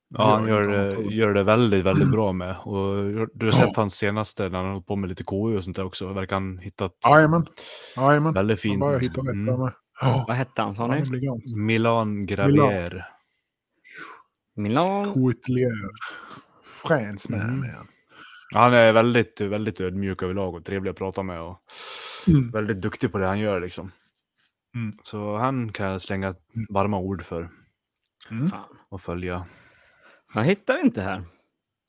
Ja, 0.09 0.35
han 0.35 0.47
gör 0.47 0.67
det- 0.67 0.93
jag. 0.93 1.11
gör 1.11 1.33
det 1.33 1.43
väldigt, 1.43 1.85
väldigt 1.85 2.11
bra 2.11 2.33
med. 2.33 2.55
Och 2.63 2.95
du 3.33 3.45
har 3.45 3.51
sett 3.51 3.75
hans 3.75 3.95
senaste 3.95 4.49
när 4.49 4.57
han 4.57 4.65
har 4.65 4.73
hållit 4.73 4.87
på 4.87 4.95
med 4.95 5.09
lite 5.09 5.23
KU 5.23 5.57
och 5.57 5.63
sånt 5.63 5.75
där 5.75 5.85
också. 5.85 6.13
Verkar 6.13 6.35
han 6.35 6.57
hittat 6.57 6.93
Jajamän, 7.09 7.45
jajamän. 7.95 8.33
väldigt 8.33 8.59
fint. 8.59 8.79
bara 8.79 8.97
hitta 8.97 9.21
rätt 9.21 9.29
Mm. 9.33 9.59
med. 9.59 9.71
Ja, 10.01 10.25
Vad 10.27 10.37
hette 10.37 10.61
han 10.61 10.75
sa 10.75 10.87
han 10.87 11.01
ni? 11.01 11.29
Milan 11.55 12.25
Gravier. 12.25 13.07
Milan? 14.55 15.13
Coutelier. 15.13 15.89
Fransman 16.63 17.39
Mm. 17.41 17.63
är 17.63 17.73
han. 17.73 17.87
Han 18.53 18.73
är 18.73 18.93
väldigt, 18.93 19.41
väldigt 19.41 19.81
ödmjuk 19.81 20.23
överlag 20.23 20.55
och 20.55 20.65
trevlig 20.65 20.91
att 20.91 20.97
prata 20.97 21.23
med. 21.23 21.41
Och 21.41 21.57
Mm. 22.27 22.51
väldigt 22.51 22.81
duktig 22.81 23.11
på 23.11 23.17
det 23.17 23.27
han 23.27 23.39
gör 23.39 23.59
liksom. 23.61 23.91
Mm. 24.75 24.97
Så 25.03 25.37
han 25.37 25.71
kan 25.71 25.85
jag 25.87 26.01
slänga 26.01 26.35
varma 26.69 26.97
ord 26.99 27.23
för 27.23 27.49
Mm. 28.31 28.51
Och 28.89 29.01
följa. 29.01 29.45
Jag 30.33 30.43
hittar 30.43 30.81
inte 30.85 31.01
här. 31.01 31.21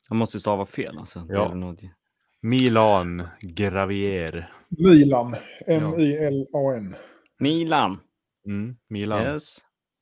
Jag 0.09 0.15
måste 0.15 0.39
stava 0.39 0.65
fel 0.65 0.97
alltså. 0.97 1.19
Det 1.19 1.33
Ja. 1.33 1.53
något- 1.53 1.79
Milan 2.41 3.27
Gravier. 3.41 4.53
Milan. 4.69 5.35
M-I-L-A-N. 5.67 6.95
Milan. 7.39 7.99
Mm, 8.45 8.75
Milan. 8.87 9.21
Yes. 9.23 9.57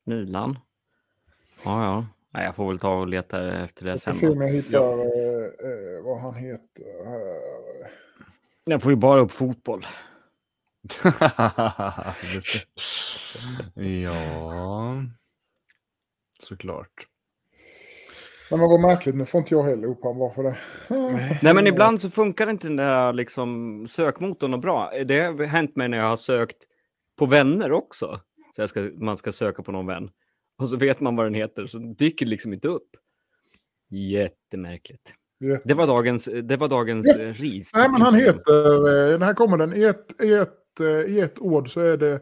Milan. 0.06 0.60
Ja, 1.66 1.84
ja. 1.86 2.08
Nej, 2.34 2.46
jag 2.46 2.56
får 2.56 2.68
väl 2.68 2.80
ta 2.80 3.00
och 3.00 3.08
leta 3.08 3.64
efter 3.64 3.86
det 3.86 3.90
Jag 3.92 4.00
ska 4.00 4.12
sen. 4.12 4.20
se 4.20 4.30
om 4.30 4.42
jag 4.42 4.50
hittar 4.50 4.98
eh, 4.98 5.46
eh, 5.46 6.04
vad 6.04 6.22
han 6.22 6.36
heter 6.36 7.06
här. 7.06 7.92
Jag 8.64 8.82
får 8.82 8.92
ju 8.92 8.96
bara 8.96 9.20
upp 9.22 9.32
fotboll. 9.32 9.86
ja, 14.04 15.04
såklart. 16.40 17.08
Men 18.52 18.60
vad 18.60 18.80
märkligt, 18.80 19.16
nu 19.16 19.26
får 19.26 19.40
inte 19.40 19.54
jag 19.54 19.64
heller 19.64 19.88
upp 19.88 20.00
han. 20.04 20.18
Varför 20.18 20.44
det? 20.44 20.58
Nej, 21.44 21.54
men 21.56 21.68
ibland 21.68 22.02
så 22.02 22.10
funkar 22.10 22.50
inte 22.50 22.68
den 22.68 22.76
där 22.76 23.14
liksom, 23.14 23.86
sökmotorn 23.88 24.54
och 24.54 24.60
bra. 24.60 24.92
Det 25.06 25.20
har 25.20 25.44
hänt 25.46 25.76
mig 25.76 25.88
när 25.90 25.98
jag 25.98 26.06
har 26.10 26.18
sökt 26.18 26.58
på 27.20 27.26
vänner 27.26 27.72
också. 27.72 28.20
Så 28.56 28.62
jag 28.62 28.70
ska, 28.70 28.90
man 28.98 29.18
ska 29.18 29.32
söka 29.32 29.64
på 29.64 29.72
någon 29.72 29.86
vän. 29.88 30.10
Och 30.58 30.70
så 30.70 30.76
vet 30.76 31.00
man 31.00 31.16
vad 31.16 31.26
den 31.26 31.34
heter, 31.34 31.66
så 31.68 31.78
dyker 31.78 32.26
det 32.26 32.30
liksom 32.30 32.54
inte 32.54 32.68
upp. 32.68 32.90
Jättemärkligt. 33.90 35.14
Jätte- 35.40 35.62
Det 35.68 35.74
var 35.74 35.88
dagens, 35.88 36.30
det 36.44 36.58
var 36.58 36.68
dagens 36.68 37.16
Ja. 37.18 37.24
ris. 37.34 37.72
Nej, 37.76 37.90
men 37.90 38.02
han 38.02 38.16
heter, 38.16 39.14
eh, 39.14 39.20
här 39.20 39.34
kommer 39.34 39.58
den, 39.58 39.74
i 39.76 39.84
ett, 39.84 40.22
i 40.24 40.34
ett, 40.34 40.80
eh, 40.80 40.88
i 40.88 41.20
ett 41.20 41.40
ord 41.40 41.74
så 41.74 41.80
är 41.82 41.98
det 41.98 42.22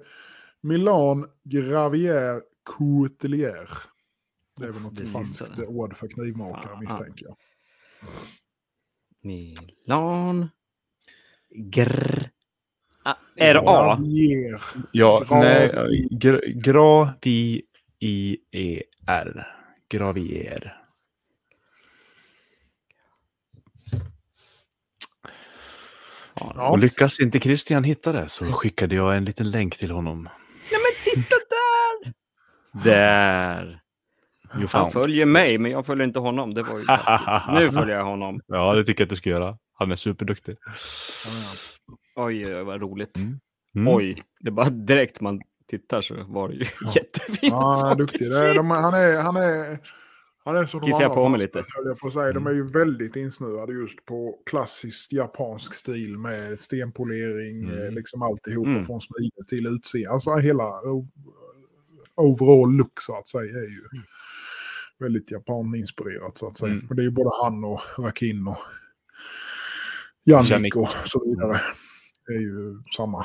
Milan 0.61 1.25
Gravier 1.43 2.41
Coutelier. 2.77 3.69
Det 4.57 4.65
är 4.65 4.71
väl 4.71 4.81
något 4.81 4.95
Det 4.95 5.05
franskt 5.05 5.37
sista. 5.39 5.65
ord 5.67 5.97
för 5.97 6.07
knivmakare 6.07 6.69
Ja, 6.73 6.79
misstänker 6.79 7.25
jag. 7.25 7.35
Milan. 9.21 10.49
Grr. 11.55 12.29
Ah, 13.03 13.15
är 13.35 13.53
det 13.53 13.59
A? 13.65 13.95
Gravier. 13.95 14.61
Ja, 14.91 15.19
Gravier. 15.29 15.73
nej, 15.73 16.07
gra, 16.11 16.39
Gravier. 16.47 17.63
Gravier. 19.89 20.83
Ja. 26.35 26.69
Och 26.71 26.77
lyckas 26.77 27.19
inte 27.19 27.39
Christian 27.39 27.83
hitta 27.83 28.11
det 28.11 28.29
så 28.29 28.45
skickade 28.51 28.95
jag 28.95 29.17
en 29.17 29.25
liten 29.25 29.51
länk 29.51 29.77
till 29.77 29.91
honom. 29.91 30.23
Nej 30.71 30.79
men 30.81 31.13
titta 31.13 31.35
där! 31.49 32.13
Där. 32.83 33.81
You 34.59 34.67
Han 34.71 34.91
följer 34.91 35.25
mig, 35.25 35.57
men 35.57 35.71
jag 35.71 35.85
följer 35.85 36.07
inte 36.07 36.19
honom. 36.19 36.53
Det 36.53 36.63
var 36.63 36.79
ju. 36.79 36.85
Nu 37.65 37.71
följer 37.71 37.95
jag 37.95 38.05
honom. 38.05 38.41
Ja, 38.47 38.73
det 38.75 38.83
tycker 38.85 39.01
jag 39.01 39.05
att 39.05 39.09
du 39.09 39.15
ska 39.15 39.29
göra. 39.29 39.57
Han 39.73 39.91
är 39.91 39.95
superduktig. 39.95 40.55
Oj, 42.15 42.55
oj, 42.55 42.63
vad 42.63 42.81
roligt. 42.81 43.17
Mm. 43.17 43.39
Mm. 43.75 43.93
Oj, 43.93 44.23
det 44.39 44.47
är 44.49 44.51
bara 44.51 44.69
direkt 44.69 45.21
man 45.21 45.41
tittar 45.67 46.01
så 46.01 46.15
var 46.27 46.49
det 46.49 46.55
ju 46.55 46.65
jättefint. 46.95 47.39
Ja, 47.53 47.79
han 47.81 47.91
är 47.91 47.95
duktig. 47.95 48.29
Det 48.31 48.37
är, 48.49 48.55
de, 48.55 48.69
han 48.71 48.93
är, 48.93 49.21
han 49.21 49.35
är, 49.35 49.77
han 50.45 50.55
är 50.55 50.65
som 50.65 50.79
de 50.79 50.85
Kissar 50.87 51.01
jag 51.01 51.13
på 51.13 51.29
mig 51.29 51.39
lite? 51.39 51.63
jag 51.85 51.97
på 51.99 52.07
att 52.07 52.13
säga. 52.13 52.31
De 52.31 52.47
är 52.47 52.51
ju 52.51 52.67
väldigt 52.67 53.15
insnöade 53.15 53.73
just 53.73 54.05
på 54.05 54.39
klassisk 54.49 55.13
japansk 55.13 55.73
stil 55.73 56.17
med 56.17 56.59
stenpolering, 56.59 57.63
Mm. 57.63 57.85
eh, 57.85 57.91
liksom 57.91 58.21
alltihopa 58.21 58.69
Mm. 58.69 58.83
från 58.83 59.01
smide 59.01 59.47
till 59.47 59.67
utseende. 59.67 60.09
Alltså 60.11 60.35
hela 60.35 60.63
overall 62.15 62.71
look 62.77 63.01
så 63.01 63.17
att 63.17 63.27
säga 63.27 63.57
är 63.57 63.69
ju 63.69 63.83
väldigt 64.99 65.31
japaninspirerat 65.31 66.37
så 66.37 66.47
att 66.47 66.57
säga. 66.57 66.71
Mm. 66.73 66.87
Och 66.89 66.95
det 66.95 67.01
är 67.01 67.03
ju 67.03 67.11
både 67.11 67.29
han 67.43 67.63
och 67.63 67.81
Rakin 67.97 68.47
och 68.47 68.57
Jannik 70.23 70.75
och 70.75 70.89
så 71.05 71.25
vidare. 71.29 71.61
Det 72.27 72.33
är 72.33 72.39
ju 72.41 72.81
samma 72.97 73.19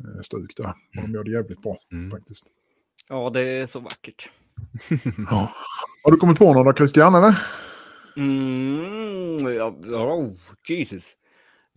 eh, 0.00 0.20
stuk 0.24 0.56
där. 0.56 0.66
Och 0.68 1.02
de 1.02 1.12
gör 1.12 1.24
det 1.24 1.30
jävligt 1.30 1.62
bra 1.62 1.78
Mm. 1.92 2.10
faktiskt. 2.10 2.44
Ja, 3.08 3.30
det 3.30 3.40
är 3.42 3.66
så 3.66 3.80
vackert. 3.80 4.30
Ja. 5.30 5.52
Har 6.04 6.10
du 6.12 6.16
kommit 6.16 6.38
på 6.38 6.52
några 6.54 6.74
Christian 6.74 7.14
eller? 7.14 7.34
Mm, 8.16 9.54
ja, 9.56 9.68
oh, 9.68 10.32
Jesus. 10.68 11.16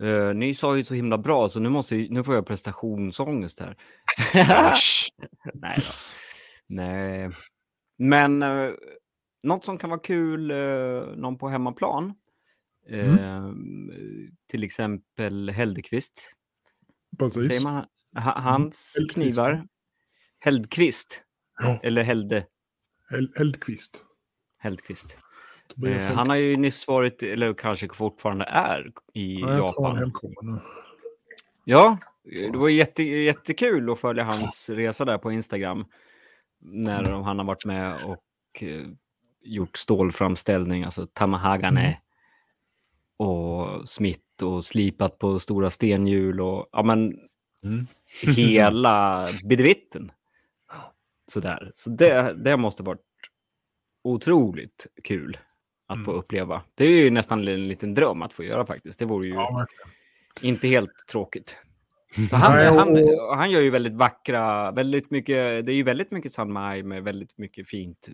Eh, 0.02 0.34
ni 0.34 0.54
sa 0.54 0.76
ju 0.76 0.84
så 0.84 0.94
himla 0.94 1.18
bra, 1.18 1.48
så 1.48 1.60
nu, 1.60 1.68
måste, 1.68 1.96
jag- 1.96 2.10
nu 2.10 2.24
får 2.24 2.34
jag 2.34 2.46
prestationsångest 2.46 3.60
här. 3.60 3.76
Nej 5.54 5.78
då. 5.78 5.92
Nej. 6.66 7.30
Men 7.98 8.42
eh, 8.42 8.70
något 9.42 9.64
som 9.64 9.78
kan 9.78 9.90
vara 9.90 10.00
kul, 10.00 10.50
eh, 10.50 11.16
någon 11.16 11.38
på 11.38 11.48
hemmaplan. 11.48 12.14
Eh, 12.88 13.52
Till 14.48 14.64
exempel 14.64 15.50
Heldekvist. 15.50 16.32
Precis. 17.18 17.48
Säger 17.48 17.60
man 17.60 17.74
ha, 18.16 18.40
hans 18.40 18.94
Hellqvist. 18.98 19.14
knivar? 19.14 19.66
Heldkvist. 20.38 21.22
Ja. 21.62 21.80
Eller 21.82 22.02
Helde. 22.02 22.46
Heldkvist. 24.58 25.16
Tobias 25.68 26.04
Eh, 26.04 26.12
han 26.14 26.28
har 26.28 26.36
ju 26.36 26.56
nyss 26.56 26.88
varit, 26.88 27.22
eller 27.22 27.54
kanske 27.54 27.88
fortfarande 27.88 28.44
är, 28.44 28.92
i 29.14 29.40
Ja, 29.40 29.56
Japan. 29.56 30.12
Ja, 31.64 31.98
det 32.24 32.56
var 32.58 32.68
jätte, 32.68 33.02
jättekul 33.02 33.90
att 33.90 34.00
följa 34.00 34.24
hans 34.24 34.68
resa 34.70 35.04
där 35.04 35.18
på 35.18 35.32
Instagram. 35.32 35.84
När 36.60 37.04
Mm. 37.04 37.22
han 37.22 37.38
har 37.38 37.46
varit 37.46 37.66
med 37.66 37.94
och 38.04 38.62
eh, 38.62 38.86
gjort 39.44 39.76
stålframställning, 39.76 40.84
alltså 40.84 41.06
Tamahagane. 41.12 41.80
Mm. 41.86 41.94
Och 43.16 43.88
smitt 43.88 44.42
och 44.42 44.64
slipat 44.64 45.18
på 45.18 45.38
stora 45.38 45.70
stenhjul 45.70 46.40
och 46.40 46.68
ja 46.72 46.82
men 46.82 47.18
Mm. 47.64 47.86
hela 48.36 49.28
bidevitten. 49.44 50.12
Sådär. 51.26 51.70
Så 51.74 51.90
det, 51.90 52.32
det 52.44 52.56
måste 52.56 52.82
varit 52.82 53.00
otroligt 54.04 54.86
kul 55.04 55.38
att 55.86 56.04
få 56.04 56.10
Mm. 56.10 56.18
uppleva. 56.20 56.62
Det 56.74 56.84
är 56.84 57.04
ju 57.04 57.10
nästan 57.10 57.48
en 57.48 57.68
liten 57.68 57.94
dröm 57.94 58.22
att 58.22 58.32
få 58.32 58.44
göra 58.44 58.66
faktiskt. 58.66 58.98
Det 58.98 59.04
vore 59.04 59.26
ju 59.26 59.34
Ja, 59.34 59.66
inte 60.40 60.68
helt 60.68 61.06
tråkigt. 61.10 61.56
Han, 62.32 62.52
Nej, 62.56 62.68
och- 62.68 62.78
han, 62.78 63.38
han 63.38 63.50
gör 63.50 63.60
ju 63.60 63.70
väldigt 63.70 63.92
vackra, 63.94 64.70
väldigt 64.72 65.10
mycket, 65.10 65.66
det 65.66 65.72
är 65.72 65.76
ju 65.76 65.82
väldigt 65.82 66.10
mycket 66.10 66.32
Sanmai 66.32 66.82
med 66.82 67.04
väldigt 67.04 67.38
mycket 67.38 67.68
fint 67.68 68.08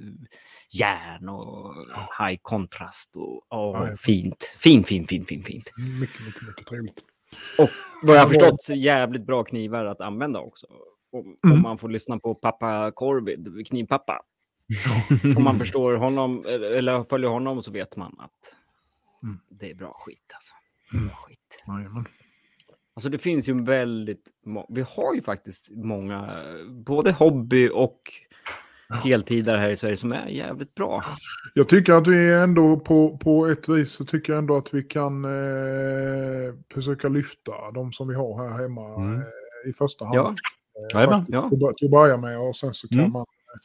järn 0.71 1.29
och 1.29 1.75
high 2.19 2.39
kontrast 2.43 3.17
och 3.17 3.47
ja. 3.51 3.89
fint. 3.99 4.45
Fint, 4.59 4.87
fint, 4.89 5.09
fint, 5.09 5.29
fint, 5.29 5.47
fint. 5.47 5.73
Mycket, 6.01 6.21
mycket, 6.27 6.43
mycket 6.49 6.67
trevligt. 6.67 6.99
Och 7.59 7.69
vad 8.03 8.17
jag 8.17 8.21
har 8.23 8.29
förstått 8.29 8.69
jävligt 8.69 9.27
bra 9.27 9.45
knivar 9.45 9.85
att 9.85 10.01
använda 10.01 10.41
också. 10.41 10.67
Om, 11.13 11.37
Mm. 11.45 11.57
om 11.57 11.63
man 11.63 11.79
får 11.79 11.89
lyssna 11.89 12.19
på 12.19 12.35
pappa 12.35 12.91
Corvid, 12.91 13.67
knivpappa. 13.69 14.23
Om 15.37 15.45
man 15.45 15.59
förstår 15.59 15.95
honom 15.95 16.45
eller 16.77 17.05
följer 17.05 17.31
honom 17.31 17.63
så 17.63 17.71
vet 17.73 17.97
man 17.97 18.17
att 18.21 18.55
Mm. 19.23 19.39
det 19.51 19.71
är 19.71 19.75
bra 19.75 19.97
skit 20.01 20.33
alltså. 20.35 20.55
Mm. 20.93 21.07
Bra 21.07 21.17
skit. 21.17 21.63
Jajamän. 21.67 22.07
Alltså 22.99 23.09
det 23.09 23.19
finns 23.19 23.49
ju 23.49 23.65
väldigt, 23.65 24.23
vi 24.69 24.81
har 24.89 25.15
ju 25.15 25.23
faktiskt 25.23 25.71
många, 25.71 26.43
både 26.87 27.13
hobby 27.13 27.71
och 27.75 28.01
heltidare 29.05 29.57
här 29.59 29.69
i 29.71 29.77
Sverige 29.77 29.97
som 29.97 30.13
är 30.13 30.27
jävligt 30.29 30.75
bra. 30.75 31.03
Jag 31.55 31.69
tycker 31.69 31.93
att 31.93 32.07
vi 32.07 32.33
ändå 32.35 32.81
på, 32.81 33.19
på 33.19 33.47
ett 33.47 33.69
vis 33.69 33.91
så 33.93 34.05
tycker 34.05 34.33
jag 34.33 34.39
ändå 34.39 34.57
att 34.57 34.75
vi 34.75 34.83
kan 34.83 35.25
eh, 35.25 36.55
försöka 36.75 37.09
lyfta 37.09 37.53
de 37.75 37.93
som 37.93 38.09
vi 38.09 38.15
har 38.15 38.49
här 38.49 38.63
hemma 38.63 38.95
Mm. 38.95 39.15
eh, 39.17 39.71
i 39.71 39.73
första 39.73 40.05
hand. 40.05 40.17
Ja, 40.17 40.35
Eh, 40.95 41.05
faktiskt, 41.11 41.33
ja. 41.35 41.41
till, 41.51 41.59
till 41.59 41.87
att 41.87 41.91
börja 41.91 42.17
med 42.17 42.39
och 42.39 42.57
sen 42.57 42.75
så 42.75 42.89
kan 42.89 42.99
Mm. 42.99 43.13
man 43.13 43.21
eh, 43.23 43.59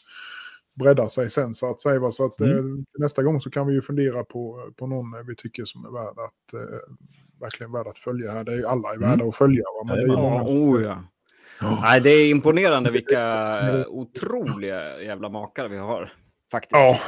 bredda 0.83 1.09
sig 1.09 1.29
sen 1.29 1.53
så 1.53 1.71
att 1.71 1.81
säga. 1.81 1.99
va. 1.99 2.11
Så 2.11 2.25
att 2.25 2.41
eh, 2.41 2.51
Mm. 2.51 2.85
nästa 2.99 3.23
gång 3.23 3.39
så 3.41 3.49
kan 3.49 3.67
vi 3.67 3.73
ju 3.73 3.81
fundera 3.81 4.23
på, 4.23 4.71
på 4.77 4.87
någon 4.87 5.13
eh, 5.13 5.19
vi 5.27 5.35
tycker 5.35 5.65
som 5.65 5.85
är 5.85 5.89
värd 5.91 6.07
att 6.17 6.53
eh, 6.53 6.79
verkligen 7.43 7.71
värd 7.71 7.87
att 7.87 7.97
följa 7.99 8.31
här. 8.31 8.43
Det 8.43 8.51
är 8.53 8.57
ju 8.57 8.65
alla 8.67 8.93
är 8.93 8.97
värda 8.97 9.13
Mm. 9.13 9.29
att 9.29 9.35
följa. 9.35 9.63
Va? 9.63 9.83
Men 9.87 9.95
det 9.97 10.03
är 10.03 10.07
ja, 10.07 10.21
många. 10.21 10.43
oh 10.43 10.81
ja. 10.83 11.03
Nej, 11.81 12.01
det 12.01 12.09
är 12.09 12.29
imponerande 12.29 12.91
vilka 12.91 13.85
otroliga 13.87 15.01
jävla 15.01 15.29
makare 15.29 15.67
vi 15.67 15.77
har. 15.77 16.13
Faktiskt. 16.51 16.81
Ja, 16.81 16.99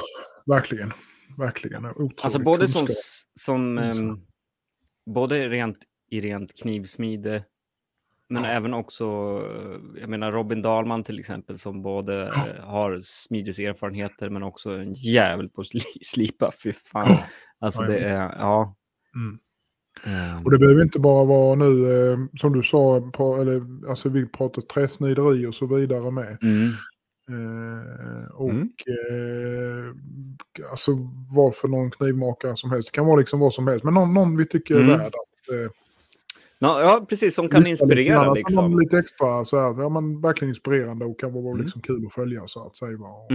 verkligen. 0.45 0.91
Verkligen. 1.37 1.85
Otrolig 1.85 2.13
alltså 2.21 2.39
både 2.39 2.67
som, 2.67 2.79
kunskap. 2.79 2.95
som 3.39 3.77
ehm, 3.77 4.19
både 5.05 5.49
rent 5.49 5.77
i 6.09 6.21
rent 6.21 6.55
knivsmide, 6.61 7.43
men 8.29 8.43
Ja. 8.43 8.49
även 8.49 8.73
också, 8.73 9.03
eh, 9.05 9.99
jag 10.01 10.09
menar 10.09 10.31
Robin 10.31 10.61
Dahlman 10.61 11.03
till 11.03 11.19
exempel, 11.19 11.59
som 11.59 11.81
både 11.81 12.27
eh, 12.27 12.63
har 12.65 12.99
smideserfarenheter 13.01 14.29
men 14.29 14.43
också 14.43 14.69
en 14.69 14.93
jävel 14.93 15.49
på 15.49 15.61
att 15.61 15.67
sli- 15.67 16.03
slipa. 16.03 16.51
Fy 16.63 16.73
fan. 16.73 17.05
Ja. 17.09 17.23
Alltså 17.59 17.81
Ja, 17.81 17.87
det 17.87 17.97
är, 17.99 18.35
ja. 18.39 18.75
Mm. 19.15 19.39
Ehm, 20.03 20.43
Och 20.45 20.51
det 20.51 20.57
behöver 20.57 20.81
inte 20.83 20.99
bara 20.99 21.25
vara 21.25 21.55
nu, 21.55 21.91
eh, 22.11 22.17
som 22.39 22.53
du 22.53 22.63
sa, 22.63 23.11
på, 23.13 23.35
eller, 23.37 23.89
alltså 23.89 24.09
vi 24.09 24.25
pratar 24.25 24.61
träsnideri 24.61 25.45
och 25.45 25.55
så 25.55 25.65
vidare 25.65 26.11
med. 26.11 26.37
mm. 26.41 26.69
Eh, 27.29 28.31
och 28.31 28.49
Mm. 28.49 28.69
eh, 28.87 29.93
alltså 30.71 30.91
vad 31.35 31.55
för 31.55 31.67
någon 31.67 31.91
knivmakare 31.91 32.57
som 32.57 32.71
helst. 32.71 32.87
Det 32.87 32.95
kan 32.95 33.05
vara 33.05 33.15
liksom 33.19 33.39
vad 33.39 33.53
som 33.53 33.67
helst, 33.67 33.83
men 33.83 33.93
någon, 33.93 34.13
någon 34.13 34.37
vi 34.37 34.45
tycker 34.45 34.75
är 34.75 34.79
Mm. 34.79 34.91
värd 34.91 35.07
att 35.07 35.53
eh, 35.55 35.71
Ja, 36.59 36.81
ja, 36.81 37.05
precis, 37.09 37.35
som 37.35 37.49
kan 37.49 37.59
lite 37.59 37.69
inspirera 37.71 38.15
grann. 38.15 38.29
Alltså 38.29 38.35
liksom. 38.47 38.79
lite 38.79 38.97
extra, 38.97 39.45
så 39.45 39.59
här, 39.59 39.81
ja, 39.81 39.89
men 39.89 40.21
verkligen 40.21 40.49
inspirerande 40.49 41.05
och 41.05 41.19
kan 41.19 41.33
vara 41.33 41.51
Mm. 41.53 41.61
liksom 41.61 41.81
kul 41.81 42.05
att 42.05 42.13
följa 42.13 42.47
så 42.47 42.67
att 42.67 42.77
säga. 42.77 42.97
va. 42.97 43.27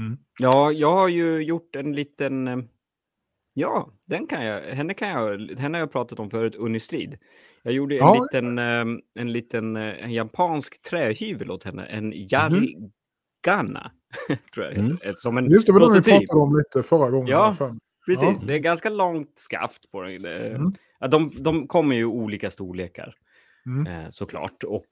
Mm. 0.00 0.18
Ja, 0.38 0.72
jag 0.72 0.92
har 0.94 1.08
ju 1.08 1.38
gjort 1.42 1.76
en 1.76 1.92
liten... 1.92 2.48
eh, 2.48 2.58
Ja, 3.54 3.90
den 4.06 4.26
kan 4.26 4.44
jag, 4.44 4.60
henne, 4.62 4.94
kan 4.94 5.08
jag, 5.08 5.38
henne 5.58 5.78
har 5.78 5.80
jag 5.82 5.92
pratat 5.92 6.20
om 6.20 6.30
förut, 6.30 6.54
Unistrid. 6.56 7.18
Jag 7.62 7.74
gjorde 7.74 7.94
en 7.94 7.98
Ja, 7.98 8.22
liten, 8.32 8.58
eh, 8.58 8.84
en 9.14 9.32
liten 9.32 9.76
eh, 9.76 10.04
en 10.04 10.12
japansk 10.12 10.82
trähyvel 10.82 11.50
åt 11.50 11.64
henne, 11.64 11.84
en 11.86 12.06
Mhm. 12.06 12.12
yarigana. 12.14 13.90
tror 14.54 14.66
jag 14.66 14.74
Mm. 14.74 14.90
heter. 14.90 15.14
Som 15.16 15.38
en 15.38 15.50
Just 15.50 15.66
det, 15.66 15.72
var 15.72 15.80
det 15.80 15.86
vi 15.86 15.92
prototyp. 15.92 16.28
pratade 16.28 16.40
om 16.42 16.56
lite 16.56 16.88
förra 16.88 17.10
gången. 17.10 17.28
Ja. 17.28 17.56
Precis, 18.06 18.24
Ja. 18.40 18.40
det 18.46 18.54
är 18.54 18.58
ganska 18.58 18.90
långt 18.90 19.32
skaft 19.38 19.90
på 19.90 20.02
den. 20.02 20.26
Mm. 20.26 20.72
de, 21.10 21.32
de 21.38 21.66
kommer 21.68 21.94
ju 21.96 22.02
i 22.02 22.04
olika 22.04 22.50
storlekar 22.50 23.14
Mm. 23.66 23.86
eh, 24.04 24.10
såklart 24.10 24.64
och 24.64 24.86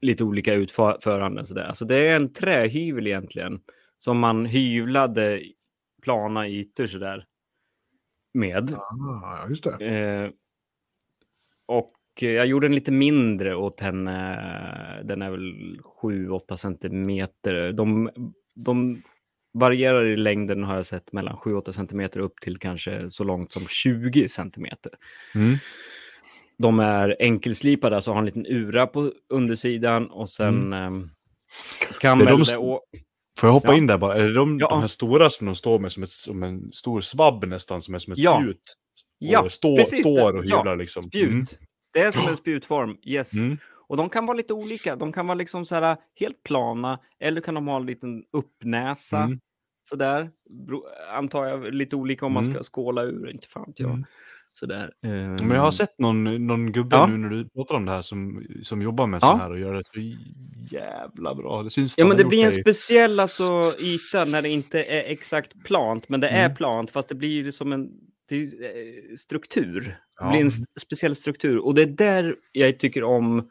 lite 0.00 0.24
olika 0.24 0.54
utföranden. 0.54 1.46
Så 1.46 1.54
där. 1.54 1.72
Så 1.72 1.84
det 1.84 2.08
är 2.08 2.16
en 2.16 2.32
trähyvel 2.32 3.06
egentligen 3.06 3.60
som 3.98 4.18
man 4.18 4.46
hyvlade 4.46 5.42
plana 6.02 6.46
ytor 6.48 6.86
sådär 6.86 7.26
med. 8.34 8.74
Ah, 8.74 9.38
ja, 9.38 9.46
just 9.48 9.64
det. 9.64 9.86
Eh, 9.86 10.30
och 11.66 11.94
eh, 12.22 12.28
jag 12.30 12.46
gjorde 12.46 12.66
en 12.66 12.74
lite 12.74 12.92
mindre 12.92 13.54
åt 13.56 13.80
henne. 13.80 15.02
Den 15.04 15.22
är 15.22 15.30
väl 15.30 15.78
7-8 16.02 16.56
centimeter. 16.56 17.72
De, 17.72 18.10
de 18.54 19.02
varierar 19.54 20.04
i 20.06 20.16
längden 20.16 20.64
har 20.64 20.76
jag 20.76 20.86
sett 20.86 21.12
mellan 21.12 21.36
7-8 21.36 21.72
centimeter 21.72 22.20
upp 22.20 22.40
till 22.40 22.58
kanske 22.58 23.10
så 23.10 23.24
långt 23.24 23.52
som 23.52 23.66
20 23.66 24.28
centimeter. 24.28 24.92
Mm. 25.34 25.54
De 26.58 26.80
är 26.80 27.16
enkelslipade, 27.18 27.96
alltså 27.96 28.12
har 28.12 28.18
en 28.18 28.26
liten 28.26 28.46
ura 28.46 28.86
på 28.86 29.12
undersidan 29.28 30.10
och 30.10 30.30
sen 30.30 30.72
kan 32.00 32.18
Det 32.18 32.24
är 32.24 32.28
de 32.30 32.36
väl 32.36 32.44
det 32.44 32.56
å- 32.56 32.82
Får 33.38 33.46
jag 33.48 33.54
hoppa 33.54 33.68
Ja. 33.68 33.74
in 33.74 33.86
där 33.86 33.98
bara? 33.98 34.14
Är 34.14 34.22
det 34.22 34.34
de, 34.34 34.58
Ja. 34.58 34.68
de 34.68 34.80
här 34.80 34.86
stora 34.86 35.30
som 35.30 35.46
de 35.46 35.54
står 35.54 35.78
med 35.78 35.92
som, 35.92 36.02
ett, 36.02 36.10
som 36.10 36.42
en 36.42 36.72
stor 36.72 37.00
svabb 37.00 37.44
nästan, 37.44 37.82
som 37.82 37.94
är 37.94 37.98
som 37.98 38.12
ett 38.12 38.18
Ja. 38.18 38.40
spjut? 38.40 38.62
Ja, 39.18 39.42
och 39.42 39.52
stå, 39.52 39.76
precis 39.76 40.00
står 40.00 40.36
och 40.36 40.44
Ja, 40.46 40.58
hyvlar 40.58 40.76
liksom. 40.76 41.02
spjut. 41.02 41.28
Mm. 41.30 41.46
Det 41.92 42.00
är 42.00 42.12
som 42.12 42.28
en 42.28 42.36
spjutform, 42.36 42.96
yes. 43.02 43.32
Mm. 43.32 43.58
Och 43.88 43.96
de 43.96 44.08
kan 44.10 44.26
vara 44.26 44.36
lite 44.36 44.52
olika. 44.52 44.96
De 44.96 45.12
kan 45.12 45.26
vara 45.26 45.34
liksom 45.34 45.66
så 45.66 45.74
här 45.74 45.96
helt 46.20 46.42
plana 46.42 46.98
eller 47.20 47.40
kan 47.40 47.54
de 47.54 47.66
ha 47.68 47.76
en 47.76 47.86
liten 47.86 48.24
uppnäsa. 48.32 49.18
Mm. 49.22 49.40
Sådär, 49.90 50.30
antar 51.14 51.46
jag, 51.46 51.74
lite 51.74 51.96
olika 51.96 52.26
om 52.26 52.32
man 52.32 52.44
Mm. 52.44 52.54
ska 52.54 52.62
skåla 52.64 53.02
ur, 53.02 53.30
inte 53.30 53.48
fan 53.48 53.72
jag. 53.76 54.04
Mm. 54.62 54.88
Sådär. 55.38 55.46
Men 55.46 55.50
jag 55.50 55.62
har 55.62 55.70
sett 55.70 55.98
någon, 55.98 56.46
någon 56.46 56.72
gubbe 56.72 56.96
Ja. 56.96 57.06
nu 57.06 57.16
när 57.18 57.28
du 57.28 57.48
pratar 57.48 57.74
om 57.74 57.84
det 57.84 57.92
här 57.92 58.02
som, 58.02 58.46
som 58.62 58.82
jobbar 58.82 59.06
med 59.06 59.16
Ja. 59.16 59.20
sånt 59.20 59.42
här 59.42 59.50
och 59.50 59.58
gör 59.58 59.74
det 59.74 59.82
så 59.84 60.00
jävla 60.74 61.34
bra. 61.34 61.62
Det 61.62 61.70
syns 61.70 61.98
Ja, 61.98 62.06
men 62.06 62.16
det 62.16 62.24
blir 62.24 62.44
en 62.46 62.52
speciell 62.52 63.20
alltså, 63.20 63.72
yta 63.80 64.24
när 64.24 64.42
det 64.42 64.48
inte 64.48 64.82
är 64.82 65.12
exakt 65.12 65.64
plant, 65.64 66.08
men 66.08 66.20
det 66.20 66.28
är 66.28 66.44
Mm. 66.44 66.56
plant, 66.56 66.90
fast 66.90 67.08
det 67.08 67.14
blir 67.14 67.50
som 67.50 67.72
en 67.72 67.90
det 68.28 68.36
är, 68.36 68.42
eh, 68.42 69.16
struktur. 69.16 69.80
Det 69.80 69.96
Ja. 70.20 70.30
blir 70.30 70.40
en 70.40 70.50
speciell 70.80 71.16
struktur. 71.16 71.58
Och 71.58 71.74
det 71.74 71.82
är 71.82 71.86
där 71.86 72.36
jag 72.52 72.78
tycker 72.78 73.04
om 73.04 73.50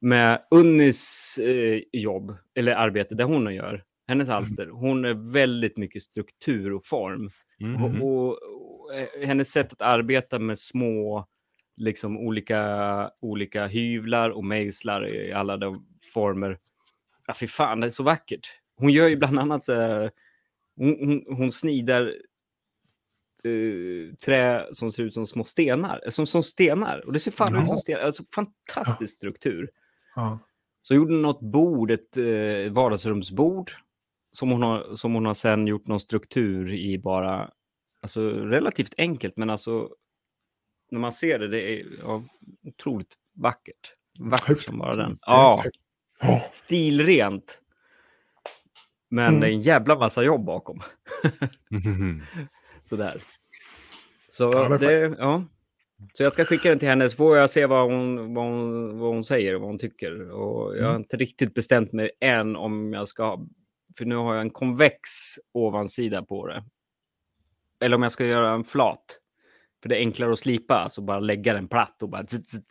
med 0.00 0.38
Unnis 0.50 1.38
eh, 1.42 1.80
jobb, 1.92 2.36
eller 2.54 2.72
arbete, 2.72 3.14
där 3.14 3.24
hon 3.24 3.54
gör, 3.54 3.82
hennes 4.08 4.28
alster. 4.28 4.66
Hon 4.66 5.04
är 5.04 5.32
väldigt 5.32 5.76
mycket 5.76 6.02
struktur 6.02 6.72
och 6.72 6.84
form. 6.84 7.30
Mm. 7.60 7.82
Och, 7.82 7.90
och, 7.90 8.28
och 8.28 8.36
eh, 8.36 8.38
hennes 9.22 9.50
sätt 9.50 9.72
att 9.72 9.82
arbeta 9.82 10.38
med 10.38 10.58
små, 10.58 11.26
liksom 11.76 12.18
olika, 12.18 13.10
olika 13.20 13.66
hyvlar 13.66 14.30
och 14.30 14.44
mejslar 14.44 15.08
i 15.08 15.32
alla 15.32 15.56
de 15.56 15.86
former. 16.14 16.58
Ja, 17.26 17.34
fy 17.34 17.46
fan, 17.46 17.80
det 17.80 17.86
är 17.86 17.90
så 17.90 18.02
vackert. 18.02 18.48
Hon 18.76 18.92
gör 18.92 19.08
ju 19.08 19.16
bland 19.16 19.38
annat, 19.38 19.68
eh, 19.68 20.08
hon, 20.76 20.96
hon, 21.00 21.36
hon 21.36 21.52
snidar 21.52 22.14
eh, 23.44 24.14
trä 24.24 24.66
som 24.72 24.92
ser 24.92 25.02
ut 25.02 25.14
som 25.14 25.26
små 25.26 25.44
stenar, 25.44 26.00
eh, 26.06 26.10
som, 26.10 26.26
som 26.26 26.42
stenar. 26.42 27.06
Och 27.06 27.12
det 27.12 27.18
ser 27.20 27.30
fan 27.30 27.62
ut 27.62 27.68
som 27.68 27.78
stenar, 27.78 28.00
alltså 28.00 28.22
fantastisk 28.34 29.14
struktur. 29.14 29.70
Ja. 30.16 30.38
Så 30.82 30.94
gjorde 30.94 31.12
hon 31.12 31.22
något 31.22 31.40
bord, 31.40 31.90
ett 31.90 32.16
eh, 32.16 32.72
vardagsrumsbord, 32.72 33.72
som 34.32 34.50
hon, 34.50 34.62
har, 34.62 34.94
som 34.94 35.14
hon 35.14 35.26
har 35.26 35.34
sen 35.34 35.66
gjort 35.66 35.86
någon 35.86 36.00
struktur 36.00 36.72
i 36.72 36.98
bara, 36.98 37.50
alltså 38.02 38.30
relativt 38.30 38.94
enkelt, 38.98 39.36
men 39.36 39.50
alltså 39.50 39.88
när 40.90 40.98
man 41.00 41.12
ser 41.12 41.38
det, 41.38 41.48
det 41.48 41.80
är 41.80 41.86
ja, 42.02 42.24
otroligt 42.64 43.14
vackert. 43.34 43.92
Vackert 44.18 44.58
som 44.60 44.78
bara 44.78 44.96
den. 44.96 45.18
Ja, 45.20 45.64
stilrent. 46.52 47.60
Men 49.10 49.26
Mm. 49.28 49.40
det 49.40 49.46
är 49.46 49.50
en 49.50 49.60
jävla 49.62 49.98
massa 49.98 50.22
jobb 50.22 50.44
bakom. 50.44 50.80
Sådär. 52.82 53.22
Så, 54.28 54.50
Ja, 54.54 54.78
det 54.78 55.14
ja. 55.18 55.44
så 56.12 56.22
jag 56.22 56.32
ska 56.32 56.44
skicka 56.44 56.68
den 56.68 56.78
till 56.78 56.88
henne 56.88 57.10
så 57.10 57.16
får 57.16 57.36
jag 57.36 57.50
se 57.50 57.66
vad 57.66 57.90
hon, 57.92 58.34
vad 58.34 58.44
hon, 58.44 58.98
vad 58.98 59.14
hon 59.14 59.24
säger 59.24 59.54
och 59.54 59.60
vad 59.60 59.70
hon 59.70 59.78
tycker. 59.78 60.30
Och 60.30 60.76
jag 60.76 60.82
har 60.84 60.90
Mm. 60.90 61.02
inte 61.02 61.16
riktigt 61.16 61.54
bestämt 61.54 61.92
mig 61.92 62.10
än 62.20 62.56
om 62.56 62.92
jag 62.92 63.08
ska 63.08 63.46
för 63.98 64.04
nu 64.04 64.14
har 64.16 64.34
jag 64.34 64.40
en 64.40 64.50
konvex 64.50 64.98
ovansida 65.52 66.22
på 66.22 66.46
det. 66.46 66.64
Eller 67.80 67.96
om 67.96 68.02
jag 68.02 68.12
ska 68.12 68.26
göra 68.26 68.50
en 68.50 68.64
flat. 68.64 69.16
För 69.82 69.88
det 69.88 69.96
är 69.96 69.98
enklare 70.00 70.32
att 70.32 70.38
slipa, 70.38 70.88
så 70.90 71.02
bara 71.02 71.20
lägga 71.20 71.54
den 71.54 71.68
platt 71.68 72.02
och 72.02 72.08
bara 72.08 72.24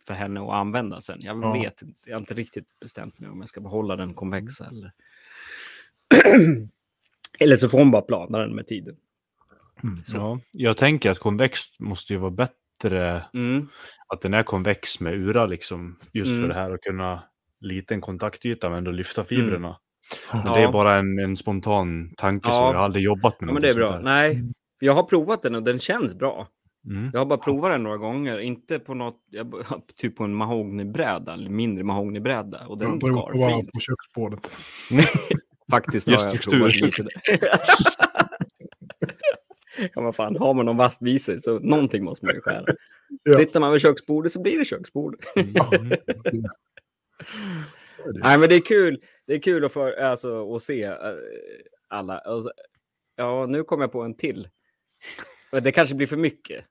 för 0.06 0.14
henne 0.14 0.40
att 0.40 0.50
använda 0.50 1.00
sen. 1.00 1.18
Jag 1.20 1.44
Ja. 1.44 1.52
vet 1.52 1.82
inte, 1.82 2.00
jag 2.04 2.14
har 2.14 2.20
inte 2.20 2.34
riktigt 2.34 2.80
bestämt 2.80 3.18
mig 3.18 3.30
om 3.30 3.40
jag 3.40 3.48
ska 3.48 3.60
behålla 3.60 3.96
den 3.96 4.14
konvexa 4.14 4.66
eller... 4.66 4.92
eller 7.38 7.56
så 7.56 7.68
får 7.68 7.78
hon 7.78 7.90
bara 7.90 8.02
plana 8.02 8.38
den 8.38 8.54
med 8.54 8.66
tiden. 8.66 8.96
Så. 10.04 10.16
Ja, 10.16 10.40
jag 10.50 10.76
tänker 10.76 11.10
att 11.10 11.18
konvex 11.18 11.80
måste 11.80 12.12
ju 12.12 12.18
vara 12.18 12.30
bättre, 12.30 13.24
Mm. 13.34 13.68
att 14.06 14.20
den 14.20 14.34
är 14.34 14.42
konvex 14.42 15.00
med 15.00 15.14
ura 15.14 15.46
liksom, 15.46 15.98
just 16.12 16.30
Mm. 16.30 16.42
för 16.42 16.48
det 16.48 16.54
här 16.54 16.70
att 16.70 16.80
kunna 16.82 17.22
liten 17.60 18.00
kontaktyta 18.00 18.68
men 18.68 18.78
ändå 18.78 18.90
lyfta 18.90 19.24
fibrerna. 19.24 19.76
Men 20.32 20.42
Ja. 20.46 20.54
det 20.56 20.62
är 20.62 20.72
bara 20.72 20.96
en, 20.98 21.18
en 21.18 21.36
spontan 21.36 22.10
tanke 22.16 22.48
Ja. 22.48 22.54
jag 22.54 22.62
har 22.78 22.84
aldrig 22.84 23.04
jobbat 23.04 23.40
med 23.40 23.48
Ja, 23.48 23.52
men 23.52 23.62
det 23.62 23.68
är 23.70 23.74
bra. 23.74 24.00
Nej, 24.00 24.42
jag 24.80 24.92
har 24.92 25.02
provat 25.02 25.42
den 25.42 25.54
och 25.54 25.62
den 25.62 25.78
känns 25.78 26.14
bra. 26.14 26.48
Mm. 26.86 27.10
Jag 27.12 27.20
har 27.20 27.26
bara 27.26 27.38
provat 27.38 27.70
den 27.72 27.82
några 27.82 27.96
gånger, 27.96 28.38
inte 28.38 28.78
på 28.78 28.94
något, 28.94 29.16
jag, 29.30 29.64
typ 29.96 30.16
på 30.16 30.24
en 30.24 30.34
mahognybräda, 30.34 31.36
mindre 31.36 31.84
mahognybräda. 31.84 32.66
Och 32.66 32.78
den 32.78 33.00
skar 33.00 33.32
på 33.32 33.48
fint. 33.48 33.72
på 33.72 33.80
köksbordet. 33.80 34.50
Faktiskt 35.70 36.10
har 36.10 36.14
jag 36.14 36.42
provat 36.42 36.80
lite. 36.80 37.08
Ja, 39.94 40.02
vad 40.02 40.16
fan, 40.16 40.36
har 40.36 40.54
man 40.54 40.66
någon 40.66 40.76
vasst 40.76 41.02
vid 41.02 41.22
sig 41.22 41.42
så 41.42 41.58
någonting 41.58 42.04
måste 42.04 42.26
man 42.26 42.34
ju 42.34 42.40
skära. 42.40 42.64
Ja. 43.22 43.34
Sitter 43.34 43.60
man 43.60 43.72
vid 43.72 43.80
köksbordet 43.80 44.32
så 44.32 44.42
blir 44.42 44.58
det 44.58 44.64
köksbord. 44.64 45.24
Mm. 48.04 48.14
Nej, 48.14 48.38
men 48.38 48.48
det 48.48 48.54
är 48.54 48.60
kul. 48.60 49.02
Det 49.26 49.34
är 49.34 49.38
kul 49.38 49.64
att, 49.64 49.72
få, 49.72 49.94
alltså, 50.02 50.54
att 50.54 50.62
se 50.62 50.84
eh, 50.84 50.96
alla. 51.88 52.18
Alltså, 52.18 52.52
ja, 53.16 53.46
nu 53.46 53.64
kommer 53.64 53.84
jag 53.84 53.92
på 53.92 54.02
en 54.02 54.14
till. 54.14 54.48
Men 55.52 55.62
Det 55.62 55.72
kanske 55.72 55.94
blir 55.94 56.06
för 56.06 56.16
mycket. 56.16 56.64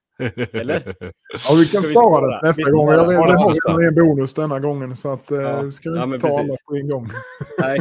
Eller? 0.54 0.96
Ja, 1.50 1.56
vi 1.60 1.66
kan 1.66 1.84
spara 1.84 2.28
det 2.42 2.48
nästa 2.48 2.64
Vi 2.66 2.72
gång. 2.72 2.88
Jag 2.90 3.08
vet, 3.08 3.18
Har 3.18 3.78
det 3.78 3.82
vi 3.82 3.88
en 3.88 3.96
bonus 4.08 4.34
denna 4.34 4.60
gången. 4.60 4.96
Så 4.96 5.14
att, 5.14 5.32
eh, 5.32 5.40
Ja. 5.42 5.72
ska 5.72 5.92
vi 5.92 5.98
Ja, 5.98 6.04
inte 6.04 6.20
ta 6.20 6.28
precis. 6.28 6.40
alla 6.40 6.56
på 6.66 6.76
en 6.76 6.88
gång. 6.90 7.08
Nej. 7.62 7.80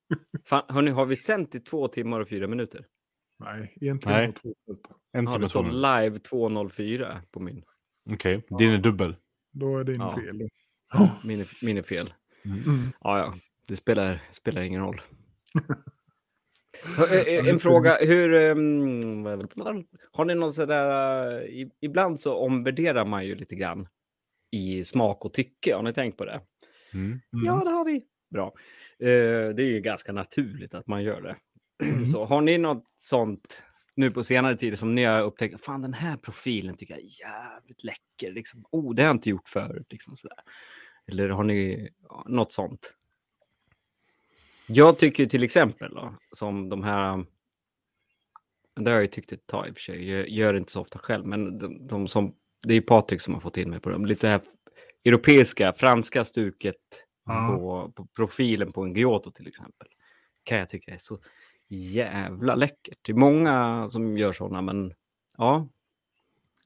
Fan, 0.46 0.62
hörni, 0.68 0.90
har 0.90 1.06
vi 1.06 1.16
sänt 1.16 1.54
i 1.54 1.60
två 1.60 1.88
timmar 1.88 2.20
och 2.20 2.28
fyra 2.28 2.46
minuter? 2.46 2.84
Nej, 3.44 3.72
egentligen 3.80 4.18
Nej. 4.18 4.32
på 4.32 4.38
två 4.40 4.54
minuter. 4.66 4.92
En 5.12 5.24
Ja, 5.24 5.32
timme 5.32 5.44
det 5.44 5.50
står 5.50 5.60
två 5.62 5.68
minuter. 5.68 6.02
live 6.02 6.18
2.04 6.18 7.16
på 7.30 7.40
min. 7.40 7.62
Okej, 8.12 8.42
din 8.58 8.70
är 8.70 8.78
dubbel. 8.78 9.16
Då 9.52 9.78
är 9.78 9.84
din 9.84 10.00
Ja. 10.00 10.16
fel. 10.16 10.48
Min 11.24 11.40
är, 11.40 11.64
min 11.64 11.78
är 11.78 11.82
fel. 11.82 12.14
Mm. 12.44 12.92
Ja, 13.00 13.18
ja, 13.18 13.34
det 13.68 13.76
spelar, 13.76 14.22
spelar 14.32 14.62
ingen 14.62 14.82
roll. 14.82 15.00
Hör, 16.96 17.28
eh, 17.28 17.48
En 17.48 17.58
fråga, 17.60 17.96
hur... 18.00 18.34
ehm, 18.34 19.24
har 20.12 20.24
ni 20.24 20.34
någon 20.34 20.52
sådär... 20.52 21.32
eh, 21.42 21.44
i- 21.48 21.70
Ibland 21.80 22.20
så 22.20 22.36
omvärderar 22.36 23.04
man 23.04 23.26
ju 23.26 23.34
lite 23.34 23.54
grann 23.54 23.88
i 24.50 24.84
smak 24.84 25.24
och 25.24 25.32
tycke. 25.34 25.74
Har 25.74 25.82
ni 25.82 25.92
tänkt 25.94 26.16
på 26.18 26.24
det? 26.24 26.40
Mm. 26.94 27.06
Mm. 27.06 27.20
Ja, 27.32 27.62
det 27.64 27.70
har 27.70 27.84
vi. 27.84 28.02
Bra. 28.30 28.46
Eh, 28.98 29.48
det 29.54 29.62
är 29.62 29.70
ju 29.70 29.80
ganska 29.80 30.12
naturligt 30.12 30.74
att 30.74 30.86
man 30.86 31.02
gör 31.02 31.20
det. 31.22 31.36
Mm. 31.82 32.06
Så 32.06 32.24
har 32.24 32.40
ni 32.40 32.58
något 32.58 32.84
sånt 32.98 33.62
nu 33.94 34.10
på 34.10 34.24
senare 34.24 34.56
tid 34.56 34.78
som 34.78 34.94
ni 34.94 35.04
har 35.04 35.22
upptäckt? 35.22 35.64
Fan, 35.64 35.82
den 35.82 35.94
här 35.94 36.16
profilen 36.16 36.76
tycker 36.76 36.94
jag 36.94 37.02
är 37.02 37.08
jävligt 37.20 37.84
läcker. 37.84 38.32
Liksom. 38.34 38.62
Oh, 38.70 38.94
det 38.94 39.02
har 39.02 39.06
jag 39.08 39.16
inte 39.16 39.30
gjort 39.30 39.48
förut. 39.48 39.86
Liksom 39.90 40.16
sådär. 40.16 40.36
Eller 41.12 41.28
har 41.28 41.44
ni 41.44 41.88
ja, 42.08 42.24
något 42.28 42.52
sånt? 42.52 42.94
Jag 44.72 44.98
tycker 44.98 45.22
ju 45.22 45.28
till 45.28 45.42
exempel 45.42 45.94
då, 45.94 46.14
som 46.32 46.68
de 46.68 46.82
här. 46.82 47.26
Det 48.80 48.90
har 48.90 48.96
jag 48.96 49.02
ju 49.02 49.08
tyckt 49.08 49.32
ett 49.32 49.46
tag 49.46 49.68
i 49.68 49.70
och 49.70 49.74
för 49.74 49.80
sig. 49.80 50.10
Jag 50.10 50.28
gör 50.28 50.52
det 50.52 50.58
inte 50.58 50.72
så 50.72 50.80
ofta 50.80 50.98
själv, 50.98 51.26
men 51.26 51.58
de, 51.58 51.86
de 51.86 52.08
som 52.08 52.34
det 52.66 52.74
är 52.74 52.80
Patrik 52.80 53.20
som 53.20 53.34
har 53.34 53.40
fått 53.40 53.56
in 53.56 53.70
mig 53.70 53.80
på 53.80 53.90
dem. 53.90 54.06
Lite 54.06 54.28
här 54.28 54.40
europeiska, 55.04 55.72
franska 55.72 56.24
stuket 56.24 56.76
Ja. 57.24 57.48
på, 57.48 57.92
på 57.92 58.06
profilen 58.06 58.72
på 58.72 58.82
en 58.82 58.94
Giotto 58.94 59.30
till 59.30 59.48
exempel. 59.48 59.88
Kan 60.42 60.58
jag 60.58 60.68
tycka 60.68 60.94
är 60.94 60.98
så 60.98 61.18
jävla 61.68 62.54
läckert. 62.54 62.98
Det 63.02 63.12
är 63.12 63.16
många 63.16 63.88
som 63.90 64.18
gör 64.18 64.32
sådana, 64.32 64.62
men 64.62 64.94
ja. 65.36 65.68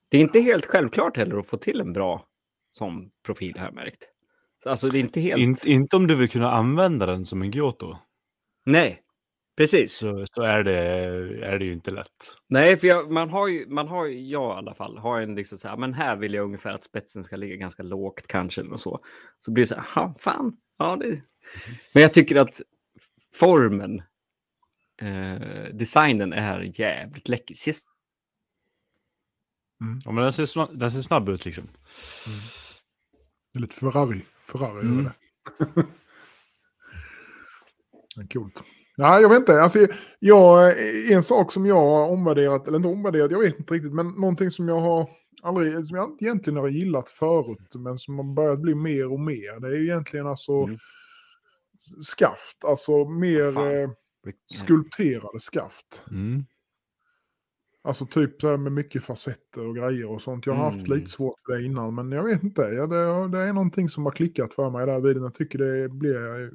Det 0.09 0.17
är 0.17 0.21
inte 0.21 0.41
helt 0.41 0.67
självklart 0.67 1.17
heller 1.17 1.37
att 1.37 1.47
få 1.47 1.57
till 1.57 1.81
en 1.81 1.93
bra 1.93 2.27
sån 2.71 3.11
profil 3.23 3.59
har 3.59 3.65
jag 3.65 3.75
märkt. 3.75 4.14
Så 4.65 4.71
Alltså 4.71 4.89
det 4.89 4.99
är 4.99 5.01
inte 5.01 5.21
helt... 5.21 5.41
Inte, 5.41 5.71
inte 5.71 5.97
om 5.97 6.07
du 6.07 6.15
vill 6.15 6.31
kunna 6.31 6.53
använda 6.53 7.07
den 7.07 7.25
som 7.25 7.43
en 7.43 7.51
Giotto. 7.51 7.97
Nej, 8.67 9.03
precis. 9.57 9.95
Så, 9.97 10.27
så 10.27 10.43
är, 10.43 10.65
det, 10.65 10.79
är 11.47 11.59
det 11.59 11.65
ju 11.65 11.73
inte 11.73 11.91
lätt. 11.91 12.37
Nej, 12.49 12.77
för 12.77 12.87
jag, 12.87 13.11
man 13.11 13.31
har 13.31 13.49
ju, 13.49 13.67
man 13.69 13.89
har 13.89 14.07
ju, 14.07 14.21
jag 14.29 14.57
i 14.57 14.59
alla 14.59 14.75
fall, 14.75 14.99
har 14.99 15.21
en 15.21 15.35
liksom 15.35 15.59
så 15.59 15.69
här, 15.69 15.77
men 15.77 15.95
här 15.95 16.17
vill 16.17 16.35
jag 16.35 16.45
ungefär 16.45 16.73
att 16.73 16.85
spetsen 16.85 17.25
ska 17.25 17.37
ligga 17.37 17.57
ganska 17.57 17.83
lågt 17.83 18.27
kanske 18.27 18.61
eller 18.61 18.77
så. 18.77 19.01
Så 19.41 19.53
blir 19.53 19.65
det 19.65 19.69
så 19.69 19.75
här, 19.75 19.87
"Ha, 19.95 20.15
fan, 20.19 20.57
ja 20.79 20.97
det... 20.97 21.23
Men 21.95 22.03
jag 22.03 22.12
tycker 22.12 22.37
att 22.37 22.61
formen, 23.35 24.03
eh, 25.03 25.75
designen 25.75 26.33
är 26.33 26.81
jävligt 26.81 27.29
läcker. 27.29 27.55
Sist, 27.55 27.87
Ja, 30.05 30.12
men 30.12 30.25
den, 30.25 30.33
ser 30.33 30.77
den 30.77 30.91
ser 30.91 31.03
snabb 31.03 31.29
ut 31.29 31.45
liksom. 31.45 31.69
Det 33.53 33.59
är 33.59 33.61
lite 33.61 33.75
Ferrari. 33.75 34.21
Ferrari 34.53 34.81
Mm. 34.81 34.99
över 34.99 35.13
det. 38.17 38.33
Coolt. 38.33 38.63
Nej, 38.97 39.23
jag 39.23 39.29
vet 39.29 39.39
inte. 39.39 39.63
Alltså, 39.63 39.87
jag, 40.19 40.73
en 41.13 41.23
sak 41.23 41.53
som 41.53 41.67
jag 41.67 41.75
har 41.81 42.09
omvärderat, 42.09 42.67
eller 42.69 42.77
inte 42.77 42.89
omvärderat, 42.89 43.31
jag 43.31 43.39
vet 43.41 43.59
inte 43.59 43.75
riktigt, 43.75 43.93
men 43.95 44.09
någonting 44.09 44.51
som 44.51 44.69
jag 44.69 44.81
har 44.81 45.09
aldrig, 45.43 45.87
som 45.87 45.97
jag 45.97 46.17
egentligen 46.23 46.57
har 46.57 46.69
gillat 46.69 47.09
förut, 47.09 47.75
men 47.75 47.99
som 47.99 48.17
har 48.19 48.35
börjat 48.35 48.61
bli 48.61 48.75
mer 48.75 49.13
och 49.13 49.21
mer, 49.21 49.61
det 49.61 49.69
är 49.69 49.83
egentligen 49.83 50.27
alltså 50.27 50.53
Mm. 50.53 50.79
skaft, 52.03 52.65
alltså 52.65 53.05
mer 53.09 53.59
eh, 53.83 53.91
skulpterade 54.55 55.41
skaft. 55.41 56.05
Mm. 56.11 56.45
Alltså 57.87 58.07
typ 58.07 58.41
så 58.41 58.49
här 58.49 58.57
med 58.57 58.72
mycket 58.72 59.05
facetter 59.05 59.66
och 59.66 59.76
grejer 59.76 60.11
och 60.11 60.22
sånt. 60.22 60.47
Jag 60.47 60.55
har 60.55 60.64
haft 60.64 60.87
Mm. 60.87 60.99
lite 60.99 61.11
svårt 61.11 61.35
för 61.47 61.53
det 61.59 61.64
innan, 61.64 61.95
men 61.95 62.12
jag 62.12 62.24
vet 62.24 62.43
inte. 62.43 62.62
Ja, 62.62 62.87
det, 62.87 63.28
det 63.28 63.39
är 63.45 63.53
någonting 63.53 63.89
som 63.89 64.05
har 64.05 64.12
klickat 64.12 64.55
för 64.55 64.70
mig 64.70 64.87
där 64.87 65.01
vid 65.01 65.16
Jag 65.16 65.35
tycker 65.35 65.59
det 65.59 65.89
blir, 65.89 66.51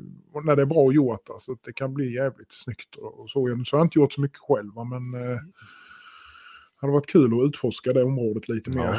när 0.45 0.55
det 0.55 0.61
är 0.61 0.65
bra 0.65 0.91
gjort, 0.93 1.29
alltså, 1.29 1.55
det 1.65 1.73
kan 1.73 1.93
bli 1.93 2.13
jävligt 2.15 2.51
snyggt. 2.51 2.95
Och 2.95 3.19
och 3.19 3.29
så. 3.29 3.63
så 3.65 3.75
har 3.75 3.79
jag 3.79 3.85
inte 3.85 3.99
gjort 3.99 4.13
så 4.13 4.21
mycket 4.21 4.37
själv, 4.39 4.71
men 4.75 5.21
eh, 5.21 5.29
det 5.29 6.81
hade 6.81 6.93
varit 6.93 7.07
kul 7.11 7.33
att 7.43 7.47
utforska 7.49 7.93
det 7.93 8.03
området 8.03 8.49
lite 8.49 8.69
mer. 8.69 8.83
Ja. 8.85 8.95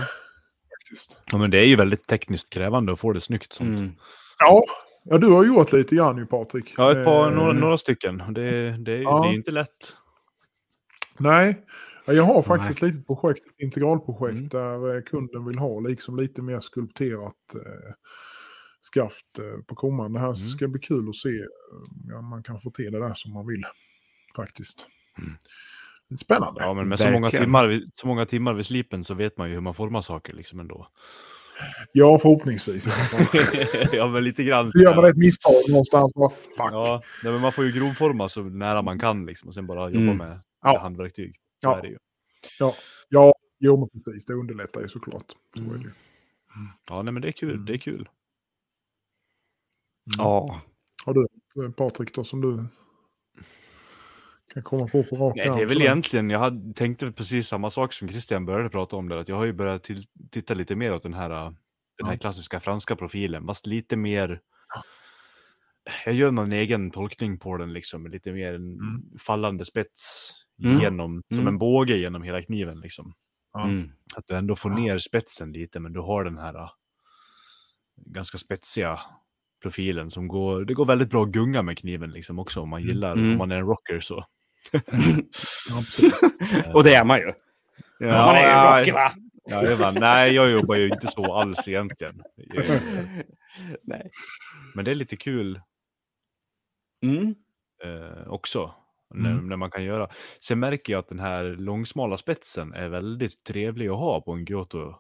Faktiskt. 0.79 1.23
Ja, 1.33 1.39
men 1.39 1.51
det 1.51 1.59
är 1.59 1.67
ju 1.67 1.77
väldigt 1.77 2.07
tekniskt 2.07 2.51
krävande 2.51 2.93
att 2.93 3.01
få 3.01 3.13
det 3.13 3.21
snyggt 3.21 3.53
sånt. 3.53 3.81
Mm. 3.81 3.93
Ja, 4.39 4.65
ja, 5.05 5.19
du 5.19 5.27
har 5.27 5.45
gjort 5.45 5.73
lite 5.73 5.95
grann 5.95 6.19
ju 6.19 6.27
Patrik. 6.27 6.75
Ja, 6.77 6.93
ett 6.99 7.05
par, 7.05 7.31
Eh, 7.31 7.37
några, 7.37 7.53
några 7.53 7.79
stycken. 7.79 8.19
Det, 8.19 8.71
det, 8.79 8.93
är- 8.93 9.03
Ja. 9.03 9.21
det 9.23 9.29
är 9.29 9.31
ju 9.31 9.37
inte 9.37 9.51
lätt. 9.51 9.97
Nej, 11.19 11.65
jag 12.13 12.25
har 12.25 12.43
faktiskt 12.43 12.83
Nej. 12.83 12.91
ett 12.91 12.95
litet 12.95 13.07
projekt, 13.07 13.47
ett 13.47 13.61
integralprojekt 13.63 14.37
Mm. 14.37 14.49
där 14.49 14.97
eh, 14.97 15.03
kunden 15.03 15.45
vill 15.47 15.59
ha 15.59 15.81
liksom 15.81 16.17
lite 16.17 16.43
mer 16.43 16.61
skulpterat 16.61 17.55
eh, 17.55 17.93
skaft 18.83 19.39
eh, 19.39 19.63
på 19.67 19.75
kommande. 19.75 20.19
Det 20.19 20.21
här 20.21 20.27
Mm. 20.41 20.49
ska 20.49 20.69
bli 20.69 20.81
kul 20.81 21.09
att 21.09 21.17
se 21.17 21.29
eh, 21.29 21.45
ja, 22.09 22.21
man 22.21 22.43
kan 22.43 22.61
få 22.61 22.71
till 22.71 22.93
det 22.93 22.99
där 23.01 23.15
som 23.15 23.33
man 23.33 23.47
vill 23.47 23.63
faktiskt. 24.37 24.87
Mm. 25.19 25.33
Spännande. 26.21 26.61
Ja, 26.63 26.75
men 26.75 26.89
med 26.89 26.99
så 27.01 27.11
många, 27.11 27.29
timmar, 27.29 27.83
så 27.95 28.07
många 28.07 28.27
timmar 28.27 28.55
vid 28.55 28.67
slipen 28.67 29.05
så 29.05 29.15
vet 29.15 29.37
man 29.39 29.49
ju 29.49 29.55
hur 29.55 29.61
man 29.61 29.75
formar 29.75 30.01
saker 30.01 30.33
liksom 30.35 30.61
ändå. 30.61 30.89
Ja, 31.93 32.19
förhoppningsvis. 32.19 32.87
ja, 33.93 34.09
men 34.09 34.25
lite 34.25 34.45
grann. 34.45 34.71
Så 34.71 34.83
gör 34.83 34.95
man 34.97 35.05
ett 35.05 35.17
misstag 35.17 35.53
någonstans, 35.69 36.13
vad 36.15 36.33
fuck. 36.33 36.43
Ja, 36.73 37.03
men 37.25 37.41
man 37.41 37.53
får 37.53 37.65
ju 37.65 37.73
grovforma 37.73 38.29
så 38.29 38.43
nära 38.43 38.83
man 38.83 38.99
kan 38.99 39.27
liksom 39.27 39.49
och 39.49 39.55
sen 39.55 39.67
bara 39.67 39.89
jobba 39.91 40.03
Mm. 40.03 40.17
med, 40.17 40.41
Ja. 40.63 40.73
med 40.73 40.81
handverktyg. 40.81 41.35
Så 41.63 41.69
Ja. 41.69 41.79
är 41.79 41.83
det 41.83 41.89
ju. 41.89 41.99
Ja, 43.09 43.33
jo 43.59 43.77
men 43.81 43.89
precis. 44.05 44.27
Det 44.27 44.35
underlättar 44.35 44.81
ju 44.81 44.89
såklart. 44.89 45.33
Så 45.57 45.63
Mm. 45.63 45.75
är 45.75 45.79
det 45.79 45.85
ju. 45.85 45.91
Ja, 46.89 47.03
nej, 47.03 47.13
men 47.13 47.23
det 47.23 47.29
är 47.29 47.33
kul. 47.33 47.51
Mm. 47.55 47.65
Det 47.65 47.73
är 47.73 47.79
kul. 47.79 48.09
Ja, 50.19 50.61
Har 51.05 51.15
du 51.15 51.73
Patrik 51.73 52.15
då 52.15 52.25
som 52.25 52.41
du 52.41 52.65
kan 54.55 54.63
komma 54.63 54.89
på 54.89 55.05
på 55.05 55.17
rak 55.17 55.37
Nej, 55.37 55.49
det 55.49 55.63
är 55.63 55.67
väl 55.67 55.83
egentligen, 55.83 56.31
jag 56.31 56.39
hade, 56.39 56.73
tänkte 56.75 57.13
precis 57.13 57.49
samma 57.49 57.71
sak 57.71 57.93
som 57.93 58.09
Christian 58.09 58.47
började 58.47 58.69
prata 58.71 58.97
om 58.97 59.09
där, 59.09 59.17
att 59.17 59.29
jag 59.29 59.37
har 59.37 59.45
ju 59.45 59.53
börjat 59.53 59.83
till, 59.83 60.05
titta 60.31 60.55
lite 60.55 60.75
mer 60.75 60.95
åt 60.95 61.03
den 61.03 61.15
här, 61.15 61.31
äh, 61.31 61.53
den 61.99 62.07
här 62.07 62.13
Ja. 62.15 62.19
klassiska 62.19 62.61
franska 62.61 62.97
profilen, 62.97 63.47
fast 63.47 63.67
lite 63.67 63.97
mer, 63.97 64.41
jag 66.05 66.15
gör 66.15 66.31
någon 66.31 66.53
egen 66.53 66.91
tolkning 66.91 67.39
på 67.39 67.57
den 67.57 67.73
liksom, 67.73 68.07
lite 68.07 68.33
mer 68.33 68.53
en 68.55 68.73
Mm. 68.73 69.19
fallande 69.19 69.65
spets 69.65 70.33
Mm. 70.65 70.81
genom, 70.81 71.23
som 71.29 71.39
Mm. 71.39 71.49
en 71.49 71.59
båge 71.59 71.97
genom 71.97 72.23
hela 72.23 72.43
kniven 72.43 72.81
liksom. 72.81 73.15
Ja. 73.53 73.65
mm. 73.65 73.91
Att 74.17 74.27
du 74.27 74.35
ändå 74.37 74.57
får 74.57 74.71
ner 74.71 74.99
spetsen 74.99 75.53
lite, 75.53 75.81
men 75.81 75.93
du 75.93 76.01
har 76.01 76.25
den 76.25 76.39
här 76.39 76.55
äh, 76.55 76.71
ganska 78.07 78.39
spetsiga 78.39 79.01
profilen 79.63 80.11
som 80.11 80.29
går, 80.29 80.65
det 80.65 80.75
går 80.75 80.85
väldigt 80.85 81.11
bra 81.11 81.23
att 81.23 81.29
gunga 81.31 81.63
med 81.63 81.79
kniven 81.79 82.11
liksom 82.11 82.39
också 82.39 82.61
om 82.61 82.69
man 82.69 82.83
gillar, 82.83 83.13
Mm. 83.13 83.31
om 83.33 83.39
man 83.39 83.51
är 83.53 83.57
en 83.57 83.67
rocker 83.67 84.01
så. 84.01 84.25
Ja, 85.69 85.77
precis. 85.77 86.21
och 86.75 86.85
det 86.85 86.95
är 86.95 87.05
man 87.05 87.19
ju. 87.19 87.33
Ja, 87.99 88.27
man 88.27 88.35
är 88.37 88.41
ju 88.43 88.47
ja, 88.49 88.79
rockig 88.81 88.95
va? 88.95 89.13
Jajamän. 89.51 89.95
Nej, 90.01 90.33
jag 90.35 90.51
jobbar 90.51 90.75
ju 90.77 90.89
inte 90.89 91.07
så 91.07 91.35
alls 91.35 91.69
egentligen. 91.69 92.23
Eh, 92.55 92.81
Nej. 93.83 94.11
Men 94.75 94.85
det 94.85 94.91
är 94.91 94.95
lite 94.95 95.17
kul 95.17 95.61
Mm. 97.03 97.35
eh, 97.85 98.29
också. 98.29 98.75
När, 99.15 99.31
Mm. 99.31 99.49
när 99.49 99.57
man 99.57 99.71
kan 99.71 99.85
göra. 99.85 100.09
Sen 100.41 100.59
märker 100.61 100.93
jag 100.93 101.01
att 101.01 101.09
den 101.09 101.19
här 101.21 101.45
långsmala 101.45 102.17
spetsen 102.19 102.73
är 102.75 102.89
väldigt 102.89 103.45
trevlig 103.45 103.89
att 103.89 103.97
ha 103.99 104.21
på 104.21 104.33
en 104.33 104.45
Giotto. 104.45 104.95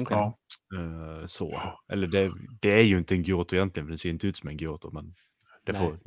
Okej. 0.00 0.16
Ja. 0.16 0.38
Eh, 0.76 1.26
så. 1.26 1.60
Eller 1.92 2.06
det, 2.06 2.32
det 2.60 2.70
är 2.72 2.82
ju 2.82 2.98
inte 2.98 3.14
en 3.14 3.22
Giotto 3.22 3.56
egentligen, 3.56 3.86
för 3.86 3.90
den 3.90 3.98
ser 3.98 4.10
inte 4.10 4.26
ut 4.26 4.36
som 4.36 4.48
en 4.48 4.56
Giotto. 4.56 4.90
Men 4.92 5.14
det, 5.66 5.72
Nej. 5.72 5.80
får, 5.80 5.98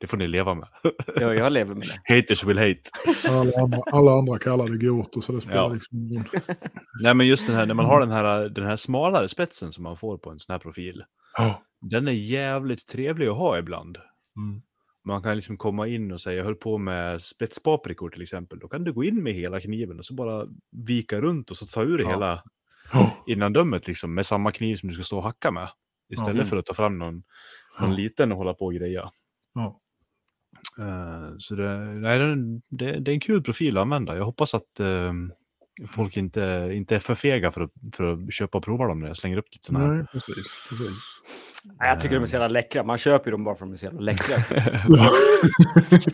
det 0.00 0.06
får 0.06 0.16
ni 0.16 0.28
leva 0.28 0.54
med. 0.54 0.68
Ja, 1.16 1.34
jag 1.34 1.52
lever 1.52 1.74
med 1.74 1.88
det. 1.88 2.00
Haters 2.14 2.44
will 2.44 2.58
hate. 2.58 2.80
Alla, 3.28 3.52
andra, 3.62 3.78
alla 3.92 4.10
andra 4.12 4.38
kallar 4.38 4.68
det 4.68 4.86
Goto 4.86 5.20
så 5.20 5.32
det 5.32 5.40
spelar 5.40 5.56
Ja. 5.62 5.68
liksom 5.68 5.98
ingen 5.98 6.24
roll. 6.24 6.40
Nej, 7.02 7.14
men 7.14 7.26
just 7.26 7.46
den 7.46 7.56
här, 7.56 7.66
när 7.66 7.74
man 7.74 7.86
har 7.86 8.00
den 8.00 8.10
här, 8.10 8.48
den 8.48 8.66
här 8.66 8.76
smalare 8.76 9.28
spetsen 9.28 9.72
som 9.72 9.84
man 9.84 9.96
får 9.96 10.18
på 10.18 10.30
en 10.30 10.38
sån 10.38 10.52
här 10.54 10.58
profil. 10.58 11.04
Ja. 11.38 11.62
Den 11.80 12.08
är 12.08 12.12
jävligt 12.12 12.86
trevlig 12.86 13.26
att 13.28 13.36
ha 13.36 13.58
ibland. 13.58 13.98
Mm. 14.36 14.62
Man 15.04 15.22
kan 15.22 15.36
liksom 15.36 15.56
komma 15.56 15.86
in 15.88 16.12
och 16.12 16.20
säga, 16.20 16.36
jag 16.36 16.44
höll 16.44 16.54
på 16.54 16.78
med 16.78 17.22
spetspaprikor 17.22 18.10
till 18.10 18.22
exempel. 18.22 18.58
Då 18.58 18.68
kan 18.68 18.84
du 18.84 18.92
gå 18.92 19.04
in 19.04 19.22
med 19.22 19.34
hela 19.34 19.60
kniven 19.60 19.98
och 19.98 20.06
så 20.06 20.14
bara 20.14 20.46
vika 20.70 21.20
runt 21.20 21.50
och 21.50 21.56
så 21.56 21.66
ta 21.66 21.82
ur 21.82 21.98
Ja. 22.02 22.08
hela 22.10 22.42
Ja. 22.92 23.24
innandömet 23.26 23.86
liksom 23.86 24.14
med 24.14 24.26
samma 24.26 24.52
kniv 24.52 24.76
som 24.76 24.88
du 24.88 24.94
ska 24.94 25.04
stå 25.04 25.16
och 25.16 25.22
hacka 25.24 25.50
med. 25.50 25.68
Istället 26.08 26.36
Ja. 26.38 26.44
för 26.44 26.56
att 26.56 26.66
ta 26.66 26.74
fram 26.74 26.98
någon, 26.98 27.22
någon 27.80 27.94
liten 27.94 28.32
och 28.32 28.38
hålla 28.38 28.54
på 28.54 28.64
och 28.64 28.74
greja. 28.74 29.10
Ja. 29.54 29.80
Eh, 30.78 31.34
så 31.38 31.54
det, 31.54 31.78
nej, 31.78 32.18
det, 32.68 33.00
det, 33.00 33.10
är 33.10 33.14
en 33.14 33.20
kul 33.20 33.42
profil 33.42 33.76
att 33.76 33.82
använda. 33.82 34.16
Jag 34.16 34.24
hoppas 34.24 34.54
att 34.54 34.80
eh, 34.80 35.12
folk 35.88 36.16
inte, 36.16 36.70
inte 36.72 36.96
är 36.96 37.00
för 37.00 37.14
fega 37.14 37.50
för 37.50 37.60
att, 37.60 37.70
för 37.92 38.04
att 38.04 38.34
köpa 38.34 38.58
och 38.58 38.64
prova 38.64 38.86
dem 38.86 39.00
när 39.00 39.06
jag 39.06 39.16
slänger 39.16 39.36
upp 39.36 39.46
lite 39.52 39.66
sådana 39.66 39.86
här. 39.86 39.94
Nej, 39.94 40.06
precis. 40.12 40.34
precis. 40.68 40.92
Nej, 41.64 41.76
jag 41.88 42.00
tycker 42.00 42.14
de 42.14 42.22
är 42.22 42.26
så 42.26 42.34
jävla 42.34 42.48
läckra. 42.48 42.82
Man 42.84 42.98
köper 42.98 43.26
ju 43.26 43.30
dem 43.32 43.44
bara 43.44 43.54
för 43.54 43.64
att 43.64 43.68
de 43.70 43.72
är 43.72 43.76
så 43.76 43.84
jävla 43.84 44.00
läckra. 44.00 44.36
Ja, 44.88 45.10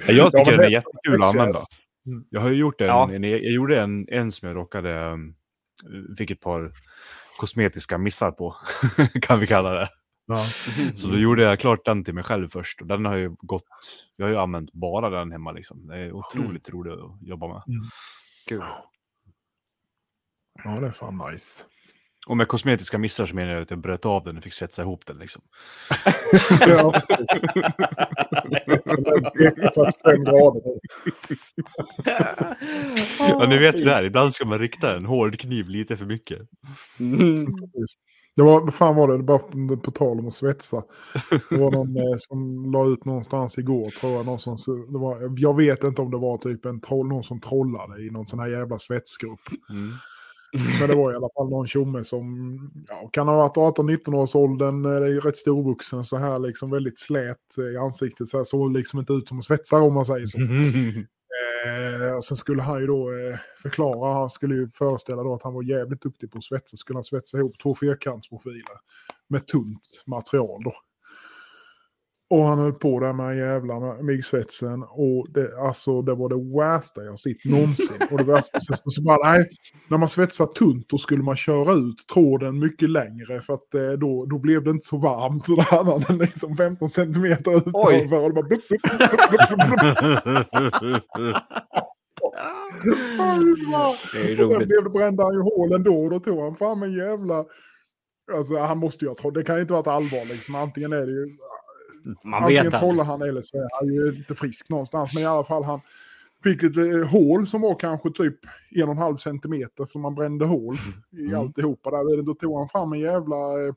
Jag 0.07 0.17
Ja, 0.17 0.25
tycker 0.31 0.39
men 0.39 0.45
den 0.47 0.57
det- 0.59 0.65
är 0.67 0.71
jättekul 0.71 1.23
att 1.23 1.33
det- 1.33 1.41
använda. 1.41 1.65
Mm. 2.07 2.25
Jag 2.31 2.41
har 2.41 2.49
ju 2.49 2.55
gjort 2.57 2.81
en, 2.81 2.87
Ja. 2.87 3.11
en, 3.13 3.23
jag 3.25 3.41
gjorde 3.41 3.81
en, 3.81 4.07
en 4.09 4.33
som 4.33 4.49
jag 4.49 4.57
råkade, 4.57 5.05
um, 5.05 5.35
fick 6.19 6.31
ett 6.31 6.41
par 6.41 6.73
kosmetiska 7.39 7.99
missar 7.99 8.31
på, 8.31 8.57
kan 9.23 9.41
vi 9.41 9.47
kalla 9.47 9.71
det. 9.73 9.89
Ja. 10.27 10.45
Så 10.95 11.09
då 11.09 11.19
gjorde 11.19 11.43
jag 11.43 11.59
klart 11.61 11.85
den 11.85 12.05
till 12.05 12.15
mig 12.15 12.25
själv 12.25 12.49
först. 12.49 12.81
Och 12.81 12.87
den 12.87 13.05
har 13.05 13.17
ju 13.17 13.31
gått, 13.39 13.65
jag 14.17 14.27
har 14.27 14.31
ju 14.31 14.39
använt 14.39 14.73
bara 14.73 15.11
den 15.11 15.33
hemma 15.33 15.53
liksom. 15.53 15.87
Det 15.87 15.97
är 15.99 16.13
otroligt 16.13 16.71
roligt 16.71 16.93
att 16.93 17.29
jobba 17.29 17.49
med. 17.49 17.63
Kul. 18.49 18.63
ja, 20.65 20.71
det 20.81 20.87
är 20.87 20.91
fan 20.93 21.21
nice. 21.33 21.65
Och 22.27 22.37
med 22.37 22.49
kosmetiska 22.49 22.99
missar 22.99 23.27
så 23.27 23.35
menar 23.35 23.53
jag 23.53 23.63
att 23.63 23.71
jag 23.71 23.79
bröt 23.79 24.07
av 24.07 24.25
den 24.25 24.37
och 24.37 24.43
fick 24.43 24.53
svetsa 24.53 24.83
ihop 24.83 25.07
den 25.07 25.19
liksom. 25.19 25.43
Ja. 26.67 27.03
45 29.75 30.25
grader. 30.25 30.63
Ja, 33.19 33.47
ni 33.49 33.59
vet 33.59 33.85
det 33.85 33.91
här, 33.91 34.03
ibland 34.03 34.35
ska 34.35 34.45
man 34.45 34.59
rikta 34.59 34.97
en 34.97 35.07
hård 35.07 35.41
kniv 35.41 35.69
lite 35.69 35.97
för 35.97 36.05
mycket. 36.05 36.39
Mm. 37.01 37.47
Det 38.37 38.43
var, 38.43 38.61
vad 38.61 38.75
fan 38.75 38.97
var 38.97 39.09
det, 39.09 39.23
bara 39.23 39.39
på, 39.39 39.77
på 39.77 39.91
tal 39.91 40.19
om 40.19 40.29
att 40.29 40.35
svetsa. 40.35 40.83
Det 41.51 41.57
var 41.57 41.71
någon 41.71 41.97
eh, 41.97 42.15
som 42.19 42.73
la 42.73 42.87
ut 42.87 43.05
någonstans 43.05 43.59
igår 43.59 43.91
tror 43.91 44.13
jag. 44.13 44.27
Någon 44.27 44.39
som, 44.39 44.57
det 44.93 44.99
var, 44.99 45.35
jag 45.37 45.57
vet 45.57 45.85
inte 45.85 46.03
om 46.03 46.11
det 46.11 46.19
var 46.19 46.39
typ 46.39 46.65
en 46.65 46.81
troll, 46.81 47.09
någon 47.09 47.25
som 47.25 47.41
trollade 47.41 48.03
i 48.03 48.11
någon 48.11 48.27
sån 48.27 48.39
här 48.39 48.49
jävla 48.49 48.79
svetsgrupp. 48.79 49.41
Mm. 49.71 49.93
Men 50.81 50.89
det 50.89 50.95
var 50.95 51.13
i 51.13 51.17
alla 51.17 51.29
fall 51.37 51.51
någon 51.51 51.67
tjomme 51.67 52.05
som 52.05 52.59
ja, 52.89 53.09
kan 53.13 53.29
ha 53.29 53.37
varit 53.37 53.79
18-19 53.79 54.15
års 54.15 54.35
åldern, 54.35 54.85
eh, 54.85 54.91
är 54.91 55.21
rätt 55.21 55.37
storvuxen 55.37 56.05
så 56.05 56.17
här 56.17 56.39
liksom 56.39 56.71
väldigt 56.71 56.99
slät 56.99 57.59
eh, 57.59 57.65
i 57.65 57.77
ansiktet. 57.77 58.29
Så 58.29 58.37
här 58.37 58.45
såg 58.45 58.73
liksom 58.73 58.99
inte 58.99 59.13
ut 59.13 59.29
som 59.29 59.37
en 59.37 59.43
svetsare 59.43 59.83
om 59.83 59.95
man 59.95 60.05
säger 60.05 60.27
så. 60.27 60.39
Eh, 61.67 62.17
och 62.17 62.25
sen 62.25 62.37
skulle 62.37 62.63
han 62.63 62.81
ju 62.81 62.87
då 62.87 63.11
eh, 63.11 63.39
förklara, 63.63 64.15
han 64.15 64.31
skulle 64.31 64.55
ju 64.55 64.69
föreställa 64.69 65.23
då 65.23 65.35
att 65.35 65.43
han 65.43 65.55
var 65.55 65.63
jävligt 65.63 66.03
duktig 66.03 66.31
på 66.31 66.39
att 66.39 66.45
svetsa. 66.45 66.77
Skulle 66.77 66.97
han 66.97 67.05
svetsa 67.05 67.39
ihop 67.39 67.59
två 67.59 67.75
fyrkantsprofiler 67.75 68.77
med 69.29 69.47
tunt 69.47 70.03
material 70.07 70.63
då. 70.65 70.75
Och 72.31 72.45
han 72.45 72.59
höll 72.59 72.73
på 72.73 73.01
där 73.01 73.13
med 73.13 73.37
jävla 73.37 74.03
MIG-svetsen 74.03 74.83
och 74.83 75.27
det, 75.31 75.59
alltså, 75.61 76.03
det 76.03 76.15
var 76.15 76.29
det 76.29 76.59
värsta 76.59 77.05
jag 77.05 77.19
sett 77.19 77.45
någonsin. 77.45 77.97
Och 78.11 78.19
det 78.19 78.25
värsta 78.25 78.61
så, 78.61 78.75
så 78.91 79.03
bara, 79.03 79.33
nej, 79.33 79.49
när 79.89 79.99
man 79.99 80.09
svetsar 80.09 80.47
tunt 80.47 80.89
då 80.89 80.99
skulle 80.99 81.23
man 81.23 81.37
köra 81.37 81.73
ut 81.73 82.07
tråden 82.15 82.59
mycket 82.59 82.91
längre 82.91 83.41
för 83.41 83.55
att 83.55 83.75
eh, 83.75 83.91
då, 83.91 84.27
då 84.27 84.39
blev 84.39 84.65
det 84.65 84.71
inte 84.71 84.87
så 84.87 84.99
varmt. 84.99 85.47
Så 85.47 85.55
då 85.55 85.63
hade 85.63 85.91
han 85.91 86.05
den 86.09 86.19
liksom 86.19 86.57
15 86.57 86.89
centimeter 86.89 87.57
utanför 87.57 88.23
och 88.23 88.29
det 88.29 88.35
bara 88.35 88.43
blup, 88.43 88.69
blup, 88.69 88.83
blup, 88.83 88.93
Och 94.41 94.47
sen 94.49 94.69
blev 94.69 94.85
det 94.85 94.91
brände 94.91 95.23
han 95.23 95.35
ju 95.35 95.41
hålen 95.41 95.83
då 95.83 96.05
och 96.05 96.11
då 96.11 96.21
tog 96.21 96.41
han 96.41 96.57
fram 96.57 96.83
en 96.83 96.93
jävla... 96.93 97.45
Alltså 98.35 98.59
han 98.59 98.79
måste 98.79 99.05
ju 99.05 99.09
ha 99.09 99.15
trollat, 99.15 99.35
det 99.35 99.45
kan 99.45 99.55
ju 99.55 99.61
inte 99.61 99.73
vara 99.73 99.93
allvar 99.93 100.25
liksom. 100.29 100.55
Antingen 100.55 100.93
är 100.93 101.07
det 101.07 101.13
ju... 101.13 101.37
Man 102.25 102.43
Antingen 102.43 102.65
vet 102.71 102.81
trollar 102.81 103.05
han 103.05 103.23
eller 103.23 103.43
så 103.43 103.57
är 103.57 103.69
han 103.81 103.95
ju 103.95 104.17
inte 104.19 104.35
frisk 104.35 104.69
någonstans. 104.71 105.15
Men 105.15 105.23
i 105.23 105.27
alla 105.27 105.45
fall 105.45 105.65
han 105.65 105.81
fick 106.43 106.63
ett 106.63 106.77
eh, 106.77 107.09
hål 107.09 107.47
som 107.47 107.61
var 107.61 107.79
kanske 107.79 108.11
typ 108.11 108.39
en 108.71 108.83
och 108.83 108.91
en 108.91 108.99
halv 108.99 109.17
centimeter 109.17 109.87
för 109.87 109.99
man 109.99 110.15
brände 110.15 110.45
hål 110.45 110.77
i 111.13 111.21
Mm. 111.21 111.35
alltihopa 111.41 111.91
där. 111.91 112.23
Då 112.23 112.35
tog 112.35 112.59
han 112.59 112.69
fram 112.69 112.93
en 112.93 113.01
jävla 113.01 113.37
eh, 113.37 113.75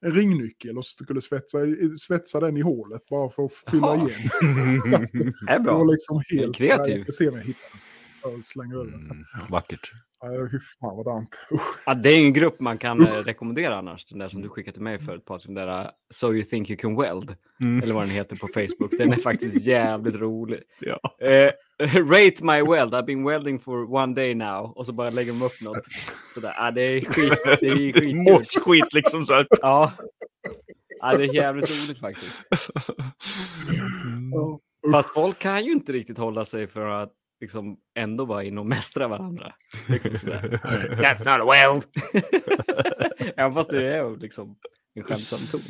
en 0.00 0.12
ringnyckel 0.12 0.78
och 0.78 0.84
skulle 0.84 1.22
svetsa, 1.22 1.58
svetsa 2.00 2.40
den 2.40 2.56
i 2.56 2.60
hålet 2.60 3.06
bara 3.10 3.28
för 3.28 3.44
att 3.44 3.52
fylla 3.52 3.96
igen. 3.96 4.08
Det 5.12 5.52
är 5.52 5.58
Det 5.58 5.60
bra. 5.64 5.78
var 5.78 5.92
liksom 5.92 6.22
helt... 6.28 6.56
kreativ. 6.56 6.94
Jag 6.96 7.02
ska 7.02 7.12
se 7.12 7.28
om 7.28 7.34
jag 7.36 7.42
hittar 7.44 7.68
den. 7.72 7.80
Slänger 8.42 8.74
över 8.74 8.90
den 8.90 9.04
sen. 9.04 9.24
Mm, 9.34 9.50
vackert. 9.50 9.92
Fy 10.50 10.58
fan 10.80 10.96
vad 10.96 11.06
dant. 11.06 11.28
Ja, 11.86 11.94
det 11.94 12.10
är 12.10 12.18
en 12.18 12.32
grupp 12.32 12.60
man 12.60 12.78
kan 12.78 13.06
eh, 13.06 13.12
rekommendera 13.12 13.76
annars. 13.76 14.06
Den 14.06 14.18
där 14.18 14.28
som 14.28 14.42
du 14.42 14.48
skickade 14.48 14.72
till 14.72 14.82
mig 14.82 14.98
för 14.98 15.16
ett 15.16 15.24
par 15.24 15.40
den 15.44 15.54
där 15.54 15.84
uh, 15.84 15.90
So 16.10 16.34
you 16.34 16.44
think 16.44 16.70
you 16.70 16.76
can 16.76 16.96
weld. 16.96 17.36
Mm. 17.60 17.82
Eller 17.82 17.94
vad 17.94 18.02
den 18.02 18.10
heter 18.10 18.36
på 18.36 18.48
Facebook. 18.48 18.90
Den 18.98 19.12
är 19.12 19.16
faktiskt 19.16 19.56
jävligt 19.66 20.14
rolig. 20.14 20.62
Ja. 20.80 21.26
Eh, 21.26 21.52
rate 22.02 22.44
my 22.44 22.62
weld. 22.72 22.94
I've 22.94 23.06
been 23.06 23.24
welding 23.24 23.58
for 23.58 23.94
one 23.94 24.14
day 24.14 24.34
now. 24.34 24.72
Och 24.76 24.86
så 24.86 24.92
bara 24.92 25.10
lägger 25.10 25.32
de 25.32 25.42
upp 25.42 25.60
något. 25.60 25.82
Sådär. 26.34 26.54
Ja, 26.56 26.70
det 26.70 26.82
är 26.82 27.00
skit. 27.04 27.60
Det 27.60 27.66
är 27.66 27.76
skitkul. 27.76 28.16
Mossskit 28.16 28.92
liksom 28.92 29.26
så 29.26 29.34
här. 29.34 29.46
Ja. 29.50 29.92
ja, 31.00 31.16
det 31.16 31.24
är 31.24 31.34
jävligt 31.34 31.70
roligt 31.70 32.00
faktiskt. 32.00 32.42
Mm. 34.04 34.92
Fast 34.92 35.08
folk 35.08 35.38
kan 35.38 35.64
ju 35.64 35.72
inte 35.72 35.92
riktigt 35.92 36.18
hålla 36.18 36.44
sig 36.44 36.66
för 36.66 36.88
att 36.88 37.12
liksom 37.44 37.76
ändå 37.94 38.24
vara 38.24 38.44
in 38.44 38.58
och 38.58 38.66
mästra 38.66 39.08
varandra. 39.08 39.54
Liksom. 39.88 40.30
That's 40.30 41.38
not 41.38 41.48
a 41.48 41.52
weld. 41.52 41.84
Även 43.36 43.54
fast 43.54 43.70
det 43.70 43.96
är 43.96 44.16
liksom 44.16 44.56
en 44.94 45.02
skämtsam 45.02 45.38
ton. 45.50 45.60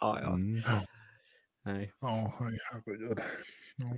Ja, 0.00 0.18
ja. 0.22 0.32
Mm. 0.32 0.60
Nej. 1.64 1.92
Ja, 2.00 2.34
herregud. 2.38 3.18
Ja. 3.76 3.96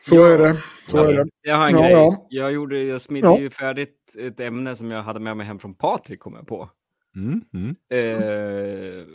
Så 0.00 0.24
är 0.24 0.38
det. 0.38 0.54
Så 0.88 0.96
Ja, 0.98 1.08
är 1.08 1.12
det. 1.14 1.26
Jag 1.42 1.56
har 1.56 1.68
en 1.68 1.74
Ja, 1.74 1.82
grej. 1.82 1.90
ja. 1.92 2.26
Jag, 2.30 2.52
gjorde, 2.52 2.82
jag 2.82 3.00
smidde 3.00 3.26
Ja. 3.28 3.38
ju 3.38 3.50
färdigt 3.50 4.14
ett 4.18 4.40
ämne 4.40 4.76
som 4.76 4.90
jag 4.90 5.02
hade 5.02 5.20
med 5.20 5.36
mig 5.36 5.46
hem 5.46 5.58
från 5.58 5.74
Patrik, 5.74 6.20
kom 6.20 6.34
jag 6.34 6.46
på. 6.46 6.70
Mm. 7.16 7.40
Mm. 7.54 7.68
Eh, 7.90 9.06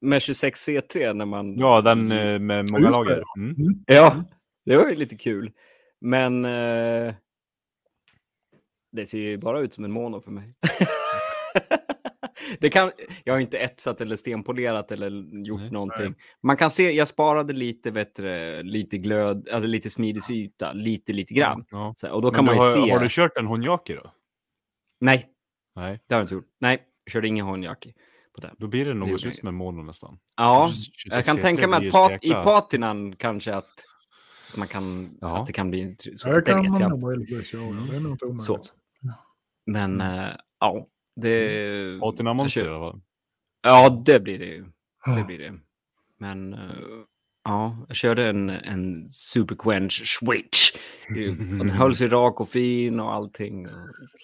med 0.00 0.18
26C3 0.18 1.12
när 1.14 1.24
man... 1.26 1.58
Ja, 1.58 1.80
den 1.80 2.12
eh, 2.12 2.38
med 2.38 2.70
många 2.70 2.90
lager. 2.90 3.22
Mm. 3.36 3.56
Ja, 3.86 4.24
det 4.64 4.76
var 4.76 4.88
ju 4.88 4.94
lite 4.94 5.16
kul. 5.16 5.52
Men 6.00 6.44
eh, 6.44 7.14
det 8.92 9.06
ser 9.06 9.18
ju 9.18 9.38
bara 9.38 9.60
ut 9.60 9.74
som 9.74 9.84
en 9.84 9.92
mono 9.92 10.20
för 10.20 10.30
mig. 10.30 10.54
det 12.60 12.70
kan, 12.70 12.90
jag 13.24 13.34
har 13.34 13.40
inte 13.40 13.58
etsat 13.58 14.00
eller 14.00 14.16
stenpolerat 14.16 14.92
eller 14.92 15.10
gjort 15.46 15.60
Nej. 15.60 15.70
någonting. 15.70 16.14
Man 16.42 16.56
kan 16.56 16.70
se, 16.70 16.90
jag 16.90 17.08
sparade 17.08 17.52
lite 17.52 17.92
bättre, 17.92 18.62
lite 18.62 18.98
glöd, 18.98 19.48
alltså 19.48 19.68
lite 19.68 19.90
smidesyta, 19.90 20.72
lite, 20.72 21.12
lite 21.12 21.34
grann. 21.34 21.64
Ja. 21.70 21.94
Så, 21.96 22.10
och 22.10 22.22
då 22.22 22.30
kan 22.30 22.44
man 22.44 22.58
har, 22.58 22.72
se. 22.72 22.92
har 22.92 22.98
du 22.98 23.08
kört 23.10 23.36
en 23.36 23.46
Honjaki 23.46 23.94
då? 23.94 24.12
Nej, 25.00 25.28
Nej, 25.74 26.00
det 26.06 26.14
har 26.14 26.20
jag 26.20 26.24
inte 26.24 26.34
gjort. 26.34 26.48
Nej, 26.60 26.82
jag 27.04 27.12
körde 27.12 27.28
ingen 27.28 27.46
honjaki 27.46 27.94
då 28.58 28.66
blir 28.66 28.84
det 28.84 28.94
något 28.94 29.20
slut 29.20 29.36
som 29.36 29.48
en 29.48 29.54
mono 29.54 29.82
nästan. 29.82 30.18
Ja, 30.36 30.70
26 30.72 31.16
jag 31.16 31.24
kan 31.24 31.36
C3 31.36 31.40
tänka 31.40 31.68
mig 31.68 31.88
att 31.88 31.92
pat, 31.92 32.24
i 32.24 32.30
patinan 32.30 33.16
kanske 33.16 33.54
att 33.54 33.84
man 34.58 34.68
kan, 34.68 35.10
Ja. 35.20 35.38
att 35.40 35.46
det 35.46 35.52
kan 35.52 35.70
bli 35.70 35.96
så. 36.16 36.28
Det 36.28 36.42
kan 36.42 36.70
man 36.70 36.80
nog 36.90 37.02
möjligtvis 37.02 37.52
göra. 37.52 37.64
Det 37.90 37.96
är 37.96 38.00
nog 38.00 38.12
inte 38.12 38.24
omöjligt. 38.24 38.46
Så. 38.46 38.64
Men 39.66 40.00
äh, 40.00 40.28
ja, 40.60 40.86
det... 41.16 42.00
Patina 42.00 42.30
jag 42.30 42.36
Monster 42.36 42.64
fall. 42.64 43.00
Ja, 43.62 44.02
det 44.06 44.20
blir 44.20 44.38
det 44.38 44.44
ju. 44.46 44.64
Det 45.16 45.24
blir 45.24 45.38
det. 45.38 45.54
Men 46.18 46.52
äh, 46.54 46.60
ja, 47.44 47.76
jag 47.88 47.96
körde 47.96 48.28
en, 48.28 48.50
en 48.50 49.10
Super 49.10 49.54
Quench 49.54 50.18
Switch. 50.18 50.72
Och 51.08 51.14
den 51.58 51.70
höll 51.70 51.96
sig 51.96 52.08
rak 52.08 52.40
och 52.40 52.48
fin 52.48 53.00
och 53.00 53.12
allting. 53.14 53.66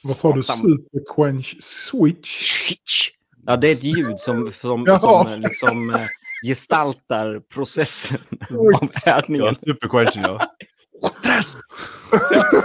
Vad 0.05 0.17
sa 0.17 0.33
du? 0.33 0.43
satan- 0.43 0.57
Super 0.57 1.15
Quench 1.15 1.57
Switch? 1.63 2.43
Switch. 2.67 3.11
Ja, 3.49 3.57
det 3.57 3.69
är 3.69 3.73
ett 3.73 3.83
ljud 3.85 4.19
som, 4.21 4.53
som, 4.53 4.85
Jaha. 4.87 4.99
som 5.23 5.33
eh, 5.33 5.39
liksom 5.39 5.95
eh, 5.95 6.01
gestaltar 6.47 7.41
processen 7.41 8.19
av 8.75 8.91
ätningen. 9.07 9.47
Ja, 9.47 9.55
superquenchen 9.55 10.23
ja. 10.27 10.55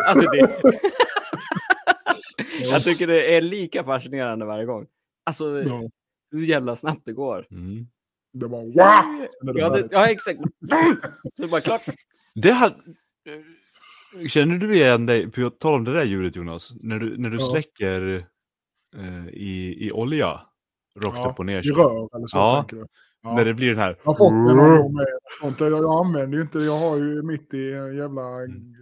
Alltså 0.08 0.30
det... 0.32 0.62
Jag 2.64 2.84
tycker 2.84 3.08
det 3.08 3.36
är 3.38 3.42
lika 3.42 3.84
fascinerande 3.84 4.46
varje 4.46 4.66
gång. 4.66 4.86
Alltså 5.26 5.62
Ja, 5.62 5.90
hur 6.32 6.46
jävla 6.46 6.76
snabbt 6.76 7.02
det 7.06 7.14
går. 7.14 7.48
Mm. 7.52 7.88
det 8.34 8.48
var 8.48 8.62
wow! 8.62 9.28
Ja, 9.56 9.70
det, 9.70 9.88
ja 9.92 10.08
exakt. 10.08 10.40
Så 10.40 10.76
det 11.38 11.44
är 11.44 11.48
bara 11.48 11.62
klart. 11.62 11.82
Det 12.36 12.52
hade... 12.52 12.76
Känner 14.30 14.58
du 14.58 14.76
igen 14.76 15.06
dig, 15.06 15.32
på 15.32 15.50
tal 15.50 15.74
om 15.74 15.84
det 15.84 15.94
där 15.94 16.04
ljudet 16.04 16.36
Jonas, 16.36 16.74
när 16.82 17.00
du, 17.00 17.18
när 17.18 17.30
du 17.30 17.38
Ja. 17.38 17.46
släcker 17.46 18.26
eh, 18.98 19.28
i, 19.28 19.78
i 19.88 19.92
olja, 19.92 20.42
rakt 21.02 21.18
Ja, 21.18 21.30
upp 21.30 21.40
och 21.40 21.46
ner, 21.46 21.68
I 21.68 21.72
rör 21.72 22.16
eller 22.16 22.28
så 22.28 22.38
Ja. 22.38 22.56
tänker 22.56 22.76
du. 22.76 22.86
Ja. 23.24 23.34
när 23.36 23.46
det 23.46 23.54
blir 23.54 23.70
den 23.70 23.78
här... 23.78 23.96
Jag 24.04 24.10
har 24.12 24.16
fått 24.16 24.30
gång 24.30 24.96
med. 24.96 25.08
Sånt. 25.42 25.60
Jag, 25.60 26.06
använder 26.06 26.38
ju 26.38 26.42
inte. 26.42 26.60
Jag 26.60 26.80
har 26.80 26.98
ju 26.98 27.22
mitt 27.24 27.54
i 27.54 27.74
en 27.74 27.98
jävla 27.98 28.22
Mm. 28.22 28.76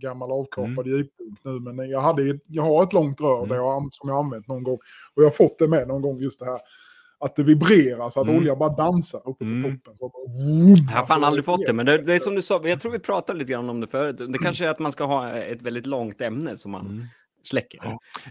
gammal 0.00 0.32
avkapad 0.32 0.86
jeepbunk 0.86 1.38
nu. 1.44 1.60
Men 1.72 1.90
jag, 1.90 2.00
hade, 2.00 2.30
ett- 2.30 2.42
jag 2.46 2.62
har 2.62 2.82
ett 2.82 2.92
långt 2.92 3.20
rör 3.20 3.36
Mm. 3.38 3.48
där 3.48 3.56
jag, 3.56 3.88
som 3.90 4.08
jag 4.08 4.16
har 4.16 4.24
använt 4.24 4.48
någon 4.48 4.62
gång. 4.62 4.74
Och 5.14 5.22
jag 5.22 5.24
har 5.24 5.30
fått 5.30 5.58
det 5.58 5.68
med 5.68 5.88
någon 5.88 6.02
gång 6.02 6.18
just 6.20 6.40
det 6.40 6.46
här. 6.46 6.58
Att 7.20 7.36
det 7.36 7.42
vibrerar 7.42 8.10
så 8.10 8.20
att 8.20 8.26
Mm. 8.28 8.38
oljan 8.40 8.58
bara 8.58 8.68
dansar 8.74 9.18
uppe 9.18 9.38
på 9.38 9.44
Mm. 9.44 9.62
toppen. 9.62 9.96
Så 9.98 10.08
bara, 10.08 10.32
vroom. 10.32 10.76
Jag 10.90 10.98
har 10.98 11.06
fan 11.06 11.24
aldrig 11.24 11.44
fått 11.44 11.66
det, 11.66 11.72
men 11.72 11.86
det, 11.86 11.98
det 11.98 12.14
är 12.14 12.18
som 12.18 12.34
du 12.34 12.42
sa, 12.42 12.60
jag 12.68 12.80
tror 12.80 12.92
vi 12.92 12.98
pratade 12.98 13.38
lite 13.38 13.52
grann 13.52 13.70
om 13.70 13.80
det 13.80 13.86
förut. 13.86 14.16
Det 14.18 14.38
kanske 14.38 14.64
är 14.66 14.68
att 14.68 14.78
man 14.78 14.92
ska 14.92 15.04
ha 15.04 15.30
ett 15.32 15.62
väldigt 15.62 15.86
långt 15.86 16.20
ämne 16.20 16.56
som 16.56 16.70
man 16.72 16.86
Mm. 16.86 17.04
Släcker. 17.48 17.80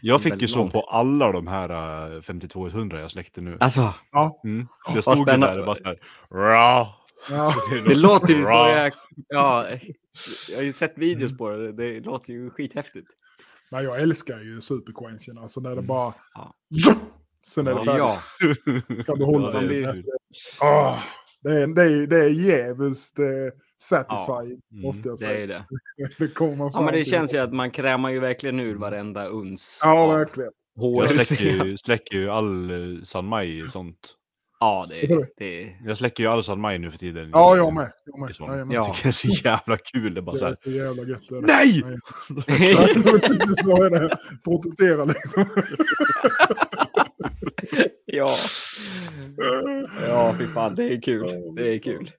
Jag 0.01 0.21
fick 0.21 0.41
ju 0.41 0.47
så 0.47 0.69
på 0.69 0.81
alla 0.81 1.31
de 1.31 1.47
här 1.47 2.15
uh, 2.15 2.21
5200 2.21 2.99
jag 2.99 3.11
släckte 3.11 3.41
nu. 3.41 3.57
Alltså, 3.59 3.93
Mm. 4.43 4.67
Så 4.87 4.97
jag 4.97 5.03
stod 5.03 5.17
spännande. 5.17 5.47
där 5.47 5.59
och 5.59 5.65
bara 5.65 5.75
såhär... 5.75 5.99
"Ra." 6.31 6.87
Ja. 7.29 7.53
det 7.87 7.95
låter 7.95 8.33
ju 8.33 8.45
så 8.45 8.51
jag, 8.51 8.93
ja, 9.27 9.67
jag 10.49 10.57
har 10.57 10.63
ju 10.63 10.73
sett 10.73 10.97
videos 10.97 11.37
på 11.37 11.49
det, 11.49 11.71
det 11.71 11.99
låter 11.99 12.33
ju 12.33 12.49
skithäftigt. 12.49 13.07
Nej, 13.71 13.83
jag 13.83 14.01
älskar 14.01 14.39
ju 14.39 14.61
superquenchen. 14.61 15.37
Alltså 15.37 15.61
när 15.61 15.75
det 15.75 15.81
bara... 15.81 16.13
Ja. 16.33 16.53
Sen 17.47 17.67
är 17.67 17.75
det 17.75 17.85
färdigt. 17.85 17.99
Ja, 17.99 19.03
Kan 19.03 19.19
du 19.19 19.25
hålla 19.25 19.53
Ja, 19.53 19.61
det 19.61 19.93
Ah, 20.61 20.99
det, 21.41 21.53
är, 21.53 21.67
det, 21.67 21.83
är, 21.83 22.07
det 22.07 22.17
är 22.17 22.29
jävligt 22.29 23.19
eh, 23.19 23.25
satisfying, 23.81 24.59
Mm, 24.71 24.81
måste 24.83 25.07
jag 25.07 25.15
det 25.15 25.19
säga. 25.19 25.43
är 25.43 25.47
det. 25.47 25.65
Det, 26.19 26.27
kommer 26.27 26.65
Ja, 26.65 26.71
fram 26.71 26.85
men 26.85 26.93
det 26.93 27.05
känns 27.05 27.33
ju 27.33 27.37
att 27.37 27.53
man 27.53 27.71
krämar 27.71 28.09
ju 28.09 28.19
verkligen 28.19 28.59
ur 28.59 28.75
varenda 28.75 29.27
uns. 29.27 29.79
Ja, 29.83 30.07
verkligen. 30.07 30.51
hår. 30.79 31.03
Jag 31.11 31.19
släcker 31.27 31.65
ju, 31.65 31.77
släcker 31.85 32.17
ju 32.17 32.29
all 32.29 32.71
uh, 32.71 33.03
San 33.03 33.25
Mai 33.25 33.67
sånt. 33.67 34.13
Ja, 34.59 34.85
det 34.89 35.03
är... 35.05 35.27
Det 35.37 35.61
är... 35.63 35.77
Jag 35.85 35.97
släcker 35.97 36.23
ju 36.23 36.29
all 36.29 36.43
San 36.43 36.59
Mai 36.61 36.77
nu 36.77 36.91
för 36.91 36.97
tiden. 36.97 37.29
Ja, 37.33 37.55
jag 37.57 37.73
med. 37.73 37.91
Jag 38.05 38.19
med. 38.19 38.31
Ja. 38.39 38.73
Jag 38.73 38.85
tycker 38.95 39.03
det 39.03 39.09
är 39.09 39.11
så 39.11 39.27
jävla 39.47 39.77
kul. 39.77 40.13
Det 40.13 40.19
är 40.19 40.21
bara 40.21 40.31
Det 40.31 40.37
så 40.37 40.45
är 40.45 40.49
här. 40.49 40.55
så 40.63 40.69
jävla 40.71 41.03
gött. 41.03 41.29
det. 41.29 41.41
Nej! 41.41 41.83
Nej, 42.47 42.73
så 43.63 43.83
är 43.83 43.89
det. 43.89 44.17
Protestera 44.43 45.03
liksom. 45.03 45.45
ja. 48.05 48.35
Ja, 50.07 50.35
fy 50.39 50.47
fan, 50.47 50.75
det 50.75 50.83
är 50.93 51.01
kul. 51.01 51.55
Det 51.55 51.75
är 51.75 51.79
kul. 51.79 52.11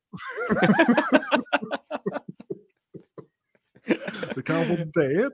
Det 4.34 4.42
kanske 4.42 4.76
det, 4.76 4.84
det, 4.94 5.30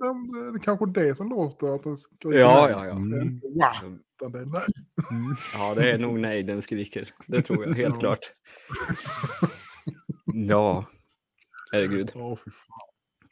det 0.53 0.59
kanske 0.65 0.87
det 0.87 1.15
som 1.15 1.29
låter 1.29 1.75
att 1.75 1.83
den 1.83 1.97
skriker 1.97 2.39
Ja, 2.39 2.71
ja, 2.71 2.87
ja. 2.87 2.95
Det 2.95 3.17
är 3.17 3.23
Mm. 3.23 3.41
wow, 3.43 3.99
utan 4.21 4.33
det 4.33 4.39
är 4.39 4.45
nej. 4.47 4.63
Ja, 5.55 5.75
det 5.75 5.91
är 5.91 5.99
nog 5.99 6.19
nej 6.21 6.43
den 6.43 6.63
skriker. 6.63 7.09
Det 7.27 7.43
tror 7.43 7.67
jag 7.67 7.75
helt 7.75 7.95
Ja. 7.95 8.01
klart. 8.01 8.33
Ja. 10.35 10.87
Herregud. 11.73 12.11
Ja, 12.15 12.37
fy 12.45 12.51
fan. 12.51 12.79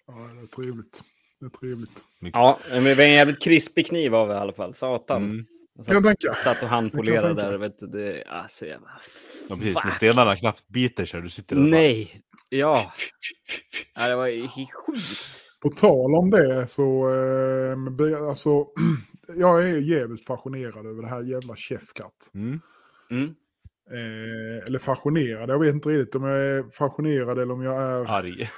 Ja, 0.06 0.30
det 0.34 0.40
är 0.42 0.46
trevligt. 0.46 1.02
Det 1.40 1.46
är 1.46 1.50
trevligt. 1.50 2.04
Ja, 2.20 2.58
men 2.72 2.84
det 2.84 2.94
var 2.94 3.04
en 3.04 3.10
jävligt 3.12 3.42
krispig 3.42 3.86
kniv 3.86 4.14
av 4.14 4.30
i 4.30 4.32
alla 4.32 4.52
fall. 4.52 4.74
Satan. 4.74 5.22
Mm. 5.24 5.46
Kan 5.76 5.94
jag 5.94 6.04
tänka. 6.04 6.34
Satt 6.44 6.62
och 6.62 6.68
handpolerade 6.68 7.34
där. 7.34 7.58
Vet 7.58 7.78
du, 7.78 7.86
det, 7.86 8.24
alltså, 8.24 8.66
jävla... 8.66 8.88
Ja, 9.48 9.56
precis. 9.56 9.74
När 9.74 9.82
Fuck. 9.82 9.92
stenarna 9.92 10.36
knappt 10.36 10.68
biter 10.68 11.04
sig. 11.04 11.22
Du 11.22 11.30
sitter 11.30 11.56
där 11.56 11.62
Nej. 11.62 12.22
Ja. 12.48 12.92
ja, 13.94 14.08
det 14.08 14.16
var 14.16 14.26
ju 14.26 14.48
sjukt. 14.48 15.28
På 15.62 15.68
tal 15.68 16.14
om 16.14 16.30
det 16.30 16.66
så, 16.66 17.08
eh, 17.08 18.28
alltså, 18.28 18.66
jag 19.36 19.68
är 19.70 19.78
jävligt 19.78 20.26
fascinerad 20.26 20.86
över 20.86 21.02
det 21.02 21.08
här 21.08 21.22
jävla 21.22 21.56
Chefcat. 21.56 22.30
Bara, 22.32 22.40
mm. 22.42 22.60
Mm. 23.10 23.34
Eh, 23.90 24.66
eller 24.66 24.78
fascinerad, 24.78 25.50
jag 25.50 25.58
vet 25.58 25.74
inte 25.74 25.88
riktigt 25.88 26.14
om 26.14 26.24
jag 26.24 26.38
är 26.40 26.70
fascinerad 26.70 27.38
eller 27.38 27.52
om 27.54 27.62
jag 27.62 27.82
är 27.82 28.10
Arg. 28.10 28.50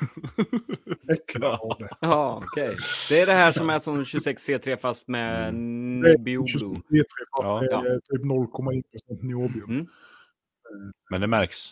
äcklad 1.12 1.60
av 1.60 1.76
det. 1.78 1.88
Ja, 2.00 2.42
okej. 2.44 2.76
Det 3.08 3.20
är 3.20 3.26
det 3.26 3.32
här 3.32 3.52
som 3.52 3.70
är 3.70 3.78
som 3.78 4.04
26C3 4.04 4.76
fast 4.76 5.08
med 5.08 5.48
Mm. 5.48 6.00
Det 6.00 6.08
är 6.10 6.18
Nebbiolo. 6.18 6.46
23 6.48 6.74
fast 7.30 7.42
Ja. 7.42 7.60
det 7.60 7.88
är 7.88 8.00
typ 8.00 8.24
0,1% 8.24 9.22
niobium. 9.22 9.70
Mm. 9.70 9.86
Men 11.10 11.20
det 11.20 11.26
märks. 11.26 11.70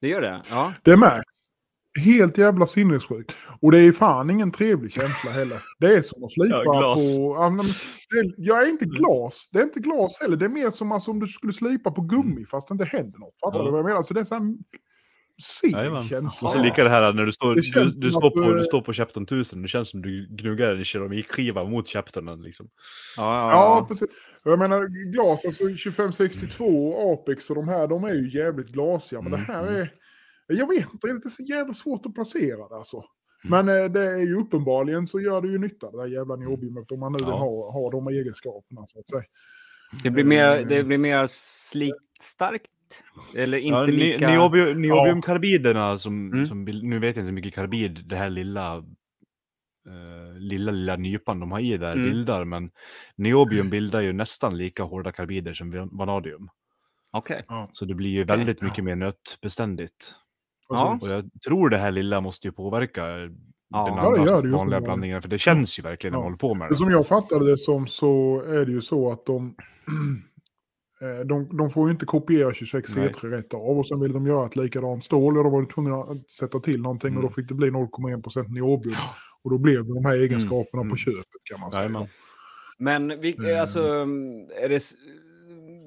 Det 0.00 0.08
gör 0.08 0.20
det? 0.20 0.42
Ja. 0.50 0.72
Det 0.82 0.96
märks. 0.96 1.47
Helt 1.98 2.38
jävla 2.38 2.66
sinnessjukt. 2.66 3.36
Och 3.60 3.72
det 3.72 3.78
är 3.78 3.92
fan 3.92 4.30
ingen 4.30 4.52
trevlig 4.52 4.92
känsla 4.92 5.30
heller. 5.30 5.58
Det 5.78 5.86
är 5.94 6.02
som 6.02 6.24
att 6.24 6.32
slipa 6.32 6.62
Ja, 6.64 6.78
glas. 6.78 7.16
på... 7.16 7.34
Ja, 7.36 7.50
men 7.50 7.66
det 8.10 8.18
är, 8.18 8.34
jag 8.36 8.62
är 8.62 8.66
inte 8.68 8.84
glas. 8.84 9.48
Det 9.52 9.58
är 9.58 9.62
inte 9.62 9.80
glas 9.80 10.18
heller. 10.20 10.36
Det 10.36 10.44
är 10.44 10.48
mer 10.48 10.70
som 10.70 10.92
alltså, 10.92 11.10
om 11.10 11.20
du 11.20 11.26
skulle 11.26 11.52
slipa 11.52 11.90
på 11.90 12.00
gummi 12.00 12.44
fast 12.44 12.68
det 12.68 12.72
inte 12.72 12.84
händer 12.84 13.18
något. 13.18 13.34
Fattar 13.44 13.58
Ja. 13.58 13.64
du 13.64 13.70
vad 13.70 13.80
jag 13.80 13.86
menar? 13.86 14.02
Så 14.02 14.14
det 14.14 14.20
är 14.20 14.24
så 14.24 14.34
här 14.34 14.42
sen 15.42 16.00
känsla. 16.08 16.46
Och 16.48 16.52
så 16.52 16.58
lika 16.58 16.84
det 16.84 16.90
här 16.90 17.12
när 17.12 17.24
du 17.26 17.32
står, 17.32 17.54
du, 17.54 17.60
du, 18.00 18.10
står 18.10 18.30
på, 18.30 18.52
du- 18.52 18.64
står 18.64 18.80
på 18.80 18.92
Chapton 18.92 19.22
1000. 19.22 19.62
Det 19.62 19.68
känns 19.68 19.90
som 19.90 20.02
du 20.02 20.26
gnuggar 20.30 20.74
en 20.74 20.84
keramikskiva 20.84 21.64
mot 21.64 21.88
Chaptonen. 21.88 22.42
Liksom. 22.42 22.68
Ja, 23.16 23.50
Ja, 23.50 23.86
precis. 23.88 24.08
Jag 24.44 24.58
menar 24.58 25.12
glas, 25.12 25.44
alltså 25.44 25.64
2562 25.64 26.64
och 26.88 27.12
Apex 27.12 27.50
och 27.50 27.56
de 27.56 27.68
här, 27.68 27.88
de 27.88 28.04
är 28.04 28.14
ju 28.14 28.38
jävligt 28.38 28.68
glasiga. 28.68 29.20
Men 29.20 29.34
Mm, 29.34 29.46
det 29.46 29.52
här 29.52 29.62
mm. 29.62 29.74
är, 29.74 29.90
jag 30.56 30.68
vet 30.68 30.92
inte, 30.92 31.06
det 31.06 31.26
är 31.26 31.28
så 31.28 31.42
jävla 31.42 31.74
svårt 31.74 32.06
att 32.06 32.14
placera 32.14 32.68
det 32.68 32.74
alltså. 32.74 33.04
Men 33.44 33.68
eh, 33.68 33.84
det 33.84 34.02
är 34.02 34.18
ju 34.26 34.34
uppenbarligen 34.40 35.06
så 35.06 35.20
gör 35.20 35.40
det 35.42 35.48
ju 35.48 35.58
nytta 35.58 35.90
det 35.90 35.98
där 35.98 36.06
jävla 36.06 36.36
niobiumet 36.36 36.92
om 36.92 37.00
man 37.00 37.12
nu 37.12 37.18
Ja. 37.20 37.30
ha, 37.38 37.72
ha 37.72 37.90
de 37.90 38.08
egenskaperna 38.08 38.86
så 38.86 39.00
att 39.00 39.08
säga. 39.08 39.22
Det 40.02 40.10
blir 40.10 40.24
mer, 40.24 40.64
det 40.64 40.84
blir 40.84 40.98
mer 40.98 41.26
slitstarkt. 41.26 42.70
Eller 43.36 43.58
inte 43.58 43.74
Ja, 43.78 43.86
ni- 43.86 43.92
lika... 43.92 44.28
Niobium, 44.28 44.82
niobiumkarbiderna 44.82 45.98
som, 45.98 46.32
Mm. 46.32 46.46
som, 46.46 46.64
nu 46.64 46.98
vet 46.98 47.16
jag 47.16 47.22
inte 47.22 47.26
hur 47.28 47.32
mycket 47.32 47.54
karbid 47.54 48.04
det 48.06 48.16
här 48.16 48.28
lilla 48.28 48.76
eh, 49.88 50.38
lilla, 50.38 50.72
lilla 50.72 50.96
nypan 50.96 51.40
de 51.40 51.52
har 51.52 51.60
i 51.60 51.76
där 51.76 51.92
Mm. 51.92 52.04
bildar, 52.10 52.44
men 52.44 52.70
niobium 53.16 53.70
bildar 53.70 54.00
ju 54.00 54.12
nästan 54.12 54.56
lika 54.58 54.82
hårda 54.82 55.12
karbider 55.12 55.52
som 55.54 55.70
van- 55.70 55.88
vanadium. 55.92 56.48
Okej. 57.10 57.44
Så 57.72 57.84
det 57.84 57.94
blir 57.94 58.10
ju 58.10 58.24
väldigt 58.24 58.62
mycket 58.62 58.84
mer 58.84 58.96
nötbeständigt. 58.96 60.14
Ja. 60.68 60.98
Och 61.02 61.08
jag 61.08 61.24
tror 61.46 61.70
det 61.70 61.78
här 61.78 61.90
lilla 61.90 62.20
måste 62.20 62.46
ju 62.48 62.52
påverka 62.52 63.06
Ja. 63.06 63.16
den 63.18 63.36
Ja, 63.70 63.84
det 63.84 64.00
andra 64.20 64.24
gör 64.32 64.42
det 64.42 64.48
vanliga 64.50 64.80
blandningen, 64.80 65.22
för 65.22 65.28
det 65.28 65.38
känns 65.38 65.78
ju 65.78 65.82
verkligen 65.82 66.12
när 66.12 66.18
Ja. 66.18 66.20
man 66.20 66.24
håller 66.26 66.36
på 66.38 66.54
med 66.54 66.68
Det 66.70 66.76
som 66.76 66.90
jag 66.90 67.06
fattade 67.06 67.50
det 67.50 67.58
som 67.58 67.86
så 67.86 68.42
är 68.46 68.66
det 68.66 68.72
ju 68.72 68.80
så 68.80 69.12
att 69.12 69.26
de, 69.26 69.54
eh, 71.02 71.26
de, 71.26 71.56
de 71.56 71.70
får 71.70 71.88
ju 71.88 71.92
inte 71.92 72.06
kopiera 72.06 72.54
26 72.54 72.96
Nej. 72.96 73.08
C3 73.08 73.30
rätt 73.30 73.54
av 73.54 73.78
och 73.78 73.86
sen 73.86 74.00
vill 74.00 74.12
de 74.12 74.26
göra 74.26 74.46
ett 74.46 74.56
likadant 74.56 75.04
stål 75.04 75.38
och 75.38 75.44
då 75.44 75.50
var 75.50 75.62
de 75.62 75.68
tvungna 75.68 75.96
att 75.96 76.30
sätta 76.30 76.60
till 76.60 76.82
någonting 76.82 77.08
och 77.16 77.22
då 77.22 77.28
Mm. 77.28 77.32
fick 77.32 77.48
det 77.48 77.54
bli 77.54 77.70
0,1% 77.70 78.48
niobium. 78.48 78.96
Och 79.44 79.50
då 79.50 79.58
blev 79.58 79.84
det 79.84 79.94
de 79.94 80.04
här 80.04 80.16
egenskaperna 80.20 80.80
Mm. 80.80 80.90
på 80.90 80.96
köpet 80.96 81.24
kan 81.50 81.60
man 81.60 81.70
säga. 81.70 82.06
Men 82.78 83.20
vi, 83.20 83.36
Mm. 83.38 83.60
alltså, 83.60 83.80
är 84.62 84.68
det... 84.68 84.82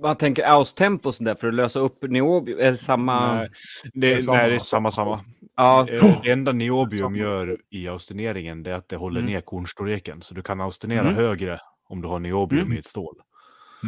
Man 0.01 0.15
tänker 0.15 0.43
austempo 0.43 1.11
där 1.19 1.35
för 1.35 1.47
att 1.47 1.53
lösa 1.53 1.79
upp 1.79 2.01
niobium? 2.03 2.59
Är 2.59 2.71
det 2.71 2.77
samma... 2.77 3.35
Nej. 3.35 3.49
Det 3.83 3.99
Det, 3.99 4.13
är 4.13 4.19
samma. 4.21 4.37
nej, 4.37 4.49
det 4.49 4.55
är 4.55 4.59
samma, 4.59 4.91
samma. 4.91 5.25
Ja, 5.55 5.87
Eh, 5.89 6.21
Det 6.23 6.31
enda 6.31 6.51
niobium 6.51 6.99
Samma. 6.99 7.17
gör 7.17 7.57
i 7.69 7.87
austineringen 7.87 8.63
det 8.63 8.69
är 8.71 8.75
att 8.75 8.89
det 8.89 8.95
håller 8.95 9.19
Mm. 9.19 9.31
ner 9.31 9.41
kornstorleken. 9.41 10.21
Så 10.21 10.33
du 10.33 10.41
kan 10.41 10.61
austinera 10.61 11.01
Mm. 11.01 11.15
högre 11.15 11.59
om 11.89 12.01
du 12.01 12.07
har 12.07 12.19
niobium 12.19 12.61
Mm. 12.61 12.73
i 12.73 12.79
ett 12.79 12.85
stål. 12.85 13.15
ja, 13.19 13.87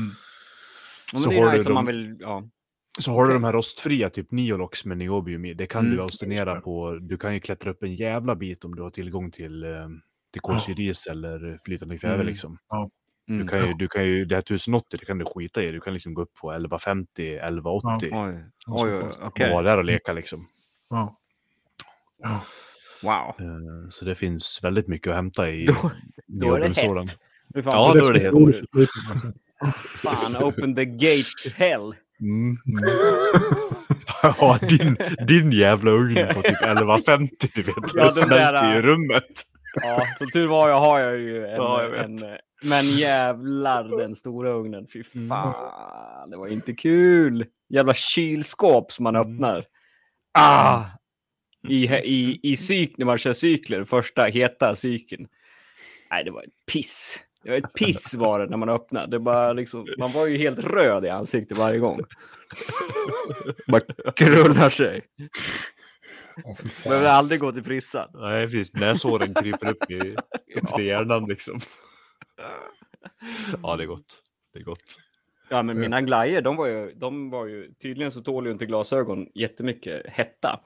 men 1.13 1.21
så 1.21 1.29
det 1.29 1.35
är 1.37 1.43
har 1.43 1.51
du 1.51 1.57
nice 1.57 1.69
dem- 1.69 1.85
vill... 1.85 2.17
Ja. 2.19 2.43
Så 2.99 3.11
har 3.11 3.17
du 3.19 3.25
Okej. 3.25 3.33
de 3.33 3.43
här 3.43 3.53
rostfria, 3.53 4.09
typ 4.09 4.31
Niolox 4.31 4.85
med 4.85 4.97
niobium 4.97 5.45
i. 5.45 5.53
Det 5.53 5.65
kan 5.65 5.85
Mm. 5.85 5.95
du 5.97 6.01
austinera 6.01 6.61
på. 6.61 6.97
Du 7.01 7.17
kan 7.17 7.33
ju 7.33 7.39
klättra 7.39 7.71
upp 7.71 7.83
en 7.83 7.95
jävla 7.95 8.35
bit 8.35 8.65
om 8.65 8.75
du 8.75 8.81
har 8.81 8.89
tillgång 8.89 9.31
till, 9.31 9.63
eh, 9.63 9.69
till 10.33 10.41
kolsyris 10.41 11.07
eller 11.07 11.59
flytande 11.65 11.97
kväve. 11.97 12.13
Mm. 12.15 12.27
Liksom. 12.27 12.57
Mm. 13.29 13.41
Du 13.41 13.47
kan 13.47 13.67
ju, 13.67 13.73
du 13.73 13.87
kan 13.87 14.05
ju, 14.05 14.25
det 14.25 14.35
här 14.35 14.39
1080 14.41 14.97
det 14.99 15.05
kan 15.05 15.17
du 15.17 15.25
skita 15.25 15.63
i. 15.63 15.71
Du 15.71 15.79
kan 15.79 15.93
liksom 15.93 16.13
gå 16.13 16.21
upp 16.21 16.33
på 16.33 16.51
1150, 16.51 17.35
1180. 17.35 17.87
Oj, 18.01 18.09
Ja, 18.11 18.27
oj, 18.33 18.43
så 18.67 18.85
oj, 18.97 19.01
pass. 19.01 19.19
okej. 19.21 19.47
Och 19.47 19.53
vara 19.53 19.63
där 19.63 19.77
och 19.77 19.85
leka 19.85 20.13
liksom. 20.13 20.47
Ja. 20.89 21.15
Wow. 23.03 23.35
Eh, 23.39 23.89
Så 23.89 24.05
det 24.05 24.15
finns 24.15 24.59
väldigt 24.63 24.87
mycket 24.87 25.09
att 25.09 25.15
hämta 25.15 25.49
i 25.49 25.65
Då- 25.65 25.91
då 26.27 26.55
är 26.55 26.59
det 26.59 26.73
fan, 26.75 27.07
Ja, 27.53 27.93
då 27.93 28.07
är 28.07 28.13
det 28.13 28.31
lite, 28.79 28.91
alltså. 29.09 29.27
fan, 29.85 30.37
open 30.43 30.75
the 30.75 30.85
gate 30.85 31.29
to 31.43 31.49
hell. 31.55 31.95
Mm. 32.21 32.57
ja, 34.39 34.59
din, 34.69 34.97
din 35.27 35.51
jävla 35.51 35.91
ugn 35.91 36.27
på 36.33 36.41
typ 36.41 36.51
1150, 36.61 37.35
du 37.55 37.61
vet. 37.61 37.75
Ja, 37.77 37.83
Ja, 37.95 38.03
den 38.03 38.13
smälter 38.13 38.73
ju 38.73 38.79
i 38.79 38.81
rummet. 38.81 39.23
Ja, 39.81 40.05
som 40.17 40.27
tur 40.29 40.47
var 40.47 40.69
jag 40.69 40.75
har 40.79 40.99
jag 40.99 41.19
ju 41.19 41.45
en, 41.47 41.55
Ja, 41.55 41.83
jag 41.83 42.03
en 42.05 42.17
men 42.63 42.85
jävlar 42.85 43.83
den 43.83 44.15
stora 44.15 44.49
ugnen. 44.49 44.87
Fy 44.93 45.03
Mm. 45.15 45.29
fan, 45.29 46.29
det 46.29 46.37
var 46.37 46.47
inte 46.47 46.73
kul. 46.73 47.45
Jävla 47.69 47.93
kylskåp 47.93 48.91
som 48.91 49.03
man 49.03 49.15
Mm. 49.15 49.27
öppnar. 49.33 49.65
Ah! 50.39 50.83
I, 51.69 51.85
i, 51.87 52.39
i 52.43 52.57
cyk, 52.57 52.97
när 52.97 53.05
man 53.05 53.17
kör 53.17 53.33
cykler, 53.33 53.83
första 53.83 54.23
heta 54.25 54.75
cykeln. 54.75 55.27
Nej, 56.11 56.23
det 56.23 56.31
var 56.31 56.43
ett 56.43 56.65
piss. 56.73 57.19
Det 57.43 57.49
var 57.49 57.57
ett 57.57 57.73
piss 57.73 58.13
var 58.13 58.39
det 58.39 58.45
när 58.49 58.57
man 58.57 58.69
öppnade. 58.69 59.07
Det 59.07 59.19
bara 59.19 59.53
liksom, 59.53 59.87
man 59.97 60.11
var 60.11 60.27
ju 60.27 60.37
helt 60.37 60.59
röd 60.59 61.05
i 61.05 61.09
ansiktet 61.09 61.57
varje 61.57 61.79
gång. 61.79 61.99
Bara 63.67 64.11
krullar 64.15 64.69
sig. 64.69 65.01
Fan. 66.43 66.55
Behöver 66.83 67.09
aldrig 67.09 67.39
gå 67.39 67.51
till 67.51 67.63
frissan. 67.63 68.09
Nej, 68.13 68.45
precis. 68.47 68.73
Näshåren 68.73 69.33
kryper 69.33 69.69
upp 69.69 69.91
i, 69.91 70.15
upp 70.55 70.79
i 70.79 70.83
hjärnan 70.83 71.25
liksom. 71.25 71.59
Ja, 73.63 73.75
det 73.77 73.83
är 73.83 73.87
gott. 73.87 74.21
Det 74.53 74.59
är 74.59 74.63
gott. 74.63 74.83
Ja, 75.49 75.63
men 75.63 75.79
mina 75.79 76.01
glajjor, 76.01 76.41
de 76.41 76.55
var 76.55 76.67
ju, 76.67 76.93
de 76.95 77.29
var 77.29 77.45
ju, 77.45 77.73
tydligen 77.73 78.11
så 78.11 78.21
tål 78.21 78.45
ju 78.45 78.51
inte 78.51 78.65
glasögon 78.65 79.27
jättemycket 79.35 80.01
hetta. 80.07 80.59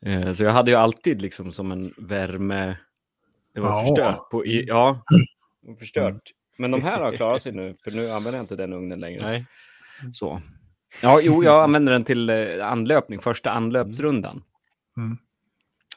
Eh, 0.00 0.32
så 0.32 0.44
jag 0.44 0.52
hade 0.52 0.70
ju 0.70 0.76
alltid 0.76 1.22
liksom 1.22 1.52
som 1.52 1.72
en 1.72 1.92
värme, 1.96 2.76
det 3.54 3.60
var 3.60 3.68
Ja. 3.68 3.86
förstört. 3.86 4.30
På, 4.30 4.46
i, 4.46 4.64
ja, 4.66 5.04
förstört. 5.78 6.32
Men 6.58 6.70
de 6.70 6.82
här 6.82 7.00
har 7.00 7.12
klarat 7.12 7.42
sig 7.42 7.52
nu, 7.52 7.76
för 7.84 7.90
nu 7.90 8.10
använder 8.10 8.38
jag 8.38 8.42
inte 8.44 8.56
den 8.56 8.72
ugnen 8.72 9.00
längre. 9.00 9.20
Nej. 9.20 9.46
Så. 10.12 10.42
Ja, 11.02 11.20
jo, 11.22 11.44
jag 11.44 11.62
använder 11.64 11.92
den 11.92 12.04
till 12.04 12.30
eh, 12.30 12.66
anlöpning, 12.66 13.20
första 13.20 13.50
anlöpsrundan. 13.50 14.42
Mm. 14.96 15.18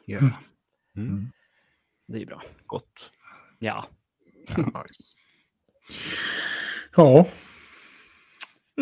Ja. 0.05 0.19
Mm. 0.95 1.27
Det 2.07 2.21
är 2.21 2.25
bra. 2.25 2.43
Gott. 2.65 3.11
Ja. 3.59 3.85
Nice. 4.49 5.13
Ja, 6.95 7.25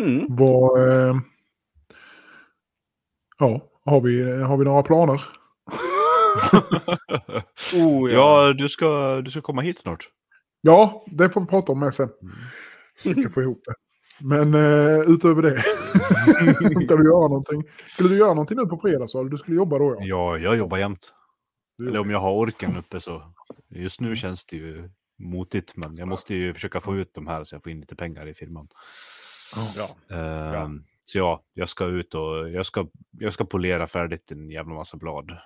Mm. 0.00 0.26
vad... 0.28 0.88
Eh, 0.88 1.16
ja, 3.38 3.68
har 3.84 4.00
vi, 4.00 4.42
har 4.42 4.56
vi 4.56 4.64
några 4.64 4.82
planer? 4.82 5.22
Oh, 7.74 8.12
Ja, 8.12 8.52
du 8.52 8.68
ska, 8.68 9.20
du 9.20 9.30
ska 9.30 9.40
komma 9.40 9.62
hit 9.62 9.78
snart. 9.78 10.08
Ja, 10.60 11.04
det 11.06 11.30
får 11.30 11.40
vi 11.40 11.46
prata 11.46 11.72
om 11.72 11.80
med 11.80 11.94
sen. 11.94 12.08
Mm. 12.22 12.34
Försöka 12.96 13.30
få 13.30 13.42
ihop 13.42 13.62
det. 13.64 13.74
Men 14.20 14.54
eh, 14.54 15.00
utöver 15.00 15.42
det, 15.42 15.62
ska 16.86 16.96
du 16.96 17.04
göra 17.04 17.28
någonting? 17.28 17.64
Skulle 17.92 18.08
du 18.08 18.16
göra 18.16 18.28
någonting 18.34 18.58
nu 18.58 18.66
på 18.66 18.76
fredag 18.76 19.08
så? 19.08 19.24
Du 19.24 19.38
skulle 19.38 19.56
jobba 19.56 19.78
då 19.78 19.96
ja. 20.00 20.04
Ja, 20.06 20.38
jag 20.38 20.56
jobbar 20.56 20.78
jämt. 20.78 21.12
Du, 21.78 21.88
Eller 21.88 21.98
om 21.98 22.10
jag 22.10 22.18
har 22.20 22.32
orken 22.34 22.76
uppe 22.76 23.00
så. 23.00 23.22
Just 23.68 24.00
nu 24.00 24.16
känns 24.16 24.44
det 24.46 24.56
ju 24.56 24.90
motigt, 25.16 25.76
men 25.76 25.94
jag 25.94 26.08
måste 26.08 26.34
ju 26.34 26.54
försöka 26.54 26.80
få 26.80 26.96
ut 26.96 27.14
de 27.14 27.26
här 27.26 27.44
så 27.44 27.54
jag 27.54 27.62
får 27.62 27.72
in 27.72 27.80
lite 27.80 27.96
pengar 27.96 28.26
i 28.26 28.34
firman. 28.34 28.68
Bra. 29.74 30.16
Ehm, 30.18 30.84
Så 31.02 31.18
ja, 31.18 31.42
jag 31.52 31.68
ska 31.68 31.84
ut 31.86 32.14
och 32.14 32.50
jag 32.50 32.66
ska, 32.66 32.86
jag 33.10 33.32
ska 33.32 33.44
polera 33.44 33.86
färdigt 33.86 34.30
en 34.32 34.50
jävla 34.50 34.74
massa 34.74 34.96
blad. 34.96 35.38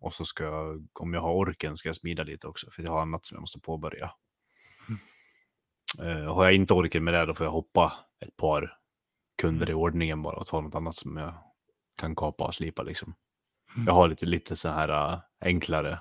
Och 0.00 0.14
så 0.14 0.24
ska 0.24 0.44
jag, 0.44 0.86
om 0.92 1.14
jag 1.14 1.20
har 1.20 1.32
orken, 1.34 1.76
ska 1.76 1.88
jag 1.88 1.96
smida 1.96 2.22
lite 2.22 2.46
också, 2.46 2.70
för 2.70 2.82
jag 2.82 2.90
har 2.92 3.02
annat 3.02 3.24
som 3.24 3.34
jag 3.34 3.40
måste 3.40 3.60
påbörja. 3.60 4.10
Eh, 6.02 6.34
har 6.34 6.44
jag 6.44 6.54
inte 6.54 6.74
orken 6.74 7.04
med 7.04 7.14
det, 7.14 7.26
då 7.26 7.34
får 7.34 7.46
jag 7.46 7.52
hoppa 7.52 7.92
ett 8.20 8.36
par 8.36 8.78
kunder 9.42 9.70
i 9.70 9.74
ordningen 9.74 10.22
bara 10.22 10.36
och 10.36 10.46
ta 10.46 10.60
något 10.60 10.74
annat 10.74 10.96
som 10.96 11.16
jag 11.16 11.34
kan 11.96 12.16
kapa 12.16 12.44
och 12.44 12.54
slipa 12.54 12.82
liksom. 12.82 13.14
Jag 13.86 13.94
har 13.94 14.08
lite, 14.08 14.26
lite 14.26 14.56
så 14.56 14.68
här 14.68 15.12
äh, 15.12 15.18
enklare. 15.40 15.98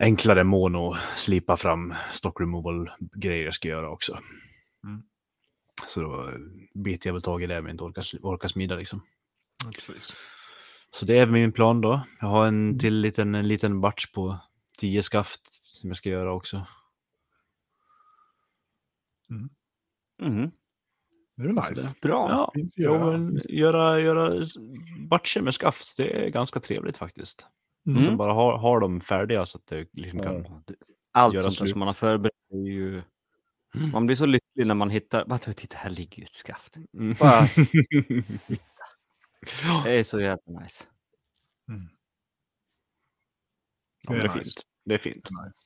Enklare 0.00 0.44
mono, 0.44 0.96
slipa 1.16 1.56
fram 1.56 1.94
stock 2.12 2.40
removal 2.40 2.90
grejer 3.16 3.44
jag 3.44 3.54
ska 3.54 3.68
göra 3.68 3.90
också. 3.90 4.18
Mm. 4.84 5.02
Så 5.86 6.00
då 6.00 6.28
äh, 6.28 6.34
biter 6.74 7.08
jag 7.08 7.12
väl 7.14 7.22
tag 7.22 7.42
i 7.42 7.46
det 7.46 7.62
men 7.62 7.70
inte 7.70 7.84
orkar, 7.84 8.04
orkar 8.22 8.48
smida 8.48 8.76
liksom. 8.76 9.02
Ja. 9.64 9.94
Så 10.90 11.04
det 11.04 11.18
är 11.18 11.26
min 11.26 11.52
plan 11.52 11.80
då. 11.80 12.00
Jag 12.20 12.26
har 12.28 12.46
en 12.46 12.66
Mm. 12.66 12.78
till 12.78 12.94
liten, 13.00 13.34
en 13.34 13.48
liten 13.48 13.80
batch 13.80 14.06
på 14.06 14.38
10 14.78 15.02
skaft 15.02 15.40
som 15.52 15.90
jag 15.90 15.96
ska 15.96 16.08
göra 16.08 16.32
också. 16.32 16.66
Mhm. 20.18 20.50
Det 21.36 21.42
är 21.42 21.46
ju 21.48 21.52
nice. 21.54 21.94
Bra. 22.02 22.28
Ja, 22.28 22.52
ja, 22.54 22.66
göra. 22.76 23.18
men 23.18 23.40
göra, 23.48 24.00
göra 24.00 24.44
batcher 25.08 25.40
med 25.40 25.54
skaft, 25.54 25.96
det 25.96 26.26
är 26.26 26.28
ganska 26.28 26.60
trevligt 26.60 26.96
faktiskt. 26.96 27.46
Mm. 27.86 28.04
Som 28.04 28.16
bara 28.16 28.32
har, 28.32 28.58
har 28.58 28.80
dem 28.80 29.00
färdiga 29.00 29.46
så 29.46 29.58
att 29.58 29.66
det 29.66 29.88
liksom 29.92 30.20
kan... 30.22 30.42
Det- 30.66 30.74
Allt 31.12 31.34
Göra 31.34 31.42
sånt 31.42 31.54
slut. 31.56 31.70
som 31.70 31.78
man 31.78 31.88
har 31.88 31.94
förberett 31.94 32.34
är 32.52 32.56
ju... 32.56 33.02
Mm. 33.74 33.90
Man 33.92 34.06
blir 34.06 34.16
så 34.16 34.26
lycklig 34.26 34.66
när 34.66 34.74
man 34.74 34.90
hittar... 34.90 35.24
Bara, 35.24 35.38
titta, 35.38 35.76
här 35.76 35.90
ligger 35.90 36.18
ju 36.18 36.24
ett 36.24 36.32
skaft. 36.32 36.76
Mm. 36.76 37.14
Bara, 37.20 37.40
det 39.84 39.90
är 39.98 40.04
så 40.04 40.20
jävla 40.20 40.60
nice. 40.60 40.84
Ja, 44.02 44.12
Det 44.12 44.18
det 44.20 44.26
är 44.26 44.30
är 44.30 44.34
nice. 44.34 44.38
fint. 44.44 44.66
Det 44.84 44.94
är 44.94 44.98
fint. 44.98 45.28
nice. 45.30 45.58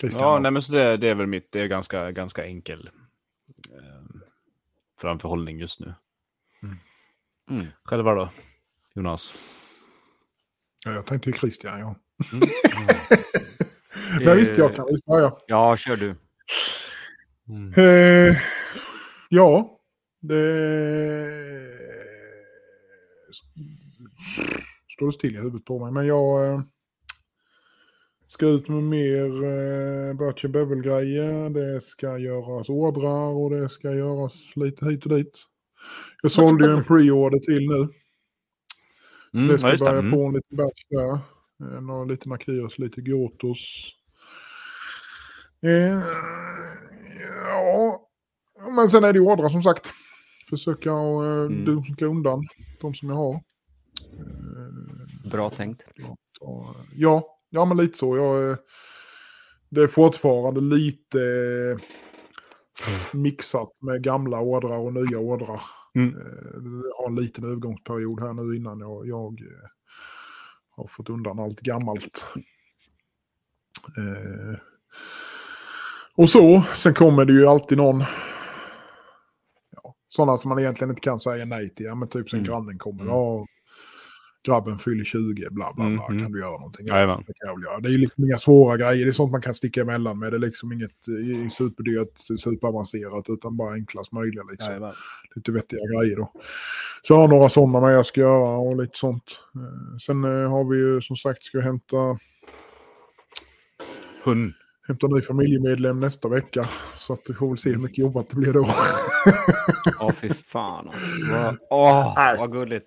Christian, 0.00 0.22
Ja, 0.22 0.38
nej, 0.38 0.50
men 0.50 0.62
så 0.62 0.72
det, 0.72 0.96
det 0.96 1.08
är 1.08 1.14
väl 1.14 1.26
mitt, 1.26 1.52
det 1.52 1.60
är 1.60 1.66
ganska, 1.66 2.10
ganska 2.12 2.44
enkel 2.46 2.90
eh, 3.72 4.04
framförhållning 5.00 5.58
just 5.58 5.80
nu. 5.80 5.94
Mm. 7.50 7.66
Själva 7.84 8.14
då, 8.14 8.30
Jonas? 8.94 9.32
Ja, 10.84 10.92
jag 10.92 11.06
tänkte 11.06 11.30
ju 11.30 11.36
Christian, 11.36 11.80
ja. 11.80 11.94
Mm. 12.32 12.48
Nej, 14.24 14.36
visst, 14.36 14.58
jag 14.58 14.74
kan 14.74 14.86
visst 14.90 15.04
börja. 15.04 15.32
Ja, 15.46 15.76
kör 15.76 15.96
du. 15.96 16.14
Mm. 17.48 17.72
Eh, 17.76 18.36
ja, 19.28 19.80
det... 20.20 21.38
Står 24.88 25.06
det 25.06 25.12
still 25.12 25.36
i 25.36 25.38
huvudet 25.38 25.64
på 25.64 25.78
mig, 25.78 25.92
men 25.92 26.06
jag 26.06 26.54
eh, 26.54 26.60
ska 28.28 28.46
ut 28.46 28.68
med 28.68 28.82
mer 28.82 29.24
eh, 29.24 30.14
Birch 30.14 30.44
Bevel-grejer. 30.46 31.50
Det 31.50 31.80
ska 31.80 32.18
göras 32.18 32.68
ordrar 32.68 33.28
och 33.28 33.50
det 33.50 33.68
ska 33.68 33.94
göras 33.94 34.56
lite 34.56 34.86
hit 34.86 35.06
och 35.06 35.16
dit. 35.16 35.32
Jag 36.22 36.30
sålde 36.30 36.66
ju 36.66 36.72
en 36.72 36.84
pre-order 36.84 37.38
till 37.38 37.68
nu. 37.68 37.88
Mm, 39.34 39.46
det 39.48 39.52
ja, 39.52 39.58
ska 39.58 39.68
det. 39.70 39.78
börja 39.78 39.98
Mm. 39.98 40.12
på 40.12 40.24
en 40.26 40.32
liten 40.34 40.56
batch 40.56 40.82
där. 40.90 41.18
Eh, 41.76 41.80
Några 41.82 42.04
lite 42.04 42.28
Nakiros, 42.28 42.78
lite 42.78 43.00
Gotos. 43.00 43.88
Eh, 45.62 45.98
ja, 47.48 48.08
men 48.76 48.88
sen 48.88 49.04
är 49.04 49.12
det 49.12 49.20
ordrar 49.20 49.48
som 49.48 49.62
sagt. 49.62 49.90
Försöka 50.50 50.92
att 50.92 51.24
eh, 51.24 51.30
Mm. 51.46 51.64
dunka 51.64 52.06
undan 52.06 52.48
de 52.80 52.94
som 52.94 53.08
jag 53.08 53.16
har. 53.16 53.34
Eh, 53.34 55.30
Bra 55.30 55.50
tänkt. 55.50 55.82
ja, 56.94 57.38
ja, 57.50 57.64
men 57.64 57.76
lite 57.76 57.98
så. 57.98 58.16
Jag, 58.16 58.58
det 59.68 59.80
är 59.82 59.86
fortfarande 59.86 60.60
lite 60.60 61.18
mixat 63.12 63.82
med 63.82 64.02
gamla 64.02 64.40
ordrar 64.40 64.78
och 64.78 64.92
nya 64.92 65.18
ordrar. 65.18 65.60
Mm. 65.94 66.16
Eh, 66.16 66.22
Jag 66.88 67.02
har 67.02 67.06
en 67.06 67.14
liten 67.16 67.44
övergångsperiod 67.44 68.20
här 68.20 68.32
nu 68.32 68.56
innan 68.56 68.80
jag, 68.80 69.06
jag 69.06 69.40
eh, 69.40 69.68
har 70.70 70.86
fått 70.86 71.10
undan 71.10 71.38
allt 71.38 71.60
gammalt. 71.60 72.26
Eh, 73.96 74.58
och 76.16 76.30
så, 76.30 76.62
sen 76.74 76.94
kommer 76.94 77.24
det 77.24 77.32
ju 77.32 77.46
alltid 77.46 77.78
någon, 77.78 78.04
sådana 80.08 80.36
som 80.36 80.48
man 80.48 80.58
egentligen 80.58 80.90
inte 80.90 81.00
kan 81.00 81.20
säga 81.20 81.44
nej 81.44 81.74
till. 81.74 81.86
Ja, 81.86 81.94
men 81.94 82.08
typ 82.08 82.30
sen 82.30 82.38
Mm. 82.40 82.48
grannen 82.50 82.78
kommer, 82.78 83.02
Mm. 83.02 83.14
ja, 83.14 83.46
grabben 84.46 84.76
fyller 84.76 85.04
20, 85.04 85.48
bla 85.50 85.72
bla 85.72 85.84
bla, 85.88 86.08
Mhm. 86.08 86.22
kan 86.22 86.32
du 86.32 86.38
göra 86.40 86.50
någonting? 86.50 86.86
Det 86.86 86.92
kan 86.92 86.98
jag 87.48 87.62
göra. 87.62 87.80
Det 87.80 87.88
är 87.88 87.92
ju 87.92 87.98
liksom 87.98 88.24
inga 88.24 88.36
svåra 88.38 88.76
grejer, 88.76 89.04
det 89.04 89.10
är 89.10 89.12
sånt 89.12 89.32
man 89.32 89.42
kan 89.42 89.54
sticka 89.54 89.80
emellan 89.80 90.18
med. 90.18 90.32
Det 90.32 90.36
är 90.36 90.38
liksom 90.38 90.72
inget 90.72 90.90
eh, 91.08 91.48
superdyrt, 91.48 92.18
superavancerat, 92.40 93.24
utan 93.28 93.56
bara 93.56 93.72
enklast 93.74 94.12
möjliga 94.12 94.42
liksom 94.50 94.68
Jajamän. 94.72 94.92
lite 95.34 95.52
vettiga 95.52 95.80
grejer 95.80 96.16
då. 96.16 96.32
Så 97.02 97.12
jag 97.14 97.18
har 97.18 97.28
några 97.28 97.48
sådana 97.48 97.80
med 97.80 97.94
jag 97.94 98.06
ska 98.06 98.20
göra 98.20 98.56
och 98.56 98.76
lite 98.82 98.98
sånt. 98.98 99.40
Eh, 99.54 99.98
Sen 99.98 100.24
eh, 100.24 100.50
har 100.50 100.70
vi 100.70 100.76
ju 100.78 101.00
som 101.00 101.16
sagt 101.16 101.42
ska 101.44 101.60
hämta, 101.60 101.96
Hund. 104.24 104.52
hämta 104.88 105.06
ny 105.06 105.20
familjemedlem 105.20 106.00
nästa 106.00 106.28
vecka. 106.28 106.68
Så 106.94 107.12
att 107.12 107.20
vi 107.28 107.34
får 107.34 107.48
väl 107.48 107.58
se 107.58 107.70
hur 107.70 107.78
mycket 107.78 107.98
jobbat 107.98 108.28
det 108.28 108.36
blir 108.36 108.52
då. 108.52 108.68
Åh, 110.00 110.12
fy 110.12 110.28
fan 110.28 110.88
alltså. 110.88 111.56
Åh, 111.70 112.12
Nej. 112.16 112.36
vad 112.38 112.52
gulligt. 112.52 112.86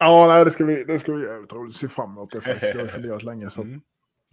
Ja, 0.00 0.26
nej, 0.28 0.44
det 0.44 0.50
ska 0.50 0.64
vi, 0.64 0.84
det 0.84 0.98
ska 1.00 1.12
vi 1.12 1.26
jävligt 1.26 1.52
roligt 1.52 1.76
se 1.76 1.88
fram 1.88 2.10
emot. 2.10 2.30
Det 2.32 2.40
faktiskt. 2.40 2.74
Jag 2.74 2.80
har 2.80 2.88
funderat 2.88 3.22
länge 3.22 3.50
så 3.50 3.62
Mm. 3.62 3.80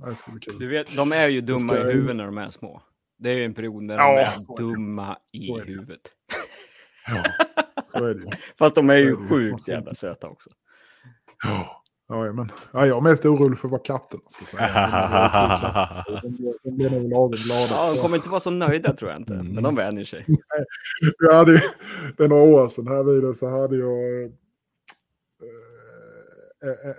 det 0.10 0.16
ska 0.16 0.32
bli 0.32 0.40
kul. 0.40 0.60
Du 0.60 0.68
vet, 0.68 0.96
de 0.96 1.12
är 1.12 1.28
ju 1.28 1.42
dumma 1.42 1.76
i 1.76 1.80
jag- 1.80 1.86
huvudet 1.92 2.16
när 2.16 2.26
de 2.26 2.38
är 2.38 2.50
små. 2.50 2.82
Det 3.20 3.30
är 3.30 3.36
ju 3.36 3.46
en 3.46 3.54
period 3.54 3.84
när 3.84 3.96
Ja, 3.96 4.14
de 4.48 4.54
är 4.54 4.58
dumma 4.58 5.18
i 5.32 5.50
är 5.52 5.66
huvudet. 5.66 6.02
Ja, 7.08 7.24
så 7.86 8.06
är 8.06 8.14
det 8.14 8.20
ju. 8.20 8.28
Fast 8.60 8.76
de 8.76 8.90
är 8.90 8.98
ju 8.98 9.10
är 9.12 9.30
sjukt 9.30 9.68
jävla 9.68 9.94
söta 9.94 10.28
också. 10.28 10.50
Ja, 11.44 11.82
ja, 12.26 12.34
men, 12.34 12.52
ja, 12.74 12.86
jag 12.88 12.98
är 12.98 13.02
mest 13.02 13.26
orolig 13.26 13.60
för 13.60 13.68
vad 13.68 13.86
katterna 13.86 14.24
ska 14.28 14.46
säga. 14.46 14.68
De 16.64 16.76
blir- 16.76 16.90
nog 16.90 17.10
lagom 17.10 17.32
glada. 17.32 17.68
Ja, 17.72 17.94
de 17.94 18.02
kommer 18.02 18.16
inte 18.18 18.30
vara 18.30 18.40
så 18.42 18.50
nöjda 18.50 18.94
tror 18.94 19.12
jag 19.12 19.20
inte. 19.22 19.34
Mm. 19.34 19.48
Men 19.48 19.64
de 19.64 19.76
vänjer 19.76 20.06
sig. 20.06 20.26
Jag 21.20 21.34
hade, 21.36 21.52
det 22.18 22.24
är 22.24 22.28
några 22.28 22.44
år 22.44 22.68
sedan 22.68 22.88
här 22.88 23.04
vid 23.04 23.24
det 23.24 23.34
så 23.34 23.50
hade 23.62 23.76
jag 23.78 24.32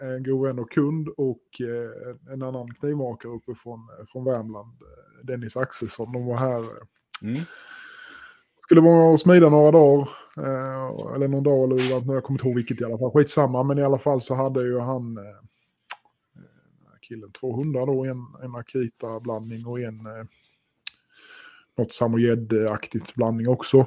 en 0.03 0.23
god 0.23 0.47
vän 0.47 0.59
och 0.59 0.71
kund 0.71 1.09
och 1.09 1.61
eh, 1.61 2.33
en 2.33 2.43
annan 2.43 2.75
knivmakare 2.75 3.33
uppe 3.33 3.55
från, 3.55 3.89
från 4.13 4.25
Värmland, 4.25 4.73
eh, 4.83 5.27
Dennis 5.27 5.57
Axelsson. 5.57 6.13
De 6.13 6.27
var 6.27 6.37
här. 6.37 6.61
eh, 6.61 6.67
Mm. 7.23 7.41
Skulle 8.61 8.81
vara 8.81 9.05
och 9.11 9.21
smida 9.21 9.49
några 9.49 9.71
dagar. 9.71 10.09
Eh, 10.37 11.15
eller 11.15 11.29
någon 11.29 11.43
dag 11.43 11.65
eller 11.65 12.01
vad, 12.01 12.17
jag 12.17 12.25
kommer 12.25 12.39
inte 12.39 12.49
ihåg 12.49 12.57
vilket 12.57 12.81
i 12.81 12.85
alla 12.85 12.99
fall. 12.99 13.11
Skitsamma, 13.11 13.63
men 13.63 13.79
i 13.79 13.83
alla 13.83 13.99
fall 13.99 14.21
så 14.21 14.35
hade 14.35 14.63
ju 14.63 14.79
han 14.79 15.17
eh, 15.19 15.25
eh, 15.25 16.99
killen 17.01 17.33
två 17.33 17.57
hundar 17.57 17.87
då. 17.87 18.05
En, 18.05 18.27
en 18.43 18.55
Akita-blandning 18.57 19.67
och 19.67 19.81
en 19.81 20.07
eh, 20.07 20.25
något 21.79 21.93
samojed-aktigt 21.93 23.15
blandning 23.15 23.49
också. 23.49 23.87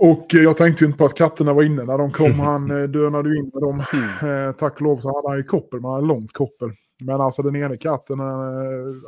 Och 0.00 0.34
eh, 0.34 0.40
jag 0.40 0.56
tänkte 0.56 0.84
ju 0.84 0.86
inte 0.86 0.98
på 0.98 1.04
att 1.04 1.14
katterna 1.14 1.52
var 1.52 1.62
inne 1.62 1.84
när 1.84 1.98
de 1.98 2.10
kom. 2.10 2.40
Han 2.40 2.70
eh, 2.70 2.88
dönade 2.88 3.28
ju 3.28 3.36
in 3.36 3.50
med 3.54 3.62
dem. 3.62 3.80
Eh, 4.30 4.52
tack 4.52 4.74
och 4.74 4.82
lov 4.82 4.98
så 4.98 5.08
hade 5.16 5.28
han 5.28 5.36
ju 5.36 5.42
koppel, 5.44 5.80
man 5.80 5.94
hade 5.94 6.06
långt 6.06 6.32
koppel. 6.32 6.70
Men 7.00 7.20
alltså 7.20 7.42
den 7.42 7.56
ena 7.56 7.76
katten, 7.76 8.20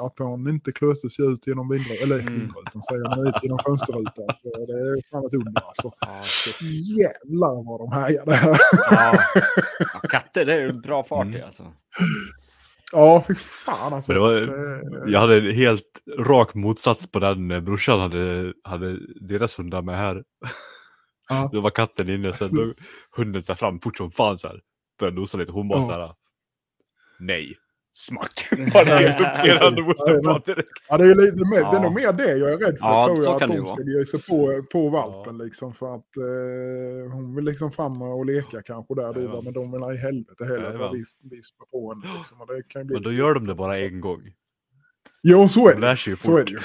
att 0.00 0.18
hon 0.18 0.48
inte 0.48 0.72
klöste 0.72 1.08
sig 1.08 1.24
ut 1.32 1.46
genom 1.46 1.68
vindrutan, 1.68 1.96
eller 2.02 2.18
Mm. 2.18 2.32
vindrutan 2.34 2.82
säger 2.82 3.16
man, 3.16 3.26
ut 3.26 3.34
genom 3.42 3.58
fönsterrutan. 3.66 4.26
Så 4.36 4.48
det 4.66 4.72
är 4.72 5.10
fan 5.10 5.24
ett 5.26 5.34
under 5.34 5.62
alltså. 5.66 5.92
Ja. 6.00 6.22
Jävlar 6.98 7.64
vad 7.68 7.80
de 7.80 7.92
härjade 7.92 8.32
här. 8.34 8.56
ja. 8.90 9.18
ja, 9.92 10.00
katter 10.08 10.44
det 10.44 10.52
är 10.54 10.60
ju 10.60 10.72
bra 10.72 11.02
fart 11.04 11.26
Mm. 11.26 11.44
alltså. 11.44 11.62
Ja, 12.92 13.24
fy 13.28 13.34
fan 13.34 13.92
alltså. 13.92 14.12
Men 14.12 14.22
det 14.22 14.28
var, 14.28 15.08
jag 15.08 15.20
hade 15.20 15.36
en 15.38 15.54
helt 15.54 16.00
rak 16.18 16.54
motsats 16.54 17.12
på 17.12 17.18
den 17.18 17.64
brorsan 17.64 18.00
hade, 18.00 18.52
hade 18.64 18.96
deras 19.20 19.58
hundar 19.58 19.82
med 19.82 19.96
här. 19.96 20.22
Ja. 21.30 21.50
Då 21.52 21.60
var 21.60 21.70
katten 21.70 22.10
inne, 22.10 22.32
sen 22.32 22.54
då 22.54 22.74
hunden 23.16 23.42
så 23.42 23.52
här 23.52 23.56
fram 23.56 23.80
fort 23.80 23.96
som 23.96 24.10
fan 24.10 24.38
så 24.38 24.48
här. 24.48 24.60
Började 24.98 25.20
nosa 25.20 25.38
lite, 25.38 25.52
hon 25.52 25.68
bara 25.68 25.78
Ja. 25.78 25.82
så 25.82 25.92
här. 25.92 26.14
Nej. 27.20 27.56
Smack! 27.92 28.48
Bara 28.72 28.98
rev 29.00 29.20
upp 29.20 29.46
hela 29.46 29.70
på 29.70 30.38
direkt. 30.46 30.68
Ja, 30.88 30.96
det 30.98 31.04
är, 31.04 31.08
ju 31.08 31.14
lite 31.14 31.36
mer, 31.36 31.60
det 31.60 31.66
är 31.66 31.74
Ja. 31.74 31.82
nog 31.82 31.94
mer 31.94 32.12
det 32.12 32.36
jag 32.36 32.52
är 32.52 32.58
rädd 32.58 32.78
för. 32.78 32.86
Ja, 32.86 33.06
tror 33.06 33.20
så 33.22 33.30
jag, 33.30 33.38
kan 33.40 33.44
att 33.44 33.48
det 33.50 33.54
ju 33.54 33.60
de 33.60 33.66
vara. 33.66 33.76
ska 33.76 33.84
ge 33.90 34.06
sig 34.06 34.22
på, 34.22 34.62
på 34.72 34.88
valpen 34.88 35.38
liksom. 35.38 35.74
För 35.74 35.94
att 35.94 36.16
eh, 36.16 37.12
hon 37.12 37.34
vill 37.34 37.44
liksom 37.44 37.70
fram 37.70 38.02
och 38.02 38.26
leka 38.26 38.62
kanske 38.62 38.94
där. 38.94 39.12
Då, 39.14 39.20
Jajamän. 39.20 39.44
men 39.44 39.52
de 39.52 39.72
vill 39.72 39.82
ha 39.82 39.92
i 39.94 39.96
helvete 39.96 40.44
heller 40.44 40.76
vad 40.78 40.92
vi 40.92 41.04
vispar 41.30 41.66
på 41.66 41.92
henne. 41.94 42.16
Liksom. 42.16 42.40
Och 42.40 42.46
det 42.46 42.62
kan 42.68 42.80
ju 42.82 42.86
bli 42.86 42.94
Men 42.94 43.02
då 43.02 43.12
gör 43.12 43.34
de 43.34 43.46
det 43.46 43.54
bara 43.54 43.76
en 43.76 44.00
gång. 44.00 44.22
Jo, 45.22 45.48
så 45.48 45.68
är 45.68 45.72
De 45.74 45.80
det. 45.80 45.86
lär 45.86 45.96
sig 45.96 46.12
ju 46.12 46.16
Så 46.16 46.36
är 46.36 46.40
fort. 46.40 46.46
det 46.46 46.52
ju. 46.52 46.58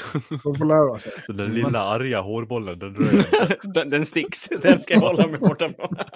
De 0.44 0.56
får 0.56 0.66
lära 0.66 1.00
sig. 1.00 1.12
Den 1.28 1.54
lilla 1.54 1.80
arga 1.84 2.22
hårbollen, 2.22 2.80
den 2.80 2.96
rör 2.96 3.26
den, 3.74 3.90
den 3.90 4.06
sticks. 4.06 4.50
Den 4.62 4.80
ska 4.80 4.94
jag 4.94 5.02
hålla 5.02 5.28
mig 5.28 5.40
borta 5.40 5.70
från. 5.70 5.96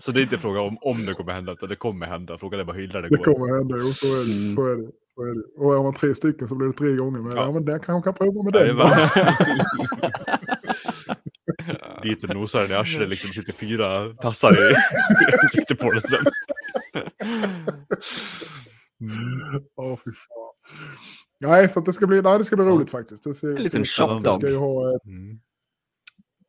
Så 0.00 0.12
det 0.12 0.20
är 0.20 0.22
inte 0.22 0.38
fråga 0.38 0.60
om 0.60 0.78
om 0.80 0.96
det 1.06 1.14
kommer 1.14 1.32
hända, 1.32 1.52
utan 1.52 1.68
det 1.68 1.76
kommer 1.76 2.06
hända. 2.06 2.38
Frågan 2.38 2.60
är 2.60 2.64
bara 2.64 2.76
hur 2.76 2.82
illa 2.84 3.00
det 3.00 3.08
Det 3.08 3.16
går. 3.16 3.24
kommer 3.34 3.56
hända. 3.58 3.76
Jo, 3.78 3.92
så 3.92 4.06
är 4.06 4.24
det. 4.24 4.32
Mm. 4.32 4.54
Så 4.54 4.66
är 4.66 4.76
det. 4.76 4.90
Så 5.14 5.22
är 5.22 5.26
det. 5.34 5.42
Och 5.64 5.72
har 5.72 5.82
man 5.82 5.94
tre 5.94 6.14
stycken 6.14 6.48
så 6.48 6.54
blir 6.54 6.68
det 6.68 6.72
tre 6.74 6.92
gånger. 6.96 7.20
Men, 7.20 7.36
Ja. 7.36 7.42
ja. 7.42 7.52
men 7.52 7.64
den 7.64 7.80
kanske 7.80 8.06
kan 8.12 8.14
prova 8.14 8.42
med 8.42 8.54
Ja, 8.54 8.58
den. 8.64 8.76
det 12.02 12.08
dit 12.08 12.24
och 12.28 12.34
nosar 12.34 12.60
den 12.62 12.70
i 12.70 12.74
arslet. 12.74 13.08
Liksom 13.08 13.30
sitter 13.32 13.52
fyra 13.52 14.12
tassar 14.14 14.52
i 14.52 14.74
ansiktet 15.42 15.78
på 15.78 15.90
den 15.92 16.02
sen. 16.02 16.24
Åh, 19.76 19.96
fy 20.04 20.12
fan. 20.12 20.52
Nej, 21.40 21.68
så 21.68 21.80
det 21.80 21.92
ska 21.92 22.06
bli, 22.06 22.22
nej, 22.22 22.38
det 22.38 22.44
ska 22.44 22.56
bli 22.56 22.64
roligt 22.64 22.90
faktiskt. 22.90 23.24
Det 23.24 23.34
ser, 23.34 23.48
En 23.48 23.62
liten 23.62 23.84
shopdog. 23.84 24.44
ett, 24.44 25.04
Mm. 25.04 25.40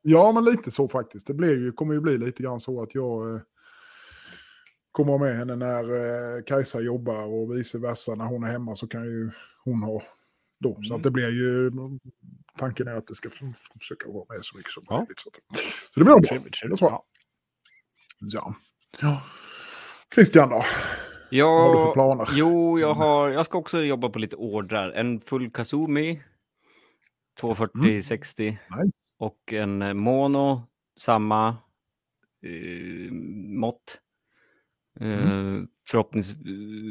Ja, 0.02 0.32
men 0.32 0.46
lite 0.46 0.72
så 0.72 0.88
faktiskt. 0.88 1.28
Det 1.28 1.34
blir 1.34 1.58
ju, 1.58 1.72
kommer 1.72 1.94
ju 1.94 2.00
bli 2.02 2.18
lite 2.18 2.44
grann 2.44 2.60
så 2.60 2.82
att 2.84 2.96
jag 2.96 3.36
eh, 3.36 3.42
kommer 4.92 5.18
med 5.18 5.38
henne 5.38 5.56
när 5.56 5.84
eh, 6.38 6.44
Kajsa 6.44 6.82
jobbar 6.82 7.24
och 7.26 7.58
vice 7.58 7.78
versa. 7.80 8.16
När 8.16 8.26
hon 8.26 8.44
är 8.44 8.48
hemma 8.48 8.76
så 8.76 8.88
kan 8.88 9.04
ju 9.04 9.32
hon 9.64 9.84
ha 9.84 10.04
då. 10.60 10.74
Så 10.74 10.80
Mm. 10.90 10.96
att 10.96 11.04
det 11.04 11.12
blir 11.12 11.30
ju, 11.30 11.72
tanken 12.60 12.88
är 12.88 12.96
att 12.96 13.08
det 13.08 13.16
ska 13.16 13.30
försöka 13.80 14.10
vara 14.12 14.26
med 14.30 14.40
så 14.46 14.58
mycket 14.58 14.72
som 14.72 14.84
Ja. 14.90 14.98
möjligt. 14.98 15.20
Så, 15.20 15.30
att, 15.30 15.36
så 15.94 16.00
det 16.00 16.04
blir 16.04 16.14
nog 16.14 16.22
bra. 16.22 16.30
Trevligt, 16.30 16.54
trevligt. 16.54 16.80
Det 16.80 16.86
tror 16.88 16.92
jag. 16.92 17.04
Ja. 18.34 18.56
ja. 19.02 19.22
Christian 20.16 20.50
då? 20.50 20.64
Vad 21.32 21.42
har 21.42 21.74
du 21.74 21.78
för 21.80 21.86
Ja, 21.88 21.94
planer? 21.94 22.28
jo, 22.36 22.80
jag, 22.80 22.94
har, 22.94 23.30
jag 23.30 23.46
ska 23.46 23.58
också 23.58 23.82
jobba 23.84 24.10
på 24.10 24.20
lite 24.20 24.36
ordrar. 24.36 24.92
En 24.92 25.20
full 25.22 25.52
Kazumi, 25.52 26.22
240-60 27.42 28.42
Nice. 28.50 28.58
och 29.18 29.54
en 29.54 29.82
eh, 29.82 29.94
mono, 29.94 30.62
samma 31.00 31.48
eh, 32.44 33.12
mått. 33.60 34.02
Eh, 35.00 35.62
Förhoppningsvis, 35.90 36.38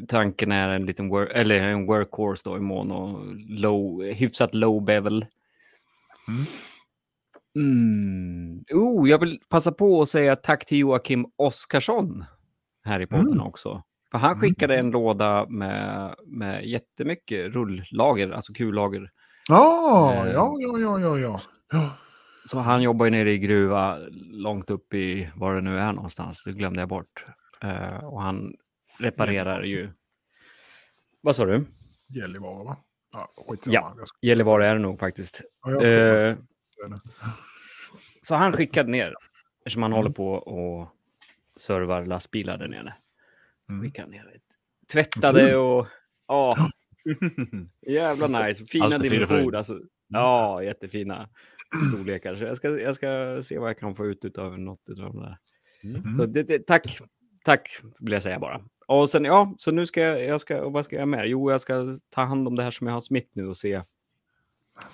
tanken 0.08 0.52
är 0.52 0.68
en 0.68 0.86
liten 0.86 1.08
work, 1.08 1.30
eller 1.34 1.60
en 1.62 1.86
workhorse 1.86 2.42
då 2.44 2.56
i 2.56 2.60
mono, 2.60 3.20
low, 3.48 4.02
hyfsat 4.04 4.54
low 4.54 4.84
bevel. 4.84 5.26
Mm. 6.28 6.44
Mm. 7.56 8.64
Oh, 8.72 9.08
jag 9.10 9.18
vill 9.18 9.40
passa 9.48 9.72
på 9.72 10.02
att 10.02 10.08
säga 10.08 10.36
tack 10.36 10.66
till 10.66 10.78
Joakim 10.78 11.26
Oskarsson 11.36 12.24
här 12.84 13.00
i 13.00 13.06
podden 13.06 13.26
Mm. 13.32 13.46
också. 13.46 13.82
För 14.16 14.20
han 14.20 14.30
Mm. 14.36 14.40
skickade 14.40 14.76
en 14.76 14.90
låda 14.90 15.46
med, 15.48 16.14
med 16.26 16.64
jättemycket 16.66 17.52
rulllager, 17.54 18.30
alltså 18.30 18.52
kullager. 18.52 19.10
Ja, 19.48 20.12
Eh. 20.14 20.32
ja, 20.32 20.56
ja, 20.60 20.78
ja, 20.78 20.98
ja, 21.00 21.18
ja. 21.18 21.40
ja. 21.72 21.90
Så 22.50 22.58
han 22.58 22.82
jobbar 22.82 23.04
ju 23.06 23.10
nere 23.10 23.30
i 23.32 23.38
gruva 23.38 23.98
långt 24.30 24.70
upp 24.70 24.94
i 24.94 25.30
var 25.34 25.54
det 25.54 25.60
nu 25.60 25.78
är 25.78 25.92
någonstans. 25.92 26.42
Det 26.44 26.52
glömde 26.52 26.80
jag 26.80 26.88
bort. 26.88 27.24
Eh, 27.62 28.04
och 28.04 28.22
han 28.22 28.54
reparerar 28.98 29.62
ju. 29.62 29.90
Vad 31.20 31.36
sa 31.36 31.44
du? 31.44 31.64
Gällivare 32.08 32.64
va? 32.64 32.76
Ja. 33.14 33.32
Ja. 33.66 33.94
Ska- 34.04 34.26
Gällivare 34.26 34.66
är 34.66 34.74
det 34.74 34.80
nog 34.80 34.98
faktiskt. 35.00 35.40
Ja. 35.66 35.82
Eh, 35.82 36.36
så 38.22 38.34
han 38.34 38.52
skickade 38.52 38.90
ner. 38.90 39.14
Eftersom 39.60 39.82
han 39.82 39.92
Mm. 39.92 39.96
håller 39.96 40.10
på 40.10 40.32
och 40.32 40.88
servar 41.60 42.06
lastbilar 42.06 42.58
där 42.58 42.68
nere. 42.68 42.94
Mm. 43.70 43.82
skickade 43.82 44.10
ner 44.10 44.32
ett. 44.34 44.42
Tvättade 44.92 45.56
och... 45.56 45.86
Ja, 46.28 46.56
jävla 47.86 48.46
nice. 48.46 48.64
Fina 48.64 48.98
dimensioner. 48.98 49.58
Alltså, 49.58 49.80
ja, 50.08 50.62
jättefina 50.62 51.28
storlekar. 51.88 52.36
Så 52.36 52.44
jag 52.44 52.56
ska, 52.56 52.68
jag 52.68 52.94
ska 52.94 53.40
se 53.42 53.58
vad 53.58 53.68
jag 53.68 53.78
kan 53.78 53.94
få 53.94 54.06
ut 54.06 54.38
av 54.38 54.58
något 54.58 54.88
av 54.88 54.96
de 54.96 55.20
där. 55.20 55.38
Mm. 55.82 56.14
Så 56.14 56.26
det, 56.26 56.42
det, 56.42 56.66
tack, 56.66 56.98
tack 57.44 57.80
vill 57.98 58.12
jag 58.12 58.22
säga 58.22 58.38
bara. 58.38 58.60
Och 58.86 59.10
sen, 59.10 59.24
ja, 59.24 59.54
så 59.58 59.70
nu 59.70 59.86
ska 59.86 60.00
jag, 60.00 60.24
jag 60.24 60.40
ska, 60.40 60.68
vad 60.68 60.84
ska 60.84 60.96
jag 60.96 61.08
med? 61.08 61.28
Jo, 61.28 61.50
jag 61.50 61.60
ska 61.60 61.98
ta 62.10 62.22
hand 62.22 62.48
om 62.48 62.56
det 62.56 62.62
här 62.62 62.70
som 62.70 62.86
jag 62.86 62.94
har 62.94 63.00
smitt 63.00 63.30
nu 63.32 63.46
och 63.46 63.56
se 63.56 63.82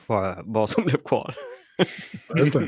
vad, 0.06 0.42
vad 0.44 0.70
som 0.70 0.84
blev 0.84 0.96
kvar. 0.96 1.34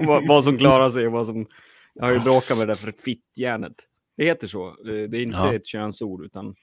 Vad, 0.07 0.29
vad 0.29 0.45
som 0.45 0.59
klarar 0.59 0.91
sig 0.91 1.07
och 1.07 1.13
vad 1.13 1.27
som... 1.27 1.47
Jag 1.95 2.05
har 2.05 2.13
ju 2.13 2.21
bråkat 2.21 2.59
med 2.59 2.69
det 2.69 2.71
där 2.71 2.79
för 2.79 2.93
fittjärnet. 2.93 3.75
Det 4.17 4.25
heter 4.25 4.47
så. 4.47 4.77
Det 4.85 5.07
det 5.07 5.19
är 5.19 5.23
inte 5.23 5.37
Ja. 5.39 5.55
ett 5.55 5.67
könsord, 5.67 6.25
utan 6.25 6.55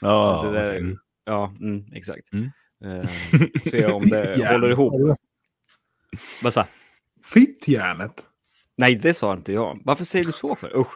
Ja, 0.00 0.42
det 0.44 0.52
där, 0.52 0.76
okej. 0.80 0.96
ja, 1.24 1.54
mm, 1.60 1.84
exakt. 1.94 2.32
Mm. 2.32 2.50
Eh, 2.84 3.10
se 3.64 3.86
om 3.86 4.08
det 4.08 4.48
håller 4.52 4.70
ihop. 4.70 5.18
Vad 6.42 6.54
sa 6.54 6.66
Fittjärnet? 7.24 8.26
Nej, 8.76 8.94
det 8.94 9.14
sa 9.14 9.32
inte 9.32 9.52
jag. 9.52 9.80
Varför 9.84 10.04
säger 10.04 10.24
du 10.24 10.32
så 10.32 10.56
för? 10.56 10.76
Usch. 10.76 10.94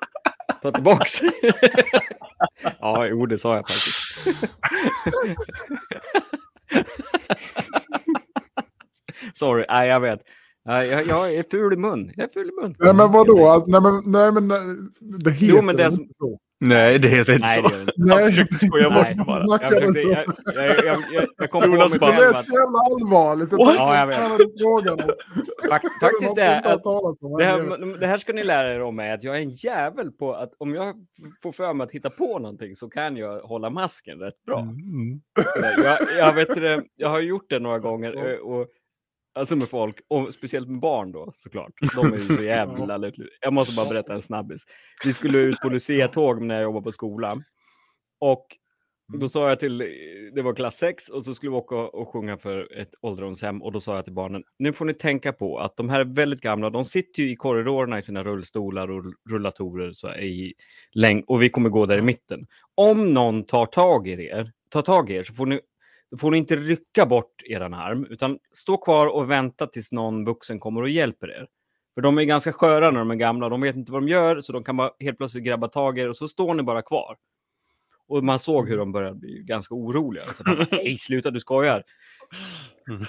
Ta 0.62 0.72
tillbaks. 0.72 1.20
ja, 2.80 3.06
jo, 3.06 3.26
det 3.26 3.38
sa 3.38 3.56
jag 3.56 3.68
faktiskt. 3.68 4.26
Sorry, 9.34 9.64
nej, 9.68 9.88
jag 9.88 10.00
vet. 10.00 10.20
Nej, 10.70 10.88
Jag, 10.88 11.06
jag 11.06 11.34
är 11.34 11.44
ful 11.50 11.72
i 11.72 11.76
mun. 11.76 12.12
Jag 12.16 12.24
är 12.24 12.32
ful 12.32 12.48
i 12.48 12.62
mun. 12.62 12.74
Nej 12.78 12.94
men 12.94 13.12
vadå? 13.12 13.46
Alltså, 13.48 13.70
nej, 13.70 13.80
men, 13.80 14.02
nej 14.12 14.32
men 14.32 14.50
eh, 14.50 14.56
det 15.24 15.30
heter 15.30 15.56
Jo, 15.56 15.62
men 15.62 15.76
det 15.76 15.82
är 15.82 15.92
inte 15.92 16.14
så. 16.14 16.38
Nej, 16.62 16.98
det 16.98 17.08
heter 17.08 17.32
inte 17.34 17.46
Nej, 17.46 17.62
så. 17.62 17.68
det 17.68 17.80
inte. 17.80 17.92
Nej, 17.96 18.24
försökte 18.30 18.54
skoja 18.54 18.90
bort 18.90 19.06
det 19.16 19.24
bara. 19.26 19.44
Jag, 19.48 19.60
försökte, 19.70 19.98
jag, 20.00 20.24
jag, 20.54 20.84
jag, 20.86 20.98
jag, 21.12 21.24
jag 21.36 21.50
kom 21.50 21.60
på 21.62 21.68
mig 21.68 21.78
Jonas 21.78 21.92
Det 21.92 22.06
lät 22.06 22.44
så 22.44 22.52
jävla 22.52 22.78
allvarligt. 22.78 23.52
What? 23.52 23.74
Ja, 23.76 23.96
jag 23.96 24.06
vet. 24.06 24.16
faktiskt 26.00 26.36
det 26.36 26.42
är 26.42 26.72
att 26.74 26.82
det 27.38 27.44
här, 27.44 27.98
det 28.00 28.06
här 28.06 28.18
ska 28.18 28.32
ni 28.32 28.42
lära 28.42 28.74
er 28.74 28.82
om 28.82 28.98
är 28.98 29.14
att 29.14 29.24
jag 29.24 29.36
är 29.36 29.40
en 29.40 29.50
jävel 29.50 30.12
på 30.12 30.34
att 30.34 30.50
om 30.58 30.74
jag 30.74 30.94
får 31.42 31.52
för 31.52 31.74
mig 31.74 31.84
att 31.84 31.92
hitta 31.92 32.10
på 32.10 32.38
någonting 32.38 32.76
så 32.76 32.88
kan 32.88 33.16
jag 33.16 33.40
hålla 33.40 33.70
masken 33.70 34.18
rätt 34.18 34.44
bra. 34.46 34.60
Mm. 34.60 35.20
Jag, 35.84 35.98
jag, 36.18 36.32
vet 36.32 36.54
det, 36.54 36.82
jag 36.96 37.08
har 37.08 37.20
gjort 37.20 37.46
det 37.50 37.58
några 37.58 37.78
gånger. 37.78 38.30
eh, 38.32 38.38
Och, 38.38 38.66
alltså 39.34 39.56
med 39.56 39.68
folk, 39.68 40.00
och 40.08 40.34
speciellt 40.34 40.68
med 40.68 40.80
barn 40.80 41.12
då 41.12 41.32
såklart. 41.38 41.72
De 41.96 42.12
är 42.12 42.16
ju 42.16 42.36
så 42.36 42.42
jävla 42.42 42.96
lyckliga. 42.96 43.28
Jag 43.40 43.52
måste 43.52 43.76
bara 43.76 43.88
berätta 43.88 44.12
en 44.12 44.22
snabbis. 44.22 44.62
Vi 45.04 45.12
skulle 45.12 45.38
ut 45.38 45.60
på 45.60 45.68
Lucia-tåg 45.68 46.42
när 46.42 46.54
jag 46.54 46.62
jobbade 46.62 46.84
på 46.84 46.92
skolan. 46.92 47.44
Och 48.20 48.46
då 49.18 49.28
sa 49.28 49.48
jag 49.48 49.60
till, 49.60 49.78
det 50.34 50.42
var 50.42 50.54
klass 50.54 50.76
6 50.76 51.08
och 51.08 51.24
så 51.24 51.34
skulle 51.34 51.50
vi 51.50 51.56
åka 51.56 51.74
och 51.74 52.08
sjunga 52.08 52.36
för 52.36 52.78
ett 52.80 52.90
ålderdomshem 53.02 53.62
och 53.62 53.72
då 53.72 53.80
sa 53.80 53.94
jag 53.94 54.04
till 54.04 54.14
barnen, 54.14 54.42
nu 54.58 54.72
får 54.72 54.84
ni 54.84 54.94
tänka 54.94 55.32
på 55.32 55.58
att 55.58 55.76
de 55.76 55.88
här 55.88 56.00
är 56.00 56.04
väldigt 56.04 56.40
gamla, 56.40 56.70
de 56.70 56.84
sitter 56.84 57.22
ju 57.22 57.30
i 57.30 57.36
korridorerna 57.36 57.98
i 57.98 58.02
sina 58.02 58.24
rullstolar 58.24 58.90
och 58.90 59.04
rullatorer 59.30 59.92
så 59.92 60.14
i 60.14 60.54
läng 60.92 61.22
och 61.22 61.42
vi 61.42 61.48
kommer 61.48 61.68
gå 61.68 61.86
där 61.86 61.98
i 61.98 62.02
mitten. 62.02 62.46
Om 62.74 63.14
någon 63.14 63.44
tar 63.44 63.66
tag 63.66 64.08
i 64.08 64.26
er, 64.26 64.52
tar 64.70 64.82
tag 64.82 65.10
i 65.10 65.14
er 65.14 65.24
så 65.24 65.34
får 65.34 65.46
ni, 65.46 65.60
då 66.10 66.16
får 66.16 66.30
ni 66.30 66.38
inte 66.38 66.56
rycka 66.56 67.06
bort 67.06 67.42
eran 67.44 67.74
arm 67.74 68.06
utan 68.10 68.38
stå 68.52 68.76
kvar 68.76 69.06
och 69.06 69.30
vänta 69.30 69.66
tills 69.66 69.92
någon 69.92 70.24
vuxen 70.24 70.60
kommer 70.60 70.82
och 70.82 70.88
hjälper 70.88 71.30
er. 71.30 71.48
För 71.94 72.00
de 72.00 72.18
är 72.18 72.22
ganska 72.22 72.52
sköra 72.52 72.90
när 72.90 72.98
de 72.98 73.10
är 73.10 73.14
gamla, 73.14 73.48
de 73.48 73.60
vet 73.60 73.76
inte 73.76 73.92
vad 73.92 74.02
de 74.02 74.08
gör 74.08 74.40
så 74.40 74.52
de 74.52 74.64
kan 74.64 74.76
bara 74.76 74.90
helt 75.00 75.18
plötsligt 75.18 75.44
grabba 75.44 75.68
tag 75.68 75.98
i 75.98 76.00
er 76.00 76.08
och 76.08 76.16
så 76.16 76.28
står 76.28 76.54
ni 76.54 76.62
bara 76.62 76.82
kvar. 76.82 77.16
Och 78.10 78.24
man 78.24 78.38
såg 78.38 78.68
hur 78.68 78.76
de 78.76 78.92
började 78.92 79.14
bli 79.18 79.42
ganska 79.44 79.74
oroliga. 79.74 80.24
Så 80.36 80.42
bara, 80.44 80.66
nej, 80.70 80.96
sluta, 80.98 81.30
du 81.30 81.40
skojar. 81.40 81.82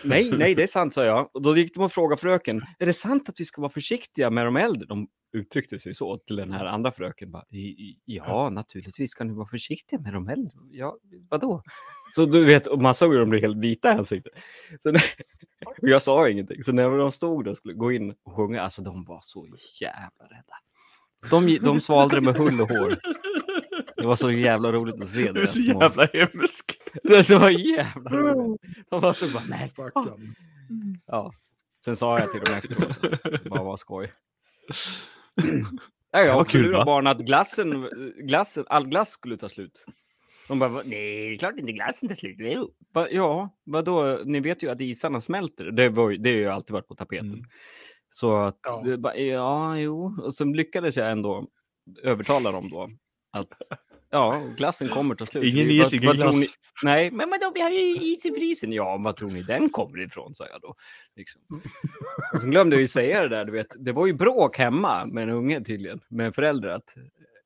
nej, 0.04 0.32
nej, 0.38 0.56
det 0.56 0.64
är 0.64 0.68
sant, 0.68 0.94
sa 0.94 1.04
jag. 1.06 1.30
Och 1.36 1.42
då 1.42 1.58
gick 1.58 1.74
de 1.76 1.84
och 1.84 1.92
frågade 1.92 2.22
fröken, 2.22 2.62
är 2.80 2.86
det 2.86 2.94
sant 2.94 3.30
att 3.30 3.40
vi 3.40 3.46
ska 3.46 3.62
vara 3.62 3.72
försiktiga 3.72 4.30
med 4.30 4.46
de 4.46 4.58
äldre? 4.58 4.86
De 4.88 5.08
uttryckte 5.34 5.80
sig 5.80 5.96
så 5.96 6.18
till 6.18 6.36
den 6.36 6.52
här 6.52 6.66
andra 6.66 6.92
fröken. 6.92 7.32
Bara, 7.32 7.44
"I- 7.50 7.58
i- 7.58 8.00
ja, 8.06 8.50
naturligtvis 8.50 9.12
ska 9.12 9.24
ni 9.24 9.34
vara 9.34 9.48
försiktiga 9.48 10.00
med 10.00 10.14
de 10.14 10.28
äldre. 10.30 10.52
Ja, 10.72 10.98
vadå? 11.30 11.64
Så 12.16 12.26
du 12.26 12.46
vet, 12.46 12.68
och 12.68 12.82
man 12.82 12.96
såg 12.96 13.12
hur 13.12 13.20
de 13.20 13.30
blev 13.30 13.42
helt 13.42 13.58
vita 13.64 13.90
i 13.92 13.92
ansiktet. 13.98 14.34
Så 14.80 14.92
när, 14.92 15.02
jag 15.82 16.02
sa 16.02 16.30
ingenting. 16.30 16.64
Så 16.64 16.72
när 16.72 16.90
de 16.98 17.12
stod 17.12 17.44
där 17.46 17.52
och 17.52 17.58
skulle 17.58 17.74
gå 17.74 17.92
in 17.92 18.14
och 18.24 18.36
sjunga, 18.36 18.62
alltså 18.62 18.82
de 18.82 19.04
var 19.06 19.20
så 19.24 19.48
jävla 19.82 20.26
rädda. 20.26 20.56
De, 21.30 21.58
de 21.66 21.82
svalde 21.82 22.16
det 22.16 22.22
med 22.22 22.36
hull 22.36 22.62
och 22.62 22.70
hår. 22.70 22.98
Det 24.02 24.08
var 24.08 24.16
så 24.16 24.32
jävla 24.32 24.72
roligt 24.72 25.02
att 25.04 25.08
se 25.10 25.32
Du 25.32 25.42
är 25.42 25.46
så 25.46 25.60
små- 25.62 25.82
jävla 25.82 26.06
hemsk. 26.14 26.78
Det 27.04 27.10
var 27.16 27.24
så 27.24 27.50
jävla 27.50 28.10
roligt. 28.12 28.62
De 28.90 29.02
var 29.02 29.14
så 29.14 29.28
bara, 29.34 29.44
nej. 29.50 29.70
Ja. 31.08 31.34
Sen 31.86 31.96
sa 31.96 32.20
jag 32.20 32.32
till 32.32 32.40
dem 32.42 32.54
efteråt, 32.56 32.90
att 33.24 33.44
det 33.44 33.50
bara 33.50 33.64
var 33.64 33.78
skoj. 33.78 34.12
Ja, 36.14 36.20
jag 36.20 36.34
Vad 36.36 36.48
kul, 36.50 36.74
va? 36.74 36.86
barn 36.86 37.08
att 37.08 37.18
glassen, 37.20 37.90
glassen, 38.24 38.66
all 38.68 38.88
glass 38.88 39.10
skulle 39.10 39.38
ta 39.38 39.50
slut. 39.50 39.86
De 40.48 40.60
bara, 40.60 40.70
"Va- 40.70 40.82
nej, 40.86 41.28
det 41.28 41.34
är 41.34 41.38
klart 41.38 41.58
inte 41.58 41.72
glassen 41.72 42.08
tar 42.10 42.16
slut. 42.16 42.36
Jo." 42.40 42.72
Ba, 42.94 43.08
Ja, 43.12 43.50
vadå? 43.64 44.20
Ni 44.26 44.40
vet 44.40 44.64
ju 44.64 44.70
att 44.72 44.82
isarna 44.82 45.22
smälter. 45.22 45.72
Det, 45.72 45.90
var, 45.90 46.10
ju- 46.10 46.18
det 46.18 46.30
har 46.30 46.38
ju 46.38 46.48
alltid 46.48 46.74
varit 46.74 46.88
på 46.88 46.96
tapeten. 46.96 47.28
Mm. 47.34 47.46
Så 48.10 48.36
att, 48.38 48.60
Ja. 48.64 48.84
ja. 48.86 48.98
Bara, 48.98 49.16
ja, 49.18 49.78
jo. 49.78 50.18
Och 50.24 50.34
så 50.34 50.46
lyckades 50.46 50.98
jag 50.98 51.12
ändå 51.12 51.48
övertala 52.04 52.52
dem 52.52 52.70
då 52.70 52.90
att 53.32 53.48
ja, 54.12 54.42
glassen 54.58 54.88
kommer 54.90 55.16
ta 55.16 55.26
slut. 55.26 55.44
Ingen 55.44 55.70
is, 55.70 55.94
ingen 55.94 56.16
glass. 56.16 56.36
ni- 56.40 56.48
Nej, 56.84 57.12
men 57.12 57.30
vadå, 57.30 57.52
vi 57.56 57.62
har 57.62 57.70
ju 57.70 57.80
is 57.80 58.26
i 58.26 58.34
frysen. 58.34 58.74
Ja, 58.74 58.98
vad 58.98 59.16
tror 59.16 59.32
ni 59.32 59.44
den 59.44 59.70
kommer 59.70 60.00
ifrån, 60.02 60.36
sa 60.36 60.48
jag 60.52 60.62
då. 60.62 60.76
Liksom. 61.16 61.42
Och 62.34 62.42
så 62.42 62.48
glömde 62.48 62.76
jag 62.76 62.82
ju 62.82 62.88
säga 62.88 63.22
det 63.22 63.30
där, 63.30 63.46
du 63.46 63.52
vet. 63.52 63.68
Det 63.80 63.92
var 63.92 64.08
ju 64.08 64.14
bråk 64.14 64.58
hemma 64.58 65.06
med 65.06 65.24
en 65.24 65.30
unge 65.30 65.64
tydligen, 65.64 66.00
med 66.10 66.26
en 66.26 66.34
förälder 66.34 66.70
att, 66.70 66.94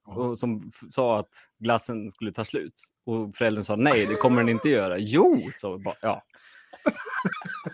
och 0.06 0.38
som 0.38 0.72
sa 0.90 1.20
att 1.20 1.30
glassen 1.60 2.12
skulle 2.12 2.32
ta 2.32 2.46
slut. 2.46 2.74
Och 3.06 3.36
föräldern 3.36 3.64
sa 3.64 3.76
nej, 3.76 4.06
det 4.10 4.16
kommer 4.22 4.38
den 4.38 4.50
inte 4.50 4.70
göra. 4.70 4.98
Jo, 4.98 5.50
så 5.58 5.78
bara, 5.78 5.96
ja. 6.02 6.24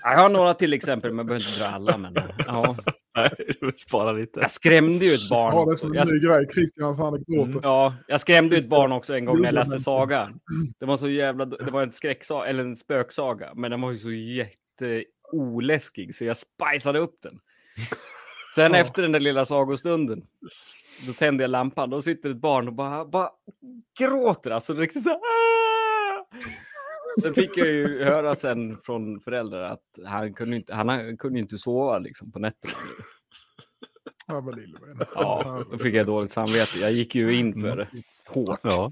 Jag 0.03 0.17
har 0.17 0.29
några 0.29 0.53
till 0.53 0.73
exempel, 0.73 1.11
men 1.11 1.17
jag 1.17 1.25
behöver 1.27 1.47
inte 1.47 1.59
dra 1.59 1.67
alla. 1.75 1.97
Men, 1.97 2.17
ja. 2.47 2.75
Nej, 3.15 3.31
spara 3.77 4.11
lite. 4.11 4.39
Jag 4.39 4.51
skrämde 4.51 5.05
ju 5.05 5.13
ett 5.13 5.29
barn 5.29 5.55
Ja, 5.55 5.65
det 5.65 5.71
är 5.71 5.75
som 5.75 5.93
Jag, 5.93 6.07
en 6.07 6.13
ny 6.15 6.19
grej. 6.19 6.47
Christians 6.53 6.99
anekdoter. 6.99 7.59
ja, 7.63 7.93
jag 8.07 8.21
skrämde 8.21 8.55
ju 8.55 8.59
ett 8.59 8.69
barn 8.69 8.91
också 8.91 9.15
en 9.15 9.25
gång 9.25 9.37
när 9.41 9.45
jag 9.45 9.53
läste 9.53 9.79
saga. 9.79 10.33
Det 10.79 10.85
var 10.85 10.97
så 10.97 11.09
jävla... 11.09 11.45
Det 11.45 11.71
var 11.71 11.83
en 11.83 11.91
skräcksaga, 11.91 12.45
eller 12.49 12.63
en 12.63 12.75
spöksaga. 12.75 13.51
Men 13.55 13.71
den 13.71 13.81
var 13.81 13.91
ju 13.91 13.97
så 13.97 14.11
jätte 14.11 15.03
oläskig 15.31 16.15
så 16.15 16.25
jag 16.25 16.37
spiceade 16.37 16.99
upp 16.99 17.15
den. 17.23 17.39
Sen 18.55 18.71
Ja. 18.73 18.77
efter 18.77 19.01
den 19.01 19.11
där 19.11 19.19
lilla 19.19 19.45
sagostunden, 19.45 20.23
då 21.07 21.13
tände 21.13 21.43
jag 21.43 21.49
lampan. 21.51 21.89
Då 21.89 22.01
sitter 22.01 22.29
ett 22.29 22.37
barn 22.37 22.67
och 22.67 22.73
bara, 22.73 23.05
bara 23.05 23.29
gråter. 23.99 24.51
Alltså 24.51 24.73
riktigt 24.73 25.03
så 25.03 25.09
här! 25.09 25.17
Sen 27.21 27.33
fick 27.33 27.57
jag 27.57 27.67
ju 27.67 28.03
höra 28.03 28.35
sen 28.35 28.77
från 28.85 29.19
föräldrar 29.19 29.61
att 29.63 29.81
han 30.05 30.33
kunde 30.33 30.55
inte, 30.55 30.73
han 30.73 31.17
kunde 31.17 31.39
inte 31.39 31.57
sova 31.57 31.99
liksom 31.99 32.31
på 32.31 32.39
nätterna. 32.39 32.73
Ja, 34.27 34.41
men 34.41 34.55
lille 34.55 34.77
vän. 34.79 35.07
Ja, 35.15 35.65
då 35.71 35.77
fick 35.77 35.93
jag 35.95 36.05
dåligt 36.05 36.31
samvete. 36.31 36.79
Jag 36.79 36.91
gick 36.91 37.15
ju 37.15 37.33
in 37.33 37.61
för 37.61 37.75
det 37.77 37.87
hårt. 38.27 38.59
Ja. 38.63 38.91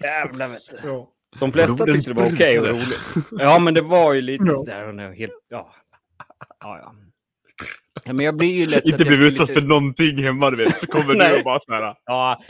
Jävlar 0.00 0.48
vet 0.48 0.62
du. 0.70 0.88
Ja. 0.88 1.10
De 1.40 1.52
flesta 1.52 1.82
Och 1.84 1.90
tyckte 1.92 2.10
det 2.10 2.14
var 2.20 2.32
okej 2.32 2.60
och 2.60 2.66
sprutade. 2.66 2.70
roligt. 2.84 3.26
Ja, 3.30 3.58
men 3.58 3.74
det 3.74 3.80
var 3.82 4.12
ju 4.14 4.20
lite 4.20 4.44
Ja. 4.46 4.62
där 4.66 4.88
och 4.88 4.94
nu, 4.94 5.14
helt, 5.14 5.32
ja. 5.48 5.74
Ja, 6.38 6.78
ja. 6.78 6.94
ja. 8.04 8.12
Men 8.12 8.24
jag 8.26 8.36
blir 8.36 8.54
ju 8.54 8.66
lätt... 8.66 8.84
Inte 8.84 9.04
blir 9.04 9.20
utsatt 9.22 9.48
lite- 9.48 9.60
för 9.60 9.68
någonting 9.68 10.22
hemma 10.22 10.50
du 10.50 10.56
vet, 10.56 10.78
så 10.78 10.86
kommer 10.86 11.14
du 11.14 11.38
och 11.38 11.44
bara 11.44 11.60
så 11.60 11.72
här. 11.72 11.94
Ja, 12.04 12.42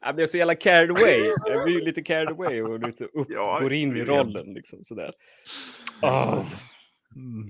jag 0.00 0.14
blev 0.16 0.26
så 0.26 0.36
jävla 0.36 0.54
carried 0.54 0.90
away. 0.90 1.20
Jag 1.48 1.64
blir 1.64 1.78
ju 1.78 1.84
lite 1.84 2.02
carried 2.02 2.28
away 2.28 2.62
och 2.62 2.86
lite 2.86 3.04
upp, 3.04 3.26
Ja, 3.30 3.60
går 3.62 3.72
in 3.72 3.96
i 3.96 4.04
rollen 4.04 4.54
liksom 4.54 4.84
sådär. 4.84 5.12
Oh, 6.02 6.46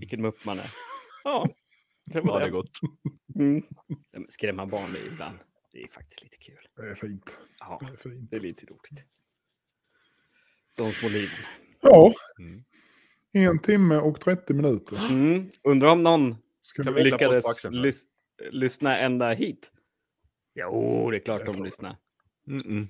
vilken 0.00 0.22
mupp 0.22 0.44
man 0.46 0.58
är. 0.58 0.70
Ja, 1.24 1.48
det 2.06 2.20
var 2.20 2.34
Ja, 2.34 2.38
det 2.38 2.46
är 2.46 2.50
gott. 2.50 2.80
Mm. 3.34 3.62
Skrämma 4.28 4.66
barn 4.66 4.92
det 4.92 4.98
är 4.98 5.12
ibland. 5.12 5.38
Det 5.72 5.82
är 5.82 5.88
faktiskt 5.88 6.22
lite 6.22 6.36
kul. 6.36 6.58
Det 6.76 6.82
är 6.90 6.94
fint. 6.94 7.38
Ja, 7.60 7.78
Det 7.80 7.92
är 7.92 7.96
fint. 7.96 8.30
det 8.30 8.36
är 8.36 8.40
lite 8.40 8.66
roligt. 8.66 9.04
De 10.76 10.92
små 10.92 11.08
liven. 11.08 11.38
Ja. 11.80 12.12
Mm. 12.38 12.64
En 13.32 13.58
timme 13.58 13.96
och 13.96 14.20
30 14.20 14.54
minuter. 14.54 14.96
Mm. 14.96 15.50
Undrar 15.62 15.88
om 15.88 16.00
någon 16.00 16.36
Ska 16.60 16.82
lyckades 16.82 17.64
lys 17.70 18.04
lyssna 18.50 18.98
ända 18.98 19.32
hit. 19.32 19.70
Jo, 20.54 21.10
det 21.10 21.16
är 21.16 21.20
klart 21.20 21.46
de 21.46 21.64
lyssnar. 21.64 21.96
Mm. 22.50 22.88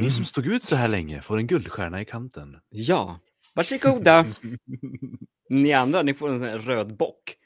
Ni 0.00 0.10
som 0.10 0.24
stod 0.24 0.46
ut 0.46 0.64
så 0.64 0.76
här 0.76 0.88
länge 0.88 1.22
får 1.22 1.38
en 1.38 1.46
guldstjärna 1.46 2.00
i 2.00 2.04
kanten. 2.04 2.56
Ja, 2.70 3.20
varsågoda. 3.54 4.24
Ni 5.48 5.72
andra, 5.72 6.02
ni 6.02 6.14
får 6.14 6.28
en 6.28 6.38
sån 6.38 6.48
här 6.48 6.58
röd 6.58 6.96
bock. 6.96 7.36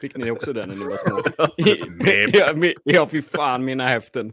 Fick 0.00 0.16
ni 0.16 0.30
också 0.30 0.52
den 0.52 0.68
när 0.68 0.76
ni 0.76 0.84
var 0.84 0.96
små? 2.52 2.74
ja, 2.84 3.08
fy 3.08 3.22
fan, 3.22 3.64
mina 3.64 3.86
häften. 3.86 4.32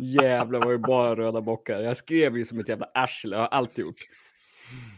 Jävlar 0.00 0.60
var 0.60 0.72
ju 0.72 0.78
bara 0.78 1.16
röda 1.16 1.40
bockar. 1.40 1.80
Jag 1.80 1.96
skrev 1.96 2.36
ju 2.36 2.44
som 2.44 2.58
ett 2.58 2.68
jävla 2.68 2.86
arsle, 2.94 3.36
jag 3.36 3.40
har 3.40 3.48
alltid 3.48 3.84
gjort. 3.84 4.00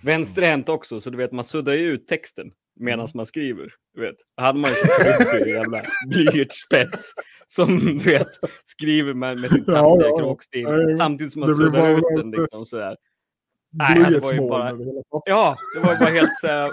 Vänsterhänt 0.02 0.68
också, 0.68 1.00
så 1.00 1.10
du 1.10 1.16
vet, 1.16 1.32
man 1.32 1.44
suddar 1.44 1.72
ju 1.72 1.88
ut 1.92 2.08
texten 2.08 2.52
medan 2.76 3.08
man 3.14 3.26
skriver. 3.26 3.72
Du 3.94 4.00
vet, 4.00 4.16
hade 4.36 4.58
man 4.58 4.70
ju 4.70 4.76
klumpig 4.76 5.48
jävla 5.50 5.80
blyertsspets 6.08 7.12
som 7.48 7.78
du 7.78 7.98
vet, 7.98 8.28
skriver 8.64 9.14
man 9.14 9.40
med 9.40 9.50
sin 9.50 9.64
Ja, 9.66 9.72
samtidiga 9.74 10.08
ja. 10.08 10.18
kråkstil 10.18 10.64
Nej, 10.64 10.96
samtidigt 10.96 11.32
som 11.32 11.40
man 11.40 11.56
suddar 11.56 11.90
ut 11.90 12.04
en 12.10 12.16
den 12.16 12.22
sån- 12.22 12.30
liksom 12.42 12.66
sådär. 12.66 12.96
Nej, 13.72 14.04
det 14.10 14.18
var 14.18 14.32
ju 14.32 14.38
bara-. 14.38 14.78
Ja, 15.26 15.56
det 15.74 15.80
var 15.86 15.92
ju 15.92 15.98
bara 15.98 16.08
helt 16.10 16.30
så 16.40 16.46
här, 16.46 16.70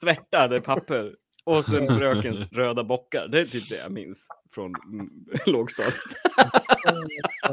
svärtade 0.00 0.60
papper. 0.60 1.14
Och 1.44 1.64
sen 1.64 1.98
frökens 1.98 2.40
röda 2.52 2.84
bockar. 2.84 3.28
Det 3.28 3.40
är 3.40 3.46
typ 3.46 3.68
det 3.68 3.76
jag 3.76 3.92
minns 3.92 4.26
från 4.54 4.74
mm, 4.92 5.10
lågstadiet. 5.46 5.94
Ja. 7.42 7.52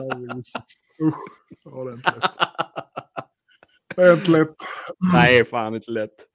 Usch. 1.01 1.15
Ja, 1.63 1.83
det 1.85 1.91
är 1.91 1.93
inte 1.93 2.11
lätt. 2.11 2.31
Det 3.95 4.03
är 4.03 4.13
inte 4.13 4.31
lätt. 4.31 4.55
Nej, 5.13 5.45
fan 5.45 5.75
inte 5.75 5.91
lätt. 5.91 6.26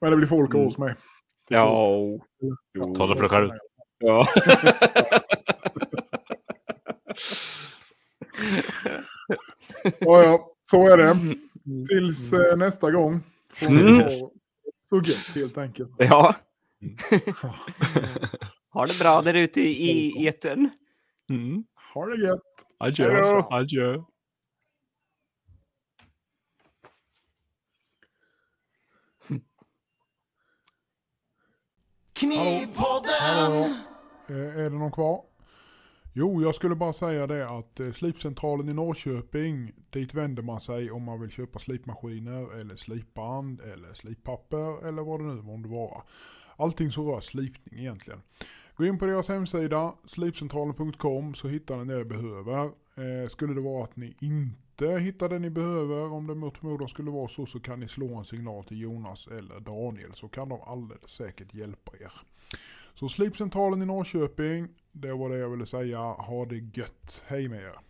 Men 0.00 0.10
det 0.10 0.16
blir 0.16 0.26
folk 0.28 0.54
Mm. 0.54 0.64
hos 0.66 0.78
mig. 0.78 0.94
Ja, 1.48 1.94
Jo. 2.74 2.94
Ta 2.94 3.06
det 3.06 3.14
för 3.16 3.22
dig 3.22 3.30
själv. 3.30 3.50
ja. 3.98 4.26
Ja, 10.00 10.22
ja, 10.22 10.50
så 10.64 10.88
är 10.92 10.96
det. 10.96 11.16
Tills 11.88 12.32
eh, 12.32 12.56
nästa 12.56 12.90
gång. 12.90 13.20
Får 13.54 13.70
ni 13.70 13.80
Mm. 13.80 13.94
ha 14.02 14.10
Så 14.88 14.96
gött 15.04 15.34
helt 15.34 15.58
enkelt. 15.58 15.90
ja. 15.98 16.34
Ha 18.70 18.86
det 18.86 18.98
bra 18.98 19.22
där 19.22 19.34
ute 19.34 19.60
i 19.60 19.90
i 20.20 20.26
etern. 20.28 20.70
Mm. 21.30 21.64
Ha 21.94 22.06
det 22.06 22.22
gött. 22.26 22.42
Adjö. 22.78 23.42
Hejdå. 23.50 24.06
Knivpodden! 32.18 33.10
Hallå. 33.20 33.54
Hallå. 33.54 33.74
Eh, 34.28 34.58
är 34.58 34.70
det 34.70 34.78
någon 34.78 34.92
kvar? 34.92 35.22
Jo, 36.12 36.42
jag 36.42 36.54
skulle 36.54 36.74
bara 36.74 36.92
säga 36.92 37.26
det 37.26 37.48
att 37.48 37.80
eh, 37.80 37.92
slipcentralen 37.92 38.68
i 38.68 38.74
Norrköping, 38.74 39.72
dit 39.90 40.14
vänder 40.14 40.42
man 40.42 40.60
sig 40.60 40.90
om 40.90 41.02
man 41.02 41.20
vill 41.20 41.30
köpa 41.30 41.58
slipmaskiner 41.58 42.60
eller 42.60 42.76
slipband 42.76 43.60
eller 43.60 43.94
slippapper 43.94 44.88
eller 44.88 45.02
vad 45.02 45.20
det 45.20 45.26
nu 45.26 45.42
månde 45.42 45.68
vara. 45.68 46.02
Allting 46.56 46.92
som 46.92 47.06
rör 47.06 47.20
slipning 47.20 47.80
egentligen. 47.80 48.22
Gå 48.76 48.84
in 48.84 48.98
på 48.98 49.06
deras 49.06 49.28
hemsida, 49.28 49.94
slipcentralen.com, 50.04 51.34
så 51.34 51.48
hittar 51.48 51.76
ni 51.76 51.92
det 51.92 51.98
ni 51.98 52.04
behöver. 52.04 52.64
Eh, 52.64 53.28
skulle 53.28 53.54
det 53.54 53.60
vara 53.60 53.84
att 53.84 53.96
ni 53.96 54.16
inte 54.20 54.67
inte 54.80 54.98
hittar 54.98 55.28
det 55.28 55.38
ni 55.38 55.50
behöver, 55.50 56.12
om 56.12 56.26
det 56.26 56.34
mot 56.34 56.58
förmodan 56.58 56.88
skulle 56.88 57.10
vara 57.10 57.28
så, 57.28 57.46
så 57.46 57.60
kan 57.60 57.80
ni 57.80 57.88
slå 57.88 58.14
en 58.14 58.24
signal 58.24 58.64
till 58.64 58.80
Jonas 58.80 59.26
eller 59.26 59.60
Daniel, 59.60 60.14
så 60.14 60.28
kan 60.28 60.48
de 60.48 60.60
alldeles 60.62 61.10
säkert 61.10 61.54
hjälpa 61.54 61.92
er. 61.96 62.12
Så 62.94 63.08
Slipcentralen 63.08 63.82
i 63.82 63.86
Norrköping, 63.86 64.68
det 64.92 65.12
var 65.12 65.30
det 65.30 65.38
jag 65.38 65.50
ville 65.50 65.66
säga. 65.66 65.98
Ha 65.98 66.44
det 66.44 66.78
gött. 66.78 67.24
Hej 67.26 67.48
med 67.48 67.62
er. 67.62 67.87